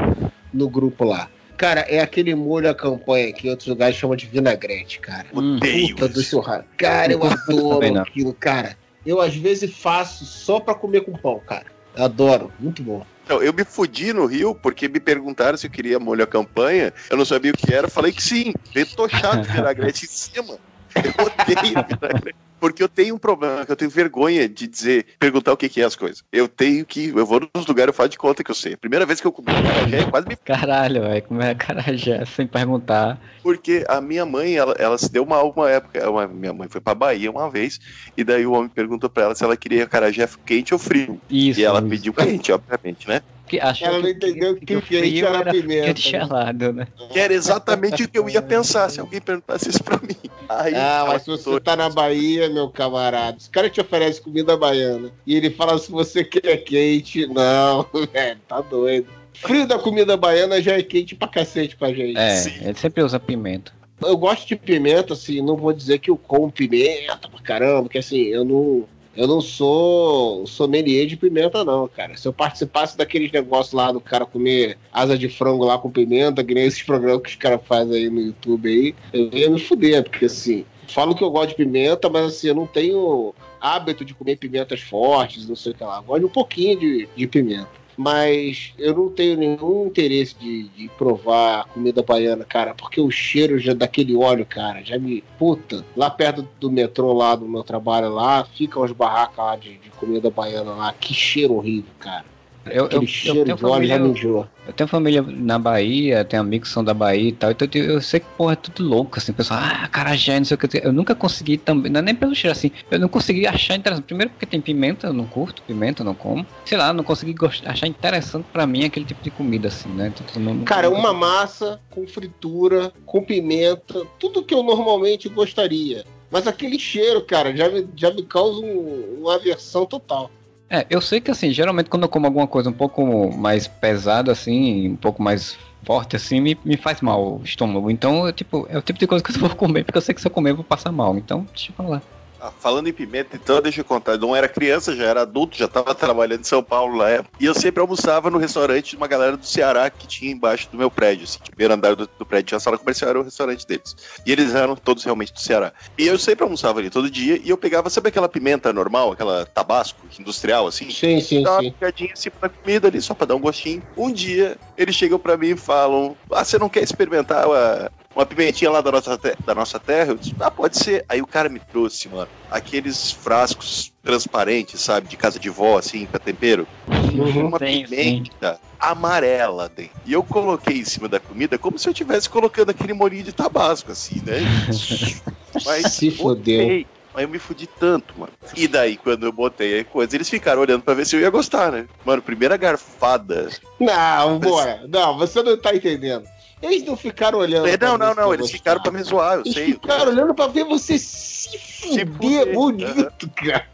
no 0.55 0.71
grupo 0.71 1.05
lá. 1.05 1.29
Cara, 1.59 1.83
é 1.83 2.01
aquele 2.01 2.35
molho 2.35 2.71
à 2.71 2.75
campanha 2.75 3.31
que 3.31 3.47
em 3.47 3.51
outros 3.51 3.69
lugares 3.69 3.97
chamam 3.97 4.17
de 4.17 4.25
vinagrete, 4.25 5.01
cara. 5.01 5.27
Hum. 5.35 5.57
Odeio. 5.57 5.95
Puta 5.97 6.09
do 6.09 6.23
churrasco. 6.23 6.67
Cara, 6.79 7.13
eu 7.13 7.23
adoro 7.23 7.99
aquilo, 7.99 8.33
cara. 8.33 8.75
Eu 9.05 9.21
às 9.21 9.37
vezes 9.37 9.71
faço 9.77 10.25
só 10.25 10.59
pra 10.59 10.75
comer 10.75 11.03
com 11.03 11.13
pão, 11.13 11.39
cara. 11.47 11.67
Adoro, 11.95 12.51
muito 12.59 12.83
bom. 12.83 13.05
Então, 13.27 13.43
eu 13.43 13.53
me 13.53 13.65
fudi 13.65 14.15
no 14.15 14.25
Rio 14.25 14.55
porque 14.55 14.89
me 14.89 14.99
perguntaram 14.99 15.59
se 15.59 15.67
eu 15.67 15.71
queria 15.71 16.01
molho 16.01 16.25
à 16.25 16.27
campanha. 16.27 16.91
Eu 17.11 17.19
não 17.19 17.27
sabia 17.27 17.53
o 17.53 17.55
que 17.55 17.75
era. 17.75 17.87
Falei 17.87 18.13
que 18.13 18.23
sim. 18.23 18.55
Veio 18.73 18.87
tochado 18.97 19.43
de 19.43 19.53
vinagrete 19.53 20.07
em 20.07 20.09
cima. 20.09 20.57
Eu 20.97 21.27
odeio 21.27 21.85
vinagrete. 21.85 22.50
Porque 22.61 22.83
eu 22.83 22.89
tenho 22.89 23.15
um 23.15 23.19
problema, 23.19 23.65
que 23.65 23.73
eu 23.73 23.77
tenho 23.77 23.91
vergonha 23.91 24.49
de 24.49 24.67
dizer, 24.67 25.07
perguntar 25.19 25.53
o 25.53 25.57
que, 25.57 25.69
que 25.69 25.81
é 25.81 25.85
as 25.85 25.97
coisas. 25.97 26.23
Eu 26.31 26.47
tenho 26.47 26.85
que. 26.85 27.09
Eu 27.09 27.25
vou 27.25 27.41
nos 27.55 27.67
lugares, 27.67 27.89
eu 27.89 27.95
faço 27.95 28.11
de 28.11 28.19
conta 28.19 28.45
que 28.45 28.51
eu 28.51 28.55
sei. 28.55 28.77
Primeira 28.77 29.07
vez 29.07 29.21
que 29.21 29.27
eu 29.27 29.33
comi 29.33 29.51
acarajé, 29.51 30.05
quase 30.11 30.29
me 30.29 30.37
Caralho, 30.37 31.03
velho, 31.03 31.23
como 31.23 31.43
é 31.43 31.55
carajé, 31.55 32.25
sem 32.27 32.47
perguntar. 32.47 33.19
Porque 33.43 33.85
a 33.89 34.01
minha 34.01 34.27
mãe, 34.27 34.57
ela, 34.57 34.75
ela 34.79 34.99
se 34.99 35.11
deu 35.11 35.25
mal 35.25 35.53
uma 35.55 35.71
época. 35.71 36.11
Uma, 36.11 36.27
minha 36.27 36.53
mãe 36.53 36.69
foi 36.69 36.81
pra 36.81 36.95
Bahia 36.95 37.31
uma 37.31 37.51
vez, 37.51 37.81
e 38.17 38.23
daí 38.23 38.47
o 38.47 38.53
homem 38.53 38.69
perguntou 38.69 39.09
pra 39.09 39.25
ela 39.25 39.35
se 39.35 39.43
ela 39.43 39.57
queria 39.57 39.85
acarajé 39.85 40.29
quente 40.45 40.75
ou 40.75 40.79
frio. 40.79 41.21
Isso. 41.31 41.61
e 41.61 41.65
ela 41.65 41.79
isso. 41.79 41.89
pediu 41.89 42.13
quente, 42.13 42.53
obviamente, 42.53 43.09
né? 43.09 43.23
Que 43.51 43.59
achou 43.59 43.89
Ela 43.89 43.97
não 43.99 44.05
que- 44.05 44.11
entendeu 44.13 44.55
que, 44.55 44.65
que 44.65 44.77
o 44.77 44.81
quente 44.83 45.01
frio 45.11 45.27
era 45.27 45.39
era 45.39 45.51
pimenta. 45.51 46.01
gelado, 46.01 46.73
né? 46.73 46.87
Que 47.11 47.19
era 47.19 47.35
exatamente 47.35 48.05
o 48.05 48.09
que 48.09 48.17
eu 48.17 48.29
ia 48.29 48.41
pensar 48.41 48.89
se 48.89 49.01
alguém 49.01 49.21
perguntasse 49.21 49.69
isso 49.69 49.83
pra 49.83 49.99
mim. 49.99 50.15
Aí, 50.49 50.73
Ah, 50.77 51.05
mas 51.09 51.23
se 51.23 51.31
você 51.31 51.59
tá 51.59 51.75
na 51.75 51.91
Bahia, 51.91 52.49
meu 52.49 52.71
camarada, 52.71 53.37
os 53.39 53.49
caras 53.49 53.73
te 53.73 53.81
oferecem 53.81 54.23
comida 54.23 54.57
baiana 54.57 55.11
e 55.27 55.35
ele 55.35 55.51
fala 55.51 55.77
se 55.79 55.91
você 55.91 56.23
quer 56.23 56.59
quente, 56.59 57.27
não, 57.27 57.85
velho, 58.13 58.39
tá 58.47 58.61
doido. 58.61 59.09
Frio 59.35 59.67
da 59.67 59.81
comida 59.81 60.17
baiana 60.17 60.63
já 60.63 60.75
é 60.79 60.83
quente 60.85 61.17
pra 61.17 61.27
cacete 61.27 61.75
pra 61.77 61.93
gente. 61.93 62.17
É, 62.19 62.37
Sim. 62.37 62.53
ele 62.63 62.79
sempre 62.79 63.03
usa 63.03 63.19
pimenta. 63.19 63.73
Eu 64.01 64.17
gosto 64.17 64.47
de 64.47 64.55
pimenta, 64.55 65.15
assim, 65.15 65.43
não 65.43 65.57
vou 65.57 65.73
dizer 65.73 65.99
que 65.99 66.09
eu 66.09 66.17
como 66.17 66.53
pimenta 66.53 67.29
pra 67.29 67.41
caramba, 67.43 67.83
porque 67.83 67.99
assim, 67.99 68.23
eu 68.27 68.45
não. 68.45 68.85
Eu 69.21 69.27
não 69.27 69.43
sou 69.43 70.47
sommelier 70.47 71.05
de 71.07 71.15
pimenta, 71.15 71.63
não, 71.63 71.87
cara. 71.87 72.17
Se 72.17 72.27
eu 72.27 72.33
participasse 72.33 72.97
daqueles 72.97 73.31
negócios 73.31 73.75
lá 73.75 73.93
do 73.93 74.01
cara 74.01 74.25
comer 74.25 74.79
asa 74.91 75.19
de 75.19 75.29
frango 75.29 75.63
lá 75.63 75.77
com 75.77 75.91
pimenta, 75.91 76.43
que 76.43 76.55
nem 76.55 76.65
esses 76.65 76.83
programas 76.83 77.21
que 77.25 77.29
os 77.29 77.37
caras 77.37 77.61
fazem 77.67 78.05
aí 78.05 78.09
no 78.09 78.19
YouTube 78.19 78.67
aí, 78.67 78.95
eu 79.13 79.29
ia 79.31 79.51
me 79.51 79.61
fuder, 79.61 80.05
porque 80.05 80.25
assim, 80.25 80.65
falo 80.89 81.15
que 81.15 81.23
eu 81.23 81.31
gosto 81.31 81.51
de 81.51 81.57
pimenta, 81.57 82.09
mas 82.09 82.29
assim, 82.29 82.49
eu 82.49 82.55
não 82.55 82.67
tenho 82.67 83.35
hábito 83.61 84.07
de 84.07 84.15
comer 84.15 84.37
pimentas 84.37 84.81
fortes, 84.81 85.47
não 85.47 85.55
sei 85.55 85.73
o 85.73 85.75
que 85.75 85.85
lá. 85.85 85.99
Eu 85.99 86.03
gosto 86.05 86.21
de 86.21 86.27
um 86.27 86.31
pouquinho 86.31 86.81
de, 86.81 87.09
de 87.15 87.27
pimenta. 87.27 87.80
Mas 88.01 88.73
eu 88.79 88.95
não 88.95 89.11
tenho 89.11 89.37
nenhum 89.37 89.85
interesse 89.85 90.35
de, 90.35 90.63
de 90.69 90.89
provar 90.97 91.67
comida 91.67 92.03
baiana, 92.03 92.47
cara, 92.47 92.75
porque 92.75 92.99
o 92.99 93.11
cheiro 93.11 93.59
já 93.59 93.75
daquele 93.75 94.17
óleo, 94.17 94.47
cara, 94.47 94.83
já 94.83 94.99
me. 94.99 95.23
Puta, 95.39 95.85
lá 95.95 96.09
perto 96.09 96.49
do 96.59 96.71
metrô, 96.71 97.13
lá 97.13 97.37
do 97.37 97.47
meu 97.47 97.63
trabalho 97.63 98.09
lá, 98.09 98.43
ficam 98.43 98.83
as 98.83 98.91
barracas 98.91 99.37
lá 99.45 99.55
de, 99.55 99.77
de 99.77 99.91
comida 99.91 100.31
baiana 100.31 100.71
lá. 100.71 100.95
Que 100.95 101.13
cheiro 101.13 101.53
horrível, 101.53 101.93
cara. 101.99 102.25
Eu, 102.73 102.85
Aquele 102.87 103.05
eu, 103.05 103.09
cheiro 103.09 103.39
eu 103.41 103.45
tenho 103.45 103.57
de 103.57 103.65
óleo 103.65 103.87
já 103.87 103.95
família, 103.95 103.99
me 103.99 104.09
enjoa. 104.11 104.49
eu 104.67 104.73
tenho 104.73 104.89
família 104.89 105.23
na 105.23 105.59
Bahia, 105.59 106.25
tenho 106.25 106.43
amigos 106.43 106.69
que 106.69 106.75
são 106.75 106.85
da 106.85 106.95
Bahia 106.95 107.29
e 107.29 107.33
tal, 107.33 107.51
então 107.51 107.69
eu, 107.75 107.85
eu 107.85 108.01
sei 108.01 108.21
que, 108.21 108.27
porra, 108.37 108.53
é 108.53 108.57
tudo 108.57 108.83
louco, 108.89 109.19
assim, 109.19 109.33
o 109.33 109.35
pessoal, 109.35 109.61
ah, 109.63 109.89
carajé, 109.89 110.39
não 110.39 110.45
sei 110.45 110.55
o 110.55 110.59
que. 110.59 110.81
Eu 110.83 110.93
nunca 110.93 111.15
consegui 111.15 111.57
também, 111.59 111.91
não 111.91 112.01
é 112.01 112.03
nem 112.03 112.15
pelo 112.15 112.35
cheiro, 112.35 112.53
assim, 112.57 112.71
eu 112.91 112.99
não 112.99 113.09
consegui 113.09 113.47
achar 113.47 113.75
interessante. 113.77 114.05
Primeiro 114.05 114.31
porque 114.31 114.47
tem 114.47 114.61
pimenta, 114.61 115.07
eu 115.09 115.13
não 115.13 115.27
curto 115.27 115.63
pimenta, 115.63 116.03
eu 116.03 116.07
não 116.07 116.15
como. 116.15 116.47
Sei 116.65 116.77
lá, 116.79 116.93
não 116.93 117.03
consegui 117.05 117.33
gost- 117.35 117.67
achar 117.67 117.87
interessante 117.87 118.47
pra 118.53 118.67
mim 118.67 118.85
aquele 118.85 119.05
tipo 119.05 119.23
de 119.23 119.31
comida, 119.31 119.69
assim, 119.69 119.89
né? 119.89 120.13
Então, 120.15 120.43
não- 120.43 120.65
Cara, 120.65 120.89
uma 120.91 121.13
massa 121.13 121.81
com 121.91 122.07
fritura, 122.07 122.93
com 123.07 123.23
pimenta, 123.23 124.05
tudo 124.19 124.43
que 124.43 124.55
eu 124.55 124.63
normalmente 124.63 125.29
gostaria. 125.29 126.05
Mas 126.31 126.47
aquele 126.47 126.79
cheiro, 126.79 127.23
cara, 127.23 127.55
já 127.57 127.69
me, 127.69 127.89
já 127.97 128.13
me 128.13 128.23
causa 128.23 128.61
um- 128.61 129.19
uma 129.21 129.35
aversão 129.35 129.85
total. 129.85 130.31
É, 130.73 130.87
eu 130.89 131.01
sei 131.01 131.21
que 131.21 131.33
assim, 131.33 131.51
geralmente 131.51 131.91
quando 131.91 132.05
eu 132.05 132.09
como 132.09 132.27
alguma 132.27 132.47
coisa 132.47 132.71
um 132.71 132.73
pouco 132.73 133.33
mais 133.37 133.67
pesada, 133.67 134.31
assim, 134.31 134.91
um 134.91 134.97
pouco 134.97 135.21
mais 135.21 135.59
forte, 135.85 136.15
assim, 136.15 136.41
me, 136.41 136.57
me 136.65 136.77
faz 136.77 137.01
mal 137.01 137.39
o 137.41 137.43
estômago. 137.43 137.91
Então, 137.91 138.25
eu, 138.27 138.33
tipo, 138.33 138.67
é 138.71 138.79
o 138.79 138.83
tipo 138.83 138.99
de 138.99 139.07
coisa 139.07 139.25
que 139.25 139.33
eu 139.33 139.41
vou 139.41 139.57
comer, 139.57 139.85
porque 139.85 139.99
eu 139.99 140.03
sei 140.03 140.15
que 140.15 140.21
se 140.21 140.29
eu 140.29 140.31
comer 140.31 140.51
eu 140.51 140.57
vou 140.57 140.65
passar 140.65 140.93
mal. 140.93 141.17
Então, 141.19 141.45
deixa 141.53 141.73
eu 141.73 141.75
falar. 141.75 142.03
Ah, 142.43 142.51
falando 142.59 142.89
em 142.89 142.93
pimenta, 142.93 143.37
então 143.37 143.61
deixa 143.61 143.83
eu 143.83 143.85
contar. 143.85 144.13
Eu 144.13 144.19
não 144.19 144.35
era 144.35 144.49
criança, 144.49 144.97
já 144.97 145.05
era 145.05 145.23
adulto, 145.23 145.59
já 145.59 145.67
estava 145.67 145.95
trabalhando 145.95 146.41
em 146.41 146.45
São 146.45 146.63
Paulo 146.63 146.97
na 146.97 147.09
época. 147.09 147.31
E 147.39 147.45
eu 147.45 147.55
sempre 147.55 147.83
almoçava 147.83 148.31
no 148.31 148.39
restaurante 148.39 148.91
de 148.91 148.97
uma 148.97 149.07
galera 149.07 149.37
do 149.37 149.45
Ceará 149.45 149.91
que 149.91 150.07
tinha 150.07 150.33
embaixo 150.33 150.71
do 150.71 150.79
meu 150.79 150.91
prédio. 150.91 151.25
Assim, 151.25 151.39
o 151.39 151.51
primeiro 151.51 151.75
andar 151.75 151.95
do, 151.95 152.09
do 152.19 152.25
prédio 152.25 152.49
tinha 152.49 152.57
a 152.57 152.61
sala 152.61 152.79
comercial, 152.79 153.11
era 153.11 153.21
o 153.21 153.23
restaurante 153.23 153.67
deles. 153.67 153.95
E 154.25 154.33
eles 154.33 154.55
eram 154.55 154.75
todos 154.75 155.05
realmente 155.05 155.35
do 155.35 155.41
Ceará. 155.41 155.71
E 155.99 156.07
eu 156.07 156.19
sempre 156.19 156.43
almoçava 156.45 156.79
ali 156.79 156.89
todo 156.89 157.11
dia 157.11 157.39
e 157.45 157.51
eu 157.51 157.59
pegava, 157.59 157.91
sabe 157.91 158.09
aquela 158.09 158.29
pimenta 158.29 158.73
normal, 158.73 159.13
aquela 159.13 159.45
tabasco 159.45 160.09
industrial, 160.19 160.67
assim? 160.67 160.91
Sim, 160.91 161.21
sim, 161.21 161.43
Dá 161.43 161.53
uma 161.53 161.63
sim. 161.63 161.73
picadinha 161.73 162.11
em 162.11 162.17
cima 162.17 162.37
da 162.41 162.49
comida 162.49 162.89
ali, 162.89 163.03
só 163.03 163.13
pra 163.13 163.27
dar 163.27 163.35
um 163.35 163.41
gostinho. 163.41 163.83
Um 163.95 164.11
dia, 164.11 164.57
eles 164.79 164.95
chegam 164.95 165.19
pra 165.19 165.37
mim 165.37 165.51
e 165.51 165.57
falam: 165.57 166.17
Ah, 166.33 166.43
você 166.43 166.59
não 166.59 166.71
quer 166.71 166.83
experimentar 166.83 167.47
uma, 167.47 167.91
uma 168.15 168.27
pimentinha 168.27 168.71
lá 168.71 168.81
da 168.81 168.91
nossa, 168.93 169.19
da 169.45 169.55
nossa 169.55 169.79
terra? 169.79 170.11
Eu 170.13 170.17
disse: 170.17 170.35
Ah, 170.41 170.51
pode 170.51 170.79
ser. 170.79 171.05
Aí 171.09 171.21
o 171.23 171.27
cara 171.27 171.49
me 171.49 171.61
trouxe, 171.61 172.09
mano, 172.09 172.29
aqueles 172.51 173.13
frascos 173.13 173.93
transparentes, 174.03 174.81
sabe, 174.81 175.09
de 175.09 175.17
casa 175.17 175.39
de 175.39 175.51
vó, 175.51 175.79
assim, 175.79 176.07
pra 176.07 176.19
tempero. 176.19 176.67
Uhum. 176.89 177.47
Uma 177.49 177.59
Sim, 177.59 177.87
sim. 177.87 177.97
pimenta 177.97 178.59
amarela 178.79 179.69
dentro. 179.69 179.93
E 180.07 180.13
eu 180.13 180.23
coloquei 180.23 180.79
em 180.79 180.85
cima 180.85 181.07
da 181.09 181.21
comida 181.21 181.59
como 181.59 181.79
se 181.79 181.87
eu 181.89 181.93
estivesse 181.93 182.29
colocando 182.29 182.71
aquele 182.71 182.95
molinho 182.95 183.25
de 183.25 183.33
tabasco, 183.33 183.93
assim, 183.93 184.21
né? 184.25 184.39
Mas 185.65 185.93
Se 185.95 186.11
fodeu. 186.11 186.61
botei. 186.63 186.87
Mas 187.13 187.25
eu 187.25 187.29
me 187.29 187.39
fudi 187.41 187.67
tanto, 187.67 188.15
mano. 188.19 188.33
E 188.57 188.69
daí, 188.69 188.97
quando 188.97 189.27
eu 189.27 189.33
botei 189.33 189.81
a 189.81 189.85
coisa, 189.85 190.15
eles 190.17 190.29
ficaram 190.31 190.63
olhando 190.63 190.83
pra 190.85 190.95
ver 190.95 191.05
se 191.05 191.17
eu 191.17 191.21
ia 191.21 191.29
gostar, 191.29 191.73
né? 191.73 191.87
Mano, 192.05 192.23
primeira 192.23 192.57
garfada. 192.57 193.49
Não, 193.81 194.39
bora. 194.39 194.81
Não, 194.89 195.19
você 195.19 195.43
não 195.43 195.57
tá 195.61 195.75
entendendo. 195.75 196.25
Eles 196.63 196.85
não 196.85 196.97
ficaram 196.97 197.39
olhando. 197.39 197.69
Pra 197.79 197.89
não, 197.89 197.97
não, 197.99 198.15
não. 198.15 198.35
Eles 198.35 198.51
ficaram 198.51 198.83
pra 198.83 198.93
me 198.93 199.03
zoar, 199.03 199.35
eu 199.35 199.41
Eles 199.41 199.55
sei. 199.55 199.67
ficaram 199.73 200.11
olhando 200.11 200.35
pra 200.35 200.47
ver 200.47 200.65
você 200.65 200.99
se 200.99 201.59
fuder, 201.59 202.53
bonito, 202.53 203.31
cara. 203.31 203.67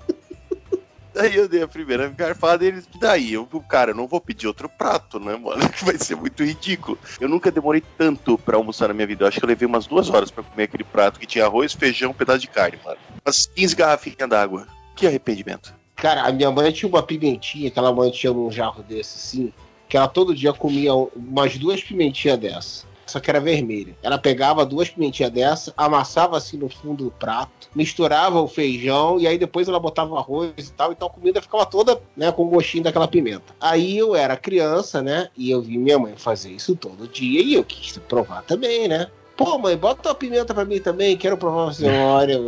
Daí 1.12 1.34
eu 1.34 1.49
dei 1.49 1.62
a 1.62 1.68
primeira 1.68 2.09
garfada 2.11 2.62
e 2.62 2.68
eles. 2.68 2.87
Daí 3.01 3.32
eu, 3.32 3.47
cara, 3.66 3.93
eu 3.93 3.95
não 3.95 4.07
vou 4.07 4.20
pedir 4.20 4.47
outro 4.47 4.68
prato, 4.68 5.18
né, 5.18 5.34
mano? 5.34 5.66
Que 5.70 5.82
vai 5.84 5.97
ser 5.97 6.14
muito 6.14 6.45
ridículo. 6.45 6.99
Eu 7.18 7.26
nunca 7.26 7.51
demorei 7.51 7.82
tanto 7.97 8.37
pra 8.37 8.57
almoçar 8.59 8.89
na 8.89 8.95
minha 8.95 9.07
vida. 9.07 9.24
Eu 9.24 9.28
acho 9.28 9.39
que 9.39 9.45
eu 9.45 9.49
levei 9.49 9.66
umas 9.66 9.87
duas 9.87 10.11
horas 10.11 10.30
pra 10.30 10.45
comer 10.45 10.64
aquele 10.64 10.84
prato 10.84 11.18
que 11.18 11.26
tinha 11.26 11.47
arroz, 11.47 11.72
feijão, 11.72 12.11
um 12.11 12.14
pedaço 12.14 12.41
de 12.41 12.49
carne, 12.49 12.78
mano. 12.84 12.99
Umas 13.24 13.47
15 13.47 13.74
garrafinhas 13.74 14.28
d'água. 14.28 14.66
Que 14.95 15.07
arrependimento. 15.07 15.74
Cara, 15.97 16.22
a 16.24 16.30
minha 16.30 16.51
mãe 16.51 16.70
tinha 16.70 16.87
uma 16.89 17.03
pimentinha 17.03 17.70
que 17.70 17.78
ela 17.78 17.95
mantinha 17.95 18.30
num 18.34 18.51
jarro 18.51 18.82
desse 18.82 19.16
assim, 19.16 19.53
que 19.89 19.97
ela 19.97 20.09
todo 20.09 20.34
dia 20.34 20.53
comia 20.53 20.95
umas 20.95 21.57
duas 21.57 21.82
pimentinhas 21.82 22.39
dessa. 22.39 22.87
Só 23.07 23.20
que 23.20 23.30
era 23.30 23.39
vermelha. 23.39 23.97
Ela 24.03 24.18
pegava 24.18 24.66
duas 24.66 24.91
pimentinhas 24.91 25.30
dessa, 25.30 25.72
amassava 25.76 26.37
assim 26.37 26.57
no 26.57 26.68
fundo 26.68 27.05
do 27.05 27.11
prato, 27.12 27.68
misturava 27.72 28.41
o 28.41 28.49
feijão 28.49 29.20
e 29.20 29.28
aí 29.28 29.39
depois 29.39 29.68
ela 29.68 29.78
botava 29.78 30.18
arroz 30.18 30.51
e 30.59 30.72
tal, 30.72 30.91
então 30.91 31.07
a 31.07 31.11
comida 31.11 31.41
ficava 31.41 31.64
toda, 31.64 32.01
né, 32.16 32.32
com 32.32 32.43
o 32.43 32.49
gostinho 32.49 32.82
daquela 32.82 33.07
pimenta. 33.07 33.55
Aí 33.61 33.97
eu 33.97 34.16
era 34.16 34.37
criança, 34.37 35.01
né, 35.01 35.28
e 35.37 35.51
eu 35.51 35.62
vi 35.62 35.78
minha 35.78 35.99
mãe 35.99 36.14
fazer 36.16 36.51
isso 36.51 36.74
todo 36.74 37.07
dia 37.07 37.41
e 37.41 37.55
eu 37.55 37.62
quis 37.62 37.97
provar 38.09 38.43
também, 38.43 38.89
né? 38.89 39.07
Pô, 39.37 39.57
mãe, 39.57 39.76
bota 39.76 40.09
uma 40.09 40.14
pimenta 40.14 40.53
pra 40.53 40.64
mim 40.64 40.80
também, 40.80 41.16
quero 41.16 41.37
provar 41.37 41.66
você. 41.66 41.87
Olha, 41.87 42.39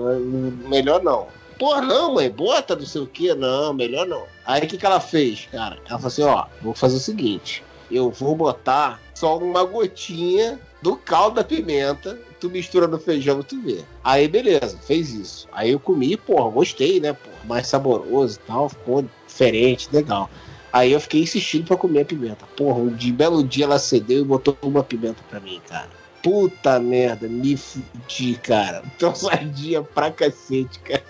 melhor 0.68 1.02
não. 1.04 1.28
Pô, 1.58 1.80
não, 1.80 2.14
mãe, 2.14 2.30
bota 2.30 2.76
não 2.76 2.86
sei 2.86 3.02
o 3.02 3.06
que. 3.06 3.34
Não, 3.34 3.74
melhor 3.74 4.06
não. 4.06 4.24
Aí 4.46 4.62
o 4.62 4.68
que, 4.68 4.78
que 4.78 4.86
ela 4.86 5.00
fez, 5.00 5.48
cara? 5.50 5.76
Ela 5.88 5.98
falou 5.98 6.06
assim: 6.06 6.22
ó, 6.22 6.46
vou 6.62 6.74
fazer 6.74 6.96
o 6.96 7.00
seguinte: 7.00 7.64
eu 7.90 8.10
vou 8.10 8.36
botar 8.36 9.00
só 9.14 9.38
uma 9.38 9.64
gotinha 9.64 10.60
do 10.80 10.96
caldo 10.96 11.36
da 11.36 11.44
pimenta, 11.44 12.18
tu 12.38 12.48
mistura 12.48 12.86
no 12.86 12.98
feijão 12.98 13.42
tu 13.42 13.60
vê. 13.60 13.84
Aí, 14.04 14.28
beleza, 14.28 14.78
fez 14.86 15.12
isso. 15.12 15.48
Aí 15.50 15.70
eu 15.70 15.80
comi, 15.80 16.16
porra, 16.16 16.50
gostei, 16.50 17.00
né, 17.00 17.12
porra, 17.12 17.36
mais 17.44 17.66
saboroso 17.66 18.36
e 18.36 18.46
tal, 18.46 18.68
ficou 18.68 19.04
diferente, 19.26 19.88
legal. 19.92 20.30
Aí 20.72 20.92
eu 20.92 21.00
fiquei 21.00 21.22
insistindo 21.22 21.66
pra 21.66 21.76
comer 21.76 22.02
a 22.02 22.04
pimenta. 22.04 22.46
Porra, 22.56 22.78
um 22.78 22.94
de 22.94 23.10
belo 23.10 23.42
dia 23.42 23.64
ela 23.64 23.78
cedeu 23.78 24.20
e 24.20 24.24
botou 24.24 24.56
uma 24.62 24.84
pimenta 24.84 25.22
pra 25.28 25.40
mim, 25.40 25.60
cara. 25.66 25.88
Puta 26.22 26.78
merda, 26.78 27.26
me 27.26 27.56
fudi, 27.56 28.34
cara. 28.42 28.82
Tô 28.98 29.14
sadia 29.16 29.82
pra 29.82 30.10
cacete, 30.10 30.78
cara. 30.80 31.02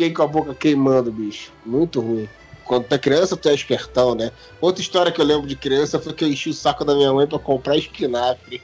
Fiquei 0.00 0.14
com 0.14 0.22
a 0.22 0.26
boca 0.26 0.54
queimando, 0.54 1.12
bicho. 1.12 1.52
Muito 1.62 2.00
ruim. 2.00 2.26
Quando 2.64 2.84
tu 2.86 2.94
é 2.94 2.98
criança, 2.98 3.36
tu 3.36 3.50
é 3.50 3.54
espertão, 3.54 4.14
né? 4.14 4.32
Outra 4.58 4.80
história 4.80 5.12
que 5.12 5.20
eu 5.20 5.24
lembro 5.26 5.46
de 5.46 5.54
criança 5.54 6.00
foi 6.00 6.14
que 6.14 6.24
eu 6.24 6.28
enchi 6.28 6.48
o 6.48 6.54
saco 6.54 6.86
da 6.86 6.94
minha 6.94 7.12
mãe 7.12 7.26
pra 7.26 7.38
comprar 7.38 7.76
espinafre. 7.76 8.62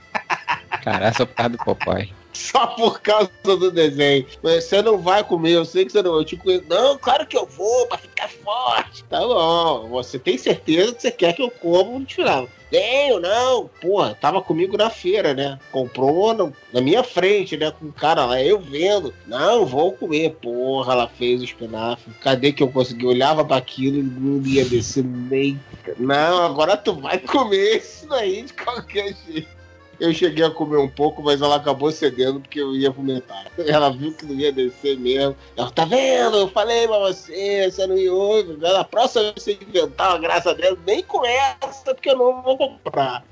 Caralho, 0.83 1.15
só 1.15 1.27
por 1.27 1.35
causa 1.35 1.51
do 1.51 1.59
papai. 1.59 2.11
Só 2.53 2.67
por 2.67 3.01
causa 3.01 3.31
do 3.43 3.71
desenho. 3.71 4.27
Mas 4.43 4.65
você 4.65 4.83
não 4.83 4.99
vai 4.99 5.25
comer, 5.25 5.53
eu 5.53 5.65
sei 5.65 5.87
que 5.87 5.93
você 5.93 6.03
não. 6.03 6.15
Eu 6.17 6.25
te 6.25 6.37
conheço. 6.37 6.65
Não, 6.69 6.99
claro 6.99 7.27
que 7.27 7.37
eu 7.37 7.47
vou, 7.47 7.87
pra 7.87 7.99
ficar 7.99 8.29
forte. 8.29 9.03
Tá 9.05 9.21
bom. 9.21 9.89
Você 9.89 10.19
tem 10.19 10.37
certeza 10.37 10.95
que 10.95 11.03
você 11.03 11.11
quer 11.11 11.33
que 11.33 11.43
eu 11.43 11.51
coma 11.51 11.91
um 11.91 12.05
tirava. 12.05 12.49
Tenho, 12.71 13.21
não. 13.21 13.71
Porra, 13.81 14.15
tava 14.21 14.43
comigo 14.43 14.77
na 14.77 14.91
feira, 14.91 15.33
né? 15.33 15.59
Comprou 15.71 16.35
na, 16.35 16.53
na 16.73 16.81
minha 16.81 17.03
frente, 17.03 17.57
né? 17.57 17.71
Com 17.71 17.87
o 17.87 17.93
cara 17.93 18.27
lá, 18.27 18.43
eu 18.43 18.59
vendo. 18.59 19.15
Não, 19.27 19.65
vou 19.65 19.93
comer. 19.93 20.37
Porra, 20.43 20.93
ela 20.93 21.09
fez 21.09 21.41
o 21.41 21.45
espinafre. 21.45 22.13
Cadê 22.21 22.53
que 22.53 22.63
eu 22.63 22.69
consegui? 22.69 23.07
Olhava 23.07 23.45
pra 23.45 23.57
aquilo 23.57 23.99
e 23.99 24.03
não 24.03 24.45
ia 24.47 24.65
descer 24.65 25.05
nem. 25.05 25.59
Não, 25.97 26.45
agora 26.45 26.77
tu 26.77 26.93
vai 26.93 27.19
comer 27.19 27.79
isso 27.79 28.09
daí 28.09 28.43
de 28.43 28.53
qualquer 28.53 29.15
jeito. 29.27 29.57
Eu 29.99 30.13
cheguei 30.13 30.45
a 30.45 30.51
comer 30.51 30.79
um 30.79 30.89
pouco, 30.89 31.23
mas 31.23 31.41
ela 31.41 31.57
acabou 31.57 31.91
cedendo 31.91 32.41
porque 32.41 32.61
eu 32.61 32.75
ia 32.75 32.91
vomitar. 32.91 33.47
Ela 33.59 33.91
viu 33.91 34.13
que 34.13 34.27
não 34.27 34.35
ia 34.35 34.53
descer 34.53 34.99
mesmo. 34.99 35.37
Ela, 35.57 35.71
tá 35.71 35.85
vendo? 35.85 36.37
Eu 36.37 36.49
falei 36.49 36.87
pra 36.87 36.99
você, 36.99 37.71
você 37.71 37.87
não 37.87 37.97
ia 37.97 38.13
ouvir. 38.13 38.59
Na 38.59 38.85
próxima 38.85 39.25
vez 39.25 39.43
você 39.43 39.59
inventar 39.61 40.11
uma 40.11 40.19
graça 40.19 40.55
dela, 40.55 40.77
nem 40.87 41.03
com 41.03 41.25
essa, 41.25 41.95
porque 41.95 42.11
eu 42.11 42.17
não 42.19 42.43
vou 42.43 42.59
comprar. 42.59 43.25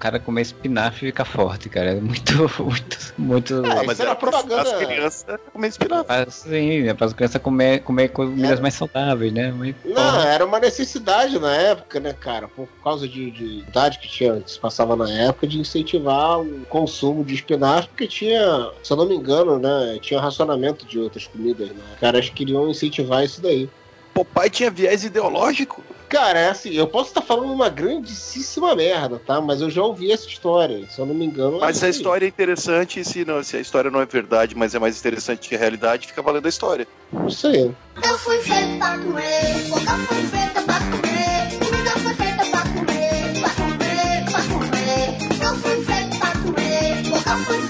O 0.00 0.02
cara 0.02 0.18
comer 0.18 0.40
espinafre 0.40 1.08
fica 1.08 1.26
forte, 1.26 1.68
cara. 1.68 1.90
É 1.90 2.00
muito, 2.00 2.32
muito, 2.64 3.14
muito. 3.18 3.62
Ah, 3.66 3.82
mas 3.84 3.98
isso 3.98 4.02
era 4.02 4.12
era 4.12 4.16
pra 4.16 4.30
propaganda. 4.30 4.62
as 4.62 4.86
crianças 4.86 5.24
comer 5.52 5.68
espinafre. 5.68 6.14
Assim, 6.26 6.88
é 6.88 6.94
para 6.94 7.06
as 7.06 7.12
crianças 7.12 7.42
comer, 7.42 7.80
comer 7.80 8.08
comidas 8.08 8.60
mais 8.60 8.72
saudáveis, 8.72 9.30
né? 9.30 9.52
Mas, 9.52 9.74
Não, 9.84 9.92
porra, 9.94 10.24
era 10.24 10.46
uma 10.46 10.58
necessidade 10.58 11.38
na 11.38 11.54
época, 11.54 12.00
né, 12.00 12.14
cara? 12.14 12.48
Por 12.48 12.66
causa 12.82 13.06
de, 13.06 13.30
de 13.30 13.58
idade 13.68 13.98
que 13.98 14.08
tinha, 14.08 14.40
que 14.40 14.50
se 14.50 14.58
passava 14.58 14.96
na 14.96 15.10
época, 15.10 15.46
de 15.46 15.60
incentivar 15.60 16.40
o 16.40 16.64
consumo 16.70 17.22
de 17.22 17.34
espinafre, 17.34 17.90
porque 17.90 18.08
tinha, 18.08 18.70
se 18.82 18.90
eu 18.90 18.96
não 18.96 19.06
me 19.06 19.14
engano, 19.14 19.58
né, 19.58 19.98
tinha 20.00 20.18
racionamento 20.18 20.86
de 20.86 20.98
outras 20.98 21.26
comidas, 21.26 21.68
né? 21.68 21.84
Os 21.92 22.00
caras 22.00 22.30
queriam 22.30 22.70
incentivar 22.70 23.22
isso 23.22 23.42
daí. 23.42 23.68
Papai 24.14 24.48
tinha 24.48 24.70
viés 24.70 25.04
ideológico. 25.04 25.84
Cara, 26.10 26.40
é 26.40 26.48
assim, 26.48 26.72
eu 26.72 26.88
posso 26.88 27.10
estar 27.10 27.22
falando 27.22 27.52
uma 27.52 27.68
grandíssima 27.68 28.74
merda, 28.74 29.22
tá? 29.24 29.40
Mas 29.40 29.60
eu 29.60 29.70
já 29.70 29.80
ouvi 29.80 30.10
essa 30.10 30.26
história, 30.26 30.84
se 30.90 30.98
eu 30.98 31.06
não 31.06 31.14
me 31.14 31.24
engano. 31.24 31.58
é 31.58 31.60
Mas 31.60 31.84
a 31.84 31.88
história 31.88 32.26
é 32.26 32.28
interessante, 32.28 32.98
e 32.98 33.04
se, 33.04 33.24
não, 33.24 33.40
se 33.44 33.56
a 33.56 33.60
história 33.60 33.92
não 33.92 34.00
é 34.00 34.06
verdade, 34.06 34.56
mas 34.56 34.74
é 34.74 34.80
mais 34.80 34.98
interessante 34.98 35.48
que 35.48 35.54
a 35.54 35.58
realidade, 35.58 36.08
fica 36.08 36.20
valendo 36.20 36.46
a 36.46 36.48
história. 36.48 36.84
Isso 37.28 37.46
aí. 37.46 37.70
Eu 38.04 38.18
fui 38.18 38.38
feito 38.38 38.76
pra 38.78 38.98
comer, 38.98 39.68
boca 39.68 39.98
foi 40.08 40.22
feita 40.24 40.62
pra 40.62 40.78
comer, 40.80 41.58
comida 41.60 41.90
foi 41.90 42.14
feita 42.14 42.44
pra 42.44 42.62
comer, 42.62 43.40
pra 43.40 43.50
comer, 43.54 44.24
pra 44.24 44.42
comer. 44.42 45.46
Eu 45.46 45.54
fui 45.54 45.84
feito 45.84 46.18
pra 46.18 46.32
comer, 46.32 47.02
boca 47.08 47.36
foi 47.36 47.60
feita 47.60 47.69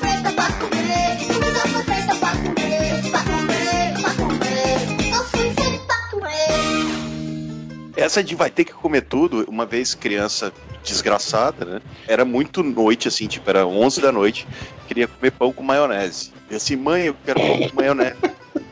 Essa 8.00 8.24
de 8.24 8.34
vai 8.34 8.48
ter 8.50 8.64
que 8.64 8.72
comer 8.72 9.02
tudo, 9.02 9.44
uma 9.46 9.66
vez 9.66 9.94
criança 9.94 10.50
desgraçada, 10.82 11.66
né? 11.66 11.82
Era 12.08 12.24
muito 12.24 12.62
noite, 12.62 13.06
assim, 13.06 13.26
tipo, 13.26 13.48
era 13.50 13.66
11 13.66 14.00
da 14.00 14.10
noite, 14.10 14.48
queria 14.88 15.06
comer 15.06 15.30
pão 15.32 15.52
com 15.52 15.62
maionese. 15.62 16.32
E 16.50 16.54
assim, 16.54 16.76
mãe, 16.76 17.04
eu 17.04 17.16
quero 17.26 17.38
pão 17.38 17.68
com 17.68 17.76
maionese. 17.76 18.16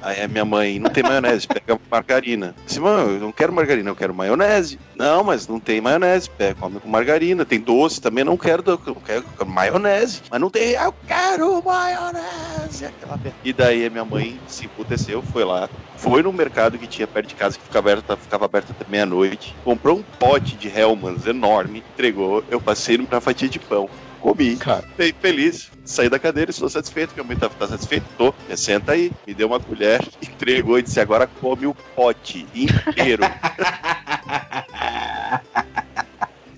Aí 0.03 0.23
a 0.23 0.29
minha 0.29 0.45
mãe, 0.45 0.79
não 0.79 0.91
tem 0.91 1.03
maionese, 1.03 1.47
pega 1.47 1.79
margarina. 1.91 2.55
Eu 2.57 2.65
Disse, 2.66 2.81
mãe, 2.81 3.15
eu 3.15 3.20
não 3.20 3.33
quero 3.33 3.53
margarina, 3.53 3.91
eu 3.91 3.97
quero 3.97 4.15
maionese. 4.15 4.79
Não, 4.97 5.25
mas 5.25 5.47
não 5.49 5.59
tem 5.59 5.81
maionese, 5.81 6.31
pega, 6.31 6.55
come 6.55 6.81
com 6.81 6.89
margarina. 6.89 7.45
Tem 7.45 7.61
doce 7.61 8.01
também, 8.01 8.25
não 8.25 8.37
quero, 8.37 8.62
não 8.66 8.77
quero, 8.95 9.25
quero 9.37 9.51
maionese. 9.51 10.23
Mas 10.31 10.41
não 10.41 10.51
tem, 10.51 10.70
eu 10.73 10.95
quero 11.07 11.62
maionese. 11.65 12.87
Aquela. 12.87 13.19
E 13.45 13.53
daí 13.53 13.87
a 13.87 13.91
minha 13.91 14.05
mãe 14.05 14.39
se 14.47 14.66
emputeceu, 14.66 15.23
foi 15.23 15.45
lá, 15.45 15.69
foi 15.97 16.23
no 16.23 16.33
mercado 16.33 16.79
que 16.79 16.87
tinha 16.87 17.07
perto 17.07 17.29
de 17.29 17.35
casa, 17.35 17.59
que 17.59 17.65
ficava 17.65 17.91
aberto, 17.91 18.16
ficava 18.16 18.45
aberto 18.45 18.70
até 18.70 18.89
meia-noite, 18.89 19.55
comprou 19.65 19.99
um 19.99 20.03
pote 20.19 20.57
de 20.57 20.69
Hellmann's 20.69 21.27
enorme, 21.27 21.83
entregou, 21.95 22.45
eu 22.51 22.61
passei 22.61 22.99
na 23.11 23.20
fatia 23.20 23.49
de 23.49 23.59
pão. 23.59 23.89
Comi, 24.20 24.57
Cara. 24.57 24.82
Fiquei 24.82 25.12
feliz, 25.12 25.70
saí 25.85 26.09
da 26.09 26.19
cadeira, 26.19 26.51
estou 26.51 26.69
satisfeito. 26.69 27.15
Minha 27.15 27.24
mãe 27.24 27.36
tá, 27.36 27.49
tá 27.49 27.69
satisfeita? 27.69 28.07
Tô. 28.16 28.35
Senta 28.57 28.93
aí, 28.93 29.12
me 29.27 29.35
deu 29.35 29.47
uma 29.47 29.61
colher, 29.61 30.07
entregou 30.23 30.78
e 30.78 30.82
disse: 30.82 31.01
agora 31.01 31.27
come 31.27 31.66
o 31.66 31.74
pote 31.95 32.47
inteiro. 32.55 33.23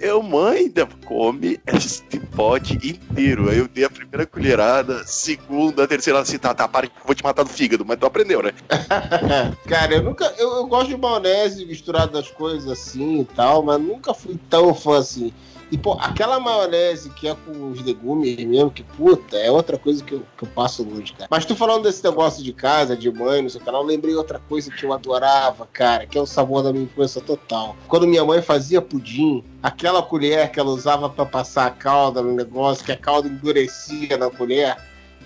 Eu, 0.00 0.22
mãe, 0.22 0.72
come 1.04 1.60
este 1.66 2.18
pote 2.18 2.74
inteiro. 2.82 3.50
Aí 3.50 3.58
eu 3.58 3.68
dei 3.68 3.84
a 3.84 3.90
primeira 3.90 4.24
colherada, 4.24 5.04
segunda, 5.06 5.86
terceira, 5.86 6.18
assim, 6.20 6.38
tá, 6.38 6.54
tá, 6.54 6.66
para 6.66 6.86
que 6.86 6.98
eu 6.98 7.04
vou 7.04 7.14
te 7.14 7.22
matar 7.22 7.42
do 7.42 7.50
fígado. 7.50 7.84
Mas 7.84 7.98
tu 7.98 8.06
aprendeu, 8.06 8.42
né? 8.42 8.52
Cara, 9.68 9.96
eu 9.96 10.02
nunca. 10.02 10.24
Eu, 10.38 10.56
eu 10.56 10.66
gosto 10.66 10.88
de 10.88 10.96
maionese 10.96 11.66
misturada 11.66 12.12
das 12.12 12.30
coisas 12.30 12.70
assim 12.70 13.20
e 13.20 13.24
tal, 13.26 13.62
mas 13.62 13.78
nunca 13.78 14.14
fui 14.14 14.38
tão 14.48 14.74
fã 14.74 14.98
assim. 14.98 15.34
E, 15.70 15.78
pô, 15.78 15.92
aquela 16.00 16.40
maionese 16.40 17.10
que 17.10 17.28
é 17.28 17.34
com 17.34 17.70
os 17.70 17.80
legumes 17.82 18.36
mesmo, 18.44 18.70
que 18.70 18.82
puta, 18.82 19.36
é 19.36 19.50
outra 19.50 19.78
coisa 19.78 20.02
que 20.02 20.14
eu, 20.14 20.22
que 20.36 20.44
eu 20.44 20.48
passo 20.48 20.82
longe, 20.82 21.12
cara. 21.12 21.28
Mas 21.30 21.44
tu 21.44 21.54
falando 21.54 21.84
desse 21.84 22.02
negócio 22.02 22.42
de 22.42 22.52
casa, 22.52 22.96
de 22.96 23.10
mãe, 23.10 23.40
não 23.40 23.48
sei 23.48 23.60
o 23.60 23.64
que 23.64 23.70
lá, 23.70 23.78
eu 23.78 23.84
lembrei 23.84 24.14
outra 24.14 24.40
coisa 24.40 24.70
que 24.70 24.84
eu 24.84 24.92
adorava, 24.92 25.68
cara, 25.72 26.06
que 26.06 26.18
é 26.18 26.20
o 26.20 26.26
sabor 26.26 26.62
da 26.62 26.72
minha 26.72 26.84
infância 26.84 27.20
total. 27.20 27.76
Quando 27.86 28.06
minha 28.06 28.24
mãe 28.24 28.42
fazia 28.42 28.82
pudim, 28.82 29.44
aquela 29.62 30.02
colher 30.02 30.50
que 30.50 30.58
ela 30.58 30.70
usava 30.70 31.08
pra 31.08 31.24
passar 31.24 31.66
a 31.66 31.70
calda 31.70 32.20
no 32.20 32.32
negócio, 32.32 32.84
que 32.84 32.92
a 32.92 32.96
calda 32.96 33.28
endurecia 33.28 34.16
na 34.16 34.28
colher 34.28 34.76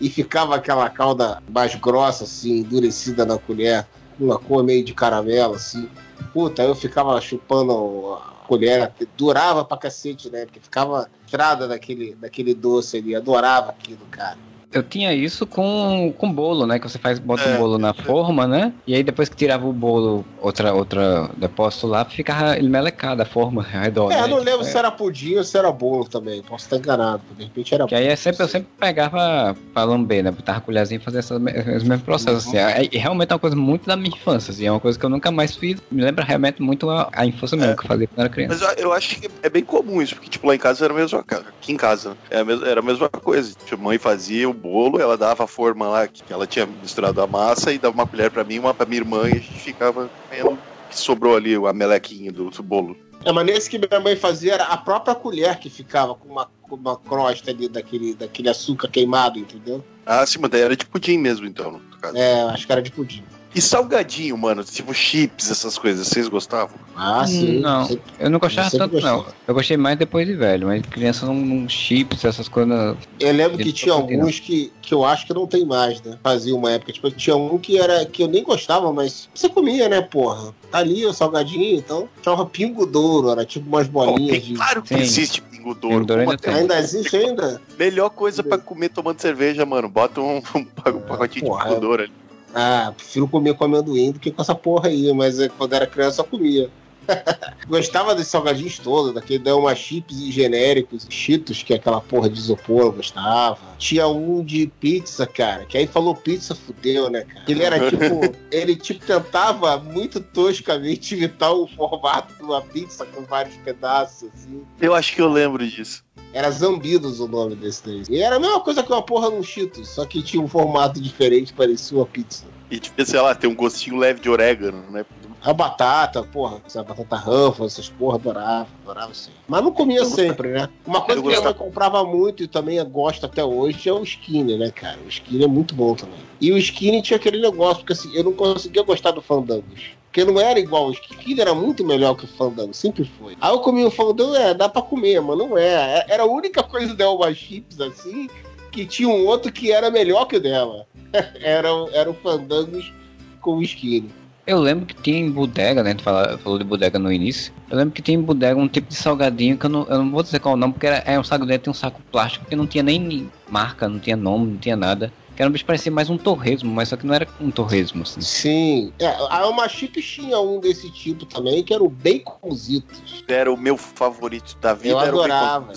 e 0.01 0.11
ficava 0.11 0.57
aquela 0.57 0.91
calda 0.91 1.43
mais 1.49 1.75
grossa, 1.77 2.25
assim, 2.25 2.59
endurecida 2.59 3.25
na 3.25 3.39
colher, 3.39 3.87
uma 4.19 4.39
cor 4.39 4.63
meio 4.63 4.85
de 4.85 4.95
caramelo, 4.95 5.55
assim. 5.55 5.89
Puta, 6.33 6.63
eu 6.63 6.75
ficava 6.75 7.21
chupando 7.21 8.15
a 8.15 8.35
colher, 8.47 8.93
durava 9.17 9.65
pra 9.65 9.77
cacete, 9.77 10.31
né? 10.31 10.45
Porque 10.45 10.61
ficava 10.61 11.09
entrada 11.27 11.67
daquele, 11.67 12.15
daquele 12.15 12.55
doce 12.55 12.99
ali, 12.99 13.15
adorava 13.15 13.71
aquilo, 13.71 14.07
cara. 14.11 14.39
Eu 14.75 14.83
tinha 14.83 15.13
isso 15.15 15.47
com, 15.47 16.13
com 16.19 16.33
bolo, 16.33 16.67
né? 16.67 16.79
Que 16.79 16.89
você 16.89 16.99
faz, 16.99 17.19
bota 17.19 17.43
É. 17.45 17.55
o 17.55 17.59
bolo 17.59 17.79
na 17.79 17.95
forma, 17.95 18.47
né? 18.47 18.73
E 18.87 18.95
aí 18.95 19.03
depois 19.03 19.29
que 19.29 19.37
tirava 19.37 19.67
o 19.67 19.73
bolo, 19.73 20.25
outra, 20.41 20.75
outra 20.75 21.31
depósito 21.37 21.87
lá, 21.87 22.05
ficava 22.05 22.57
ele 22.59 22.69
melecado 22.69 23.23
a 23.23 23.25
forma 23.25 23.63
redonda. 23.65 24.15
É, 24.15 24.19
eu 24.19 24.23
né? 24.23 24.29
não 24.29 24.39
lembro 24.39 24.61
Tipo, 24.61 24.65
se 24.73 24.79
era 24.79 24.91
pudim 24.91 25.37
ou 25.37 25.45
se 25.45 25.57
era 25.59 25.71
bolo 25.71 26.05
também, 26.09 26.43
posso 26.43 26.65
estar 26.65 26.77
enganado, 26.77 27.23
de 27.37 27.45
repente 27.45 27.75
era 27.75 27.87
Que 27.87 27.95
aí 27.95 28.07
é 28.07 28.17
sempre, 28.17 28.43
eu 28.43 28.49
sempre 28.49 28.69
pegava 28.79 29.57
pra 29.73 29.85
lamber, 29.85 30.23
né? 30.25 30.31
Botava 30.31 30.59
a 30.59 30.61
colherzinha 30.61 30.99
e 31.01 31.03
fazia 31.03 31.21
essas 31.21 31.41
me- 31.41 31.53
os 31.53 31.83
mesmos 31.85 32.03
processos. 32.03 32.47
Assim. 32.49 32.57
É, 32.57 32.85
é 32.85 32.99
realmente 32.99 33.31
é 33.31 33.35
uma 33.35 33.39
coisa 33.41 33.57
muito 33.57 33.87
da 33.87 33.97
minha 33.97 34.09
infância, 34.15 34.51
assim. 34.51 34.67
É 34.67 34.71
uma 34.71 34.81
coisa 34.81 34.99
que 34.99 35.05
eu 35.05 35.11
nunca 35.11 35.31
mais 35.31 35.55
fiz. 35.55 35.81
Me 35.91 36.03
lembra 36.03 36.25
realmente 36.25 36.61
muito 36.63 36.89
a, 36.91 37.09
a 37.13 37.25
infância 37.27 37.57
mesmo, 37.57 37.73
É. 37.73 37.77
que 37.77 37.85
eu 37.85 37.89
fazia 37.89 38.07
quando 38.09 38.19
era 38.21 38.29
criança. 38.29 38.55
Mas 38.67 38.79
eu, 38.79 38.85
eu 38.87 38.93
acho 38.93 39.21
que 39.21 39.29
é 39.43 39.49
bem 39.49 39.63
comum 39.65 40.01
isso, 40.03 40.15
porque, 40.15 40.31
tipo, 40.31 40.47
lá 40.47 40.55
em 40.55 40.59
casa 40.59 40.85
era 40.85 40.93
a 40.93 40.97
mesma 40.97 41.23
coisa. 41.23 41.45
Aqui 41.49 41.73
em 41.73 41.77
casa 41.77 42.17
era 42.31 42.43
a 42.43 42.45
mesma, 42.45 42.67
era 42.67 42.81
a 42.81 42.83
mesma 42.83 43.09
coisa. 43.09 43.55
Tipo, 43.65 43.81
a 43.83 43.85
mãe 43.85 43.99
fazia 43.99 44.49
o 44.49 44.55
bolo, 44.65 44.99
ela 44.99 45.17
dava 45.17 45.45
a 45.45 45.47
forma 45.47 45.87
lá, 45.87 46.09
que 46.09 46.33
ela 46.33 46.47
tinha 46.47 46.65
misturado 46.65 47.21
a 47.21 47.27
massa, 47.27 47.71
e 47.73 47.79
dava 47.79 47.95
uma 47.95 48.07
colher 48.07 48.31
pra 48.31 48.43
mim, 48.43 48.59
uma 48.59 48.73
pra 48.73 48.87
minha 48.87 49.01
irmã, 49.01 49.29
e 49.29 49.37
a 49.37 49.41
gente 49.41 49.61
ficava 49.61 50.11
comendo. 50.29 50.59
Que 50.89 50.99
sobrou 50.99 51.37
ali 51.37 51.55
a 51.55 51.73
melequinha 51.73 52.33
do, 52.33 52.51
do 52.51 52.63
bolo. 52.63 52.97
É, 53.25 53.33
mas 53.33 53.47
nesse 53.47 53.71
que 53.71 53.79
minha 53.79 54.01
mãe 54.01 54.17
fazia 54.17 54.55
era 54.55 54.65
a 54.65 54.77
própria 54.77 55.15
colher 55.15 55.59
que 55.59 55.71
ficava 55.71 56.15
com 56.15 56.29
uma, 56.29 56.49
com 56.63 56.77
uma 56.77 56.97
crosta 56.97 57.51
ali 57.51 57.69
daquele, 57.69 58.15
daquele 58.15 58.49
açúcar 58.49 58.89
queimado, 58.89 59.39
entendeu? 59.39 59.83
Ah, 60.05 60.25
sim, 60.27 60.39
mas 60.41 60.51
daí 60.51 60.61
era 60.61 60.77
de 60.77 60.85
pudim 60.85 61.19
mesmo, 61.19 61.47
então, 61.47 61.73
no 61.73 61.81
caso. 61.99 62.17
É, 62.17 62.43
acho 62.43 62.67
que 62.67 62.73
era 62.73 62.83
de 62.83 62.91
pudim. 62.91 63.25
E 63.55 63.61
salgadinho, 63.61 64.37
mano, 64.37 64.65
tipo 64.65 64.93
chips, 64.93 65.49
essas 65.49 65.79
coisas, 65.79 66.09
vocês 66.09 66.27
gostavam? 66.29 66.77
Ah, 66.97 67.25
sim. 67.25 67.61
Não, 67.61 67.85
Sempre- 67.85 68.13
eu 68.19 68.31
não 68.31 68.39
gostava 68.41 68.69
tanto, 68.71 69.01
não. 69.01 69.17
gostei. 69.19 69.35
Eu 69.47 69.55
gostei 69.55 69.77
mais 69.77 69.97
depois 69.97 70.27
de 70.27 70.35
velho, 70.35 70.67
mas 70.67 70.83
criança 70.83 71.25
não, 71.25 71.35
não 71.35 71.69
chips, 71.69 72.25
essas 72.25 72.49
coisas. 72.49 72.97
Eu 73.21 73.33
lembro 73.33 73.57
que 73.57 73.73
tinha 73.73 73.95
não 73.95 74.01
alguns 74.03 74.41
que, 74.41 74.73
que 74.83 74.93
eu 74.93 75.05
acho 75.05 75.25
que 75.27 75.33
não 75.33 75.47
tem 75.47 75.65
mais, 75.65 76.03
né? 76.03 76.19
Fazia 76.23 76.55
uma 76.55 76.73
época. 76.73 76.93
Tipo, 76.93 77.11
tinha 77.13 77.37
um 77.37 77.57
que 77.59 77.79
era 77.79 78.05
que 78.05 78.25
eu 78.25 78.29
nem 78.29 78.43
gostava, 78.43 78.93
mas 78.93 79.29
você 79.33 79.49
comia, 79.49 79.89
né, 79.89 80.01
porra? 80.01 80.53
Tá 80.71 80.79
ali 80.79 81.07
o 81.07 81.13
salgadinho, 81.13 81.77
então. 81.79 82.09
Chamava 82.25 82.47
Pingo 82.47 82.85
Douro, 82.85 83.31
era 83.31 83.45
tipo 83.45 83.69
umas 83.69 83.87
bolinhas 83.87 84.43
de. 84.43 84.55
Claro 84.55 84.83
que 84.83 84.89
Sim. 84.89 85.01
existe 85.01 85.41
pingo 85.43 85.75
douro. 85.75 86.05
Ainda. 86.13 86.51
Ainda 86.51 86.79
existe 86.81 87.17
ainda? 87.17 87.61
Melhor 87.79 88.11
coisa 88.11 88.43
pra 88.43 88.59
comer 88.59 88.89
tomando 88.89 89.21
cerveja, 89.21 89.65
mano. 89.65 89.89
Bota 89.89 90.21
um, 90.21 90.39
um 90.57 90.65
pacotinho 90.65 91.47
Porra, 91.47 91.63
de 91.65 91.69
pingo 91.69 91.81
douro 91.81 92.03
ali. 92.03 92.24
Ah, 92.55 92.93
prefiro 92.97 93.27
comer 93.27 93.55
com 93.55 93.65
amendoim 93.65 94.13
do 94.13 94.21
que 94.21 94.31
com 94.31 94.41
essa 94.41 94.55
porra 94.55 94.89
aí, 94.89 95.13
mas 95.13 95.41
é, 95.41 95.49
quando 95.49 95.73
era 95.73 95.87
criança 95.87 96.21
eu 96.21 96.25
comia. 96.25 96.71
gostava 97.69 98.15
desses 98.15 98.31
salgadinhos 98.31 98.79
todos, 98.79 99.15
daquele 99.15 99.39
deu 99.39 99.59
uma 99.59 99.75
chips 99.75 100.19
e 100.19 100.33
genéricos, 100.33 101.07
cheetos, 101.09 101.63
que 101.63 101.73
é 101.73 101.77
aquela 101.77 102.01
porra 102.01 102.29
de 102.29 102.39
isopor, 102.39 102.83
eu 102.83 102.93
gostava. 102.93 103.59
Tinha 103.79 104.07
um 104.09 104.45
de 104.45 104.67
pizza, 104.81 105.27
cara, 105.27 105.65
que 105.65 105.77
aí 105.77 105.87
falou 105.87 106.15
pizza, 106.15 106.55
fudeu, 106.55 107.11
né, 107.11 107.23
cara? 107.23 107.45
Ele 107.49 107.63
era 107.63 107.91
tipo, 107.91 108.21
ele 108.51 108.77
tipo 108.77 109.05
tentava 109.05 109.77
muito 109.79 110.21
toscamente 110.21 111.15
imitar 111.15 111.53
o 111.53 111.67
formato 111.67 112.35
de 112.35 112.43
uma 112.43 112.61
pizza 112.61 113.05
com 113.07 113.23
vários 113.23 113.57
pedaços, 113.57 114.31
assim. 114.33 114.63
Eu 114.81 114.95
acho 114.95 115.15
que 115.15 115.21
eu 115.21 115.29
lembro 115.29 115.67
disso. 115.67 116.04
Era 116.35 116.51
Zambidos 116.51 117.21
o 117.21 117.29
nome 117.29 117.55
desse 117.55 117.87
daí. 117.87 118.03
E 118.11 118.21
era 118.21 118.37
a 118.37 118.41
mesma 118.41 118.61
coisa 118.61 118.83
que 118.83 118.93
uma 118.93 119.01
porra 119.01 119.31
no 119.31 119.43
Cheetos, 119.43 119.89
só 119.89 120.05
que 120.05 120.21
tinha 120.21 120.43
um 120.43 120.49
formato 120.49 121.01
diferente, 121.01 121.53
parecia 121.53 121.97
uma 121.97 122.05
pizza. 122.05 122.45
E 122.69 122.81
tipo, 122.81 123.07
sei 123.07 123.21
lá, 123.21 123.37
tem 123.37 123.49
um 123.49 123.55
gostinho 123.55 123.97
leve 123.97 124.21
de 124.21 124.29
orégano, 124.29 124.83
né? 124.91 125.07
A 125.41 125.53
batata, 125.53 126.23
porra, 126.25 126.61
essa 126.67 126.83
batata 126.83 127.17
ranfa, 127.17 127.67
essas 127.67 127.89
porra, 127.89 128.17
adorava, 128.17 128.67
adorava 128.83 129.15
sim. 129.15 129.31
Mas 129.47 129.63
não 129.63 129.71
comia 129.71 130.05
sempre, 130.05 130.49
né? 130.49 130.69
Uma 130.85 131.03
coisa 131.03 131.21
Eu 131.21 131.23
que 131.23 131.29
gostava. 131.29 131.55
comprava 131.55 132.05
muito 132.05 132.43
e 132.43 132.49
também 132.49 132.83
gosto 132.85 133.27
até 133.27 133.45
hoje 133.45 133.89
é 133.89 133.93
o 133.93 134.03
skinny, 134.03 134.57
né, 134.57 134.73
cara? 134.73 134.99
O 135.05 135.09
skinny 135.09 135.45
é 135.45 135.47
muito 135.47 135.75
bom 135.75 135.95
também. 135.95 136.19
E 136.41 136.51
o 136.51 136.59
skinny 136.59 137.01
tinha 137.01 137.17
aquele 137.17 137.41
negócio, 137.41 137.77
porque 137.85 137.93
assim, 137.93 138.11
eu 138.13 138.25
não 138.25 138.33
conseguia 138.33 138.83
gostar 138.83 139.13
do 139.13 139.23
fandangos. 139.23 139.91
Porque 140.15 140.31
não 140.31 140.41
era 140.41 140.61
igual, 140.61 140.87
o 140.87 140.93
skinny 140.93 141.41
era 141.41 141.53
muito 141.57 141.85
melhor 141.85 142.15
que 142.15 142.25
o 142.25 142.29
fandango, 142.29 142.73
sempre 142.73 143.05
foi. 143.19 143.37
Aí 143.41 143.51
eu 143.51 143.59
comia 143.59 143.85
o 143.85 143.91
fandango, 143.91 144.37
é, 144.37 144.55
dá 144.55 144.69
pra 144.69 144.81
comer, 144.81 145.21
mas 145.21 145.37
não 145.37 145.59
é. 145.59 146.07
Era 146.09 146.23
a 146.23 146.27
única 146.27 146.63
coisa 146.63 146.95
da 146.95 147.03
Elba 147.03 147.35
Chips, 147.35 147.81
assim, 147.81 148.29
que 148.71 148.87
tinha 148.87 149.09
um 149.09 149.27
outro 149.27 149.51
que 149.51 149.73
era 149.73 149.91
melhor 149.91 150.27
que 150.27 150.37
o 150.37 150.41
dela. 150.41 150.87
era, 151.43 151.69
era 151.93 152.09
o 152.09 152.15
fandangos 152.15 152.93
com 153.41 153.57
o 153.57 153.63
skinny. 153.63 154.09
Eu 154.47 154.61
lembro 154.61 154.87
que 154.87 154.95
tinha 154.95 155.19
em 155.19 155.29
bodega, 155.29 155.83
né? 155.83 155.97
Fala- 156.01 156.39
falou 156.39 156.61
de 156.61 156.65
bodega 156.65 156.97
no 156.97 157.13
início. 157.13 157.53
Eu 157.69 157.77
lembro 157.77 157.93
que 157.93 158.01
tinha 158.01 158.17
em 158.17 158.23
bodega 158.23 158.57
um 158.61 158.69
tipo 158.69 158.87
de 158.87 158.95
salgadinho 158.95 159.59
que 159.59 159.67
eu 159.67 159.71
não, 159.71 159.83
eu 159.89 159.99
não 159.99 160.13
vou 160.13 160.23
dizer 160.23 160.39
qual 160.39 160.55
é 160.55 160.57
o 160.57 160.61
nome, 160.61 160.75
porque 160.75 160.87
era, 160.87 160.99
é 160.99 161.19
um 161.19 161.25
salgadinho, 161.25 161.59
tinha 161.59 161.73
um 161.73 161.75
saco 161.75 162.01
plástico 162.13 162.45
que 162.47 162.55
não 162.55 162.69
tinha 162.69 162.85
nem 162.85 163.29
marca, 163.49 163.89
não 163.89 163.99
tinha 163.99 164.17
nome, 164.17 164.53
não 164.53 164.59
tinha 164.59 164.77
nada. 164.77 165.13
Que 165.37 165.43
era 165.43 165.49
um 165.49 165.53
bicho 165.53 165.65
que 165.65 165.67
parecia 165.67 165.91
mais 165.91 166.09
um 166.09 166.17
torresmo, 166.17 166.73
mas 166.73 166.89
só 166.89 166.97
que 166.97 167.07
não 167.07 167.15
era 167.15 167.27
um 167.41 167.51
torresmo, 167.51 168.03
assim. 168.03 168.21
Sim. 168.21 168.93
É, 168.99 169.07
a 169.07 169.41
Alma 169.41 169.69
Chips 169.69 170.05
tinha 170.05 170.39
um 170.39 170.61
desse 170.61 170.91
tipo 170.91 171.27
também, 171.27 171.63
que 171.63 171.75
era 171.75 171.83
o 171.83 171.89
Baconzitos. 171.89 173.25
Era 173.27 173.53
o 173.53 173.57
meu 173.57 173.77
favorito 173.77 174.57
da 174.61 174.75
vida. 174.75 174.95
Eu 174.95 175.01
era 175.01 175.09
adorava. 175.09 175.73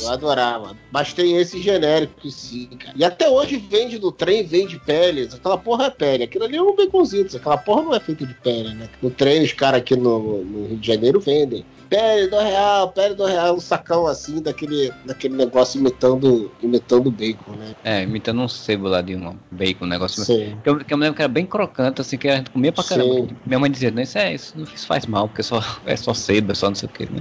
Eu 0.00 0.10
adorava. 0.10 0.76
Mas 0.90 1.12
tem 1.12 1.36
esse 1.36 1.60
genérico, 1.60 2.30
sim, 2.30 2.68
cara. 2.78 2.94
E 2.96 3.04
até 3.04 3.28
hoje 3.28 3.56
vende 3.56 3.98
no 3.98 4.10
trem, 4.10 4.42
vende 4.42 4.78
peles. 4.78 5.34
Aquela 5.34 5.58
porra 5.58 5.86
é 5.86 5.90
pele. 5.90 6.24
Aquilo 6.24 6.44
ali 6.44 6.56
é 6.56 6.62
um 6.62 6.74
baconzitos. 6.74 7.34
Aquela 7.34 7.58
porra 7.58 7.82
não 7.82 7.94
é 7.94 8.00
feita 8.00 8.24
de 8.24 8.34
pele, 8.34 8.72
né? 8.74 8.88
No 9.02 9.10
trem, 9.10 9.42
os 9.42 9.52
caras 9.52 9.80
aqui 9.80 9.94
no, 9.96 10.44
no 10.44 10.66
Rio 10.68 10.78
de 10.78 10.86
Janeiro 10.86 11.20
vendem. 11.20 11.64
Pele 11.88 12.28
do 12.28 12.38
real, 12.38 12.92
pele 12.92 13.14
do 13.14 13.24
real, 13.24 13.54
um 13.54 13.60
sacão 13.60 14.06
assim, 14.06 14.42
daquele, 14.42 14.90
daquele 15.04 15.36
negócio 15.36 15.78
imitando, 15.78 16.50
imitando 16.60 17.10
bacon, 17.10 17.54
né? 17.54 17.72
É, 17.84 18.02
imitando 18.02 18.40
um 18.40 18.48
sebo 18.48 18.88
lá 18.88 19.00
de 19.02 19.14
um 19.14 19.36
bacon, 19.50 19.84
um 19.84 19.88
negócio. 19.88 20.24
Sim. 20.24 20.58
Que 20.62 20.70
eu, 20.70 20.84
que 20.84 20.92
eu 20.92 20.98
me 20.98 21.04
lembro 21.04 21.16
que 21.16 21.22
era 21.22 21.32
bem 21.32 21.46
crocante, 21.46 22.00
assim, 22.00 22.16
que 22.16 22.28
a 22.28 22.36
gente 22.36 22.50
comia 22.50 22.72
pra 22.72 22.82
Sim. 22.82 22.88
caramba. 22.90 23.28
Minha 23.44 23.58
mãe 23.58 23.70
dizia, 23.70 23.90
não, 23.90 24.02
isso, 24.02 24.18
é, 24.18 24.34
isso 24.34 24.58
não 24.58 24.64
isso 24.64 24.86
faz 24.86 25.06
mal, 25.06 25.28
porque 25.28 25.42
só, 25.42 25.60
é 25.84 25.96
só 25.96 26.14
sebo, 26.14 26.52
é 26.52 26.54
só 26.54 26.68
não 26.68 26.74
sei 26.74 26.88
o 26.88 26.92
que, 26.92 27.12
né? 27.12 27.20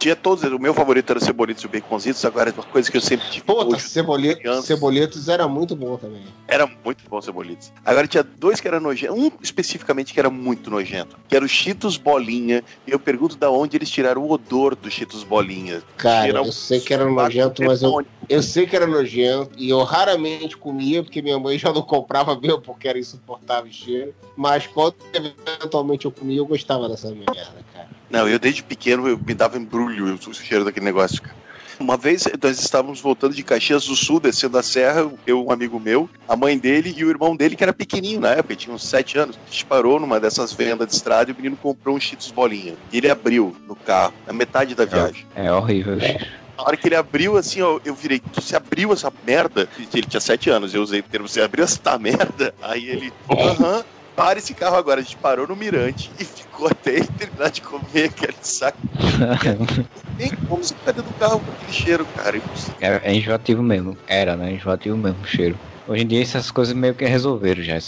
Tinha 0.00 0.16
todos. 0.16 0.42
O 0.44 0.58
meu 0.58 0.72
favorito 0.72 1.10
era 1.10 1.18
o 1.18 1.22
Cebolitos 1.22 1.62
e 1.62 1.66
o 1.66 1.68
Baconzitos. 1.68 2.24
Agora, 2.24 2.48
é 2.48 2.52
uma 2.54 2.62
coisa 2.62 2.90
que 2.90 2.96
eu 2.96 3.02
sempre 3.02 3.28
tive 3.28 3.44
Puta, 3.44 3.76
criança. 3.76 4.62
ceboletos 4.62 5.28
era 5.28 5.46
muito 5.46 5.76
bom 5.76 5.98
também. 5.98 6.22
Era 6.48 6.66
muito 6.82 7.04
bom 7.06 7.18
o 7.18 7.22
Cebolitos. 7.22 7.70
Agora 7.84 8.06
tinha 8.06 8.22
dois 8.22 8.60
que 8.60 8.66
eram 8.66 8.80
nojentos. 8.80 9.18
Um 9.18 9.30
especificamente 9.42 10.14
que 10.14 10.18
era 10.18 10.30
muito 10.30 10.70
nojento. 10.70 11.18
Que 11.28 11.36
era 11.36 11.44
o 11.44 11.48
Cheetos 11.48 11.98
Bolinha. 11.98 12.64
E 12.86 12.90
eu 12.90 12.98
pergunto 12.98 13.36
da 13.36 13.50
onde 13.50 13.76
eles 13.76 13.90
tiraram 13.90 14.22
o 14.22 14.32
odor 14.32 14.74
do 14.74 14.90
Cheetos 14.90 15.22
Bolinha. 15.22 15.82
Cara, 15.98 16.28
eu 16.30 16.50
sei 16.50 16.80
que 16.80 16.94
era 16.94 17.04
nojento, 17.04 17.62
mas 17.62 17.82
eu, 17.82 18.02
eu 18.26 18.42
sei 18.42 18.66
que 18.66 18.74
era 18.74 18.86
nojento 18.86 19.50
e 19.58 19.68
eu 19.68 19.82
raramente 19.82 20.56
comia, 20.56 21.02
porque 21.02 21.20
minha 21.20 21.38
mãe 21.38 21.58
já 21.58 21.74
não 21.74 21.82
comprava 21.82 22.40
mesmo, 22.40 22.62
porque 22.62 22.88
era 22.88 22.98
insuportável 22.98 23.70
o 23.70 23.74
cheiro. 23.74 24.14
Mas 24.34 24.66
quando 24.66 24.94
eventualmente 25.12 26.06
eu 26.06 26.10
comia, 26.10 26.38
eu 26.38 26.46
gostava 26.46 26.88
dessa 26.88 27.10
merda. 27.10 27.68
Não, 28.10 28.28
eu 28.28 28.38
desde 28.38 28.62
pequeno 28.62 29.08
eu 29.08 29.18
me 29.18 29.34
dava 29.34 29.56
embrulho 29.56 30.14
o 30.14 30.34
cheiro 30.34 30.64
daquele 30.64 30.84
negócio, 30.84 31.22
cara. 31.22 31.40
Uma 31.78 31.96
vez 31.96 32.28
nós 32.42 32.60
estávamos 32.60 33.00
voltando 33.00 33.34
de 33.34 33.42
Caxias 33.42 33.86
do 33.86 33.96
Sul, 33.96 34.20
descendo 34.20 34.58
a 34.58 34.62
serra, 34.62 35.10
eu, 35.26 35.46
um 35.46 35.50
amigo 35.50 35.80
meu, 35.80 36.10
a 36.28 36.36
mãe 36.36 36.58
dele 36.58 36.94
e 36.94 37.02
o 37.02 37.08
irmão 37.08 37.34
dele, 37.34 37.56
que 37.56 37.62
era 37.62 37.72
pequenininho 37.72 38.20
na 38.20 38.32
época, 38.32 38.54
tinha 38.54 38.74
uns 38.74 38.86
7 38.86 39.18
anos. 39.18 39.38
A 39.48 39.50
gente 39.50 39.64
parou 39.64 39.98
numa 39.98 40.20
dessas 40.20 40.52
vendas 40.52 40.88
de 40.88 40.94
estrada 40.94 41.30
e 41.30 41.32
o 41.32 41.36
menino 41.36 41.56
comprou 41.56 41.96
um 41.96 42.00
Cheetos 42.00 42.30
bolinha. 42.30 42.74
E 42.92 42.98
ele 42.98 43.08
abriu 43.08 43.56
no 43.66 43.74
carro, 43.74 44.12
na 44.26 44.32
metade 44.34 44.74
da 44.74 44.84
viagem. 44.84 45.24
É 45.34 45.50
horrível. 45.50 45.96
Na 45.96 46.64
hora 46.64 46.76
que 46.76 46.86
ele 46.86 46.96
abriu, 46.96 47.38
assim, 47.38 47.62
ó, 47.62 47.80
eu 47.82 47.94
virei, 47.94 48.20
você 48.34 48.54
abriu 48.54 48.92
essa 48.92 49.10
merda? 49.26 49.66
Ele 49.94 50.06
tinha 50.06 50.20
7 50.20 50.50
anos, 50.50 50.74
eu 50.74 50.82
usei 50.82 51.00
o 51.00 51.02
termo, 51.02 51.26
você 51.26 51.40
abriu 51.40 51.64
essa 51.64 51.98
merda? 51.98 52.54
Aí 52.60 52.86
ele, 52.86 53.10
aham. 53.30 53.82
Para 54.20 54.38
esse 54.38 54.52
carro 54.52 54.76
agora. 54.76 55.00
A 55.00 55.02
gente 55.02 55.16
parou 55.16 55.48
no 55.48 55.56
mirante 55.56 56.10
e 56.20 56.24
ficou 56.26 56.66
até 56.68 56.96
ele 56.96 57.06
terminar 57.06 57.50
de 57.50 57.62
comer 57.62 58.10
aquele 58.10 58.36
saco. 58.42 58.76
Nem 60.18 60.28
como 60.46 60.62
você 60.62 60.74
ficar 60.74 60.92
dentro 60.92 61.10
do 61.10 61.18
carro 61.18 61.40
com 61.40 61.50
aquele 61.50 61.72
cheiro, 61.72 62.04
cara. 62.14 62.36
É, 62.82 63.00
é 63.10 63.14
enjoativo 63.14 63.62
mesmo. 63.62 63.96
Era, 64.06 64.36
né? 64.36 64.52
Enjoativo 64.52 64.94
mesmo 64.94 65.22
o 65.22 65.26
cheiro. 65.26 65.58
Hoje 65.88 66.02
em 66.02 66.06
dia 66.06 66.20
essas 66.20 66.50
coisas 66.50 66.74
meio 66.74 66.94
que 66.94 67.06
resolveram 67.06 67.62
já, 67.62 67.78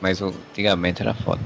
mas 0.00 0.22
antigamente 0.22 1.02
era 1.02 1.14
foda. 1.14 1.40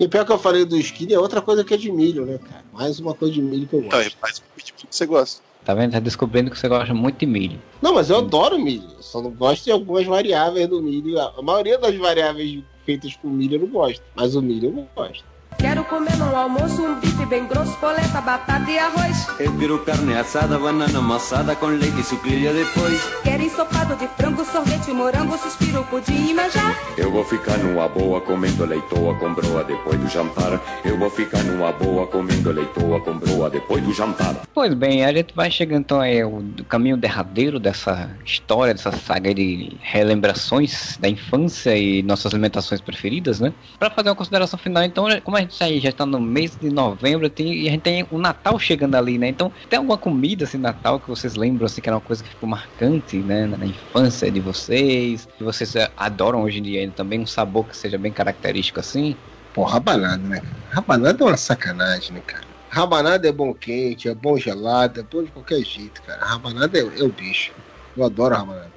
E 0.00 0.08
pior 0.08 0.24
que 0.24 0.32
eu 0.32 0.38
falei 0.38 0.64
do 0.64 0.78
skinny 0.78 1.12
é 1.12 1.18
outra 1.18 1.42
coisa 1.42 1.62
que 1.62 1.74
é 1.74 1.76
de 1.76 1.92
milho, 1.92 2.24
né, 2.24 2.38
cara? 2.38 2.64
Mais 2.72 2.98
uma 2.98 3.12
coisa 3.12 3.34
de 3.34 3.42
milho 3.42 3.66
que 3.68 3.76
eu 3.76 3.80
Então, 3.80 3.98
gosto. 4.02 4.16
faz 4.18 4.38
o 4.38 4.60
tipo 4.62 4.78
que 4.78 4.86
você 4.90 5.04
gosta. 5.04 5.42
Tá 5.66 5.74
vendo? 5.74 5.92
Tá 5.92 6.00
descobrindo 6.00 6.50
que 6.50 6.58
você 6.58 6.66
gosta 6.66 6.94
muito 6.94 7.18
de 7.18 7.26
milho. 7.26 7.58
Não, 7.82 7.94
mas 7.94 8.08
eu 8.08 8.16
adoro 8.16 8.58
milho. 8.58 8.88
Eu 8.96 9.02
só 9.02 9.20
não 9.20 9.30
gosto 9.30 9.64
de 9.64 9.70
algumas 9.70 10.06
variáveis 10.06 10.66
do 10.66 10.82
milho. 10.82 11.20
A 11.20 11.42
maioria 11.42 11.78
das 11.78 11.94
variáveis 11.94 12.64
feitas 12.84 13.16
com 13.16 13.28
milho 13.28 13.56
eu 13.56 13.60
não 13.60 13.68
gosto. 13.68 14.02
Mas 14.14 14.34
o 14.34 14.42
milho 14.42 14.68
eu 14.68 14.72
gosto. 14.94 15.31
Quero 15.62 15.84
comer 15.84 16.16
no 16.16 16.34
almoço 16.34 16.82
um 16.82 16.98
bife 16.98 17.24
bem 17.24 17.46
grosso, 17.46 17.78
polenta, 17.78 18.20
batata 18.20 18.68
e 18.68 18.76
arroz. 18.76 19.28
Eu 19.38 19.56
quero 19.56 19.78
carne 19.84 20.12
assada, 20.12 20.58
banana 20.58 20.98
amassada 20.98 21.54
com 21.54 21.66
leite 21.66 22.00
e 22.00 22.02
sucrilha 22.02 22.52
depois. 22.52 23.00
Quero 23.22 23.44
ensopado 23.44 23.94
de 23.94 24.08
frango, 24.08 24.44
sorvete, 24.44 24.90
morango, 24.90 25.38
suspiro, 25.38 25.84
pudim 25.84 26.30
e 26.30 26.34
manjar. 26.34 26.76
Eu 26.98 27.12
vou 27.12 27.24
ficar 27.24 27.56
numa 27.58 27.88
boa 27.88 28.20
comendo 28.20 28.64
leitoa 28.64 29.14
com 29.14 29.32
broa 29.32 29.62
depois 29.62 30.00
do 30.00 30.08
jantar. 30.08 30.60
Eu 30.84 30.98
vou 30.98 31.08
ficar 31.08 31.44
numa 31.44 31.70
boa 31.70 32.08
comendo 32.08 32.50
leitoa 32.50 33.00
com 33.00 33.16
broa 33.16 33.48
depois 33.48 33.84
do 33.84 33.94
jantar. 33.94 34.34
Pois 34.52 34.74
bem, 34.74 35.04
a 35.04 35.12
gente 35.12 35.32
vai 35.32 35.48
chegando 35.48 35.82
então 35.82 36.00
aí 36.00 36.20
ao 36.20 36.42
caminho 36.68 36.96
derradeiro 36.96 37.60
dessa 37.60 38.10
história, 38.24 38.74
dessa 38.74 38.90
saga 38.90 39.32
de 39.32 39.76
relembrações 39.80 40.96
da 40.96 41.08
infância 41.08 41.76
e 41.76 42.02
nossas 42.02 42.34
alimentações 42.34 42.80
preferidas, 42.80 43.38
né? 43.38 43.52
Pra 43.78 43.90
fazer 43.90 44.08
uma 44.08 44.16
consideração 44.16 44.58
final, 44.58 44.82
então, 44.82 45.06
como 45.22 45.36
a 45.36 45.40
gente 45.40 45.51
aí 45.60 45.80
já 45.80 45.90
está 45.90 46.06
no 46.06 46.20
mês 46.20 46.56
de 46.56 46.70
novembro 46.70 47.28
tem, 47.28 47.52
e 47.64 47.68
a 47.68 47.72
gente 47.72 47.82
tem 47.82 48.06
o 48.10 48.18
Natal 48.18 48.58
chegando 48.58 48.94
ali, 48.94 49.18
né? 49.18 49.28
Então, 49.28 49.52
tem 49.68 49.78
alguma 49.78 49.98
comida 49.98 50.44
assim, 50.44 50.58
Natal 50.58 51.00
que 51.00 51.08
vocês 51.08 51.34
lembram 51.34 51.66
assim 51.66 51.80
que 51.80 51.88
era 51.88 51.96
uma 51.96 52.00
coisa 52.02 52.22
que 52.22 52.30
ficou 52.30 52.48
marcante, 52.48 53.22
né, 53.22 53.46
na 53.46 53.66
infância 53.66 54.30
de 54.30 54.40
vocês, 54.40 55.26
que 55.26 55.44
vocês 55.44 55.74
eh, 55.74 55.92
adoram 55.96 56.42
hoje 56.42 56.58
em 56.58 56.62
dia 56.62 56.92
também, 56.92 57.20
um 57.20 57.26
sabor 57.26 57.66
que 57.68 57.76
seja 57.76 57.98
bem 57.98 58.12
característico 58.12 58.80
assim? 58.80 59.20
Pô, 59.52 59.64
rabanada, 59.64 60.26
né? 60.26 60.40
Rabanada 60.70 61.22
é 61.24 61.26
uma 61.26 61.36
sacanagem, 61.36 62.14
né, 62.14 62.22
cara? 62.22 62.46
Rabanada 62.68 63.28
é 63.28 63.32
bom 63.32 63.52
quente, 63.54 64.08
é 64.08 64.14
bom 64.14 64.36
gelado, 64.38 65.00
é 65.00 65.02
bom 65.02 65.22
de 65.22 65.30
qualquer 65.30 65.62
jeito, 65.64 66.02
cara. 66.02 66.24
Rabanada 66.24 66.78
é, 66.78 66.80
é 66.82 67.04
o 67.04 67.12
bicho. 67.12 67.54
Eu 67.94 68.04
adoro 68.04 68.34
rabanada. 68.34 68.71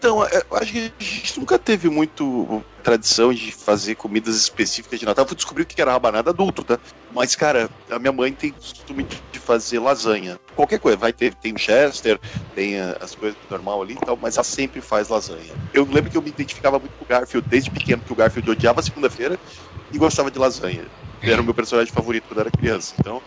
Então, 0.00 0.26
eu 0.26 0.56
acho 0.56 0.72
que 0.72 0.94
a 0.98 1.04
gente 1.04 1.38
nunca 1.38 1.58
teve 1.58 1.90
muito 1.90 2.64
tradição 2.82 3.34
de 3.34 3.52
fazer 3.52 3.96
comidas 3.96 4.34
específicas 4.34 4.98
de 4.98 5.04
Natal. 5.04 5.26
Eu 5.28 5.36
descobrir 5.36 5.64
o 5.64 5.66
que 5.66 5.78
era 5.78 5.92
rabanada 5.92 6.30
adulto, 6.30 6.64
tá? 6.64 6.78
Mas, 7.12 7.36
cara, 7.36 7.68
a 7.90 7.98
minha 7.98 8.10
mãe 8.10 8.32
tem 8.32 8.50
costume 8.50 9.06
de 9.30 9.38
fazer 9.38 9.78
lasanha. 9.78 10.40
Qualquer 10.56 10.80
coisa, 10.80 10.96
vai 10.96 11.12
ter, 11.12 11.34
tem 11.34 11.54
Chester, 11.54 12.18
tem 12.54 12.80
ah, 12.80 12.96
as 12.98 13.14
coisas 13.14 13.36
normal 13.50 13.82
ali 13.82 13.92
e 13.92 14.00
tal, 14.00 14.16
mas 14.16 14.36
ela 14.36 14.44
sempre 14.44 14.80
faz 14.80 15.10
lasanha. 15.10 15.54
Eu 15.74 15.84
lembro 15.84 16.10
que 16.10 16.16
eu 16.16 16.22
me 16.22 16.30
identificava 16.30 16.78
muito 16.78 16.92
com 16.96 17.04
o 17.04 17.06
Garfield 17.06 17.46
desde 17.46 17.70
pequeno, 17.70 18.00
que 18.00 18.12
o 18.14 18.16
Garfield 18.16 18.50
odiava 18.52 18.80
segunda-feira 18.80 19.38
e 19.92 19.98
gostava 19.98 20.30
de 20.30 20.38
lasanha. 20.38 20.86
Era 21.20 21.42
o 21.42 21.44
meu 21.44 21.52
personagem 21.52 21.92
favorito 21.92 22.26
quando 22.26 22.40
era 22.40 22.50
criança. 22.50 22.94
Então, 22.98 23.22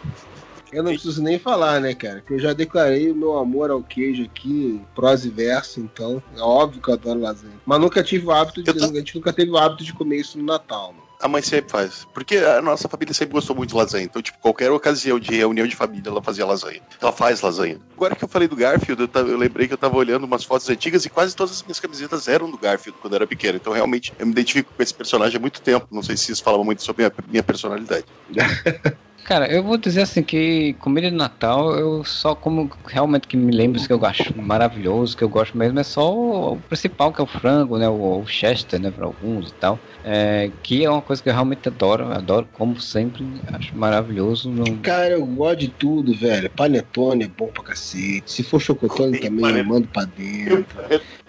Eu 0.74 0.84
não 0.84 0.92
preciso 0.92 1.22
nem 1.22 1.38
falar, 1.40 1.80
né, 1.80 1.94
cara? 1.94 2.22
Que 2.22 2.34
eu 2.34 2.40
já 2.40 2.54
declarei 2.54 3.12
o 3.12 3.16
meu 3.16 3.38
amor 3.38 3.70
ao 3.72 3.82
queijo 3.84 4.24
aqui, 4.24 4.82
prosa 4.96 5.28
e 5.28 5.32
verso, 5.32 5.80
então 5.80 6.22
é 6.36 6.42
óbvio 6.42 6.82
que 6.82 6.90
eu 6.90 6.94
adoro 6.96 7.20
lasanha. 7.20 7.54
Mas 7.66 7.80
nunca 7.80 8.04
tive 8.04 8.26
o 8.26 8.32
hábito 8.32 8.64
de. 8.64 8.70
A 8.84 8.88
gente 8.88 9.16
nunca 9.16 9.32
teve 9.32 9.52
o 9.52 9.58
hábito 9.58 9.84
de 9.84 9.94
comer 9.94 10.18
isso 10.18 10.38
no 10.38 10.44
Natal. 10.46 10.94
Né? 10.94 11.00
A 11.22 11.28
mãe 11.30 11.42
sempre 11.42 11.72
faz. 11.72 12.06
Porque 12.14 12.36
a 12.36 12.62
nossa 12.62 12.90
família 12.90 13.14
sempre 13.14 13.34
gostou 13.34 13.56
muito 13.56 13.70
de 13.70 13.76
lasanha. 13.78 14.04
Então, 14.04 14.22
tipo, 14.22 14.38
qualquer 14.40 14.70
ocasião 14.72 15.18
de 15.18 15.34
reunião 15.34 15.66
de 15.66 15.74
família, 15.74 16.10
ela 16.10 16.22
fazia 16.22 16.46
lasanha. 16.46 16.82
Ela 17.02 17.14
faz 17.14 17.40
lasanha. 17.40 17.80
Agora 17.96 18.14
que 18.14 18.26
eu 18.26 18.28
falei 18.28 18.46
do 18.46 18.58
Garfield, 18.58 19.02
eu, 19.04 19.08
tava- 19.08 19.30
eu 19.30 19.38
lembrei 19.38 19.66
que 19.66 19.74
eu 19.74 19.78
tava 19.78 19.96
olhando 19.96 20.26
umas 20.26 20.44
fotos 20.44 20.68
antigas 20.70 21.06
e 21.06 21.10
quase 21.10 21.34
todas 21.34 21.54
as 21.54 21.64
minhas 21.64 21.80
camisetas 21.80 22.28
eram 22.28 22.52
do 22.52 22.58
Garfield 22.58 23.00
quando 23.00 23.14
eu 23.14 23.18
era 23.18 23.28
pequeno. 23.28 23.56
Então, 23.56 23.72
realmente, 23.72 24.12
eu 24.20 24.26
me 24.26 24.34
identifico 24.34 24.74
com 24.76 24.84
esse 24.84 24.94
personagem 24.94 25.38
há 25.38 25.40
muito 25.40 25.62
tempo. 25.62 25.88
Não 25.90 26.04
sei 26.04 26.18
se 26.18 26.30
isso 26.30 26.44
falava 26.44 26.64
muito 26.66 26.84
sobre 26.84 27.06
a 27.06 27.12
minha 27.30 27.44
personalidade. 27.44 28.06
Cara, 29.24 29.52
eu 29.52 29.64
vou 29.64 29.78
dizer 29.78 30.02
assim 30.02 30.22
que 30.22 30.74
comida 30.80 31.10
de 31.10 31.16
Natal, 31.16 31.74
eu 31.76 32.04
só 32.04 32.36
como 32.36 32.70
realmente 32.86 33.28
que 33.28 33.38
me 33.38 33.56
lembro 33.56 33.82
que 33.82 33.92
eu 33.92 34.06
acho 34.06 34.38
maravilhoso, 34.38 35.16
que 35.16 35.24
eu 35.24 35.30
gosto 35.30 35.58
mesmo, 35.58 35.80
é 35.80 35.84
só 35.84 36.14
o, 36.14 36.54
o 36.54 36.62
principal, 36.62 37.14
que 37.14 37.22
é 37.22 37.24
o 37.24 37.28
frango, 37.28 37.78
né? 37.78 37.88
O, 37.88 38.22
o 38.22 38.28
Chester, 38.28 38.80
né? 38.80 38.92
Para 38.92 39.06
alguns 39.06 39.50
e 39.50 39.54
tal. 39.54 39.80
É, 40.04 40.52
que 40.62 40.84
é 40.84 40.90
uma 40.90 41.02
coisa 41.02 41.24
que 41.24 41.30
eu 41.30 41.34
realmente 41.34 41.68
adoro, 41.70 42.12
adoro, 42.12 42.48
como 42.52 42.80
sempre, 42.80 43.42
acho 43.54 43.78
maravilhoso. 43.78 44.52
Não... 44.52 44.78
Cara, 44.80 45.12
eu 45.12 45.26
gosto 45.26 45.60
de 45.60 45.70
tudo, 45.70 46.14
velho. 46.14 46.50
Panetone 46.50 47.24
é 47.24 47.28
bom 47.28 47.48
pra 47.48 47.64
cacete. 47.64 48.24
Se 48.32 48.44
for 48.44 48.60
chocotone 48.60 49.20
também, 49.20 49.58
eu 49.58 49.66
mando 49.66 49.88
pra 49.88 50.04
dentro. 50.04 50.66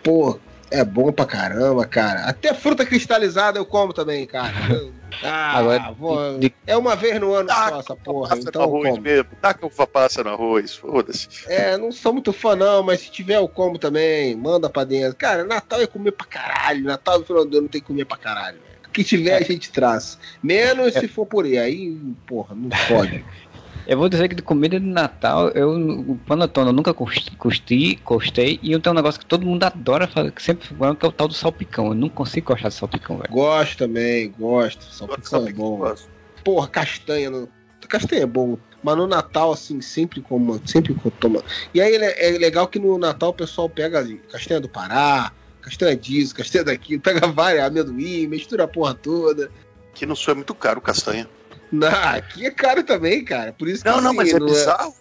Pô, 0.03 0.39
é 0.71 0.85
bom 0.85 1.13
pra 1.13 1.25
caramba, 1.25 1.85
cara. 1.87 2.25
Até 2.25 2.53
fruta 2.53 2.85
cristalizada 2.85 3.59
eu 3.59 3.65
como 3.65 3.93
também, 3.93 4.27
cara. 4.27 4.53
Ah, 5.23 5.59
Agora, 5.59 5.93
vou- 5.93 6.19
é 6.67 6.77
uma 6.77 6.97
vez 6.97 7.21
no 7.21 7.33
ano 7.35 7.49
só 7.51 7.81
essa 7.81 7.97
porra, 7.97 8.31
Passa 8.31 8.49
então 8.49 8.63
no 8.63 8.69
arroz 8.69 8.91
como. 8.91 9.03
mesmo. 9.03 9.29
Taca 9.41 9.67
uva 9.67 9.87
passa 9.87 10.23
no 10.25 10.31
arroz. 10.31 10.75
Foda-se. 10.75 11.29
É, 11.47 11.77
não 11.77 11.93
sou 11.93 12.13
muito 12.13 12.33
fã 12.33 12.55
não, 12.57 12.83
mas 12.83 13.01
se 13.01 13.11
tiver 13.11 13.37
eu 13.37 13.49
como 13.49 13.79
também, 13.79 14.35
manda 14.37 14.69
pra 14.69 14.85
dentro. 14.85 15.17
Cara, 15.17 15.45
Natal 15.45 15.81
é 15.81 15.87
comer 15.87 16.13
pra 16.13 16.27
caralho. 16.27 16.85
Natal 16.85 17.21
e 17.21 17.25
final 17.25 17.45
do 17.45 17.59
ano 17.59 17.69
tem 17.69 17.81
que 17.81 17.87
comer 17.87 18.05
pra 18.05 18.17
caralho. 18.17 18.59
O 18.87 18.91
que 18.95 19.03
tiver 19.03 19.35
a 19.37 19.41
gente 19.43 19.73
traz. 19.73 20.19
Menos 20.43 20.95
se 20.95 21.09
for 21.09 21.27
por 21.27 21.45
aí. 21.45 21.59
Aí, 21.59 21.97
porra, 22.27 22.55
não 22.55 22.69
pode. 22.89 23.25
Eu 23.87 23.99
vou 23.99 24.09
dizer 24.09 24.29
que 24.29 24.35
de 24.35 24.43
comida 24.43 24.81
de 24.81 24.87
Natal, 24.87 25.49
eu, 25.51 25.71
o 25.73 26.19
panetone 26.27 26.69
eu 26.69 26.73
nunca 26.73 26.95
cus- 26.95 27.29
custi, 27.37 27.99
gostei, 28.05 28.59
e 28.63 28.73
eu 28.73 28.81
tenho 28.81 28.95
um 28.95 28.97
negócio 28.97 29.21
que 29.21 29.27
todo 29.27 29.45
mundo 29.47 29.63
adora 29.65 30.07
fazer, 30.07 30.33
que 30.33 30.43
sempre 30.43 30.67
fala, 30.69 30.97
que 30.97 31.05
é 31.05 31.09
o 31.09 31.13
tal 31.13 31.29
do 31.29 31.35
salpicão. 31.35 31.89
Eu 31.89 31.95
não 31.95 32.09
consigo 32.09 32.47
gostar 32.53 32.69
de 32.69 32.75
salpicão, 32.75 33.19
velho. 33.19 33.31
Gosto 33.31 33.79
também, 33.79 34.31
gosto. 34.39 34.85
Salpicão 34.85 35.47
é 35.47 35.53
bom. 35.53 35.95
Porra, 36.43 36.69
castanha. 36.69 37.31
No... 37.31 37.49
Castanha 37.89 38.23
é 38.23 38.27
bom. 38.27 38.57
Mas 38.83 38.97
no 38.97 39.07
Natal, 39.07 39.53
assim, 39.53 39.81
sempre 39.81 40.21
como. 40.23 40.61
Sempre 40.67 40.97
toma. 41.21 41.43
E 41.73 41.81
aí 41.81 41.95
é 41.95 42.29
é 42.35 42.39
legal 42.39 42.67
que 42.67 42.79
no 42.79 42.97
Natal 42.99 43.31
o 43.31 43.35
pessoal 43.35 43.69
pega 43.69 43.99
ali, 43.99 44.17
castanha 44.31 44.61
do 44.61 44.69
Pará, 44.69 45.33
castanha 45.61 45.97
disso, 45.97 46.35
castanha 46.35 46.65
daquilo, 46.65 47.01
pega 47.01 47.27
várias, 47.27 47.65
amendoim, 47.65 48.27
mistura 48.27 48.65
a 48.65 48.69
porra 48.69 48.95
toda. 48.95 49.51
Que 49.95 50.05
no 50.07 50.17
sul 50.17 50.33
é 50.33 50.35
muito 50.37 50.55
caro 50.55 50.81
castanha. 50.81 51.29
Não, 51.75 51.89
aqui 51.89 52.47
é 52.47 52.51
caro 52.51 52.83
também, 52.83 53.25
cara. 53.25 53.53
Por 53.53 53.69
isso 53.69 53.83
que 53.83 53.89
Não, 53.91 54.01
não, 54.01 54.09
assim, 54.11 54.17
mas 54.17 54.33
é 54.33 54.39
bizarro. 54.39 54.95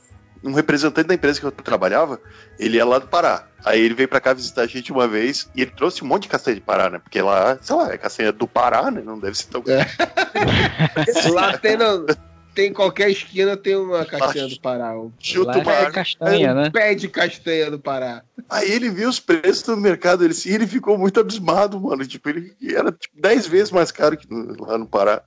Um 0.43 0.51
representante 0.51 1.07
da 1.07 1.13
empresa 1.13 1.39
que 1.39 1.45
eu 1.45 1.51
trabalhava, 1.51 2.19
ele 2.59 2.77
é 2.77 2.83
lá 2.83 2.99
do 2.99 3.07
Pará. 3.07 3.47
Aí 3.63 3.79
ele 3.79 3.93
veio 3.93 4.09
pra 4.09 4.19
cá 4.19 4.33
visitar 4.33 4.63
a 4.63 4.67
gente 4.67 4.91
uma 4.91 5.07
vez 5.07 5.49
e 5.55 5.61
ele 5.61 5.71
trouxe 5.71 6.03
um 6.03 6.07
monte 6.07 6.23
de 6.23 6.27
castanha 6.29 6.55
de 6.55 6.61
Pará, 6.61 6.89
né? 6.89 6.99
Porque 6.99 7.21
lá, 7.21 7.57
sei 7.61 7.75
lá, 7.75 7.93
é 7.93 7.97
castanha 7.97 8.31
do 8.33 8.45
Pará, 8.45 8.91
né? 8.91 9.01
Não 9.05 9.17
deve 9.17 9.37
ser 9.37 9.45
tão. 9.47 9.63
Lá 11.31 11.57
tem, 11.57 11.77
no- 11.77 12.05
tem 12.53 12.69
em 12.69 12.73
qualquer 12.73 13.09
esquina 13.09 13.55
tem 13.55 13.75
uma 13.77 14.05
castanha 14.05 14.47
do 14.49 14.59
Pará. 14.59 14.93
Chuta 15.19 15.59
uma 15.59 15.71
é 15.71 15.91
castanha, 15.91 16.51
um 16.51 16.55
né? 16.55 16.69
pé 16.71 16.93
de 16.93 17.07
castanha 17.07 17.71
do 17.71 17.79
Pará. 17.79 18.21
Aí 18.49 18.69
ele 18.69 18.89
viu 18.89 19.07
os 19.09 19.19
preços 19.19 19.65
no 19.67 19.77
mercado, 19.77 20.25
ele, 20.25 20.35
ele 20.45 20.67
ficou 20.67 20.97
muito 20.97 21.19
abismado, 21.19 21.79
mano. 21.79 22.05
Tipo, 22.05 22.29
ele 22.29 22.53
era 22.63 22.91
tipo, 22.91 23.15
10 23.19 23.47
vezes 23.47 23.71
mais 23.71 23.91
caro 23.91 24.17
que 24.17 24.29
no- 24.29 24.61
lá 24.65 24.77
no 24.77 24.85
Pará. 24.85 25.21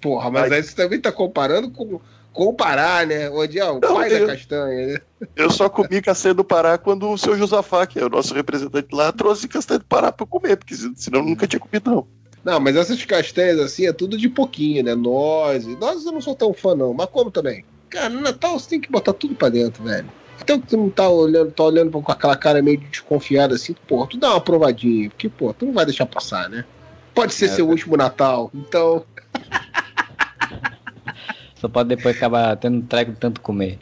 Porra, 0.00 0.30
mas 0.30 0.50
Ai. 0.52 0.58
aí 0.58 0.62
você 0.62 0.74
também 0.74 1.00
tá 1.00 1.10
comparando 1.10 1.70
com, 1.70 2.00
o 2.32 2.52
Pará, 2.54 3.04
né? 3.04 3.28
Onde 3.30 3.58
é 3.58 3.64
o 3.64 3.80
Não, 3.80 3.94
pai 3.94 4.12
eu- 4.14 4.26
da 4.26 4.32
castanha, 4.34 4.86
né? 4.86 5.00
Eu 5.34 5.50
só 5.50 5.68
comi 5.68 6.00
castanha 6.00 6.34
do 6.34 6.44
Pará 6.44 6.78
quando 6.78 7.08
o 7.10 7.18
seu 7.18 7.36
Josafá, 7.36 7.86
que 7.86 7.98
é 7.98 8.04
o 8.04 8.08
nosso 8.08 8.32
representante 8.34 8.88
lá, 8.92 9.12
trouxe 9.12 9.48
castanha 9.48 9.78
do 9.80 9.84
Pará 9.84 10.12
pra 10.12 10.22
eu 10.24 10.28
comer, 10.28 10.56
porque 10.56 10.74
senão 10.74 11.20
eu 11.20 11.24
nunca 11.26 11.46
tinha 11.46 11.60
comido, 11.60 11.90
não. 11.90 12.06
Não, 12.44 12.60
mas 12.60 12.76
essas 12.76 13.04
castanhas 13.04 13.58
assim 13.58 13.86
é 13.86 13.92
tudo 13.92 14.16
de 14.16 14.28
pouquinho, 14.28 14.82
né? 14.84 14.94
Nozes. 14.94 15.76
Nozes 15.78 16.06
eu 16.06 16.12
não 16.12 16.20
sou 16.20 16.34
tão 16.34 16.52
fã, 16.54 16.74
não. 16.74 16.94
Mas 16.94 17.06
como 17.10 17.30
também? 17.30 17.64
Cara, 17.90 18.08
no 18.08 18.20
Natal 18.20 18.58
você 18.58 18.70
tem 18.70 18.80
que 18.80 18.90
botar 18.90 19.12
tudo 19.12 19.34
pra 19.34 19.48
dentro, 19.48 19.82
velho. 19.82 20.10
Então 20.40 20.60
que 20.60 20.68
tu 20.68 20.76
não 20.76 20.88
tá 20.88 21.08
olhando, 21.08 21.50
tá 21.50 21.64
olhando 21.64 21.90
com 21.90 22.12
aquela 22.12 22.36
cara 22.36 22.62
meio 22.62 22.78
desconfiada 22.78 23.54
assim, 23.56 23.74
pô, 23.86 24.06
tu 24.06 24.16
dá 24.16 24.30
uma 24.30 24.40
provadinha, 24.40 25.10
porque, 25.10 25.28
pô, 25.28 25.52
tu 25.52 25.66
não 25.66 25.72
vai 25.72 25.84
deixar 25.84 26.06
passar, 26.06 26.48
né? 26.48 26.64
Pode 27.14 27.34
ser 27.34 27.46
É, 27.46 27.48
seu 27.48 27.68
último 27.68 27.96
Natal, 27.96 28.50
então. 28.54 29.04
Só 31.56 31.68
pode 31.68 31.88
depois 31.88 32.16
acabar 32.16 32.56
tendo 32.56 32.82
treco 32.86 33.12
de 33.12 33.18
tanto 33.18 33.40
comer. 33.40 33.78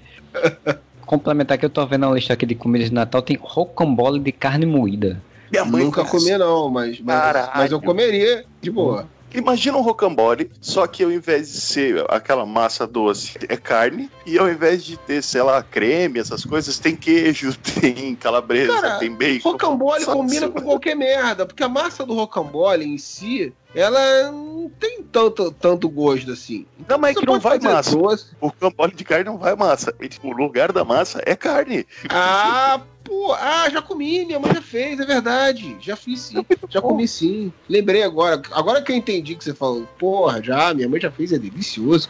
Complementar 1.05 1.57
que 1.59 1.65
eu 1.65 1.71
tô 1.71 1.87
vendo 1.87 2.07
a 2.07 2.13
lista 2.13 2.33
aqui 2.33 2.47
de 2.47 2.55
comidas 2.55 2.89
de 2.89 2.95
Natal, 2.95 3.23
tem 3.23 3.39
rocambole 3.41 4.19
de 4.19 4.33
carne 4.33 4.67
moída. 4.67 5.21
Minha 5.51 5.65
mãe 5.65 5.85
Nunca 5.85 6.05
faz- 6.05 6.11
comi, 6.25 6.37
não, 6.37 6.69
mas, 6.69 7.01
mas, 7.01 7.49
mas 7.55 7.73
eu 7.73 7.81
comeria 7.81 8.45
de 8.61 8.71
boa. 8.71 9.09
Imagina 9.35 9.77
um 9.77 9.83
rocambole, 9.83 10.51
só 10.61 10.87
que 10.87 11.05
ao 11.05 11.13
invés 11.13 11.53
de 11.53 11.61
ser 11.61 12.05
aquela 12.09 12.47
massa 12.47 12.87
doce, 12.87 13.35
é 13.49 13.57
carne, 13.57 14.11
e 14.25 14.39
ao 14.39 14.49
invés 14.49 14.85
de 14.85 14.97
ter, 14.97 15.23
sei 15.23 15.43
lá, 15.43 15.63
creme, 15.63 16.19
essas 16.19 16.45
coisas, 16.45 16.79
tem 16.79 16.97
queijo, 16.97 17.55
tem 17.81 18.15
calabresa, 18.15 18.73
Cara, 18.73 18.99
tem 18.99 19.11
bacon. 19.11 19.51
Rocambole 19.51 20.05
combina 20.05 20.49
com 20.49 20.63
qualquer 20.63 20.95
merda, 20.95 21.45
porque 21.45 21.63
a 21.63 21.69
massa 21.69 22.05
do 22.07 22.15
rocambole 22.15 22.85
em 22.85 22.99
si, 22.99 23.53
ela 23.75 24.31
não 24.31 24.71
tem 24.81 25.03
tanto, 25.03 25.51
tanto 25.53 25.89
gosto 25.89 26.31
assim. 26.31 26.67
Não, 26.89 26.99
mas 26.99 27.17
é 27.17 27.21
que 27.21 27.27
não 27.27 27.39
vai 27.39 27.59
massa. 27.59 27.97
doce. 27.97 28.27
O 28.41 28.47
rocambole 28.47 28.95
de 28.95 29.05
carne 29.05 29.25
não 29.25 29.37
vai 29.37 29.55
massa. 29.55 29.95
O 30.23 30.33
lugar 30.33 30.73
da 30.73 30.85
massa 30.85 31.23
é 31.27 31.37
carne. 31.37 31.87
Ah, 32.09 32.81
pô, 33.07 33.33
ah, 33.35 33.69
já 33.71 33.81
comi, 33.81 34.25
minha 34.25 34.39
mãe 34.39 34.53
já 34.55 34.63
fez, 34.63 34.99
é 34.99 35.07
verdade. 35.07 35.77
Já 35.81 35.97
fiz 35.97 36.21
sim, 36.23 36.45
já 36.69 36.81
comi 36.81 37.07
sim. 37.07 37.53
Lembrei 37.69 38.03
agora, 38.03 38.43
agora 38.53 38.83
que 38.83 38.93
eu 38.93 38.97
entendi 38.97 39.35
que 39.35 39.45
você 39.45 39.55
falou, 39.55 39.87
porra, 39.99 40.43
já, 40.43 40.75
minha 40.75 40.89
mãe 40.89 41.01
já 41.01 41.11
fez, 41.11 41.33
é 41.33 41.39
delicioso. 41.39 42.09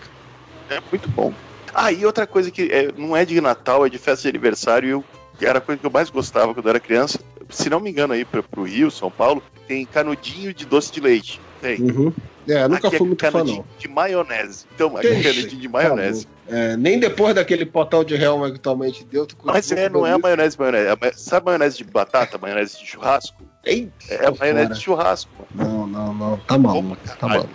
É 0.68 0.80
muito 0.90 1.08
bom. 1.10 1.32
Ah, 1.74 1.92
e 1.92 2.06
outra 2.06 2.26
coisa 2.26 2.50
que 2.50 2.62
é, 2.72 2.90
não 2.96 3.16
é 3.16 3.24
de 3.24 3.40
Natal, 3.40 3.84
é 3.84 3.90
de 3.90 3.98
festa 3.98 4.22
de 4.22 4.28
aniversário. 4.28 4.88
e 4.88 4.90
Eu, 4.90 5.04
era 5.48 5.58
a 5.58 5.60
coisa 5.60 5.78
que 5.78 5.86
eu 5.86 5.90
mais 5.90 6.08
gostava 6.08 6.54
quando 6.54 6.66
eu 6.66 6.70
era 6.70 6.80
criança. 6.80 7.20
Se 7.50 7.68
não 7.68 7.78
me 7.78 7.90
engano, 7.90 8.14
aí 8.14 8.24
pra, 8.24 8.42
pro 8.42 8.64
Rio, 8.64 8.90
São 8.90 9.10
Paulo, 9.10 9.42
tem 9.68 9.84
canudinho 9.84 10.54
de 10.54 10.64
doce 10.64 10.90
de 10.90 11.00
leite. 11.00 11.40
Tem. 11.60 11.80
Uhum. 11.80 12.12
É, 12.48 12.68
nunca 12.68 12.88
Aqui 12.88 12.96
fui 12.98 13.06
é 13.06 13.08
muito 13.08 13.30
fã, 13.30 13.42
não. 13.44 13.64
de 13.78 13.88
maionese. 13.88 14.66
Então, 14.74 14.96
aqui 14.96 15.08
é 15.08 15.22
canudinho 15.22 15.60
de 15.60 15.68
maionese. 15.68 16.28
É, 16.48 16.76
nem 16.76 16.98
depois 17.00 17.34
daquele 17.34 17.66
potão 17.66 18.04
de 18.04 18.14
Helma 18.14 18.52
que 18.52 18.58
tua 18.60 18.76
mãe 18.76 18.90
te 18.92 19.04
deu, 19.04 19.26
tu 19.26 19.36
Mas 19.44 19.70
é, 19.72 19.88
não 19.88 20.06
é 20.06 20.12
a 20.12 20.18
maionese, 20.18 20.56
maionese. 20.58 20.86
É 20.86 20.90
a 20.90 20.96
ma- 20.96 21.12
Sabe 21.12 21.42
a 21.42 21.44
maionese 21.46 21.78
de 21.78 21.84
batata, 21.84 22.38
maionese 22.38 22.78
de 22.78 22.86
churrasco? 22.86 23.42
Eita, 23.64 23.92
É 24.08 24.26
a 24.26 24.30
maionese 24.30 24.74
de 24.74 24.80
churrasco. 24.80 25.30
mano. 25.52 25.70
Não, 25.70 25.86
não, 25.86 26.14
não. 26.14 26.36
Tá 26.38 26.56
maluco. 26.56 26.96
Tá 27.18 27.26
maluco. 27.26 27.50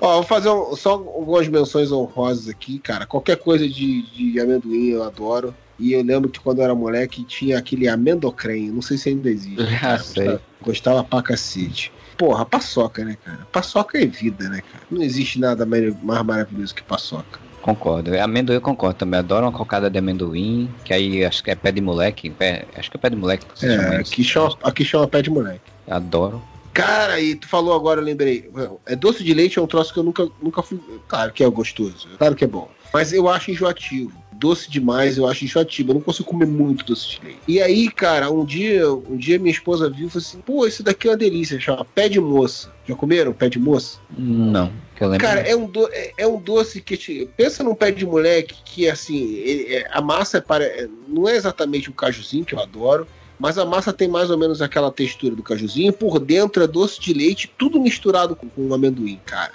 Ó, 0.00 0.14
vou 0.14 0.22
fazer 0.24 0.50
um- 0.50 0.74
só 0.74 0.94
algumas 0.94 1.46
menções 1.46 1.92
honrosas 1.92 2.48
aqui, 2.48 2.80
cara. 2.80 3.06
Qualquer 3.06 3.36
coisa 3.36 3.68
de, 3.68 4.02
de 4.02 4.40
amendoim 4.40 4.88
eu 4.88 5.04
adoro. 5.04 5.54
E 5.78 5.92
eu 5.92 6.02
lembro 6.02 6.28
que 6.28 6.40
quando 6.40 6.58
eu 6.58 6.64
era 6.64 6.74
moleque 6.74 7.24
tinha 7.24 7.58
aquele 7.58 7.86
amendocrem. 7.88 8.70
Não 8.72 8.82
sei 8.82 8.96
se 8.98 9.08
ainda 9.10 9.30
existe. 9.30 9.64
Cara. 9.78 10.02
sei. 10.02 10.24
Gostava, 10.24 10.42
gostava 10.62 11.04
pra 11.04 11.22
cacete. 11.22 11.92
Porra, 12.16 12.44
paçoca, 12.44 13.04
né, 13.04 13.16
cara? 13.24 13.46
Paçoca 13.52 13.98
é 13.98 14.06
vida, 14.06 14.48
né, 14.48 14.60
cara? 14.72 14.84
Não 14.90 15.02
existe 15.02 15.38
nada 15.38 15.64
mais 15.66 15.94
maravilhoso 16.02 16.74
que 16.74 16.82
paçoca. 16.82 17.40
Concordo. 17.60 18.18
Amendoim 18.18 18.56
eu 18.56 18.60
concordo 18.60 18.98
também. 18.98 19.18
Adoro 19.18 19.46
uma 19.46 19.52
cocada 19.52 19.88
de 19.88 19.98
amendoim, 19.98 20.68
que 20.84 20.92
aí 20.92 21.24
acho 21.24 21.42
que 21.42 21.50
é 21.50 21.54
pé 21.54 21.70
de 21.70 21.80
moleque. 21.80 22.28
pé- 22.30 22.66
acho 22.76 22.90
que 22.90 22.96
é 22.96 23.00
pé 23.00 23.10
de 23.10 23.16
moleque 23.16 23.46
que 23.46 23.60
chama 23.60 23.94
É, 23.94 23.96
aqui 23.98 24.24
chama, 24.24 24.58
aqui 24.62 24.84
chama 24.84 25.06
pé 25.06 25.22
de 25.22 25.30
moleque. 25.30 25.60
Adoro. 25.88 26.42
Cara, 26.74 27.20
e 27.20 27.34
tu 27.34 27.46
falou 27.46 27.74
agora, 27.74 28.00
eu 28.00 28.04
lembrei. 28.04 28.50
É 28.86 28.96
doce 28.96 29.22
de 29.22 29.34
leite 29.34 29.58
é 29.58 29.62
um 29.62 29.66
troço 29.66 29.92
que 29.92 29.98
eu 29.98 30.02
nunca, 30.02 30.26
nunca 30.42 30.62
fui. 30.62 30.80
Claro 31.06 31.32
que 31.32 31.44
é 31.44 31.48
gostoso, 31.50 32.08
claro 32.18 32.34
que 32.34 32.44
é 32.44 32.46
bom. 32.46 32.68
Mas 32.92 33.12
eu 33.12 33.28
acho 33.28 33.50
enjoativo. 33.50 34.21
Doce 34.42 34.68
demais, 34.68 35.16
eu 35.16 35.28
acho 35.28 35.44
enjoativo. 35.44 35.90
Eu 35.90 35.94
não 35.94 36.00
consigo 36.00 36.28
comer 36.28 36.46
muito 36.48 36.84
doce 36.84 37.06
de 37.10 37.20
leite. 37.24 37.38
E 37.46 37.62
aí, 37.62 37.88
cara, 37.88 38.28
um 38.28 38.44
dia, 38.44 38.92
um 38.92 39.16
dia 39.16 39.38
minha 39.38 39.52
esposa 39.52 39.88
viu 39.88 40.08
e 40.08 40.10
falou 40.10 40.20
assim: 40.26 40.40
pô, 40.40 40.66
isso 40.66 40.82
daqui 40.82 41.06
é 41.06 41.12
uma 41.12 41.16
delícia, 41.16 41.60
chama 41.60 41.84
pé 41.84 42.08
de 42.08 42.18
moça. 42.18 42.72
Já 42.84 42.96
comeram 42.96 43.32
pé 43.32 43.48
de 43.48 43.60
moça? 43.60 44.00
Não, 44.18 44.72
que 44.96 45.04
eu 45.04 45.08
lembro. 45.08 45.24
Cara, 45.24 45.40
é 45.42 45.54
um, 45.54 45.66
do- 45.68 45.88
é, 45.92 46.12
é 46.18 46.26
um 46.26 46.40
doce 46.40 46.80
que 46.80 46.96
te. 46.96 47.28
Pensa 47.36 47.62
num 47.62 47.72
pé 47.72 47.92
de 47.92 48.04
moleque 48.04 48.56
que, 48.64 48.88
assim, 48.90 49.34
ele- 49.34 49.74
é- 49.76 49.88
a 49.92 50.00
massa 50.00 50.38
é 50.38 50.40
para, 50.40 50.64
é- 50.64 50.88
não 51.06 51.28
é 51.28 51.36
exatamente 51.36 51.88
um 51.88 51.92
cajuzinho, 51.94 52.44
que 52.44 52.56
eu 52.56 52.58
adoro, 52.60 53.06
mas 53.38 53.56
a 53.58 53.64
massa 53.64 53.92
tem 53.92 54.08
mais 54.08 54.28
ou 54.28 54.36
menos 54.36 54.60
aquela 54.60 54.90
textura 54.90 55.36
do 55.36 55.42
cajuzinho. 55.44 55.92
Por 55.92 56.18
dentro 56.18 56.64
é 56.64 56.66
doce 56.66 57.00
de 57.00 57.14
leite, 57.14 57.48
tudo 57.56 57.80
misturado 57.80 58.34
com, 58.34 58.48
com 58.48 58.74
amendoim, 58.74 59.20
cara. 59.24 59.52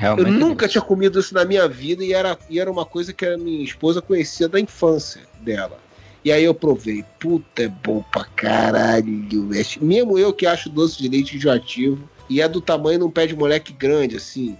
Realmente. 0.00 0.32
Eu 0.32 0.38
nunca 0.38 0.66
tinha 0.66 0.80
comido 0.80 1.20
isso 1.20 1.34
na 1.34 1.44
minha 1.44 1.68
vida 1.68 2.02
e 2.02 2.14
era, 2.14 2.38
e 2.48 2.58
era 2.58 2.70
uma 2.70 2.86
coisa 2.86 3.12
que 3.12 3.26
a 3.26 3.36
minha 3.36 3.62
esposa 3.62 4.00
conhecia 4.00 4.48
da 4.48 4.58
infância 4.58 5.20
dela. 5.42 5.78
E 6.24 6.32
aí 6.32 6.42
eu 6.42 6.54
provei. 6.54 7.04
Puta, 7.18 7.64
é 7.64 7.68
bom 7.68 8.02
pra 8.10 8.24
caralho. 8.24 9.48
velho. 9.48 9.66
Mesmo 9.82 10.18
eu 10.18 10.32
que 10.32 10.46
acho 10.46 10.70
doce 10.70 10.96
de 10.96 11.06
leite 11.06 11.36
enjoativo. 11.36 12.08
E 12.30 12.40
é 12.40 12.48
do 12.48 12.62
tamanho 12.62 13.00
de 13.00 13.04
um 13.04 13.10
pé 13.10 13.26
de 13.26 13.36
moleque 13.36 13.74
grande, 13.74 14.16
assim. 14.16 14.56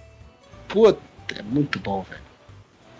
Puta, 0.67 0.99
é 1.35 1.41
muito 1.41 1.79
bom, 1.79 2.05
velho. 2.07 2.21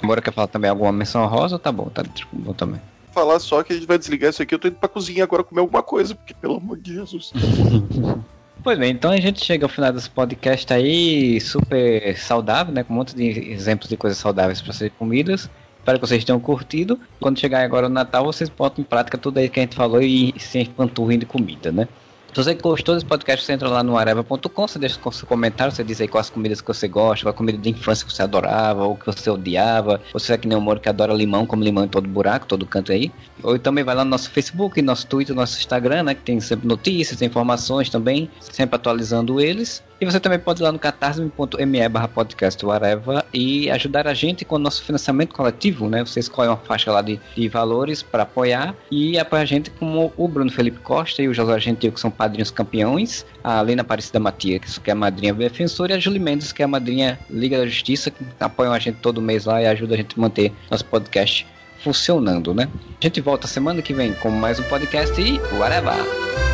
Embora 0.01 0.19
quer 0.19 0.34
falar 0.34 0.47
também 0.47 0.69
alguma 0.69 0.91
menção 0.91 1.23
rosa, 1.27 1.59
tá 1.59 1.72
bom, 1.72 1.89
tá 1.89 2.03
tipo, 2.03 2.35
bom 2.35 2.53
também. 2.53 2.81
Falar 3.11 3.38
só 3.38 3.61
que 3.61 3.72
a 3.72 3.76
gente 3.76 3.85
vai 3.85 3.99
desligar 3.99 4.31
isso 4.31 4.41
aqui. 4.41 4.55
Eu 4.55 4.59
tô 4.59 4.68
indo 4.68 4.77
pra 4.77 4.89
cozinha 4.89 5.23
agora 5.23 5.43
comer 5.43 5.61
alguma 5.61 5.84
coisa, 5.84 6.15
porque 6.15 6.34
pelo 6.34 6.55
amor 6.55 6.80
de 6.80 6.95
Jesus. 6.95 7.31
Pois 8.63 8.77
bem, 8.77 8.91
então 8.91 9.09
a 9.09 9.17
gente 9.19 9.43
chega 9.43 9.65
ao 9.65 9.69
final 9.69 9.91
desse 9.91 10.09
podcast 10.09 10.71
aí, 10.71 11.41
super 11.41 12.15
saudável, 12.15 12.71
né? 12.71 12.83
Com 12.83 12.93
um 12.93 12.97
monte 12.97 13.15
de 13.15 13.23
exemplos 13.51 13.89
de 13.89 13.97
coisas 13.97 14.19
saudáveis 14.19 14.61
para 14.61 14.71
serem 14.71 14.93
comidas. 14.99 15.49
Espero 15.79 15.99
que 15.99 16.07
vocês 16.07 16.23
tenham 16.23 16.39
curtido. 16.39 16.99
Quando 17.19 17.39
chegar 17.39 17.63
agora 17.63 17.88
o 17.88 17.89
Natal, 17.89 18.23
vocês 18.23 18.49
botam 18.49 18.83
em 18.83 18.85
prática 18.85 19.17
tudo 19.17 19.39
aí 19.39 19.49
que 19.49 19.59
a 19.59 19.63
gente 19.63 19.75
falou 19.75 19.99
e 19.99 20.35
se 20.38 20.59
empanturrem 20.59 21.17
de 21.17 21.25
comida, 21.25 21.71
né? 21.71 21.88
Se 22.34 22.41
você 22.41 22.53
gostou 22.53 22.95
desse 22.95 23.06
podcast, 23.06 23.45
você 23.45 23.52
entra 23.52 23.68
lá 23.68 23.84
no 23.84 23.98
areva.com, 23.98 24.66
você 24.66 24.80
deixa 24.80 24.98
seu 25.12 25.28
comentário, 25.28 25.76
você 25.76 25.84
diz 25.84 25.99
aí 25.99 26.08
quais 26.08 26.30
comidas 26.30 26.62
que 26.62 26.68
você 26.68 26.88
gosta, 26.88 27.26
qual 27.26 27.34
comida 27.34 27.58
de 27.58 27.70
infância 27.70 28.08
que 28.08 28.14
você 28.14 28.24
adorava, 28.24 28.86
ou 28.86 28.95
que 28.95 29.06
você 29.06 29.30
odiava. 29.30 30.02
Você 30.14 30.32
é 30.32 30.38
que 30.38 30.48
nem 30.48 30.58
o 30.58 30.62
Moro 30.62 30.80
que 30.80 30.88
adora 30.88 31.14
limão, 31.14 31.45
como 31.45 31.62
limão 31.62 31.84
em 31.84 31.90
todo 31.90 32.08
buraco, 32.08 32.45
todo 32.45 32.66
canto 32.66 32.94
aí. 32.94 33.12
Ou 33.44 33.60
também 33.60 33.84
vai 33.84 33.95
lá 33.95 34.06
no 34.06 34.12
nosso 34.12 34.30
Facebook, 34.30 34.82
nosso 34.82 35.08
Twitter, 35.08 35.36
nosso 35.36 35.60
Instagram, 35.60 36.03
né? 36.03 36.16
Que 36.16 36.22
tem 36.22 36.40
sempre 36.40 36.66
notícias, 36.66 37.22
informações 37.22 37.90
também, 37.90 38.30
sempre 38.40 38.78
atualizando 38.78 39.41
eles. 39.41 39.84
E 40.02 40.06
você 40.06 40.19
também 40.19 40.40
pode 40.40 40.60
ir 40.60 40.64
lá 40.64 40.72
no 40.72 40.80
catarse.me 40.80 41.90
barra 41.90 42.07
podcast 42.07 42.65
Areva 42.65 43.23
e 43.32 43.69
ajudar 43.69 44.07
a 44.07 44.15
gente 44.15 44.44
com 44.44 44.56
o 44.56 44.60
nosso 44.60 44.84
financiamento 44.84 45.36
coletivo, 45.36 45.88
né? 45.88 46.03
Você 46.03 46.19
escolhe 46.19 46.49
uma 46.49 46.57
faixa 46.57 46.91
lá 46.91 47.03
de, 47.03 47.19
de 47.36 47.48
valores 47.48 48.02
para 48.02 48.23
apoiar 48.23 48.73
e 48.90 49.19
apoia 49.19 49.44
a 49.44 49.45
gente 49.45 49.69
como 49.69 50.11
o 50.18 50.28
Bruno 50.28 50.52
Felipe 50.52 50.80
Costa 50.80 51.22
e 51.22 51.28
o 51.28 51.34
José 51.36 51.60
Gentil, 51.60 51.91
que 51.91 51.99
são 51.99 52.10
padrinhos 52.10 52.49
campeões, 52.49 53.23
a 53.44 53.61
Lena 53.61 53.84
Aparecida 53.84 54.19
Matias, 54.19 54.80
que 54.80 54.90
é 54.90 54.94
a 54.94 54.95
madrinha 54.95 55.36
defensora, 55.36 55.94
e 55.94 55.95
a 55.95 55.99
Julie 55.99 56.19
Mendes, 56.19 56.52
que 56.52 56.64
é 56.64 56.65
a 56.65 56.68
madrinha 56.68 57.19
Liga 57.30 57.60
da 57.60 57.68
Justiça, 57.68 58.10
que 58.10 58.26
apoiam 58.40 58.73
a 58.73 58.80
gente 58.80 58.98
todo 59.03 59.22
mês 59.22 59.45
lá 59.45 59.61
e 59.61 59.68
ajuda 59.68 59.94
a 59.94 59.98
gente 59.98 60.15
a 60.18 60.19
manter 60.19 60.52
nosso 60.72 60.86
podcast 60.86 61.45
funcionando, 61.78 62.56
né? 62.56 62.68
A 62.99 63.06
gente 63.06 63.22
volta 63.22 63.45
semana 63.45 63.84
que 63.84 63.94
vem 63.94 64.14
com 64.14 64.32
mais 64.32 64.60
um 64.60 64.64
podcast 64.64 65.22
e 65.22 65.40
whatever! 65.60 66.51